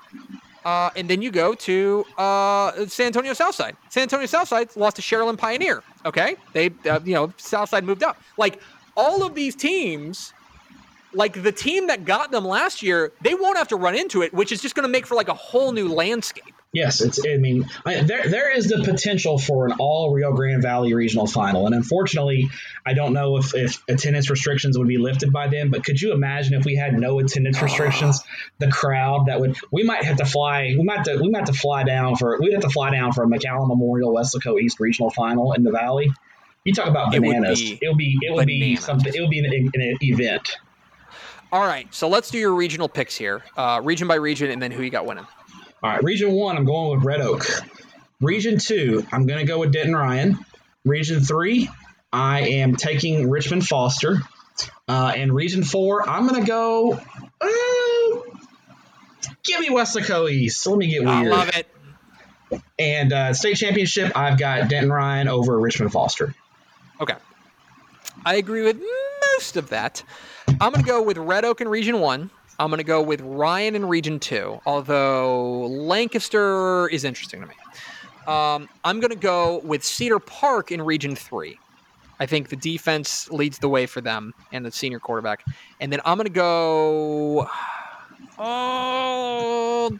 Uh, 0.65 0.89
and 0.97 1.09
then 1.09 1.21
you 1.21 1.31
go 1.31 1.53
to 1.53 2.03
uh, 2.17 2.85
San 2.87 3.07
Antonio 3.07 3.33
Southside. 3.33 3.77
San 3.89 4.03
Antonio 4.03 4.25
Southside 4.25 4.75
lost 4.75 4.97
to 4.97 5.01
Sharyland 5.01 5.37
Pioneer. 5.37 5.81
Okay, 6.05 6.35
they 6.51 6.71
uh, 6.89 6.99
you 7.05 7.13
know 7.13 7.31
Southside 7.37 7.85
moved 7.85 8.03
up. 8.03 8.21
Like 8.37 8.59
all 8.97 9.23
of 9.23 9.33
these 9.33 9.55
teams, 9.55 10.33
like 11.13 11.41
the 11.41 11.53
team 11.53 11.87
that 11.87 12.03
got 12.03 12.31
them 12.31 12.45
last 12.45 12.83
year, 12.83 13.13
they 13.21 13.33
won't 13.33 13.57
have 13.57 13.69
to 13.69 13.77
run 13.77 13.95
into 13.95 14.21
it, 14.23 14.33
which 14.33 14.51
is 14.51 14.61
just 14.61 14.75
going 14.75 14.83
to 14.83 14.91
make 14.91 15.07
for 15.07 15.15
like 15.15 15.29
a 15.29 15.33
whole 15.33 15.71
new 15.71 15.87
landscape. 15.87 16.53
Yes, 16.73 16.99
it's. 17.01 17.25
I 17.25 17.37
mean, 17.37 17.65
I, 17.85 18.01
there 18.01 18.27
there 18.27 18.55
is 18.55 18.67
the 18.67 18.83
potential 18.83 19.39
for 19.39 19.65
an 19.65 19.73
all 19.79 20.13
Rio 20.13 20.33
Grande 20.33 20.61
Valley 20.61 20.93
regional 20.93 21.25
final, 21.25 21.65
and 21.65 21.73
unfortunately, 21.73 22.49
I 22.85 22.93
don't 22.93 23.13
know 23.13 23.37
if, 23.37 23.55
if 23.55 23.81
attendance 23.87 24.29
restrictions 24.29 24.77
would 24.77 24.87
be 24.87 24.97
lifted 24.97 25.31
by 25.31 25.47
then. 25.47 25.71
But 25.71 25.85
could 25.85 25.99
you 25.99 26.11
imagine 26.11 26.55
if 26.55 26.65
we 26.65 26.75
had 26.75 26.93
no 26.93 27.19
attendance 27.19 27.61
restrictions, 27.61 28.21
the 28.59 28.67
crowd 28.67 29.27
that 29.27 29.39
would 29.39 29.57
we 29.71 29.83
might 29.83 30.03
have 30.03 30.17
to 30.17 30.25
fly, 30.25 30.75
we 30.77 30.83
might 30.83 30.97
have 30.97 31.05
to, 31.05 31.17
we 31.21 31.29
might 31.29 31.47
have 31.47 31.55
to 31.55 31.59
fly 31.59 31.83
down 31.83 32.17
for 32.17 32.37
we'd 32.39 32.51
have 32.51 32.61
to 32.61 32.69
fly 32.69 32.91
down 32.91 33.13
for 33.13 33.23
a 33.23 33.27
McAllen 33.27 33.69
Memorial 33.69 34.13
Weslaco 34.13 34.59
East 34.59 34.79
regional 34.81 35.09
final 35.09 35.53
in 35.53 35.63
the 35.63 35.71
Valley. 35.71 36.11
You 36.65 36.73
talk 36.73 36.87
about 36.87 37.11
bananas. 37.11 37.61
It 37.61 37.79
would 37.87 37.97
be 37.97 38.19
it 38.21 38.33
would 38.33 38.45
be, 38.45 38.59
it 38.61 38.65
would 38.65 38.75
be 38.75 38.75
something. 38.75 39.13
It 39.15 39.21
would 39.21 39.29
be 39.29 39.39
an, 39.39 39.71
an 39.73 39.97
event. 40.01 40.57
All 41.49 41.65
right, 41.65 41.91
so 41.93 42.09
let's 42.09 42.29
do 42.29 42.37
your 42.37 42.53
regional 42.53 42.89
picks 42.89 43.15
here, 43.15 43.41
uh, 43.55 43.79
region 43.81 44.05
by 44.05 44.15
region, 44.15 44.51
and 44.51 44.61
then 44.61 44.69
who 44.69 44.83
you 44.83 44.89
got 44.89 45.05
winning. 45.05 45.25
All 45.83 45.91
right, 45.91 46.03
region 46.03 46.31
one, 46.31 46.57
I'm 46.57 46.65
going 46.65 46.97
with 46.97 47.05
Red 47.05 47.21
Oak. 47.21 47.45
Region 48.19 48.57
two, 48.57 49.05
I'm 49.11 49.27
going 49.27 49.39
to 49.39 49.45
go 49.45 49.59
with 49.59 49.71
Denton 49.71 49.95
Ryan. 49.95 50.39
Region 50.83 51.21
three, 51.21 51.69
I 52.11 52.41
am 52.41 52.75
taking 52.75 53.29
Richmond 53.29 53.65
Foster. 53.67 54.17
Uh, 54.87 55.13
and 55.15 55.31
region 55.31 55.63
four, 55.63 56.07
I'm 56.09 56.27
going 56.27 56.41
to 56.41 56.47
go. 56.47 56.93
Uh, 56.93 57.47
give 59.43 59.59
me 59.59 59.69
Weslaco 59.69 60.29
East. 60.29 60.65
Let 60.65 60.77
me 60.77 60.87
get 60.87 61.03
weird. 61.03 61.15
I 61.15 61.23
love 61.23 61.51
it. 61.55 61.67
And 62.79 63.13
uh, 63.13 63.33
state 63.33 63.57
championship, 63.57 64.13
I've 64.15 64.39
got 64.39 64.69
Denton 64.69 64.91
Ryan 64.91 65.27
over 65.27 65.59
Richmond 65.59 65.91
Foster. 65.91 66.33
Okay. 66.99 67.15
I 68.25 68.35
agree 68.35 68.63
with 68.63 68.81
most 69.35 69.57
of 69.57 69.69
that. 69.69 70.03
I'm 70.47 70.71
going 70.71 70.83
to 70.83 70.87
go 70.89 71.03
with 71.03 71.17
Red 71.17 71.45
Oak 71.45 71.61
in 71.61 71.67
Region 71.67 71.99
1. 71.99 72.31
I'm 72.59 72.69
going 72.69 72.79
to 72.79 72.83
go 72.83 73.01
with 73.01 73.21
Ryan 73.21 73.75
in 73.75 73.85
Region 73.85 74.19
2, 74.19 74.61
although 74.65 75.67
Lancaster 75.67 76.87
is 76.89 77.03
interesting 77.03 77.41
to 77.41 77.47
me. 77.47 77.53
Um, 78.25 78.67
I'm 78.83 78.99
going 78.99 79.11
to 79.11 79.15
go 79.15 79.59
with 79.59 79.83
Cedar 79.83 80.19
Park 80.19 80.71
in 80.71 80.81
Region 80.81 81.15
3. 81.15 81.57
I 82.19 82.25
think 82.25 82.49
the 82.49 82.55
defense 82.55 83.29
leads 83.29 83.59
the 83.59 83.69
way 83.69 83.85
for 83.85 84.01
them 84.01 84.33
and 84.51 84.65
the 84.65 84.71
senior 84.71 84.99
quarterback. 84.99 85.45
And 85.79 85.91
then 85.91 86.01
I'm 86.03 86.17
going 86.17 86.27
to 86.27 86.33
go. 86.33 87.49
Oh. 88.39 89.97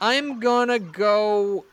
I'm 0.00 0.38
going 0.38 0.68
to 0.68 0.78
go. 0.78 1.64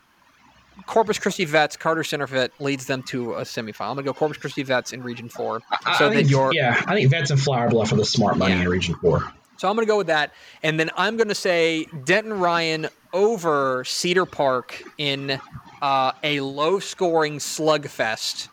Corpus 0.87 1.19
Christi 1.19 1.45
Vets, 1.45 1.77
Carter 1.77 2.01
Centerfit 2.01 2.49
leads 2.59 2.87
them 2.87 3.03
to 3.03 3.35
a 3.35 3.41
semifinal. 3.41 3.89
I'm 3.89 3.95
gonna 3.95 4.03
go 4.03 4.13
Corpus 4.13 4.37
Christi 4.37 4.63
Vets 4.63 4.93
in 4.93 5.03
Region 5.03 5.29
Four. 5.29 5.61
So 5.97 6.07
I, 6.07 6.09
I 6.09 6.13
think, 6.13 6.31
yeah, 6.53 6.83
I 6.87 6.95
think 6.95 7.11
Vets 7.11 7.29
and 7.29 7.39
Flour 7.39 7.69
Bluff 7.69 7.91
are 7.91 7.95
the 7.95 8.03
smart 8.03 8.37
money 8.37 8.55
yeah. 8.55 8.61
in 8.61 8.69
Region 8.69 8.95
Four. 8.95 9.31
So 9.63 9.69
I'm 9.69 9.77
going 9.77 9.87
to 9.87 9.89
go 9.89 9.97
with 9.97 10.07
that. 10.07 10.33
And 10.61 10.77
then 10.77 10.89
I'm 10.97 11.15
going 11.15 11.29
to 11.29 11.35
say 11.35 11.85
Denton 12.03 12.37
Ryan 12.37 12.89
over 13.13 13.85
Cedar 13.85 14.25
Park 14.25 14.83
in 14.97 15.39
uh, 15.81 16.11
a 16.21 16.41
low 16.41 16.79
scoring 16.79 17.37
slugfest 17.37 18.49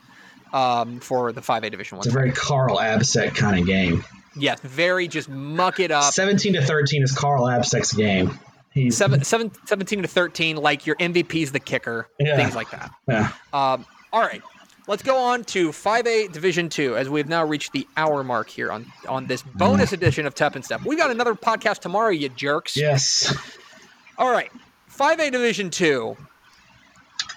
um, 0.52 1.00
for 1.00 1.32
the 1.32 1.40
5A 1.40 1.68
Division 1.68 1.98
1. 1.98 2.06
It's 2.06 2.14
a 2.14 2.16
very 2.16 2.30
Carl 2.30 2.76
Absek 2.76 3.34
kind 3.34 3.58
of 3.58 3.66
game. 3.66 4.04
Yes, 4.36 4.60
very 4.60 5.08
just 5.08 5.28
muck 5.28 5.80
it 5.80 5.90
up. 5.90 6.12
17 6.12 6.52
to 6.52 6.62
13 6.62 7.02
is 7.02 7.10
Carl 7.10 7.42
Absek's 7.42 7.92
game. 7.92 8.38
He's 8.72 8.96
seven, 8.96 9.24
seven, 9.24 9.50
17 9.66 10.02
to 10.02 10.08
13, 10.08 10.58
like 10.58 10.86
your 10.86 10.94
MVP's 10.94 11.50
the 11.50 11.58
kicker, 11.58 12.06
yeah. 12.20 12.36
things 12.36 12.54
like 12.54 12.70
that. 12.70 12.92
Yeah. 13.08 13.32
Um, 13.52 13.84
all 14.12 14.20
right. 14.20 14.42
Let's 14.90 15.04
go 15.04 15.16
on 15.16 15.44
to 15.44 15.68
5A 15.68 16.32
Division 16.32 16.68
2 16.68 16.96
as 16.96 17.08
we've 17.08 17.28
now 17.28 17.44
reached 17.44 17.70
the 17.70 17.86
hour 17.96 18.24
mark 18.24 18.48
here 18.48 18.72
on, 18.72 18.90
on 19.08 19.28
this 19.28 19.40
bonus 19.40 19.92
edition 19.92 20.26
of 20.26 20.34
Tep 20.34 20.56
and 20.56 20.64
Stepp. 20.64 20.84
We've 20.84 20.98
got 20.98 21.12
another 21.12 21.36
podcast 21.36 21.78
tomorrow, 21.78 22.08
you 22.08 22.28
jerks. 22.28 22.76
Yes. 22.76 23.32
All 24.18 24.32
right. 24.32 24.50
5A 24.92 25.30
Division 25.30 25.70
2. 25.70 26.16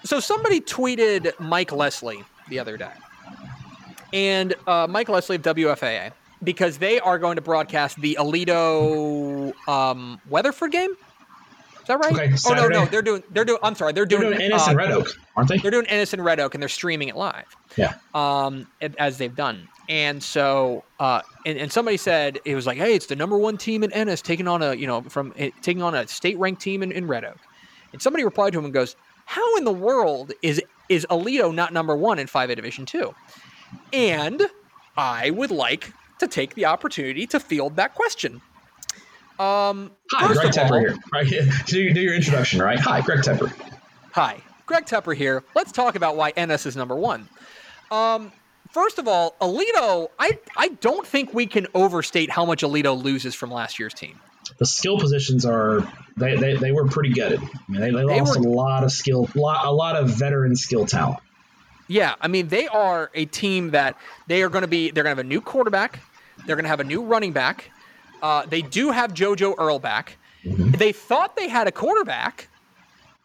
So 0.02 0.18
somebody 0.18 0.60
tweeted 0.60 1.38
Mike 1.38 1.70
Leslie 1.70 2.24
the 2.48 2.58
other 2.58 2.76
day. 2.76 2.90
And 4.12 4.56
uh, 4.66 4.88
Mike 4.90 5.08
Leslie 5.08 5.36
of 5.36 5.42
WFAA, 5.42 6.10
because 6.42 6.78
they 6.78 6.98
are 6.98 7.20
going 7.20 7.36
to 7.36 7.42
broadcast 7.42 8.00
the 8.00 8.16
Aledo 8.18 9.52
um, 9.68 10.20
Weatherford 10.28 10.72
game. 10.72 10.96
Is 11.84 11.88
that 11.88 11.98
right? 12.00 12.14
Okay, 12.14 12.32
oh 12.46 12.54
no, 12.54 12.68
no, 12.68 12.86
they're 12.86 13.02
doing 13.02 13.22
they're 13.30 13.44
doing. 13.44 13.58
I'm 13.62 13.74
sorry, 13.74 13.92
they're 13.92 14.06
They're 14.06 14.18
doing, 14.18 14.32
doing 14.32 14.40
Ennis 14.40 14.66
uh, 14.66 14.70
and 14.70 14.78
Red 14.78 14.90
Oak, 14.90 15.08
aren't 15.36 15.50
they? 15.50 15.58
They're 15.58 15.70
doing 15.70 15.86
Ennis 15.86 16.14
and 16.14 16.24
Red 16.24 16.40
Oak, 16.40 16.54
and 16.54 16.62
they're 16.62 16.68
streaming 16.70 17.08
it 17.08 17.16
live. 17.16 17.44
Yeah. 17.76 17.92
Um, 18.14 18.66
as 18.98 19.18
they've 19.18 19.34
done, 19.34 19.68
and 19.90 20.22
so 20.22 20.82
uh, 20.98 21.20
and, 21.44 21.58
and 21.58 21.70
somebody 21.70 21.98
said 21.98 22.40
it 22.46 22.54
was 22.54 22.66
like, 22.66 22.78
hey, 22.78 22.94
it's 22.94 23.04
the 23.04 23.16
number 23.16 23.36
one 23.36 23.58
team 23.58 23.84
in 23.84 23.92
Ennis 23.92 24.22
taking 24.22 24.48
on 24.48 24.62
a 24.62 24.72
you 24.72 24.86
know 24.86 25.02
from 25.02 25.34
eh, 25.36 25.50
taking 25.60 25.82
on 25.82 25.94
a 25.94 26.08
state 26.08 26.38
ranked 26.38 26.62
team 26.62 26.82
in, 26.82 26.90
in 26.90 27.06
Red 27.06 27.26
Oak, 27.26 27.38
and 27.92 28.00
somebody 28.00 28.24
replied 28.24 28.54
to 28.54 28.58
him 28.58 28.64
and 28.64 28.72
goes, 28.72 28.96
how 29.26 29.56
in 29.56 29.64
the 29.64 29.72
world 29.72 30.32
is 30.40 30.62
is 30.88 31.06
Aledo 31.10 31.54
not 31.54 31.72
number 31.72 31.94
one 31.94 32.18
in 32.18 32.26
5A 32.26 32.56
Division 32.56 32.86
two? 32.86 33.14
And 33.92 34.42
I 34.96 35.30
would 35.30 35.50
like 35.50 35.92
to 36.18 36.28
take 36.28 36.54
the 36.54 36.64
opportunity 36.64 37.26
to 37.26 37.40
field 37.40 37.76
that 37.76 37.94
question. 37.94 38.40
Um, 39.38 39.90
Hi, 40.12 40.32
Greg 40.32 40.52
Tepper 40.52 40.80
here. 40.80 40.96
Right, 41.12 41.26
do, 41.66 41.80
your- 41.80 41.92
do 41.94 42.00
your 42.00 42.14
introduction, 42.14 42.60
right? 42.62 42.78
Hi, 42.78 43.00
Greg 43.00 43.20
Tepper. 43.20 43.52
Hi, 44.12 44.38
Greg 44.66 44.84
Tepper 44.86 45.14
here. 45.16 45.42
Let's 45.54 45.72
talk 45.72 45.96
about 45.96 46.16
why 46.16 46.30
Ennis 46.36 46.66
is 46.66 46.76
number 46.76 46.94
one. 46.94 47.28
Um, 47.90 48.30
first 48.70 48.98
of 48.98 49.08
all, 49.08 49.34
Aledo, 49.40 50.08
I, 50.18 50.38
I 50.56 50.68
don't 50.80 51.06
think 51.06 51.34
we 51.34 51.46
can 51.46 51.66
overstate 51.74 52.30
how 52.30 52.44
much 52.44 52.62
Aledo 52.62 53.00
loses 53.00 53.34
from 53.34 53.50
last 53.50 53.78
year's 53.78 53.94
team. 53.94 54.20
The 54.58 54.66
skill 54.66 54.98
positions 55.00 55.44
are 55.44 55.80
they, 56.16 56.36
they, 56.36 56.54
they 56.56 56.70
were 56.70 56.86
pretty 56.86 57.12
good. 57.12 57.40
I 57.40 57.48
mean, 57.72 57.80
they, 57.80 57.90
they 57.90 57.96
They 58.06 58.20
lost 58.20 58.38
were- 58.38 58.46
a 58.46 58.48
lot 58.50 58.84
of 58.84 58.92
skill, 58.92 59.28
lot, 59.34 59.66
a 59.66 59.72
lot 59.72 59.96
of 59.96 60.10
veteran 60.10 60.54
skill 60.54 60.86
talent. 60.86 61.18
Yeah, 61.88 62.14
I 62.20 62.28
mean, 62.28 62.48
they 62.48 62.66
are 62.68 63.10
a 63.14 63.26
team 63.26 63.70
that 63.72 63.98
they 64.26 64.42
are 64.42 64.48
going 64.48 64.62
to 64.62 64.68
be, 64.68 64.90
they're 64.90 65.02
going 65.04 65.14
to 65.16 65.18
have 65.18 65.26
a 65.26 65.28
new 65.28 65.40
quarterback, 65.40 65.98
they're 66.46 66.56
going 66.56 66.64
to 66.64 66.68
have 66.70 66.80
a 66.80 66.84
new 66.84 67.02
running 67.02 67.32
back. 67.32 67.70
Uh, 68.24 68.46
they 68.46 68.62
do 68.62 68.90
have 68.90 69.12
JoJo 69.12 69.56
Earl 69.58 69.78
back. 69.78 70.16
They 70.46 70.92
thought 70.92 71.36
they 71.36 71.46
had 71.46 71.66
a 71.66 71.72
quarterback. 71.72 72.48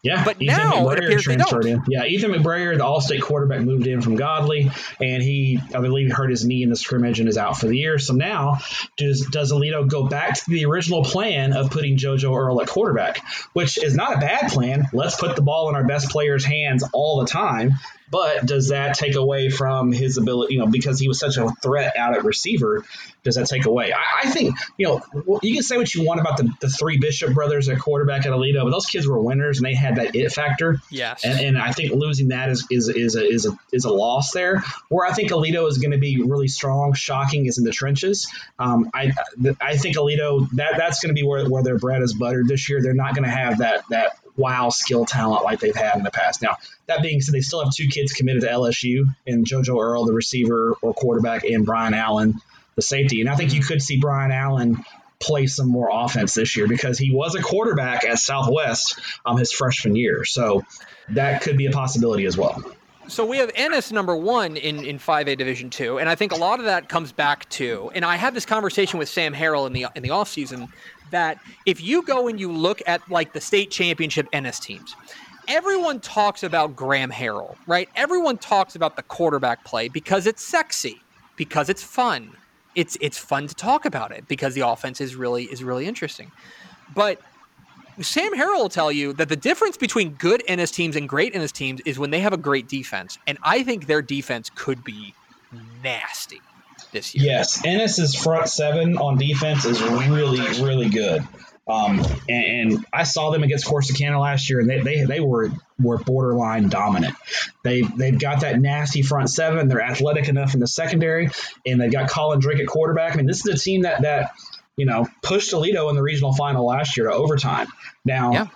Yeah, 0.02 0.24
But 0.24 0.40
now 0.40 0.88
it 0.88 0.98
appears 0.98 1.26
they 1.26 1.34
transferred 1.36 1.64
don't. 1.64 1.72
in. 1.72 1.82
Yeah, 1.88 2.04
Ethan 2.06 2.30
McBrayer, 2.32 2.76
the 2.76 2.84
All-State 2.84 3.20
quarterback, 3.20 3.60
moved 3.60 3.86
in 3.86 4.00
from 4.00 4.16
Godley, 4.16 4.70
and 4.98 5.22
he, 5.22 5.60
I 5.74 5.80
believe, 5.80 6.10
hurt 6.10 6.30
his 6.30 6.44
knee 6.44 6.62
in 6.62 6.70
the 6.70 6.76
scrimmage 6.76 7.20
and 7.20 7.28
is 7.28 7.36
out 7.36 7.58
for 7.58 7.66
the 7.66 7.76
year. 7.76 7.98
So 7.98 8.14
now, 8.14 8.58
does 8.96 9.26
does 9.30 9.52
Aledo 9.52 9.86
go 9.88 10.06
back 10.08 10.34
to 10.34 10.50
the 10.50 10.64
original 10.64 11.04
plan 11.04 11.52
of 11.52 11.70
putting 11.70 11.98
JoJo 11.98 12.34
Earl 12.34 12.62
at 12.62 12.68
quarterback, 12.68 13.22
which 13.52 13.76
is 13.82 13.94
not 13.94 14.16
a 14.16 14.20
bad 14.20 14.50
plan? 14.50 14.88
Let's 14.94 15.16
put 15.16 15.36
the 15.36 15.42
ball 15.42 15.68
in 15.68 15.74
our 15.74 15.84
best 15.84 16.08
players' 16.10 16.44
hands 16.46 16.82
all 16.94 17.20
the 17.20 17.26
time. 17.26 17.72
But 18.10 18.44
does 18.44 18.70
that 18.70 18.96
take 18.96 19.14
away 19.14 19.50
from 19.50 19.92
his 19.92 20.16
ability? 20.18 20.54
You 20.54 20.60
know, 20.60 20.66
because 20.66 20.98
he 20.98 21.06
was 21.06 21.20
such 21.20 21.36
a 21.36 21.48
threat 21.62 21.96
out 21.96 22.16
at 22.16 22.24
receiver, 22.24 22.84
does 23.22 23.36
that 23.36 23.46
take 23.46 23.66
away? 23.66 23.92
I, 23.92 24.22
I 24.24 24.30
think 24.30 24.56
you 24.78 24.86
know 24.88 25.38
you 25.42 25.54
can 25.54 25.62
say 25.62 25.76
what 25.76 25.94
you 25.94 26.04
want 26.04 26.18
about 26.18 26.36
the, 26.38 26.50
the 26.60 26.68
three 26.68 26.98
Bishop 26.98 27.34
brothers 27.34 27.68
at 27.68 27.78
quarterback 27.78 28.26
at 28.26 28.32
Aledo, 28.32 28.64
but 28.64 28.70
those 28.70 28.86
kids 28.86 29.06
were 29.06 29.20
winners 29.20 29.58
and 29.58 29.66
they 29.66 29.74
had 29.74 29.89
that 29.96 30.14
it 30.14 30.30
factor. 30.32 30.80
Yes. 30.90 31.24
And, 31.24 31.40
and 31.40 31.58
I 31.58 31.72
think 31.72 31.92
losing 31.92 32.28
that 32.28 32.50
is 32.50 32.66
is 32.70 32.88
is 32.88 33.16
a, 33.16 33.26
is 33.26 33.46
a 33.46 33.58
is 33.72 33.84
a 33.84 33.92
loss 33.92 34.32
there. 34.32 34.62
Where 34.88 35.06
I 35.06 35.12
think 35.12 35.30
Aledo 35.30 35.68
is 35.68 35.78
going 35.78 35.92
to 35.92 35.98
be 35.98 36.22
really 36.22 36.48
strong, 36.48 36.94
shocking 36.94 37.46
is 37.46 37.58
in 37.58 37.64
the 37.64 37.72
trenches. 37.72 38.28
Um, 38.58 38.90
I 38.94 39.12
I 39.60 39.76
think 39.76 39.96
Aledo 39.96 40.48
that 40.52 40.74
that's 40.76 41.00
going 41.00 41.14
to 41.14 41.20
be 41.20 41.26
where, 41.26 41.48
where 41.48 41.62
their 41.62 41.78
bread 41.78 42.02
is 42.02 42.14
buttered 42.14 42.48
this 42.48 42.68
year. 42.68 42.82
They're 42.82 42.94
not 42.94 43.14
going 43.14 43.24
to 43.24 43.30
have 43.30 43.58
that 43.58 43.84
that 43.90 44.18
wow 44.36 44.70
skill 44.70 45.04
talent 45.04 45.44
like 45.44 45.60
they've 45.60 45.74
had 45.74 45.96
in 45.96 46.02
the 46.02 46.10
past. 46.10 46.42
Now 46.42 46.56
that 46.86 47.02
being 47.02 47.20
said, 47.20 47.34
they 47.34 47.40
still 47.40 47.62
have 47.62 47.72
two 47.74 47.88
kids 47.88 48.12
committed 48.12 48.42
to 48.42 48.48
LSU 48.48 49.14
and 49.26 49.46
JoJo 49.46 49.80
Earl, 49.80 50.04
the 50.04 50.12
receiver 50.12 50.76
or 50.82 50.94
quarterback, 50.94 51.44
and 51.44 51.64
Brian 51.64 51.94
Allen, 51.94 52.40
the 52.76 52.82
safety. 52.82 53.20
And 53.20 53.28
I 53.28 53.36
think 53.36 53.52
you 53.52 53.62
could 53.62 53.82
see 53.82 53.98
Brian 53.98 54.32
Allen 54.32 54.84
play 55.20 55.46
some 55.46 55.68
more 55.68 55.90
offense 55.92 56.34
this 56.34 56.56
year 56.56 56.66
because 56.66 56.98
he 56.98 57.12
was 57.12 57.34
a 57.34 57.42
quarterback 57.42 58.04
at 58.04 58.18
Southwest 58.18 59.00
um, 59.26 59.36
his 59.36 59.52
freshman 59.52 59.94
year. 59.94 60.24
So 60.24 60.64
that 61.10 61.42
could 61.42 61.56
be 61.56 61.66
a 61.66 61.70
possibility 61.70 62.24
as 62.24 62.36
well. 62.36 62.62
So 63.08 63.26
we 63.26 63.38
have 63.38 63.50
Ennis 63.56 63.90
number 63.90 64.14
one 64.14 64.56
in, 64.56 64.84
in 64.84 64.98
5A 64.98 65.36
Division 65.36 65.68
two, 65.68 65.98
and 65.98 66.08
I 66.08 66.14
think 66.14 66.30
a 66.30 66.36
lot 66.36 66.60
of 66.60 66.66
that 66.66 66.88
comes 66.88 67.10
back 67.10 67.48
to, 67.50 67.90
and 67.92 68.04
I 68.04 68.14
had 68.14 68.34
this 68.34 68.46
conversation 68.46 69.00
with 69.00 69.08
Sam 69.08 69.34
Harrell 69.34 69.66
in 69.66 69.72
the 69.72 69.86
in 69.96 70.04
the 70.04 70.10
offseason, 70.10 70.68
that 71.10 71.40
if 71.66 71.82
you 71.82 72.02
go 72.02 72.28
and 72.28 72.38
you 72.38 72.52
look 72.52 72.80
at 72.86 73.08
like 73.10 73.32
the 73.32 73.40
state 73.40 73.72
championship 73.72 74.28
Ennis 74.32 74.60
teams, 74.60 74.94
everyone 75.48 75.98
talks 75.98 76.44
about 76.44 76.76
Graham 76.76 77.10
Harrell, 77.10 77.56
right? 77.66 77.88
Everyone 77.96 78.38
talks 78.38 78.76
about 78.76 78.94
the 78.94 79.02
quarterback 79.02 79.64
play 79.64 79.88
because 79.88 80.28
it's 80.28 80.42
sexy, 80.42 81.02
because 81.34 81.68
it's 81.68 81.82
fun. 81.82 82.30
It's 82.80 82.96
it's 83.00 83.18
fun 83.18 83.46
to 83.46 83.54
talk 83.54 83.84
about 83.84 84.10
it 84.10 84.26
because 84.26 84.54
the 84.54 84.62
offense 84.62 85.00
is 85.00 85.14
really 85.14 85.44
is 85.44 85.62
really 85.62 85.86
interesting. 85.86 86.32
But 86.94 87.20
Sam 88.00 88.32
Harrell 88.34 88.62
will 88.62 88.68
tell 88.68 88.90
you 88.90 89.12
that 89.14 89.28
the 89.28 89.36
difference 89.36 89.76
between 89.76 90.14
good 90.14 90.42
Ennis 90.48 90.70
teams 90.70 90.96
and 90.96 91.08
great 91.08 91.34
Ennis 91.34 91.52
teams 91.52 91.80
is 91.84 91.98
when 91.98 92.10
they 92.10 92.20
have 92.20 92.32
a 92.32 92.38
great 92.38 92.68
defense. 92.68 93.18
And 93.26 93.36
I 93.42 93.62
think 93.62 93.86
their 93.86 94.00
defense 94.00 94.50
could 94.54 94.82
be 94.82 95.14
nasty 95.82 96.40
this 96.92 97.14
year. 97.14 97.24
Yes, 97.26 97.62
Ennis's 97.64 98.14
front 98.14 98.48
seven 98.48 98.96
on 98.96 99.18
defense 99.18 99.64
is 99.66 99.82
really, 99.82 100.40
really 100.62 100.88
good. 100.88 101.22
Um, 101.70 102.00
and, 102.28 102.72
and 102.72 102.86
I 102.92 103.04
saw 103.04 103.30
them 103.30 103.42
against 103.42 103.66
Corsicana 103.66 104.20
last 104.20 104.50
year, 104.50 104.60
and 104.60 104.68
they, 104.68 104.80
they, 104.80 105.04
they 105.04 105.20
were 105.20 105.50
were 105.78 105.98
borderline 105.98 106.68
dominant. 106.68 107.14
They 107.64 107.82
they've 107.82 108.18
got 108.18 108.40
that 108.40 108.60
nasty 108.60 109.02
front 109.02 109.30
seven. 109.30 109.68
They're 109.68 109.80
athletic 109.80 110.28
enough 110.28 110.54
in 110.54 110.60
the 110.60 110.66
secondary, 110.66 111.30
and 111.64 111.80
they've 111.80 111.92
got 111.92 112.10
Colin 112.10 112.40
Drake 112.40 112.60
at 112.60 112.66
quarterback. 112.66 113.14
I 113.14 113.16
mean, 113.16 113.26
this 113.26 113.46
is 113.46 113.54
a 113.54 113.58
team 113.58 113.82
that 113.82 114.02
that 114.02 114.32
you 114.76 114.86
know 114.86 115.06
pushed 115.22 115.52
Aledo 115.52 115.88
in 115.90 115.96
the 115.96 116.02
regional 116.02 116.32
final 116.34 116.66
last 116.66 116.96
year 116.96 117.08
to 117.08 117.14
overtime. 117.14 117.68
Now, 118.04 118.32
Yeah. 118.32 118.46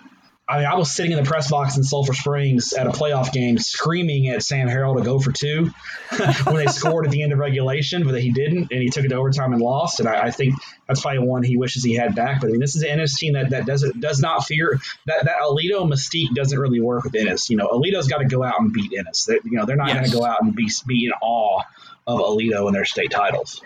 I 0.47 0.57
mean, 0.57 0.67
I 0.67 0.75
was 0.75 0.91
sitting 0.91 1.11
in 1.11 1.17
the 1.17 1.27
press 1.27 1.49
box 1.49 1.75
in 1.75 1.83
Sulphur 1.83 2.13
Springs 2.13 2.73
at 2.73 2.85
a 2.85 2.91
playoff 2.91 3.33
game, 3.33 3.57
screaming 3.57 4.27
at 4.29 4.43
Sam 4.43 4.67
Harrell 4.67 4.95
to 4.95 5.03
go 5.03 5.19
for 5.19 5.31
two 5.31 5.71
when 6.43 6.57
they 6.57 6.67
scored 6.67 7.05
at 7.05 7.11
the 7.11 7.23
end 7.23 7.33
of 7.33 7.39
regulation, 7.39 8.03
but 8.03 8.21
he 8.21 8.31
didn't, 8.31 8.71
and 8.71 8.81
he 8.81 8.89
took 8.89 9.05
it 9.05 9.07
to 9.07 9.15
overtime 9.15 9.53
and 9.53 9.61
lost. 9.61 9.99
And 9.99 10.07
I, 10.07 10.27
I 10.27 10.31
think 10.31 10.53
that's 10.87 11.01
probably 11.01 11.19
one 11.19 11.41
he 11.41 11.57
wishes 11.57 11.83
he 11.83 11.95
had 11.95 12.13
back. 12.13 12.41
But 12.41 12.47
I 12.47 12.51
mean, 12.51 12.59
this 12.59 12.75
is 12.75 12.83
an 12.83 12.89
Ennis 12.89 13.17
team 13.17 13.33
that, 13.33 13.49
that 13.49 13.65
doesn't 13.65 13.99
does 13.99 14.19
not 14.19 14.45
fear 14.45 14.79
that 15.07 15.25
that 15.25 15.37
Aledo 15.41 15.89
mystique 15.91 16.33
doesn't 16.35 16.59
really 16.59 16.79
work 16.79 17.05
with 17.05 17.15
Ennis. 17.15 17.49
You 17.49 17.57
know, 17.57 17.67
Aledo's 17.67 18.07
got 18.07 18.19
to 18.19 18.25
go 18.25 18.43
out 18.43 18.59
and 18.59 18.71
beat 18.71 18.93
Ennis. 18.95 19.25
They, 19.25 19.39
you 19.43 19.57
know, 19.57 19.65
they're 19.65 19.75
not 19.75 19.87
going 19.87 20.05
to 20.05 20.11
go 20.11 20.23
out 20.23 20.43
and 20.43 20.55
be 20.55 20.69
be 20.85 21.05
in 21.05 21.11
awe 21.23 21.63
of 22.05 22.19
Aledo 22.19 22.67
and 22.67 22.75
their 22.75 22.85
state 22.85 23.09
titles. 23.09 23.61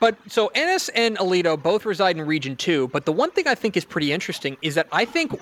But 0.00 0.16
so 0.28 0.48
Ennis 0.54 0.88
and 0.90 1.16
Aledo 1.18 1.60
both 1.60 1.84
reside 1.84 2.16
in 2.16 2.26
Region 2.26 2.56
2. 2.56 2.88
But 2.88 3.04
the 3.04 3.12
one 3.12 3.30
thing 3.30 3.48
I 3.48 3.54
think 3.54 3.76
is 3.76 3.84
pretty 3.84 4.12
interesting 4.12 4.56
is 4.62 4.74
that 4.76 4.88
I 4.92 5.04
think, 5.04 5.40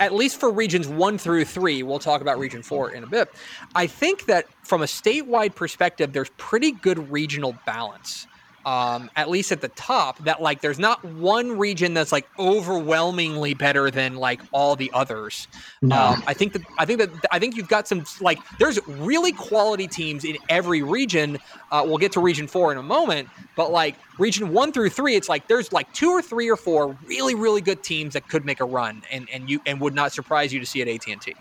at 0.00 0.14
least 0.14 0.40
for 0.40 0.50
regions 0.50 0.88
1 0.88 1.18
through 1.18 1.44
3, 1.44 1.82
we'll 1.82 1.98
talk 1.98 2.20
about 2.20 2.38
Region 2.38 2.62
4 2.62 2.92
in 2.92 3.04
a 3.04 3.06
bit. 3.06 3.30
I 3.74 3.86
think 3.86 4.26
that 4.26 4.46
from 4.64 4.82
a 4.82 4.86
statewide 4.86 5.54
perspective, 5.54 6.12
there's 6.12 6.30
pretty 6.38 6.72
good 6.72 7.10
regional 7.10 7.54
balance. 7.66 8.26
Um, 8.66 9.10
at 9.16 9.30
least 9.30 9.52
at 9.52 9.60
the 9.60 9.68
top, 9.68 10.18
that 10.24 10.42
like 10.42 10.60
there's 10.60 10.78
not 10.78 11.02
one 11.04 11.58
region 11.58 11.94
that's 11.94 12.12
like 12.12 12.28
overwhelmingly 12.38 13.54
better 13.54 13.90
than 13.90 14.16
like 14.16 14.40
all 14.52 14.76
the 14.76 14.90
others. 14.92 15.48
No. 15.80 15.96
Um, 15.96 16.22
I 16.26 16.34
think 16.34 16.52
that 16.52 16.62
I 16.78 16.84
think 16.84 16.98
that 17.00 17.10
I 17.30 17.38
think 17.38 17.56
you've 17.56 17.68
got 17.68 17.88
some 17.88 18.04
like 18.20 18.38
there's 18.58 18.78
really 18.86 19.32
quality 19.32 19.86
teams 19.86 20.24
in 20.24 20.36
every 20.48 20.82
region. 20.82 21.38
Uh, 21.70 21.84
we'll 21.86 21.98
get 21.98 22.12
to 22.12 22.20
region 22.20 22.46
four 22.46 22.72
in 22.72 22.78
a 22.78 22.82
moment, 22.82 23.28
but 23.56 23.70
like 23.70 23.96
region 24.18 24.52
one 24.52 24.72
through 24.72 24.90
three, 24.90 25.14
it's 25.14 25.28
like 25.28 25.48
there's 25.48 25.72
like 25.72 25.92
two 25.92 26.10
or 26.10 26.20
three 26.20 26.50
or 26.50 26.56
four 26.56 26.96
really 27.06 27.34
really 27.34 27.60
good 27.60 27.82
teams 27.82 28.14
that 28.14 28.28
could 28.28 28.44
make 28.44 28.60
a 28.60 28.64
run, 28.64 29.02
and 29.10 29.28
and 29.32 29.48
you 29.48 29.60
and 29.66 29.80
would 29.80 29.94
not 29.94 30.12
surprise 30.12 30.52
you 30.52 30.60
to 30.60 30.66
see 30.66 30.82
at 30.82 30.88
AT 30.88 31.06
and 31.08 31.22
T. 31.22 31.34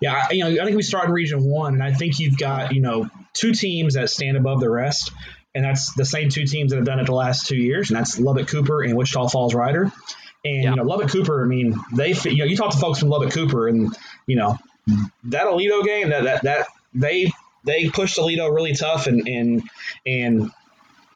Yeah, 0.00 0.28
you 0.30 0.44
know, 0.44 0.62
I 0.62 0.64
think 0.64 0.76
we 0.76 0.82
start 0.82 1.06
in 1.06 1.12
Region 1.12 1.42
One, 1.44 1.74
and 1.74 1.82
I 1.82 1.92
think 1.92 2.18
you've 2.18 2.38
got 2.38 2.74
you 2.74 2.80
know 2.80 3.08
two 3.32 3.52
teams 3.52 3.94
that 3.94 4.10
stand 4.10 4.36
above 4.36 4.60
the 4.60 4.70
rest, 4.70 5.12
and 5.54 5.64
that's 5.64 5.92
the 5.94 6.04
same 6.04 6.28
two 6.28 6.44
teams 6.46 6.70
that 6.70 6.76
have 6.76 6.86
done 6.86 7.00
it 7.00 7.06
the 7.06 7.14
last 7.14 7.46
two 7.46 7.56
years, 7.56 7.90
and 7.90 7.98
that's 7.98 8.18
Lubbock 8.18 8.48
Cooper 8.48 8.82
and 8.82 8.96
Wichita 8.96 9.28
Falls 9.28 9.54
Rider. 9.54 9.90
And 10.44 10.62
Yeah. 10.62 10.70
you 10.70 10.76
know, 10.76 10.84
Lubbock 10.84 11.10
Cooper, 11.10 11.42
I 11.44 11.46
mean, 11.46 11.78
they 11.94 12.12
you 12.12 12.36
know, 12.38 12.44
you 12.44 12.56
talk 12.56 12.72
to 12.72 12.78
folks 12.78 12.98
from 13.00 13.08
Lubbock 13.08 13.32
Cooper, 13.32 13.68
and 13.68 13.94
you 14.26 14.36
know, 14.36 14.58
that 15.24 15.46
Aledo 15.46 15.84
game, 15.84 16.10
that 16.10 16.24
that 16.24 16.42
that 16.42 16.66
they 16.94 17.30
they 17.64 17.88
pushed 17.90 18.18
Aledo 18.18 18.54
really 18.54 18.74
tough, 18.74 19.06
and 19.06 19.26
and 19.28 19.62
and 20.06 20.50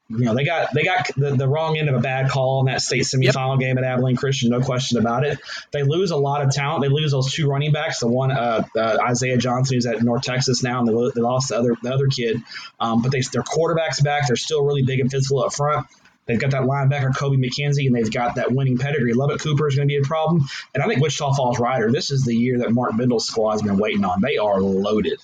you 0.09 0.25
know 0.25 0.35
they 0.35 0.45
got 0.45 0.73
they 0.75 0.85
got 0.85 1.09
the, 1.17 1.35
the 1.35 1.49
wrong 1.49 1.79
end 1.79 1.89
of 1.89 1.95
a 1.95 2.01
bad 2.01 2.31
call 2.31 2.61
in 2.61 2.67
that 2.67 2.83
state 2.83 3.05
semifinal 3.05 3.59
game 3.59 3.79
at 3.79 3.85
Abilene 3.85 4.17
Christian, 4.17 4.51
no 4.51 4.61
question 4.61 4.99
about 4.99 5.25
it. 5.25 5.39
They 5.73 5.83
lose 5.83 6.11
a 6.11 6.17
lot 6.17 6.43
of 6.43 6.51
talent. 6.51 6.83
They 6.83 6.89
lose 6.89 7.13
those 7.13 7.33
two 7.33 7.49
running 7.49 7.73
backs. 7.73 8.01
The 8.01 8.09
one 8.09 8.31
uh, 8.31 8.65
uh, 8.77 8.99
Isaiah 9.03 9.39
Johnson 9.39 9.77
who's 9.77 9.87
at 9.87 10.03
North 10.03 10.23
Texas 10.23 10.63
now, 10.63 10.81
and 10.81 10.89
they, 10.89 11.11
they 11.15 11.21
lost 11.23 11.49
the 11.49 11.57
other 11.57 11.77
the 11.83 11.93
other 11.93 12.09
kid. 12.09 12.43
Um, 12.79 13.01
but 13.01 13.13
they 13.13 13.23
their 13.33 13.43
quarterbacks 13.43 14.03
back. 14.03 14.27
They're 14.27 14.37
still 14.37 14.65
really 14.65 14.83
big 14.83 15.01
and 15.01 15.11
physical 15.11 15.43
up 15.43 15.55
front. 15.55 15.87
They've 16.27 16.39
got 16.39 16.53
that 16.53 16.63
linebacker 16.63 17.15
Kobe 17.17 17.37
McKenzie, 17.37 17.87
and 17.87 17.95
they've 17.95 18.11
got 18.11 18.37
that 18.37 18.51
winning 18.53 18.79
pedigree. 18.79 19.13
Lubbock 19.13 19.41
Cooper 19.41 19.69
is 19.69 19.77
going 19.77 19.89
to 19.89 19.93
be 19.93 19.99
a 19.99 20.07
problem, 20.07 20.47
and 20.75 20.83
I 20.83 20.87
think 20.87 21.03
Wichita 21.03 21.35
Falls 21.35 21.59
Rider. 21.59 21.91
This 21.91 22.11
is 22.11 22.25
the 22.25 22.35
year 22.35 22.59
that 22.59 22.73
Mark 22.73 22.93
Bindle's 22.97 23.27
squad 23.27 23.53
has 23.53 23.63
been 23.63 23.79
waiting 23.79 24.05
on. 24.05 24.21
They 24.21 24.39
are 24.39 24.61
loaded. 24.61 25.19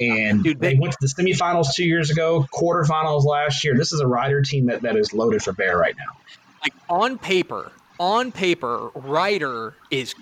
And 0.00 0.44
Dude, 0.44 0.60
they, 0.60 0.74
they- 0.74 0.78
went 0.78 0.92
to 0.92 0.98
the 1.00 1.06
semifinals 1.08 1.68
two 1.74 1.84
years 1.84 2.10
ago, 2.10 2.46
quarterfinals 2.52 3.24
last 3.24 3.64
year. 3.64 3.74
This 3.76 3.92
is 3.92 4.00
a 4.00 4.06
Rider 4.06 4.42
team 4.42 4.66
that, 4.66 4.82
that 4.82 4.96
is 4.96 5.12
loaded 5.14 5.42
for 5.42 5.52
bear 5.52 5.78
right 5.78 5.94
now. 5.96 6.16
Like 6.62 6.74
on 6.90 7.16
paper, 7.18 7.72
on 7.98 8.32
paper, 8.32 8.90
Rider 8.94 9.74
is 9.90 10.14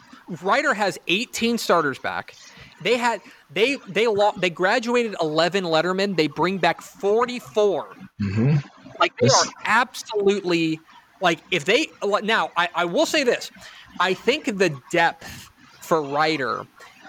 Rider 0.42 0.74
has 0.74 0.98
18 1.08 1.58
starters 1.58 1.98
back. 1.98 2.34
They 2.82 2.96
had 2.98 3.20
they 3.52 3.76
they 3.88 4.06
lo- 4.06 4.34
they 4.36 4.50
graduated 4.50 5.16
11 5.20 5.64
lettermen. 5.64 6.16
They 6.16 6.28
bring 6.28 6.58
back 6.58 6.80
44. 6.82 7.88
Mm-hmm. 8.20 8.56
Like 9.00 9.16
they 9.18 9.26
This- 9.26 9.46
are 9.46 9.52
absolutely 9.64 10.80
like 11.20 11.40
if 11.50 11.64
they 11.64 11.88
now 12.22 12.50
I, 12.56 12.68
I 12.74 12.84
will 12.84 13.06
say 13.06 13.24
this. 13.24 13.50
I 13.98 14.14
think 14.14 14.44
the 14.58 14.78
depth 14.92 15.50
for 15.80 16.02
Rider 16.02 16.66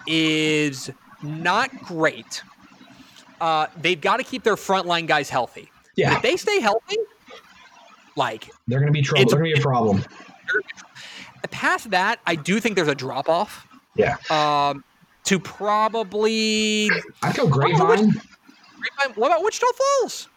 is 0.07 0.89
not 1.21 1.69
great. 1.83 2.41
Uh, 3.41 3.67
they've 3.81 3.99
got 3.99 4.17
to 4.17 4.23
keep 4.23 4.43
their 4.43 4.55
frontline 4.55 5.07
guys 5.07 5.29
healthy. 5.29 5.69
Yeah, 5.95 6.15
If 6.15 6.21
they 6.21 6.35
stay 6.37 6.59
healthy, 6.59 6.97
like 8.15 8.49
they're 8.67 8.79
going 8.79 8.87
to 8.91 8.93
be 8.93 9.01
trouble. 9.01 9.21
It's- 9.21 9.31
They're 9.33 9.39
going 9.41 9.51
to 9.51 9.55
be 9.55 9.61
a 9.61 9.63
problem. 9.63 10.03
past 11.51 11.91
that, 11.91 12.19
I 12.25 12.35
do 12.35 12.59
think 12.59 12.75
there's 12.75 12.87
a 12.87 12.95
drop 12.95 13.29
off. 13.29 13.67
Yeah, 13.95 14.17
Um, 14.29 14.83
to 15.25 15.39
probably 15.39 16.89
I 17.23 17.31
feel 17.31 17.47
Grapevine. 17.47 18.13
what 19.15 19.27
about 19.27 19.43
Wichita 19.43 19.65
Falls? 20.01 20.27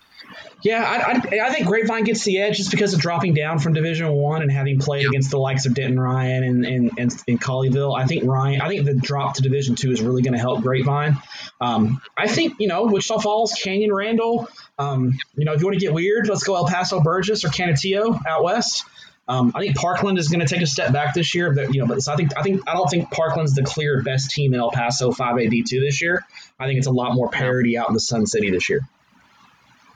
Yeah, 0.63 0.83
I, 0.83 1.13
I, 1.13 1.47
I 1.47 1.53
think 1.53 1.67
Grapevine 1.67 2.05
gets 2.05 2.25
the 2.25 2.39
edge 2.39 2.57
just 2.57 2.71
because 2.71 2.95
of 2.95 3.01
dropping 3.01 3.35
down 3.35 3.59
from 3.59 3.75
Division 3.75 4.11
One 4.13 4.43
and 4.43 4.51
having 4.51 4.79
played 4.79 5.07
against 5.07 5.31
the 5.31 5.39
likes 5.39 5.67
of 5.67 5.75
Denton 5.75 5.99
Ryan 5.99 6.43
and 6.43 6.67
and, 6.67 6.91
and, 6.99 7.23
and 7.29 7.41
Colleyville. 7.41 7.97
I 7.97 8.07
think 8.07 8.25
Ryan. 8.25 8.61
I 8.61 8.69
think 8.69 8.85
the 8.85 8.95
drop 8.95 9.35
to 9.35 9.43
Division 9.43 9.77
Two 9.77 9.93
is 9.93 10.03
really 10.03 10.23
going 10.23 10.35
to 10.35 10.41
help 10.41 10.63
Grapevine. 10.63 11.17
Um, 11.61 12.01
I 12.17 12.27
think 12.27 12.55
you 12.59 12.69
know 12.69 12.85
Wichita 12.85 13.21
Falls, 13.21 13.53
Canyon, 13.53 13.93
Randall. 13.93 14.49
Um, 14.79 15.19
you 15.37 15.45
know, 15.45 15.53
if 15.53 15.61
you 15.61 15.67
want 15.67 15.79
to 15.79 15.85
get 15.85 15.93
weird, 15.93 16.29
let's 16.29 16.45
go 16.45 16.57
El 16.57 16.67
Paso, 16.67 17.01
Burgess, 17.01 17.45
or 17.45 17.49
Canutillo 17.49 18.19
out 18.27 18.43
west. 18.43 18.85
Um, 19.29 19.53
I 19.55 19.61
think 19.61 19.77
Parkland 19.77 20.19
is 20.19 20.29
going 20.29 20.41
to 20.41 20.47
take 20.47 20.63
a 20.63 20.67
step 20.67 20.93
back 20.93 21.15
this 21.15 21.35
year. 21.35 21.53
But 21.53 21.75
you 21.75 21.81
know, 21.81 21.87
but 21.87 22.01
so 22.03 22.13
I 22.13 22.17
think 22.17 22.37
I 22.37 22.43
think 22.43 22.63
I 22.67 22.73
don't 22.73 22.89
think 22.89 23.11
Parkland's 23.11 23.55
the 23.55 23.63
clear 23.63 24.03
best 24.03 24.31
team 24.31 24.55
in 24.55 24.61
El 24.61 24.71
Paso 24.71 25.13
5A 25.13 25.51
D2 25.51 25.81
this 25.81 26.01
year. 26.01 26.25
I 26.59 26.67
think 26.67 26.79
it's 26.79 26.87
a 26.87 26.93
lot 26.93 27.15
more 27.15 27.29
parity 27.29 27.77
out 27.77 27.89
in 27.89 27.95
the 27.95 28.01
Sun 28.01 28.27
City 28.27 28.51
this 28.51 28.69
year. 28.71 28.81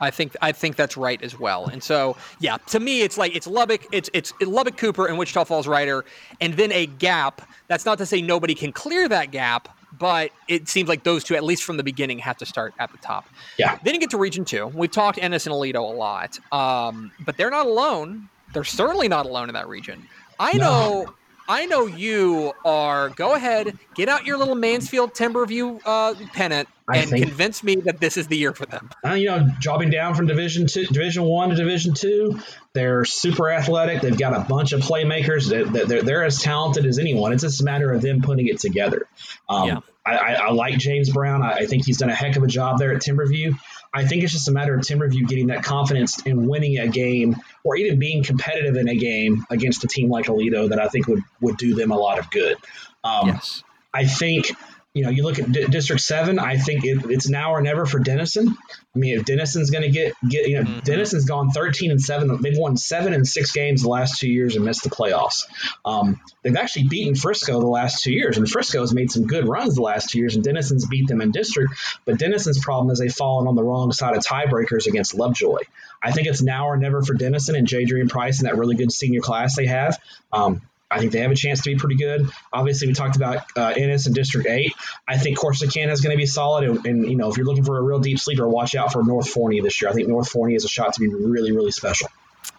I 0.03 0.11
think 0.11 0.37
I 0.43 0.51
think 0.51 0.75
that's 0.75 0.97
right 0.97 1.23
as 1.23 1.39
well. 1.39 1.67
And 1.67 1.83
so, 1.83 2.17
yeah, 2.41 2.57
to 2.67 2.81
me, 2.81 3.03
it's 3.03 3.17
like 3.17 3.37
it's 3.37 3.47
Lubbock, 3.47 3.87
it's 3.93 4.11
it's 4.13 4.33
Lubbock 4.41 4.77
Cooper 4.77 5.07
and 5.07 5.17
Wichita 5.17 5.45
Falls 5.45 5.69
Rider, 5.69 6.05
and 6.41 6.55
then 6.55 6.73
a 6.73 6.87
gap. 6.87 7.49
That's 7.69 7.87
not 7.87 7.99
to 7.99 8.07
say 8.07 8.21
nobody 8.21 8.57
can 8.57 8.73
clear 8.73 9.09
that 9.09 9.31
gap, 9.31 9.69
but 9.97 10.33
it 10.49 10.69
seems 10.69 10.89
like 10.89 11.05
those 11.05 11.23
two, 11.23 11.37
at 11.37 11.45
least 11.45 11.63
from 11.63 11.77
the 11.77 11.85
beginning, 11.85 12.19
have 12.19 12.37
to 12.39 12.47
start 12.47 12.75
at 12.81 12.91
the 12.91 12.99
top. 12.99 13.29
Yeah. 13.59 13.79
Then 13.85 13.95
you 13.95 14.01
get 14.01 14.11
to 14.11 14.19
Region 14.19 14.45
Two. 14.45 14.67
We've 14.67 14.91
talked 14.91 15.19
Ennis 15.23 15.47
and 15.47 15.55
Aledo 15.55 15.77
a 15.77 15.95
lot, 15.95 16.37
um, 16.51 17.13
but 17.25 17.37
they're 17.37 17.51
not 17.51 17.67
alone. 17.67 18.29
They're 18.53 18.65
certainly 18.65 19.07
not 19.07 19.25
alone 19.25 19.49
in 19.49 19.55
that 19.55 19.69
region. 19.69 20.07
I 20.41 20.55
No. 20.55 21.15
I 21.53 21.67
know 21.67 21.85
you 21.87 22.53
are. 22.65 23.11
Go 23.11 23.35
ahead, 23.35 23.79
get 23.95 24.09
out 24.09 24.25
your 24.25 24.39
little 24.39 24.55
Mansfield 24.55 25.13
Timberview 25.13 25.81
uh, 25.85 26.15
pennant 26.33 26.67
and 26.93 27.11
think- 27.11 27.27
convince 27.27 27.63
me 27.63 27.77
that 27.77 28.01
this 28.01 28.17
is 28.17 28.27
the 28.29 28.37
year 28.39 28.55
for 28.55 28.65
them. 28.65 28.89
uh, 29.07 29.13
you 29.13 29.27
know, 29.27 29.47
dropping 29.61 29.91
down 29.91 30.15
from 30.15 30.27
Division 30.27 30.67
two, 30.67 30.87
Division 30.87 31.25
one 31.25 31.51
to 31.51 31.55
Division 31.55 31.93
two. 31.95 32.41
They're 32.73 33.05
super 33.05 33.51
athletic. 33.51 34.01
They've 34.01 34.17
got 34.19 34.35
a 34.35 34.41
bunch 34.49 34.73
of 34.73 34.81
playmakers. 34.81 35.49
They're, 35.49 35.85
they're, 35.85 36.03
they're 36.03 36.25
as 36.25 36.41
talented 36.41 36.87
as 36.87 36.99
anyone. 36.99 37.33
It's 37.35 37.43
just 37.43 37.61
a 37.61 37.65
matter 37.65 37.93
of 37.93 38.01
them 38.01 38.23
putting 38.23 38.49
it 38.49 38.59
together. 38.59 39.07
Um, 39.49 39.69
Yeah. 39.69 39.79
I, 40.05 40.17
I, 40.17 40.33
I 40.33 40.51
like 40.51 40.79
James 40.79 41.11
Brown. 41.11 41.43
I, 41.43 41.53
I 41.53 41.67
think 41.67 41.85
he's 41.87 41.99
done 41.99 42.11
a 42.11 42.15
heck 42.15 42.37
of 42.37 42.43
a 42.43 42.49
job 42.49 42.79
there 42.79 42.93
at 42.93 43.03
Timberview. 43.03 43.55
I 43.95 44.07
think 44.07 44.23
it's 44.23 44.33
just 44.33 44.49
a 44.49 44.53
matter 44.53 44.75
of 44.75 44.81
Timberview 44.81 45.29
getting 45.29 45.49
that 45.49 45.63
confidence 45.63 46.25
in 46.25 46.47
winning 46.47 46.79
a 46.79 46.89
game 46.89 47.37
or 47.63 47.77
even 47.77 47.99
being 47.99 48.25
competitive 48.25 48.77
in 48.77 48.89
a 48.89 48.97
game 48.97 49.45
against 49.51 49.85
a 49.85 49.87
team 49.87 50.09
like 50.09 50.27
Aledo 50.27 50.71
that 50.71 50.81
I 50.81 50.89
think 50.89 51.09
would, 51.09 51.23
would 51.41 51.59
do 51.59 51.75
them 51.75 51.91
a 51.91 51.97
lot 51.97 52.19
of 52.19 52.31
good. 52.31 52.57
Um, 53.05 53.29
yes. 53.29 53.63
I 53.93 54.07
think, 54.07 54.51
you 54.95 55.03
know, 55.03 55.09
you 55.09 55.23
look 55.25 55.39
at 55.39 55.51
D- 55.51 55.67
District 55.69 56.03
Seven. 56.03 56.39
I 56.39 56.59
think 56.59 56.85
it, 56.85 57.11
it's 57.11 57.29
now 57.29 57.53
or 57.55 57.63
never 57.63 57.87
for 57.87 57.99
Denison. 57.99 58.55
I 58.95 58.99
mean, 58.99 59.19
if 59.19 59.25
Denison's 59.25 59.71
going 59.71 59.83
to 59.85 59.89
get 59.91 60.15
get, 60.29 60.47
you 60.49 60.57
know, 60.63 60.69
Mhm. 60.69 60.85
Denison's 60.85 61.25
gone 61.25 61.51
thirteen 61.51 61.91
and 61.91 62.01
seven. 62.01 62.43
They've 62.43 62.59
won 62.59 62.77
seven 62.77 63.15
and 63.15 63.27
six 63.27 63.53
games 63.53 63.83
the 63.83 63.89
last 63.89 64.19
two 64.21 64.29
years 64.29 64.55
and 64.55 64.65
missed 64.67 64.83
the 64.85 64.91
playoffs. 64.91 65.45
Um, 65.87 66.21
they've 66.43 66.57
actually 66.57 66.89
beaten 66.89 67.15
Frisco 67.15 67.59
the 67.61 67.67
last 67.67 68.03
two 68.03 68.13
years, 68.13 68.37
and 68.37 68.47
Frisco's 68.51 68.93
made 68.93 69.11
some 69.11 69.27
good 69.27 69.49
runs 69.49 69.77
the 69.77 69.83
last 69.83 70.11
two 70.11 70.19
years, 70.19 70.35
and 70.37 70.45
Denison's 70.45 70.87
beat 70.87 71.09
them 71.09 71.23
in 71.23 71.31
district. 71.31 71.73
But 72.05 72.19
Denison's 72.19 72.63
problem 72.63 72.91
is 72.91 72.99
they've 72.99 73.11
fallen 73.13 73.47
on 73.49 73.55
the 73.55 73.63
wrong 73.65 73.93
side 73.93 74.15
of 74.15 74.23
tiebreakers 74.23 74.87
against 74.87 75.15
Lovejoy. 75.15 75.61
I 76.03 76.11
think 76.13 76.27
it's 76.27 76.43
now 76.43 76.67
or 76.67 76.77
never 76.77 77.01
for 77.03 77.15
Denison 77.15 77.55
and 77.55 77.67
Jadrian 77.67 78.11
Price 78.11 78.41
and 78.41 78.49
that 78.49 78.59
really 78.59 78.75
good 78.75 78.93
senior 78.93 79.21
class 79.21 79.57
they 79.57 79.67
have. 79.67 79.99
Um, 80.33 80.61
I 80.93 80.99
think 80.99 81.13
they 81.13 81.21
have 81.21 81.31
a 81.31 81.37
chance 81.37 81.63
to 81.63 81.71
be 81.71 81.77
pretty 81.77 81.97
good. 81.97 82.29
Obviously, 82.53 82.87
we 82.89 82.95
talked 82.95 83.17
about 83.17 83.45
uh, 83.57 83.73
Ennis 83.77 84.07
and 84.07 84.15
District 84.15 84.47
Eight. 84.49 84.73
I 85.09 85.17
think 85.17 85.39
Corsicana 85.39 85.91
is 85.91 86.01
going 86.01 86.13
to 86.13 86.17
be 86.17 86.27
solid, 86.27 86.65
and, 86.65 86.87
and 86.87 87.07
you 87.11 87.17
know 87.17 87.31
if 87.31 87.37
you're 87.37 87.47
looking 87.47 87.65
for 87.65 87.79
a 87.79 87.83
real 87.83 87.99
deep 87.99 88.19
sleeper, 88.19 88.49
watch 88.49 88.75
out 88.75 88.93
for 88.93 89.03
North 89.03 89.29
Forney 89.29 89.61
this 89.61 89.81
year. 89.81 89.91
I 89.91 89.95
think 89.95 90.09
North 90.09 90.29
Forney 90.29 90.55
is 90.55 90.65
a 90.65 90.69
shot 90.69 90.93
to 90.95 91.01
be 91.01 91.09
really, 91.09 91.53
really 91.53 91.73
special. 91.73 92.09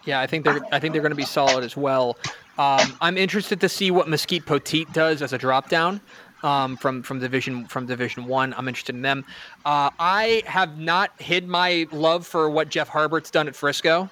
Yeah, 0.04 0.20
I 0.20 0.26
think 0.26 0.44
they're 0.44 0.60
I 0.72 0.80
think 0.80 0.92
they're 0.92 1.02
going 1.02 1.10
to 1.10 1.16
be 1.16 1.24
solid 1.24 1.64
as 1.64 1.76
well. 1.76 2.16
Um, 2.58 2.96
I'm 3.00 3.16
interested 3.16 3.60
to 3.62 3.68
see 3.68 3.90
what 3.90 4.08
Mesquite 4.08 4.46
Poteet 4.46 4.92
does 4.92 5.22
as 5.22 5.32
a 5.32 5.38
drop 5.38 5.68
down 5.68 6.00
um, 6.42 6.76
from 6.76 7.02
from 7.02 7.18
division 7.18 7.66
from 7.66 7.86
Division 7.86 8.26
One. 8.26 8.54
I'm 8.54 8.68
interested 8.68 8.94
in 8.94 9.02
them. 9.02 9.24
Uh, 9.64 9.90
I 9.98 10.42
have 10.46 10.78
not 10.78 11.10
hid 11.20 11.48
my 11.48 11.86
love 11.90 12.26
for 12.26 12.48
what 12.50 12.68
Jeff 12.68 12.88
Harbert's 12.88 13.30
done 13.30 13.48
at 13.48 13.56
Frisco. 13.56 14.10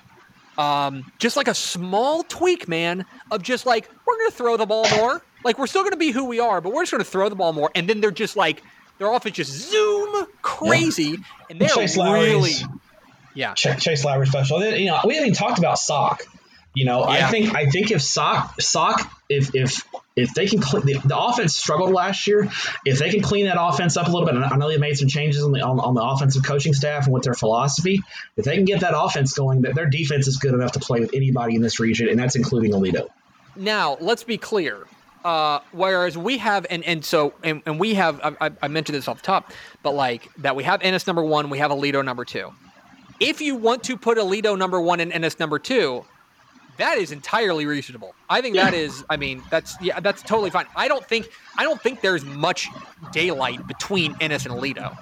Um, 0.58 1.10
just 1.18 1.36
like 1.36 1.48
a 1.48 1.54
small 1.54 2.22
tweak, 2.24 2.68
man, 2.68 3.06
of 3.30 3.42
just 3.42 3.64
like 3.66 3.88
we're 4.06 4.16
going 4.18 4.30
to 4.30 4.36
throw 4.36 4.56
the 4.56 4.66
ball 4.66 4.86
more. 4.96 5.22
Like 5.44 5.58
we're 5.58 5.66
still 5.66 5.82
going 5.82 5.92
to 5.92 5.98
be 5.98 6.10
who 6.10 6.26
we 6.26 6.40
are, 6.40 6.60
but 6.60 6.72
we're 6.72 6.82
just 6.82 6.92
going 6.92 7.04
to 7.04 7.10
throw 7.10 7.28
the 7.28 7.34
ball 7.34 7.52
more. 7.52 7.70
And 7.74 7.88
then 7.88 8.00
they're 8.00 8.10
just 8.10 8.36
like 8.36 8.62
their 8.98 9.10
offense 9.12 9.36
just 9.36 9.50
zoom 9.70 10.26
crazy, 10.42 11.16
and 11.50 11.58
they're 11.60 11.68
Chase 11.68 11.96
really 11.96 12.52
yeah. 13.34 13.54
Ch- 13.54 13.78
Chase 13.78 14.04
Lowry 14.04 14.26
special. 14.26 14.62
You 14.62 14.86
know, 14.86 15.00
we 15.04 15.14
haven't 15.14 15.28
even 15.28 15.34
talked 15.34 15.58
about 15.58 15.78
Sock. 15.78 16.22
You 16.74 16.84
know, 16.84 17.00
Yeah. 17.00 17.26
I 17.26 17.30
think 17.30 17.54
I 17.54 17.66
think 17.66 17.90
if 17.90 18.02
Sock 18.02 18.60
Sock 18.60 19.10
if 19.28 19.54
if 19.54 19.82
if 20.16 20.34
they 20.34 20.46
can 20.46 20.60
clean 20.60 20.84
the, 20.84 20.94
the 21.04 21.18
offense 21.18 21.56
struggled 21.56 21.92
last 21.92 22.26
year, 22.26 22.50
if 22.84 22.98
they 22.98 23.10
can 23.10 23.22
clean 23.22 23.46
that 23.46 23.56
offense 23.60 23.96
up 23.96 24.06
a 24.08 24.10
little 24.10 24.26
bit, 24.26 24.34
I 24.36 24.56
know 24.56 24.68
they 24.68 24.78
made 24.78 24.96
some 24.98 25.08
changes 25.08 25.42
on 25.42 25.52
the 25.52 25.60
on, 25.62 25.80
on 25.80 25.94
the 25.94 26.02
offensive 26.02 26.42
coaching 26.44 26.74
staff 26.74 27.04
and 27.04 27.14
with 27.14 27.22
their 27.22 27.34
philosophy. 27.34 28.00
If 28.36 28.44
they 28.44 28.56
can 28.56 28.64
get 28.64 28.80
that 28.80 28.94
offense 28.96 29.32
going, 29.32 29.62
that 29.62 29.74
their 29.74 29.86
defense 29.88 30.26
is 30.28 30.36
good 30.36 30.54
enough 30.54 30.72
to 30.72 30.80
play 30.80 31.00
with 31.00 31.14
anybody 31.14 31.56
in 31.56 31.62
this 31.62 31.80
region, 31.80 32.08
and 32.08 32.18
that's 32.18 32.36
including 32.36 32.72
Aledo. 32.72 33.08
Now, 33.56 33.96
let's 34.00 34.24
be 34.24 34.38
clear. 34.38 34.86
Uh, 35.24 35.60
whereas 35.70 36.18
we 36.18 36.38
have, 36.38 36.66
and, 36.68 36.82
and 36.84 37.04
so, 37.04 37.32
and, 37.44 37.62
and 37.64 37.78
we 37.78 37.94
have, 37.94 38.20
I, 38.24 38.48
I- 38.48 38.50
I 38.62 38.66
mentioned 38.68 38.96
this 38.96 39.06
off 39.06 39.18
the 39.18 39.26
top, 39.26 39.52
but 39.84 39.92
like 39.92 40.28
that 40.38 40.56
we 40.56 40.64
have 40.64 40.82
Ennis 40.82 41.06
number 41.06 41.22
one, 41.22 41.48
we 41.48 41.58
have 41.58 41.70
Aledo 41.70 42.04
number 42.04 42.24
two. 42.24 42.52
If 43.20 43.40
you 43.40 43.54
want 43.54 43.84
to 43.84 43.96
put 43.96 44.18
Aledo 44.18 44.58
number 44.58 44.80
one 44.80 44.98
and 44.98 45.12
Ennis 45.12 45.38
number 45.38 45.60
two, 45.60 46.04
that 46.82 46.98
is 46.98 47.12
entirely 47.12 47.64
reasonable. 47.64 48.12
I 48.28 48.40
think 48.40 48.56
that 48.56 48.74
is, 48.74 49.04
I 49.08 49.16
mean, 49.16 49.40
that's, 49.50 49.76
yeah, 49.80 50.00
that's 50.00 50.20
totally 50.20 50.50
fine. 50.50 50.66
I 50.74 50.88
don't 50.88 51.06
think, 51.06 51.28
I 51.56 51.62
don't 51.62 51.80
think 51.80 52.00
there's 52.00 52.24
much 52.24 52.68
daylight 53.12 53.64
between 53.68 54.16
Ennis 54.20 54.46
and 54.46 54.52
Aledo. 54.52 54.98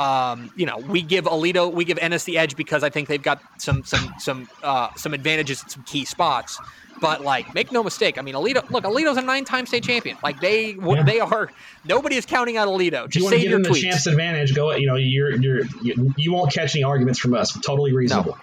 Um, 0.00 0.50
you 0.56 0.64
know, 0.64 0.78
we 0.78 1.02
give 1.02 1.26
Aledo, 1.26 1.70
we 1.70 1.84
give 1.84 1.98
Ennis 1.98 2.24
the 2.24 2.38
edge 2.38 2.56
because 2.56 2.82
I 2.82 2.88
think 2.88 3.06
they've 3.08 3.22
got 3.22 3.42
some, 3.58 3.84
some, 3.84 4.14
some, 4.18 4.48
uh, 4.62 4.94
some 4.94 5.12
advantages 5.12 5.62
in 5.62 5.68
some 5.68 5.82
key 5.82 6.06
spots. 6.06 6.58
But 7.02 7.20
like, 7.22 7.52
make 7.54 7.70
no 7.70 7.82
mistake. 7.82 8.16
I 8.18 8.22
mean, 8.22 8.34
Aledo. 8.34 8.68
Look, 8.70 8.84
Aledo's 8.84 9.18
a 9.18 9.22
nine-time 9.22 9.66
state 9.66 9.84
champion. 9.84 10.16
Like 10.22 10.40
they, 10.40 10.72
Yeah. 10.72 11.02
they 11.02 11.20
are. 11.20 11.50
Nobody 11.84 12.16
is 12.16 12.24
counting 12.24 12.56
out 12.56 12.66
Aledo. 12.68 13.06
If 13.06 13.14
you 13.14 13.20
Just 13.20 13.24
want 13.24 13.32
to 13.34 13.40
save 13.40 13.42
give 13.42 13.50
your 13.50 13.62
them 13.62 13.72
the 13.72 13.80
chance 13.80 14.06
advantage, 14.06 14.54
go. 14.54 14.72
You 14.72 14.86
know, 14.86 14.96
you're 14.96 15.34
you're 15.36 15.62
you, 15.82 16.14
you 16.16 16.32
won't 16.32 16.52
catch 16.52 16.74
any 16.76 16.82
arguments 16.84 17.18
from 17.18 17.32
us. 17.34 17.52
Totally 17.60 17.94
reasonable. 17.94 18.38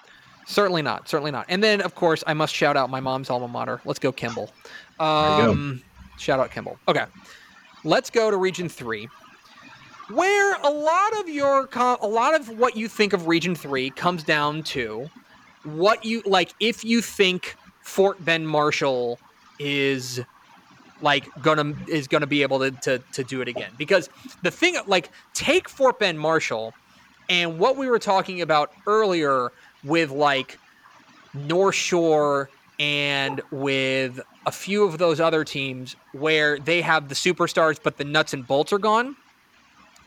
Certainly 0.47 0.81
not. 0.81 1.09
Certainly 1.09 1.31
not. 1.31 1.45
And 1.49 1.61
then, 1.61 1.81
of 1.81 1.93
course, 1.93 2.23
I 2.25 2.33
must 2.33 2.55
shout 2.55 2.77
out 2.77 2.89
my 2.89 3.01
mom's 3.01 3.29
alma 3.29 3.49
mater. 3.49 3.81
Let's 3.83 3.99
go, 3.99 4.13
Kimball. 4.13 4.45
you 4.45 4.97
go. 4.97 5.51
Um, 5.51 5.83
shout 6.17 6.39
out 6.39 6.51
Kimball. 6.51 6.79
Okay, 6.87 7.03
let's 7.83 8.09
go 8.09 8.31
to 8.31 8.37
Region 8.37 8.69
Three, 8.69 9.09
where 10.09 10.53
a 10.63 10.69
lot 10.69 11.19
of 11.19 11.27
your 11.27 11.67
a 11.75 12.07
lot 12.07 12.33
of 12.33 12.57
what 12.57 12.77
you 12.77 12.87
think 12.87 13.11
of 13.11 13.27
Region 13.27 13.55
Three 13.55 13.89
comes 13.89 14.23
down 14.23 14.63
to 14.63 15.09
what 15.63 16.05
you 16.05 16.21
like. 16.25 16.53
If 16.61 16.85
you 16.85 17.01
think 17.01 17.57
Fort 17.83 18.23
Bend 18.23 18.47
Marshall 18.47 19.19
is 19.59 20.21
like 21.01 21.27
gonna 21.41 21.73
is 21.89 22.07
gonna 22.07 22.25
be 22.25 22.41
able 22.41 22.59
to, 22.59 22.71
to 22.71 22.99
to 23.11 23.23
do 23.25 23.41
it 23.41 23.49
again 23.49 23.71
because 23.77 24.09
the 24.43 24.51
thing 24.51 24.77
like 24.87 25.09
take 25.33 25.67
Fort 25.67 25.99
Bend 25.99 26.17
Marshall 26.19 26.73
and 27.29 27.59
what 27.59 27.75
we 27.75 27.89
were 27.89 27.99
talking 27.99 28.41
about 28.41 28.71
earlier 28.85 29.51
with 29.83 30.11
like 30.11 30.59
North 31.33 31.75
Shore 31.75 32.51
and 32.79 33.41
with 33.51 34.19
a 34.45 34.51
few 34.51 34.85
of 34.85 34.97
those 34.97 35.19
other 35.19 35.43
teams 35.43 35.95
where 36.11 36.59
they 36.59 36.81
have 36.81 37.09
the 37.09 37.15
superstars 37.15 37.79
but 37.83 37.97
the 37.97 38.05
nuts 38.05 38.33
and 38.33 38.47
bolts 38.47 38.73
are 38.73 38.79
gone. 38.79 39.15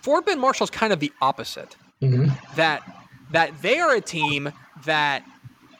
Fort 0.03 0.27
Bend 0.27 0.41
Marshall's 0.41 0.71
kind 0.71 0.93
of 0.93 1.01
the 1.01 1.15
opposite 1.21 1.77
hmm 2.01 2.31
that 2.53 2.85
that 3.31 3.63
they 3.63 3.79
are 3.79 3.95
a 3.95 4.01
team 4.01 4.53
that 4.77 5.25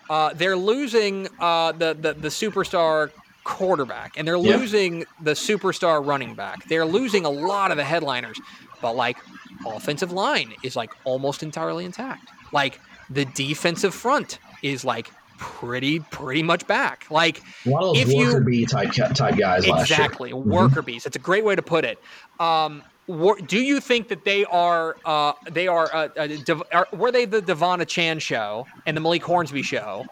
uh, 0.09 0.35
they're 0.35 0.57
losing 0.57 1.29
uh, 1.39 1.73
the, 1.73 1.95
the 1.95 2.15
the 2.15 2.29
superstar 2.29 3.11
quarterback 3.45 4.19
and 4.19 4.27
they're 4.29 4.39
Yeah. 4.41 4.57
losing 4.59 5.05
the 5.19 5.33
superstar 5.33 6.05
running 6.07 6.35
back. 6.37 6.67
They're 6.69 6.87
losing 6.87 7.25
a 7.25 7.31
lot 7.31 7.71
of 7.71 7.77
the 7.77 7.85
headliners, 7.85 8.43
but 8.81 8.95
like 8.95 9.25
offensive 9.65 10.12
line 10.12 10.57
is 10.62 10.77
like 10.77 10.95
almost 11.05 11.43
entirely 11.43 11.85
intact. 11.85 12.35
Like 12.53 12.83
the 13.11 13.24
defensive 13.27 13.95
front 13.95 14.39
is 14.62 14.85
like 14.85 15.11
pretty 15.39 16.01
pretty 16.01 16.43
much 16.43 16.66
back. 16.66 17.07
Like 17.11 17.41
A 17.66 17.70
lot 17.70 17.82
of 17.82 17.95
those 17.95 18.03
If 18.03 18.12
you- 18.12 18.27
worker 18.27 18.41
bee 18.41 18.66
type 18.66 18.93
type 18.93 19.37
guys 19.37 19.65
exactly 19.66 20.32
worker 20.32 20.82
bees. 20.82 21.07
It's 21.07 21.16
a 21.16 21.20
great 21.20 21.45
way 21.45 21.57
to 21.57 21.62
put 21.62 21.85
it. 21.85 21.99
Um, 22.39 22.82
were- 23.07 23.41
do 23.41 23.59
you 23.59 23.81
think 23.81 24.09
that 24.09 24.24
they 24.24 24.45
are 24.45 24.97
uh, 25.05 25.32
they 25.51 25.66
are, 25.66 25.89
uh, 25.95 26.09
uh, 26.16 26.61
are 26.73 26.87
were 26.93 27.11
they 27.11 27.24
the 27.24 27.41
Devonna 27.43 27.87
Chan 27.89 28.19
show 28.20 28.66
and 28.87 28.97
the 28.97 29.01
Malik 29.01 29.23
Hornsby 29.24 29.62
show, 29.62 30.05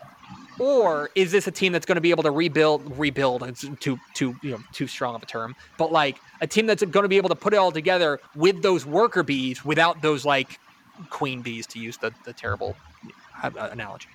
or 0.58 1.10
is 1.14 1.30
this 1.30 1.46
a 1.46 1.50
team 1.52 1.72
that's 1.72 1.86
going 1.86 1.96
to 1.96 2.00
be 2.00 2.10
able 2.10 2.22
to 2.24 2.30
rebuild 2.30 2.98
rebuild? 2.98 3.42
It's 3.44 3.64
too 3.80 3.98
too 4.14 4.34
you 4.42 4.52
know 4.52 4.60
too 4.72 4.86
strong 4.86 5.14
of 5.14 5.22
a 5.22 5.26
term, 5.26 5.54
but 5.76 5.92
like 5.92 6.16
a 6.40 6.46
team 6.46 6.66
that's 6.66 6.82
going 6.82 7.04
to 7.04 7.08
be 7.08 7.18
able 7.18 7.28
to 7.28 7.36
put 7.36 7.52
it 7.52 7.56
all 7.56 7.70
together 7.70 8.18
with 8.34 8.62
those 8.62 8.84
worker 8.86 9.22
bees 9.22 9.64
without 9.64 10.00
those 10.02 10.24
like 10.24 10.58
queen 11.10 11.42
bees 11.42 11.66
to 11.68 11.78
use 11.78 11.98
the 11.98 12.12
the 12.24 12.32
terrible 12.32 12.76
analogy. 13.42 14.08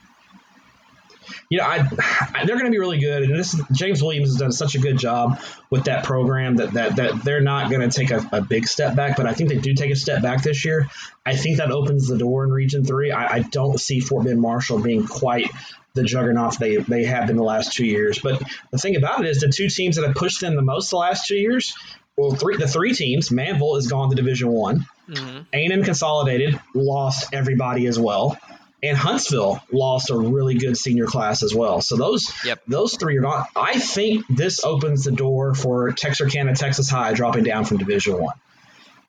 you 1.49 1.57
know, 1.57 1.63
I, 1.65 1.87
I 2.33 2.45
they're 2.45 2.57
going 2.57 2.65
to 2.65 2.71
be 2.71 2.79
really 2.79 2.99
good. 2.99 3.23
And 3.23 3.37
this 3.37 3.59
James 3.71 4.01
Williams 4.01 4.29
has 4.29 4.37
done 4.37 4.51
such 4.51 4.75
a 4.75 4.79
good 4.79 4.97
job 4.97 5.39
with 5.69 5.85
that 5.85 6.03
program 6.03 6.57
that 6.57 6.73
that, 6.73 6.95
that 6.97 7.23
they're 7.23 7.41
not 7.41 7.69
going 7.69 7.87
to 7.87 7.95
take 7.97 8.11
a, 8.11 8.27
a 8.31 8.41
big 8.41 8.67
step 8.67 8.95
back. 8.95 9.17
But 9.17 9.25
I 9.25 9.33
think 9.33 9.49
they 9.49 9.57
do 9.57 9.73
take 9.73 9.91
a 9.91 9.95
step 9.95 10.21
back 10.21 10.43
this 10.43 10.65
year. 10.65 10.87
I 11.25 11.35
think 11.35 11.57
that 11.57 11.71
opens 11.71 12.07
the 12.07 12.17
door 12.17 12.43
in 12.43 12.51
Region 12.51 12.83
Three. 12.85 13.11
I, 13.11 13.35
I 13.35 13.39
don't 13.39 13.79
see 13.79 13.99
Fort 13.99 14.25
Bend 14.25 14.41
Marshall 14.41 14.79
being 14.79 15.07
quite 15.07 15.49
the 15.93 16.03
juggernaut 16.03 16.57
they 16.59 16.77
they 16.77 17.05
have 17.05 17.27
been 17.27 17.37
the 17.37 17.43
last 17.43 17.73
two 17.73 17.85
years. 17.85 18.19
But 18.19 18.41
the 18.71 18.77
thing 18.77 18.95
about 18.95 19.21
it 19.21 19.29
is 19.29 19.39
the 19.39 19.49
two 19.49 19.69
teams 19.69 19.95
that 19.95 20.05
have 20.05 20.15
pushed 20.15 20.41
them 20.41 20.55
the 20.55 20.61
most 20.61 20.89
the 20.89 20.97
last 20.97 21.27
two 21.27 21.37
years. 21.37 21.73
Well, 22.17 22.35
three 22.35 22.57
the 22.57 22.67
three 22.67 22.93
teams. 22.93 23.29
Manvel 23.29 23.75
has 23.75 23.87
gone 23.87 24.09
to 24.09 24.15
Division 24.15 24.49
One. 24.49 24.85
hmm 25.07 25.39
A&M 25.53 25.83
Consolidated 25.83 26.59
lost 26.73 27.33
everybody 27.33 27.87
as 27.87 27.97
well, 27.99 28.37
and 28.83 28.97
Huntsville 28.97 29.63
lost 29.71 30.11
a 30.11 30.17
really 30.17 30.55
good 30.55 30.77
senior 30.77 31.05
class 31.05 31.41
as 31.41 31.55
well. 31.55 31.81
So 31.81 31.95
those 31.95 32.31
Yep. 32.45 32.61
those 32.67 32.95
three 32.97 33.17
are 33.17 33.21
not. 33.21 33.47
I 33.55 33.79
think 33.79 34.25
this 34.29 34.63
opens 34.63 35.05
the 35.05 35.11
door 35.11 35.55
for 35.55 35.91
Texarkana, 35.93 36.53
Texas 36.55 36.89
High 36.89 37.13
dropping 37.13 37.45
down 37.45 37.65
from 37.65 37.77
Division 37.77 38.21
One. 38.21 38.35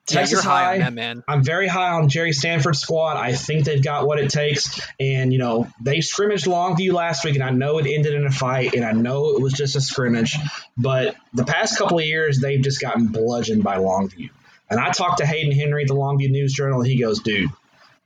Yeah, 0.07 0.19
Texas 0.19 0.31
you're 0.33 0.41
high 0.43 0.79
High, 0.79 0.89
man. 0.91 1.23
I'm 1.27 1.43
very 1.43 1.67
high 1.67 1.89
on 1.89 2.09
Jerry 2.09 2.31
Stanford's 2.31 2.79
squad. 2.79 3.17
I 3.17 3.33
think 3.33 3.65
they've 3.65 3.83
got 3.83 4.05
what 4.05 4.19
it 4.19 4.29
takes. 4.29 4.79
And, 4.99 5.33
you 5.33 5.39
know, 5.39 5.67
they 5.81 6.01
scrimmaged 6.01 6.45
Longview 6.45 6.93
last 6.93 7.25
week, 7.25 7.33
and 7.33 7.43
I 7.43 7.49
know 7.49 7.79
it 7.79 7.87
ended 7.87 8.13
in 8.13 8.23
a 8.23 8.31
fight, 8.31 8.75
and 8.75 8.85
I 8.85 8.91
know 8.91 9.31
it 9.31 9.41
was 9.41 9.53
just 9.53 9.75
a 9.75 9.81
scrimmage. 9.81 10.37
But 10.77 11.15
the 11.33 11.43
past 11.43 11.79
couple 11.79 11.97
of 11.97 12.05
years, 12.05 12.39
they've 12.39 12.61
just 12.61 12.79
gotten 12.79 13.07
bludgeoned 13.07 13.63
by 13.63 13.77
Longview. 13.77 14.29
And 14.69 14.79
I 14.79 14.91
talked 14.91 15.17
to 15.19 15.25
Hayden 15.25 15.51
Henry 15.51 15.85
the 15.85 15.95
Longview 15.95 16.29
News 16.29 16.53
Journal, 16.53 16.81
and 16.81 16.87
he 16.87 17.01
goes, 17.01 17.21
dude, 17.21 17.49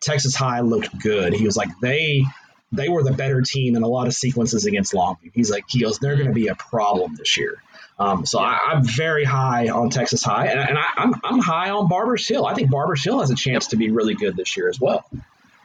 Texas 0.01 0.35
High 0.35 0.61
looked 0.61 0.99
good. 0.99 1.33
He 1.33 1.45
was 1.45 1.57
like, 1.57 1.69
they. 1.81 2.23
They 2.71 2.87
were 2.87 3.01
the 3.01 3.13
better 3.13 3.41
team 3.41 3.75
in 3.75 3.81
a 3.81 3.87
lot 3.87 4.05
of 4.05 4.13
sequences 4.13 4.67
against 4.67 4.93
Longview. 4.93 5.31
He's 5.33 5.49
like, 5.49 5.63
he 5.67 5.81
goes, 5.81 5.97
they're 5.97 6.15
going 6.17 6.27
to 6.27 6.33
be 6.33 6.49
a 6.49 6.55
problem 6.55 7.15
this 7.15 7.35
year. 7.35 7.55
Um, 7.97 8.27
so 8.27 8.37
I, 8.37 8.59
I'm 8.67 8.83
very 8.83 9.23
high 9.25 9.69
on 9.69 9.89
Texas 9.89 10.23
High, 10.23 10.45
and, 10.49 10.59
and 10.59 10.77
I, 10.77 10.85
I'm, 10.95 11.15
I'm 11.23 11.39
high 11.39 11.71
on 11.71 11.87
Barbers 11.87 12.27
Hill. 12.27 12.45
I 12.45 12.53
think 12.53 12.69
Barbers 12.69 13.03
Hill 13.03 13.21
has 13.21 13.31
a 13.31 13.35
chance 13.35 13.65
to 13.69 13.75
be 13.75 13.89
really 13.89 14.13
good 14.13 14.37
this 14.37 14.55
year 14.55 14.69
as 14.69 14.79
well. 14.79 15.03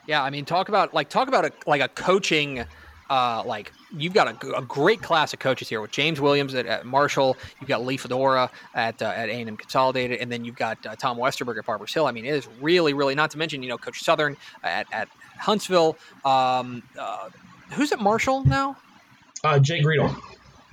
Yeah, 0.06 0.23
I 0.23 0.31
mean, 0.31 0.47
talk 0.47 0.70
about 0.70 0.94
like 0.94 1.11
talk 1.11 1.28
about 1.28 1.44
a 1.44 1.52
like 1.66 1.82
a 1.82 1.89
coaching. 1.89 2.65
Uh, 3.10 3.43
like 3.44 3.72
you've 3.97 4.14
got 4.14 4.43
a, 4.43 4.56
a 4.56 4.62
great 4.62 5.02
class 5.02 5.32
of 5.32 5.39
coaches 5.39 5.68
here 5.68 5.81
with 5.81 5.90
James 5.90 6.20
Williams 6.20 6.55
at, 6.55 6.66
at 6.66 6.86
Marshall. 6.86 7.36
You've 7.60 7.68
got 7.68 7.85
Lee 7.85 7.97
Fedora 7.97 8.51
at 8.74 9.01
uh, 9.02 9.06
at 9.06 9.28
A&M 9.28 9.56
Consolidated, 9.56 10.20
and 10.20 10.32
then 10.32 10.44
you've 10.44 10.56
got 10.56 10.85
uh, 10.86 10.97
Tom 10.97 11.18
Westerberg 11.18 11.59
at 11.59 11.66
Barbers 11.66 11.93
Hill. 11.93 12.06
I 12.06 12.12
mean, 12.12 12.24
it 12.24 12.35
is 12.35 12.48
really, 12.60 12.94
really 12.94 13.14
not 13.14 13.31
to 13.32 13.39
mention 13.39 13.62
you 13.62 13.68
know 13.68 13.78
Coach 13.78 14.02
Southern 14.02 14.36
at, 14.62 14.86
at 14.93 15.09
Huntsville. 15.39 15.97
Um, 16.24 16.82
uh, 16.98 17.28
who's 17.72 17.93
at 17.93 18.01
Marshall 18.01 18.44
now? 18.44 18.76
Uh, 19.43 19.59
Jake 19.59 19.85
Riedel. 19.85 20.14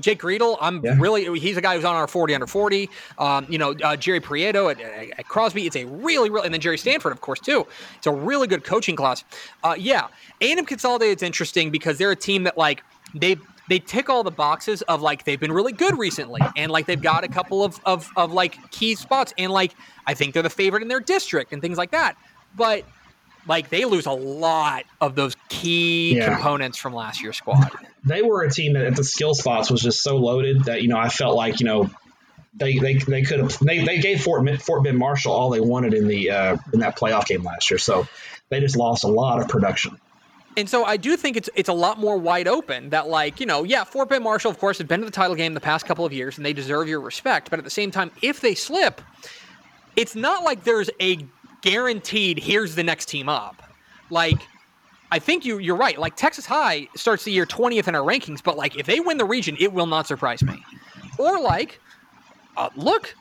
Jake 0.02 0.24
Riedel, 0.24 0.58
I'm 0.60 0.84
Yeah. 0.84 0.96
really 1.00 1.40
he's 1.40 1.58
a 1.58 1.62
guy 1.62 1.76
who's 1.76 1.86
on 1.86 1.96
our 1.96 2.08
40 2.08 2.34
under 2.34 2.48
40. 2.48 2.90
Um, 3.18 3.46
you 3.50 3.58
know, 3.58 3.76
uh, 3.84 3.96
Jerry 3.96 4.20
Prieto 4.20 4.72
at, 4.72 4.80
at, 5.20 5.28
Crosby. 5.28 5.66
It's 5.66 5.76
a 5.76 5.86
really, 5.86 6.30
really, 6.30 6.46
and 6.46 6.54
then 6.54 6.62
Jerry 6.62 6.78
Stanford, 6.78 7.12
of 7.12 7.22
course, 7.22 7.40
too. 7.40 7.66
It's 7.98 8.08
a 8.08 8.12
really 8.12 8.48
good 8.48 8.64
coaching 8.64 8.96
class. 8.96 9.24
Uh, 9.64 9.76
yeah, 9.78 10.08
A&M 10.42 10.66
Consolidated 10.66 11.20
is 11.20 11.24
interesting 11.24 11.72
because 11.72 11.98
they're 11.98 12.12
a 12.12 12.16
team 12.16 12.44
that 12.44 12.58
like 12.58 12.84
they 13.14 13.38
they 13.70 13.80
tick 13.80 14.10
all 14.10 14.24
the 14.24 14.32
boxes 14.32 14.82
of 14.84 15.02
like 15.02 15.24
they've 15.24 15.40
been 15.40 15.52
really 15.52 15.72
good 15.72 15.98
recently, 15.98 16.42
and 16.58 16.72
like 16.72 16.86
they've 16.88 17.02
got 17.02 17.24
a 17.24 17.28
couple 17.28 17.64
of 17.64 17.80
of, 17.86 18.10
of 18.18 18.34
like 18.34 18.72
key 18.72 18.96
spots, 18.96 19.34
and 19.38 19.52
like 19.52 19.74
I 20.08 20.14
think 20.14 20.34
they're 20.34 20.44
the 20.44 20.50
favorite 20.50 20.82
in 20.82 20.90
their 20.90 21.00
district 21.00 21.54
and 21.54 21.62
things 21.62 21.78
like 21.78 21.92
that. 21.92 22.18
But 22.56 22.84
like 23.48 23.70
they 23.70 23.86
lose 23.86 24.06
a 24.06 24.12
lot 24.12 24.84
of 25.00 25.16
those 25.16 25.36
key 25.50 26.16
Yeah. 26.18 26.34
components 26.34 26.78
from 26.78 26.94
last 26.94 27.22
year's 27.22 27.38
squad. 27.38 27.72
They 28.04 28.22
were 28.22 28.44
a 28.44 28.52
team 28.52 28.74
that 28.74 28.86
at 28.86 28.96
the 28.96 29.04
skill 29.04 29.34
spots 29.34 29.70
was 29.70 29.82
just 29.82 30.02
so 30.04 30.18
loaded 30.18 30.66
that 30.66 30.82
you 30.82 30.88
know 30.88 30.98
I 30.98 31.10
felt 31.10 31.36
like 31.36 31.60
you 31.60 31.66
know 31.66 31.90
they 32.54 32.78
they, 32.78 32.96
they 32.96 33.22
could 33.24 33.40
have 33.40 33.58
they, 33.60 33.84
they 33.86 34.00
gave 34.00 34.22
Fort 34.22 34.48
Fort 34.62 34.84
Bend 34.84 34.98
Marshall 34.98 35.32
all 35.34 35.50
they 35.50 35.62
wanted 35.62 35.94
in 35.94 36.08
the 36.08 36.30
uh, 36.32 36.58
in 36.74 36.80
that 36.80 36.98
playoff 36.98 37.26
game 37.26 37.44
last 37.44 37.72
year. 37.72 37.78
So 37.78 38.08
they 38.50 38.60
just 38.60 38.76
lost 38.76 39.04
a 39.04 39.08
lot 39.08 39.42
of 39.42 39.48
production. 39.48 39.98
And 40.58 40.70
so 40.70 40.84
I 40.84 40.98
do 40.98 41.16
think 41.16 41.38
it's 41.38 41.50
it's 41.56 41.70
a 41.70 41.74
lot 41.74 41.98
more 41.98 42.18
wide 42.18 42.48
open 42.50 42.90
that 42.90 43.08
like, 43.08 43.40
you 43.40 43.46
know, 43.46 43.64
yeah, 43.64 43.86
Fort 43.86 44.10
Bend 44.10 44.24
Marshall, 44.26 44.52
of 44.52 44.60
course, 44.60 44.80
has 44.80 44.88
been 44.88 45.00
to 45.00 45.06
the 45.06 45.12
title 45.12 45.36
game 45.36 45.54
the 45.54 45.62
past 45.62 45.86
couple 45.86 46.06
of 46.06 46.12
years 46.12 46.36
and 46.38 46.46
they 46.46 46.52
deserve 46.52 46.90
your 46.90 47.00
respect. 47.00 47.50
But 47.50 47.58
at 47.60 47.64
the 47.64 47.72
same 47.72 47.90
time, 47.90 48.12
if 48.22 48.42
they 48.42 48.54
slip, 48.54 49.00
it's 49.96 50.14
not 50.16 50.44
like 50.44 50.66
there's 50.66 50.90
a 51.00 51.20
guaranteed 51.62 52.40
here's 52.40 52.76
the 52.76 52.84
next 52.84 53.08
team 53.08 53.30
up. 53.30 53.62
Like 54.10 54.38
I 55.12 55.20
think 55.20 55.46
you 55.46 55.58
you're 55.60 55.76
right. 55.76 55.98
Like 55.98 56.16
Texas 56.16 56.46
High 56.46 56.88
starts 56.96 57.24
the 57.24 57.32
year 57.32 57.46
20th 57.46 57.88
in 57.88 57.96
our 57.96 58.02
rankings, 58.02 58.42
but 58.44 58.58
like 58.58 58.78
if 58.78 58.86
they 58.86 59.00
win 59.00 59.18
the 59.18 59.26
region, 59.26 59.56
it 59.60 59.72
will 59.74 59.86
not 59.88 60.08
surprise 60.08 60.44
me. 60.44 60.64
Or 61.18 61.40
like 61.40 61.80
uh, 62.58 62.70
look, 62.76 63.16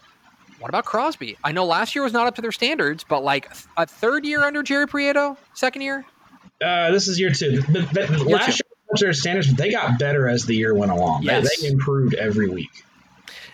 what 0.59 0.69
about 0.69 0.85
Crosby? 0.85 1.37
I 1.45 1.53
know 1.53 1.65
last 1.65 1.95
year 1.95 2.03
was 2.05 2.13
not 2.13 2.27
up 2.27 2.35
to 2.37 2.43
their 2.43 2.53
standards, 2.53 3.05
but 3.09 3.23
like 3.23 3.51
a 3.77 3.87
third 3.87 4.25
year 4.25 4.43
under 4.45 4.63
Jerry 4.63 4.87
Prieto, 4.87 5.37
second 5.55 5.83
year, 5.83 6.05
Uh, 6.63 6.91
this 6.91 7.09
is 7.09 7.19
year 7.19 7.31
two. 7.33 7.61
The, 7.63 7.81
the 7.93 8.25
Year 8.27 8.37
last 8.37 8.59
two. 8.59 8.65
year 8.65 8.97
their 8.99 9.13
standards, 9.13 9.47
but 9.49 9.57
they 9.57 9.71
got 9.71 9.99
better 10.01 10.29
as 10.29 10.47
the 10.47 10.55
year 10.57 10.75
went 10.75 10.91
along. 10.91 11.25
They- 11.25 11.41
They, 11.41 11.69
improved 11.69 12.15
every 12.15 12.49
week. 12.51 12.85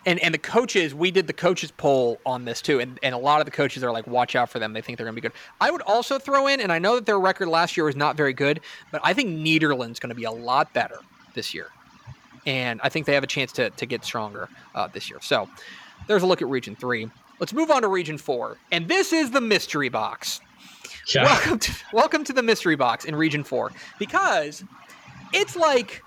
And 0.06 0.20
and 0.20 0.32
the 0.32 0.38
coaches 0.38 0.94
we 0.94 1.10
did 1.10 1.26
the 1.26 1.32
coaches 1.32 1.72
poll 1.72 2.18
on 2.24 2.44
this 2.44 2.62
too 2.62 2.80
and, 2.80 2.98
and 3.02 3.14
a 3.14 3.18
lot 3.18 3.40
of 3.40 3.44
the 3.44 3.50
coaches 3.50 3.84
are 3.84 3.92
like 3.92 4.06
watch 4.06 4.34
out 4.34 4.48
for 4.48 4.58
them. 4.58 4.72
They 4.72 4.80
think 4.80 4.96
they're 4.96 5.04
going 5.04 5.16
to 5.16 5.20
be 5.20 5.28
good. 5.28 5.36
I 5.60 5.70
would 5.70 5.82
also 5.82 6.18
throw 6.18 6.46
in 6.46 6.60
and 6.60 6.72
i 6.72 6.78
know 6.78 6.94
that 6.94 7.04
their 7.04 7.18
record 7.20 7.48
last 7.48 7.76
year 7.76 7.84
was 7.84 7.96
not 7.96 8.16
very 8.16 8.32
good 8.32 8.60
but 8.92 9.00
i 9.04 9.12
think 9.12 9.28
Nederland's 9.28 9.98
going 9.98 10.08
to 10.08 10.14
be 10.14 10.24
a 10.24 10.30
lot 10.30 10.72
better 10.72 11.00
this 11.34 11.52
year. 11.52 11.66
And 12.46 12.80
i 12.82 12.88
think 12.88 13.04
they 13.06 13.14
have 13.14 13.24
a 13.24 13.28
chance 13.28 13.52
to, 13.52 13.70
to 13.70 13.84
get 13.84 14.04
stronger 14.04 14.48
uh, 14.74 14.86
this 14.88 15.10
year. 15.10 15.18
So 15.20 15.48
there's 16.06 16.22
a 16.22 16.26
look 16.26 16.40
at 16.40 16.48
region 16.48 16.76
three. 16.76 17.10
Let's 17.40 17.52
move 17.52 17.70
on 17.70 17.82
to 17.82 17.88
region 17.88 18.16
four 18.16 18.56
and 18.70 18.88
this 18.88 19.12
is 19.12 19.32
the 19.32 19.40
mystery 19.40 19.88
box. 19.88 20.40
Yeah. 21.14 21.24
welcome 21.24 21.58
to 21.58 21.72
welcome 21.92 22.24
to 22.24 22.32
the 22.32 22.42
mystery 22.42 22.76
box 22.76 23.04
in 23.04 23.14
region 23.14 23.44
four 23.44 23.72
because 23.98 24.64
it's 25.32 25.56
like 25.56 26.02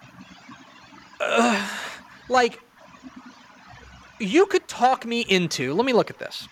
uh, 1.22 1.68
like 2.30 2.60
you 4.20 4.46
could 4.46 4.68
talk 4.68 5.06
me 5.06 5.22
into 5.28 5.74
let 5.74 5.86
me 5.86 5.94
look 5.94 6.10
at 6.10 6.20
this. 6.20 6.48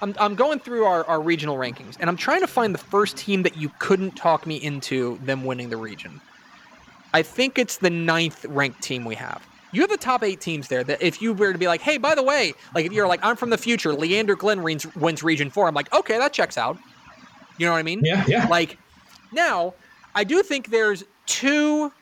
I'm, 0.00 0.14
I'm 0.20 0.36
going 0.36 0.60
through 0.60 0.84
our, 0.84 1.04
our 1.06 1.20
regional 1.20 1.56
rankings 1.56 1.96
and 1.98 2.08
i'm 2.08 2.16
trying 2.16 2.40
to 2.40 2.46
find 2.46 2.72
the 2.72 2.78
first 2.78 3.16
team 3.16 3.42
that 3.42 3.56
you 3.56 3.68
couldn't 3.80 4.12
talk 4.12 4.46
me 4.46 4.56
into 4.56 5.18
them 5.24 5.44
winning 5.44 5.70
the 5.70 5.76
region. 5.76 6.20
I 7.12 7.22
think 7.22 7.58
it's 7.58 7.78
the 7.78 7.90
ninth 7.90 8.44
ranked 8.44 8.82
team 8.82 9.04
we 9.04 9.14
have. 9.14 9.44
You 9.72 9.80
have 9.80 9.90
the 9.90 9.96
top 9.96 10.22
eight 10.22 10.40
teams 10.40 10.68
there 10.68 10.84
that 10.84 11.02
if 11.02 11.20
you 11.20 11.32
were 11.32 11.52
to 11.52 11.58
be 11.58 11.66
like 11.66 11.80
hey 11.80 11.98
by 11.98 12.14
the 12.14 12.22
way 12.22 12.54
like 12.74 12.86
if 12.86 12.92
you're 12.92 13.08
like 13.08 13.20
i'm 13.22 13.36
from 13.36 13.50
the 13.50 13.58
future 13.58 13.92
leander 13.92 14.36
glenn 14.36 14.62
wins, 14.62 14.86
wins 14.94 15.22
region 15.22 15.50
four 15.50 15.68
i'm 15.68 15.74
like 15.74 15.92
okay 15.92 16.18
that 16.18 16.32
checks 16.32 16.56
out. 16.56 16.78
You 17.58 17.66
know 17.66 17.72
what 17.72 17.78
i 17.78 17.82
mean? 17.82 18.02
Yeah, 18.04 18.24
yeah. 18.28 18.46
like 18.46 18.78
now, 19.32 19.74
I 20.14 20.24
do 20.24 20.42
think 20.42 20.70
there's 20.70 21.04
two, 21.26 21.92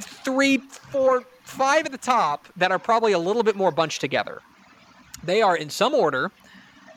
three, 0.00 0.58
four, 0.58 1.24
five 1.50 1.84
at 1.86 1.92
the 1.92 1.98
top 1.98 2.46
that 2.56 2.70
are 2.70 2.78
probably 2.78 3.12
a 3.12 3.18
little 3.18 3.42
bit 3.42 3.56
more 3.56 3.70
bunched 3.70 4.00
together. 4.00 4.40
They 5.24 5.42
are 5.42 5.56
in 5.56 5.68
some 5.70 5.94
order: 5.94 6.30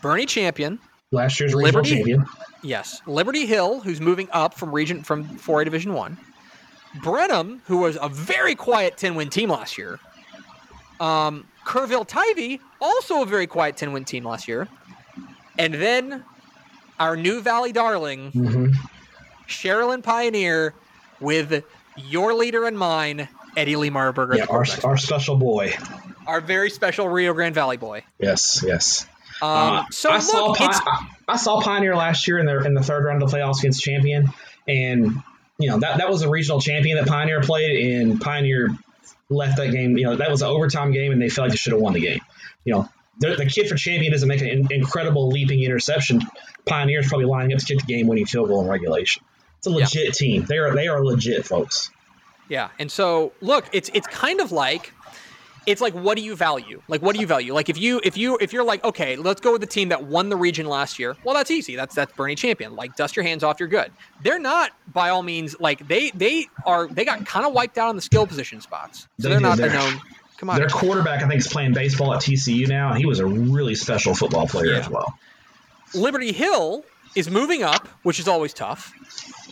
Boerne 0.01 0.27
Champion, 0.27 0.79
Last 1.11 1.39
year's 1.39 1.53
Liberty- 1.53 1.95
champion. 1.95 2.25
yes, 2.63 3.01
Liberty 3.05 3.45
Hill, 3.45 3.81
who's 3.81 3.99
moving 3.99 4.27
up 4.31 4.53
from 4.53 4.71
region 4.71 5.03
from 5.03 5.25
4A 5.37 5.65
Division 5.65 5.93
One, 5.93 6.17
Brenham, 7.03 7.61
who 7.65 7.77
was 7.77 7.97
a 8.01 8.07
very 8.09 8.55
quiet 8.55 8.95
10-win 8.97 9.29
team 9.29 9.49
last 9.49 9.77
year, 9.77 9.99
um, 10.99 11.45
Kerrville 11.65 12.07
Tivy, 12.07 12.59
also 12.81 13.21
a 13.21 13.25
very 13.25 13.47
quiet 13.47 13.75
10-win 13.75 14.05
team 14.05 14.23
last 14.25 14.47
year, 14.47 14.67
and 15.57 15.73
then 15.73 16.23
our 16.99 17.15
new 17.17 17.41
Valley 17.41 17.71
darling. 17.71 18.31
hmm 18.31 18.67
Sharyland 19.47 20.03
Pioneer 20.03 20.73
with 21.19 21.63
your 21.97 22.33
leader 22.33 22.65
and 22.65 22.77
mine, 22.79 23.27
Eddie 23.55 23.75
Lee 23.75 23.89
Marburger. 23.89 24.37
Yeah, 24.37 24.45
our, 24.49 24.65
our 24.83 24.97
special 24.97 25.35
boy. 25.35 25.73
Our 26.25 26.41
very 26.41 26.69
special 26.69 27.07
Rio 27.07 27.33
Grande 27.33 27.55
Valley 27.55 27.77
boy. 27.77 28.03
Yes, 28.19 28.63
yes. 28.65 29.05
Um, 29.41 29.49
uh, 29.49 29.83
so 29.91 30.09
I 30.09 30.13
look, 30.15 30.23
saw 30.23 30.53
Pi- 30.53 31.07
I, 31.27 31.35
saw 31.35 31.61
Pioneer 31.61 31.95
last 31.95 32.27
year 32.27 32.39
in 32.39 32.45
the 32.45 32.59
in 32.59 32.73
the 32.73 32.83
third 32.83 33.03
round 33.03 33.21
of 33.21 33.29
the 33.29 33.37
playoffs 33.37 33.59
against 33.59 33.83
Champion, 33.83 34.29
and 34.67 35.21
you 35.57 35.69
know 35.69 35.79
that 35.79 35.97
that 35.97 36.09
was 36.09 36.21
a 36.21 36.29
regional 36.29 36.61
champion 36.61 36.97
that 36.97 37.07
Pioneer 37.07 37.41
played, 37.41 37.93
and 37.93 38.21
Pioneer 38.21 38.69
left 39.29 39.57
that 39.57 39.71
game. 39.71 39.97
You 39.97 40.05
know 40.05 40.15
that 40.15 40.31
was 40.31 40.41
an 40.41 40.47
overtime 40.47 40.91
game, 40.91 41.11
and 41.11 41.21
they 41.21 41.29
felt 41.29 41.45
like 41.45 41.51
they 41.51 41.57
should 41.57 41.73
have 41.73 41.81
won 41.81 41.93
the 41.93 41.99
game. 41.99 42.21
You 42.63 42.73
know 42.73 42.89
the, 43.19 43.35
the 43.35 43.45
kid 43.45 43.67
for 43.67 43.75
Champion 43.75 44.11
doesn't 44.11 44.27
make 44.27 44.41
an 44.41 44.47
in, 44.47 44.71
incredible 44.71 45.29
leaping 45.29 45.61
interception. 45.61 46.21
Pioneer's 46.65 47.07
probably 47.07 47.25
lining 47.25 47.53
up 47.53 47.59
to 47.59 47.65
kick 47.65 47.79
the 47.79 47.85
game 47.85 48.07
winning 48.07 48.25
field 48.25 48.47
goal 48.47 48.61
in 48.61 48.67
regulation. 48.67 49.23
It's 49.57 49.67
a 49.67 49.71
legit 49.71 50.05
yeah. 50.05 50.11
team. 50.11 50.45
They 50.45 50.57
are 50.57 50.73
they 50.73 50.87
are 50.87 51.03
legit 51.03 51.45
folks. 51.45 51.89
Yeah, 52.53 52.69
and 52.77 52.91
so 52.91 53.33
look, 53.41 53.65
it's 53.71 53.89
it's 53.95 54.05
kind 54.05 54.39
of 54.39 54.51
like 54.51 54.93
it's 55.65 55.81
like 55.81 55.95
what 55.95 56.15
do 56.17 56.23
you 56.23 56.35
value? 56.35 56.83
Like 56.87 57.01
what 57.01 57.15
do 57.15 57.19
you 57.19 57.25
value? 57.25 57.51
Like 57.51 57.67
if 57.67 57.79
you 57.79 57.99
if 58.03 58.15
you 58.15 58.37
if 58.39 58.53
you're 58.53 58.63
like 58.63 58.83
okay 58.83 59.15
let's 59.15 59.41
go 59.41 59.53
with 59.53 59.61
the 59.61 59.67
team 59.67 59.89
that 59.89 60.03
won 60.03 60.29
the 60.29 60.35
region 60.35 60.67
last 60.67 60.99
year 60.99 61.17
well 61.23 61.33
that's 61.33 61.49
easy. 61.49 61.75
That's 61.75 61.95
that's 61.95 62.13
Boerne 62.13 62.37
champion. 62.37 62.75
Like 62.75 62.95
dust 62.95 63.15
your 63.15 63.23
hands 63.25 63.43
off 63.43 63.59
you're 63.59 63.69
good. 63.69 63.91
They're 64.21 64.37
not 64.37 64.69
by 64.93 65.09
all 65.09 65.23
means 65.23 65.59
like 65.59 65.87
they 65.87 66.11
they 66.11 66.45
are 66.63 66.85
they 66.85 67.03
got 67.03 67.25
kind 67.25 67.43
of 67.47 67.53
wiped 67.53 67.79
out 67.79 67.89
on 67.89 67.95
the 67.95 68.03
skill 68.03 68.27
position 68.27 68.61
spots. 68.61 69.07
So 69.19 69.29
they 69.29 69.35
are 69.35 69.39
not 69.39 69.59
a 69.59 69.69
known 69.69 69.99
come 70.37 70.51
on. 70.51 70.57
their 70.57 70.69
quarterback 70.69 71.23
i 71.23 71.27
think 71.27 71.39
is 71.39 71.47
playing 71.47 71.73
baseball 71.73 72.13
at 72.13 72.21
tcu 72.21 72.67
now 72.67 72.89
and 72.89 72.99
he 72.99 73.05
was 73.07 73.19
a 73.19 73.25
really 73.25 73.73
special 73.73 74.13
football 74.13 74.45
player 74.45 74.73
yeah. 74.73 74.79
as 74.79 74.89
well. 74.91 75.17
Liberty 75.95 76.31
hill 76.31 76.85
is 77.15 77.29
moving 77.29 77.63
up 77.63 77.87
which 78.03 78.19
is 78.19 78.27
always 78.27 78.53
tough 78.53 78.93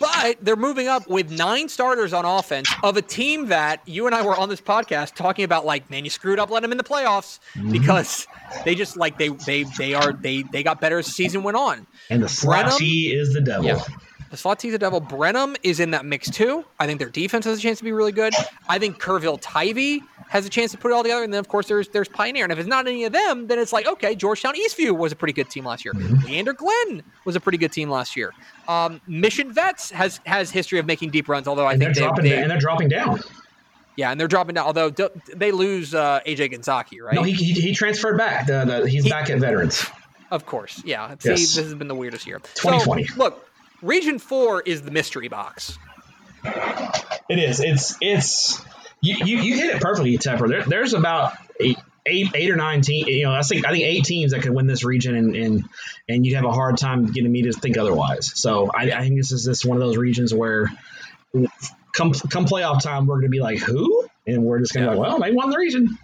but 0.01 0.37
they're 0.41 0.55
moving 0.55 0.87
up 0.87 1.07
with 1.07 1.29
nine 1.29 1.69
starters 1.69 2.11
on 2.11 2.25
offense 2.25 2.67
of 2.83 2.97
a 2.97 3.03
team 3.03 3.47
that 3.47 3.87
you 3.87 4.07
and 4.07 4.15
I 4.15 4.23
were 4.23 4.35
on 4.35 4.49
this 4.49 4.59
podcast 4.59 5.13
talking 5.13 5.45
about. 5.45 5.63
Like, 5.63 5.89
man, 5.91 6.03
you 6.03 6.09
screwed 6.09 6.39
up, 6.39 6.49
let 6.49 6.63
them 6.63 6.71
in 6.71 6.79
the 6.79 6.83
playoffs 6.83 7.39
mm-hmm. 7.53 7.71
because 7.71 8.25
they 8.65 8.73
just 8.73 8.97
like 8.97 9.19
they 9.19 9.29
they 9.29 9.63
they 9.77 9.93
are 9.93 10.11
they 10.11 10.41
they 10.51 10.63
got 10.63 10.81
better 10.81 10.97
as 10.97 11.05
the 11.05 11.11
season 11.11 11.43
went 11.43 11.55
on. 11.55 11.85
And 12.09 12.23
the 12.23 12.75
T 12.79 13.13
is 13.13 13.33
the 13.33 13.41
devil. 13.41 13.65
Yeah. 13.65 13.83
The 14.31 14.37
slot 14.37 14.59
T 14.59 14.69
is 14.69 14.71
the 14.71 14.79
devil. 14.79 15.01
Brenham 15.01 15.57
is 15.61 15.81
in 15.81 15.91
that 15.91 16.05
mix 16.05 16.29
too. 16.29 16.63
I 16.79 16.87
think 16.87 16.99
their 16.99 17.09
defense 17.09 17.43
has 17.45 17.59
a 17.59 17.61
chance 17.61 17.79
to 17.79 17.83
be 17.83 17.91
really 17.91 18.13
good. 18.13 18.33
I 18.69 18.79
think 18.79 18.97
Kerrville 18.99 19.41
Tivy 19.41 20.01
has 20.29 20.45
a 20.45 20.49
chance 20.49 20.71
to 20.71 20.77
put 20.77 20.91
it 20.91 20.93
all 20.93 21.03
together. 21.03 21.23
And 21.23 21.33
then 21.33 21.39
of 21.41 21.49
course 21.49 21.67
there's 21.67 21.89
there's 21.89 22.07
Pioneer. 22.07 22.45
And 22.45 22.53
if 22.53 22.57
it's 22.57 22.67
not 22.67 22.87
any 22.87 23.03
of 23.03 23.11
them, 23.11 23.47
then 23.47 23.59
it's 23.59 23.73
like 23.73 23.87
okay, 23.87 24.15
Georgetown 24.15 24.55
Eastview 24.55 24.97
was 24.97 25.11
a 25.11 25.17
pretty 25.17 25.33
good 25.33 25.49
team 25.49 25.65
last 25.65 25.83
year. 25.83 25.93
Mm-hmm. 25.93 26.25
Leander 26.25 26.53
Glenn 26.53 27.03
was 27.25 27.35
a 27.35 27.41
pretty 27.41 27.57
good 27.57 27.73
team 27.73 27.89
last 27.89 28.15
year. 28.15 28.33
Um, 28.69 29.01
Mission 29.05 29.51
Vets 29.51 29.91
has 29.91 30.21
has 30.25 30.49
history 30.49 30.79
of 30.79 30.85
making 30.85 31.09
deep 31.09 31.27
runs, 31.27 31.45
although 31.45 31.65
I 31.65 31.73
and 31.73 31.81
think 31.81 31.95
they're 31.95 32.05
dropping 32.05 32.23
they, 32.23 32.41
and 32.41 32.49
they're 32.49 32.57
dropping 32.57 32.87
down. 32.87 33.19
Yeah, 33.97 34.11
and 34.11 34.19
they're 34.19 34.29
dropping 34.29 34.55
down. 34.55 34.65
Although 34.65 34.91
they 35.35 35.51
lose 35.51 35.93
uh, 35.93 36.21
AJ 36.25 36.53
Gonzaki, 36.53 37.01
right? 37.01 37.13
No, 37.13 37.23
he, 37.23 37.33
he, 37.33 37.51
he 37.51 37.75
transferred 37.75 38.17
back. 38.17 38.47
The, 38.47 38.63
the, 38.63 38.89
he's 38.89 39.03
he, 39.03 39.09
back 39.09 39.29
at 39.29 39.39
Veterans. 39.39 39.85
Of 40.31 40.45
course, 40.45 40.81
yeah. 40.85 41.15
See, 41.19 41.29
yes. 41.31 41.55
this 41.55 41.55
has 41.57 41.75
been 41.75 41.89
the 41.89 41.95
weirdest 41.95 42.25
year. 42.25 42.39
2020. 42.55 43.05
So, 43.07 43.15
look, 43.17 43.50
Region 43.81 44.19
Four 44.19 44.61
is 44.61 44.81
the 44.81 44.91
mystery 44.91 45.27
box. 45.27 45.77
It 46.43 47.39
is. 47.39 47.59
It's 47.59 47.97
it's 48.01 48.61
you, 49.01 49.15
you, 49.25 49.37
you 49.39 49.55
hit 49.55 49.75
it 49.75 49.81
perfectly, 49.81 50.17
Tepper. 50.17 50.47
There, 50.47 50.63
there's 50.63 50.93
about 50.93 51.33
eight, 51.59 51.77
eight, 52.05 52.27
eight 52.35 52.51
or 52.51 52.55
nine 52.55 52.81
teams. 52.81 53.07
You 53.07 53.23
know, 53.23 53.33
I 53.33 53.41
think 53.41 53.65
I 53.65 53.71
think 53.71 53.83
eight 53.83 54.05
teams 54.05 54.31
that 54.31 54.41
could 54.41 54.53
win 54.53 54.67
this 54.67 54.83
region, 54.83 55.15
and 55.15 55.35
and 55.35 55.63
and 56.07 56.25
you'd 56.25 56.35
have 56.35 56.45
a 56.45 56.51
hard 56.51 56.77
time 56.77 57.07
getting 57.07 57.31
me 57.31 57.43
to 57.43 57.53
think 57.53 57.77
otherwise. 57.77 58.31
So 58.39 58.69
I, 58.73 58.91
I 58.91 59.01
think 59.01 59.17
this 59.17 59.31
is 59.31 59.45
just 59.45 59.65
one 59.65 59.77
of 59.77 59.81
those 59.81 59.97
regions 59.97 60.33
where 60.33 60.69
come 61.93 62.13
come 62.13 62.45
playoff 62.45 62.81
time, 62.81 63.07
we're 63.07 63.15
going 63.15 63.27
to 63.27 63.29
be 63.29 63.41
like, 63.41 63.59
who? 63.59 64.07
And 64.27 64.43
we're 64.43 64.59
just 64.59 64.73
going 64.73 64.85
to 64.85 64.91
yeah. 64.91 64.95
be 64.95 64.99
like, 64.99 65.09
well, 65.09 65.19
they 65.19 65.31
won 65.31 65.49
the 65.49 65.57
region. 65.57 65.97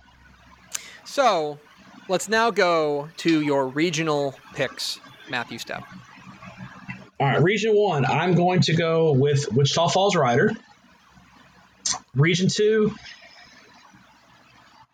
So 1.06 1.60
let's 2.08 2.30
now 2.30 2.52
go 2.52 3.10
to 3.18 3.42
your 3.42 3.68
regional 3.68 4.36
picks, 4.54 5.00
Matthew 5.30 5.60
Stepp. 5.60 5.84
All 7.20 7.28
right, 7.28 7.42
Region 7.42 7.76
One. 7.76 8.06
I'm 8.06 8.36
going 8.36 8.62
to 8.62 8.76
go 8.76 9.12
with 9.12 9.52
Wichita 9.52 9.88
Falls 9.88 10.16
Rider. 10.16 10.52
Region 12.16 12.48
two. 12.48 12.94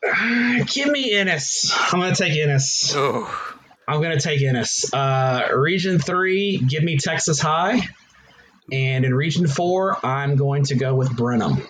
Uh, 0.05 0.63
give 0.67 0.89
me 0.89 1.13
Ennis. 1.13 1.71
I'm 1.91 1.99
going 1.99 2.13
to 2.13 2.23
take 2.23 2.37
Ennis. 2.37 2.93
Oh. 2.95 3.59
I'm 3.87 4.01
going 4.01 4.17
to 4.17 4.23
take 4.23 4.41
Ennis. 4.41 4.93
Uh, 4.93 5.49
region 5.53 5.99
three, 5.99 6.57
give 6.57 6.83
me 6.83 6.97
Texas 6.97 7.39
High. 7.39 7.81
And 8.71 9.03
in 9.03 9.13
Region 9.13 9.47
four, 9.47 9.97
I'm 10.05 10.37
going 10.37 10.63
to 10.65 10.75
go 10.75 10.95
with 10.95 11.15
Brenham. 11.15 11.61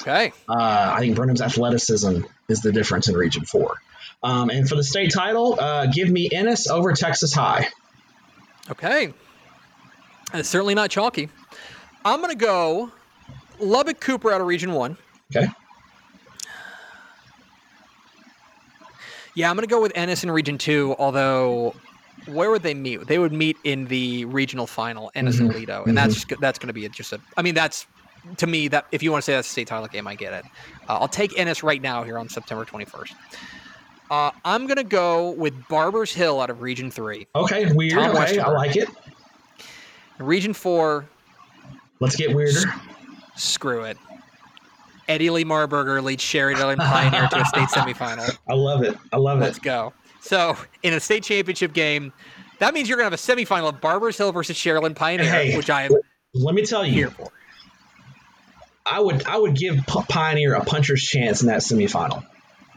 Okay. 0.00 0.32
Uh, 0.48 0.92
I 0.96 1.00
think 1.00 1.16
Brenham's 1.16 1.42
athleticism 1.42 2.22
is 2.48 2.60
the 2.60 2.70
difference 2.70 3.08
in 3.08 3.16
Region 3.16 3.44
four. 3.44 3.76
Um, 4.22 4.50
and 4.50 4.68
for 4.68 4.76
the 4.76 4.84
state 4.84 5.12
title, 5.12 5.58
uh, 5.58 5.86
give 5.86 6.08
me 6.08 6.28
Ennis 6.32 6.68
over 6.68 6.92
Texas 6.92 7.34
High. 7.34 7.68
Okay. 8.70 9.12
It's 10.34 10.48
certainly 10.48 10.74
not 10.74 10.90
chalky. 10.90 11.28
I'm 12.04 12.20
going 12.20 12.36
to 12.36 12.44
go 12.44 12.90
Lubbock 13.58 14.00
Cooper 14.00 14.32
out 14.32 14.40
of 14.40 14.46
Region 14.46 14.72
1. 14.72 14.96
Okay. 15.34 15.48
Yeah, 19.34 19.50
I'm 19.50 19.56
going 19.56 19.66
to 19.66 19.70
go 19.70 19.82
with 19.82 19.92
Ennis 19.94 20.24
in 20.24 20.30
Region 20.30 20.56
2, 20.56 20.96
although 20.98 21.74
where 22.26 22.50
would 22.50 22.62
they 22.62 22.74
meet? 22.74 23.06
They 23.06 23.18
would 23.18 23.32
meet 23.32 23.56
in 23.64 23.86
the 23.86 24.24
regional 24.24 24.66
final, 24.66 25.10
Ennis 25.14 25.36
mm-hmm. 25.36 25.46
and 25.46 25.54
Lido. 25.54 25.76
And 25.78 25.88
mm-hmm. 25.88 25.94
that's 25.94 26.24
just, 26.24 26.40
that's 26.40 26.58
going 26.58 26.68
to 26.68 26.72
be 26.72 26.88
just 26.88 27.12
a 27.12 27.20
I 27.36 27.42
mean 27.42 27.54
that's 27.54 27.86
to 28.38 28.46
me 28.46 28.68
that 28.68 28.86
if 28.92 29.02
you 29.02 29.12
want 29.12 29.22
to 29.22 29.24
say 29.26 29.34
that's 29.34 29.48
a 29.48 29.50
state 29.50 29.68
title 29.68 29.86
game, 29.86 30.06
I 30.06 30.14
get 30.14 30.32
it. 30.32 30.44
Uh, 30.88 30.98
I'll 30.98 31.08
take 31.08 31.38
Ennis 31.38 31.62
right 31.62 31.80
now 31.80 32.02
here 32.02 32.18
on 32.18 32.28
September 32.28 32.64
21st. 32.64 33.12
Uh, 34.10 34.30
I'm 34.44 34.66
going 34.66 34.76
to 34.76 34.84
go 34.84 35.30
with 35.30 35.68
Barbers 35.68 36.12
Hill 36.12 36.40
out 36.40 36.50
of 36.50 36.62
Region 36.62 36.90
3. 36.90 37.26
Okay, 37.34 37.72
weird. 37.72 37.94
Tom 37.94 38.16
okay, 38.16 38.38
I 38.38 38.50
like 38.50 38.76
it. 38.76 38.88
Region 40.18 40.52
4. 40.52 41.04
Let's 42.00 42.16
get 42.16 42.34
weirder. 42.34 42.60
Screw 43.36 43.82
it. 43.82 43.98
Eddie 45.08 45.30
Lee 45.30 45.44
Marburger 45.44 46.02
leads 46.02 46.22
Sharyland 46.24 46.78
Pioneer 46.78 47.28
to 47.28 47.40
a 47.40 47.44
state 47.44 47.68
semifinal. 47.68 48.36
I 48.48 48.54
love 48.54 48.82
it. 48.82 48.96
I 49.12 49.16
love 49.16 49.38
Let's 49.38 49.58
it. 49.58 49.64
Let's 49.64 49.64
go. 49.64 49.92
So, 50.20 50.56
in 50.82 50.94
a 50.94 51.00
state 51.00 51.22
championship 51.22 51.72
game, 51.72 52.12
that 52.58 52.74
means 52.74 52.88
you're 52.88 52.98
going 52.98 53.10
to 53.10 53.16
have 53.16 53.20
a 53.20 53.44
semifinal 53.44 53.68
of 53.68 53.80
Barbers 53.80 54.18
Hill 54.18 54.32
versus 54.32 54.56
Sharyland 54.56 54.96
Pioneer, 54.96 55.30
hey, 55.30 55.56
which 55.56 55.70
I 55.70 55.84
am. 55.84 55.92
Let 56.34 56.54
me 56.54 56.64
tell 56.64 56.84
you, 56.84 56.92
here 56.92 57.10
for. 57.10 57.30
I 58.84 59.00
would 59.00 59.26
I 59.26 59.36
would 59.36 59.56
give 59.56 59.84
Pioneer 59.86 60.54
a 60.54 60.64
puncher's 60.64 61.02
chance 61.02 61.42
in 61.42 61.48
that 61.48 61.60
semifinal. 61.60 62.24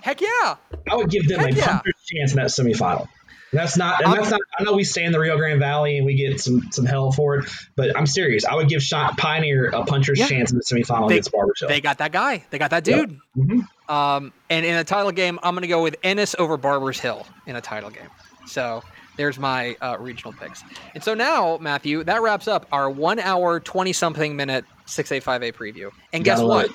Heck 0.02 0.22
yeah! 0.22 0.56
I 0.90 0.96
would 0.96 1.10
give 1.10 1.28
them 1.28 1.40
Heck 1.40 1.54
a 1.54 1.56
yeah. 1.56 1.66
puncher's 1.68 1.96
chance 2.06 2.32
in 2.32 2.38
that 2.38 2.48
semifinal. 2.48 3.08
That's 3.52 3.78
not, 3.78 4.04
and 4.04 4.14
that's 4.14 4.30
not. 4.30 4.42
I 4.58 4.64
know 4.64 4.74
we 4.74 4.84
stay 4.84 5.04
in 5.04 5.12
the 5.12 5.20
Rio 5.20 5.36
Grande 5.38 5.60
Valley 5.60 5.98
and 5.98 6.06
we 6.06 6.14
get 6.14 6.40
some 6.40 6.72
some 6.72 6.86
hell 6.86 7.12
for 7.12 7.38
it, 7.38 7.50
but 7.76 7.98
I'm 7.98 8.06
serious. 8.06 8.46
I 8.46 8.56
would 8.56 8.70
give 8.70 8.84
Shot 8.84 9.18
Pioneer 9.18 9.70
a 9.70 9.84
puncher's 9.86 10.20
yeah. 10.20 10.28
chance 10.28 10.52
in 10.52 10.58
the 10.58 10.64
semifinal 10.64 11.08
they, 11.08 11.16
against 11.16 11.32
Barbers 11.32 11.60
Hill. 11.60 11.70
They 11.70 11.82
got 11.82 11.98
that 11.98 12.12
guy. 12.12 12.44
They 12.52 12.60
got 12.60 12.70
that 12.70 12.84
dude. 12.84 13.12
Yep. 13.12 13.20
Mm-hmm. 13.38 13.92
Um, 13.94 14.34
and 14.52 14.66
in 14.66 14.76
a 14.76 14.84
title 14.84 15.12
game, 15.12 15.40
I'm 15.42 15.56
going 15.56 15.64
to 15.64 15.68
go 15.68 15.82
with 15.82 15.96
Ennis 16.04 16.36
over 16.38 16.58
Barbers 16.58 17.00
Hill 17.00 17.26
in 17.48 17.56
a 17.56 17.62
title 17.62 17.90
game. 17.90 18.10
So 18.46 18.84
there's 19.18 19.40
my 19.40 19.76
uh, 19.82 19.98
regional 20.00 20.32
picks. 20.32 20.64
And 20.94 21.04
so 21.04 21.16
now, 21.16 21.58
Matthew, 21.58 22.04
that 22.04 22.22
wraps 22.22 22.48
up 22.48 22.68
our 22.72 22.90
one 22.90 23.20
hour, 23.20 23.60
20 23.60 23.94
something 23.94 24.36
minute 24.36 24.64
6A5A 24.86 25.54
preview. 25.54 25.92
And 26.14 26.24
guess 26.24 26.40
what? 26.40 26.70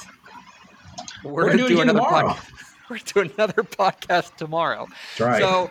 We're, 1.23 1.33
We're 1.33 1.47
going 1.47 1.59
to 1.59 1.69
do 1.69 1.81
another 1.81 2.01
podcast. 2.01 2.51
We're 2.89 2.99
doing 2.99 3.31
another 3.37 3.63
podcast 3.63 4.37
tomorrow. 4.37 4.89
Right. 5.19 5.41
So 5.41 5.71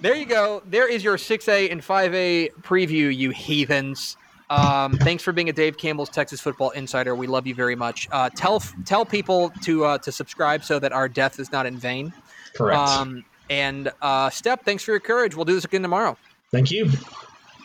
there 0.00 0.14
you 0.14 0.26
go. 0.26 0.62
There 0.66 0.88
is 0.88 1.02
your 1.04 1.16
6A 1.16 1.70
and 1.70 1.80
5A 1.80 2.52
preview, 2.62 3.14
you 3.14 3.30
heathens. 3.30 4.16
Um, 4.50 4.92
thanks 4.98 5.22
for 5.22 5.32
being 5.32 5.48
a 5.48 5.52
Dave 5.52 5.76
Campbell's 5.76 6.08
Texas 6.08 6.40
Football 6.40 6.70
Insider. 6.70 7.14
We 7.14 7.26
love 7.26 7.46
you 7.46 7.54
very 7.54 7.76
much. 7.76 8.08
Uh, 8.10 8.30
tell 8.30 8.60
tell 8.86 9.04
people 9.04 9.50
to 9.62 9.84
uh, 9.84 9.98
to 9.98 10.10
subscribe 10.10 10.64
so 10.64 10.78
that 10.78 10.92
our 10.92 11.08
death 11.08 11.38
is 11.38 11.52
not 11.52 11.66
in 11.66 11.76
vain. 11.76 12.12
Correct. 12.56 12.78
Um, 12.78 13.24
and 13.50 13.88
uh, 14.00 14.30
Stepp, 14.30 14.62
thanks 14.62 14.82
for 14.82 14.92
your 14.92 15.00
courage. 15.00 15.34
We'll 15.34 15.44
do 15.44 15.54
this 15.54 15.64
again 15.64 15.82
tomorrow. 15.82 16.16
Thank 16.50 16.70
you. 16.70 16.90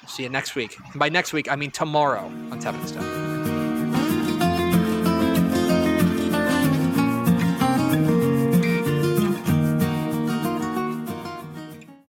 See 0.07 0.23
you 0.23 0.29
next 0.29 0.55
week. 0.55 0.77
by 0.95 1.07
next 1.07 1.31
week, 1.31 1.49
I 1.49 1.55
mean 1.55 1.71
tomorrow 1.71 2.25
on 2.51 2.59
Tep 2.59 2.75
and 2.75 2.83
Stepp. 2.83 3.42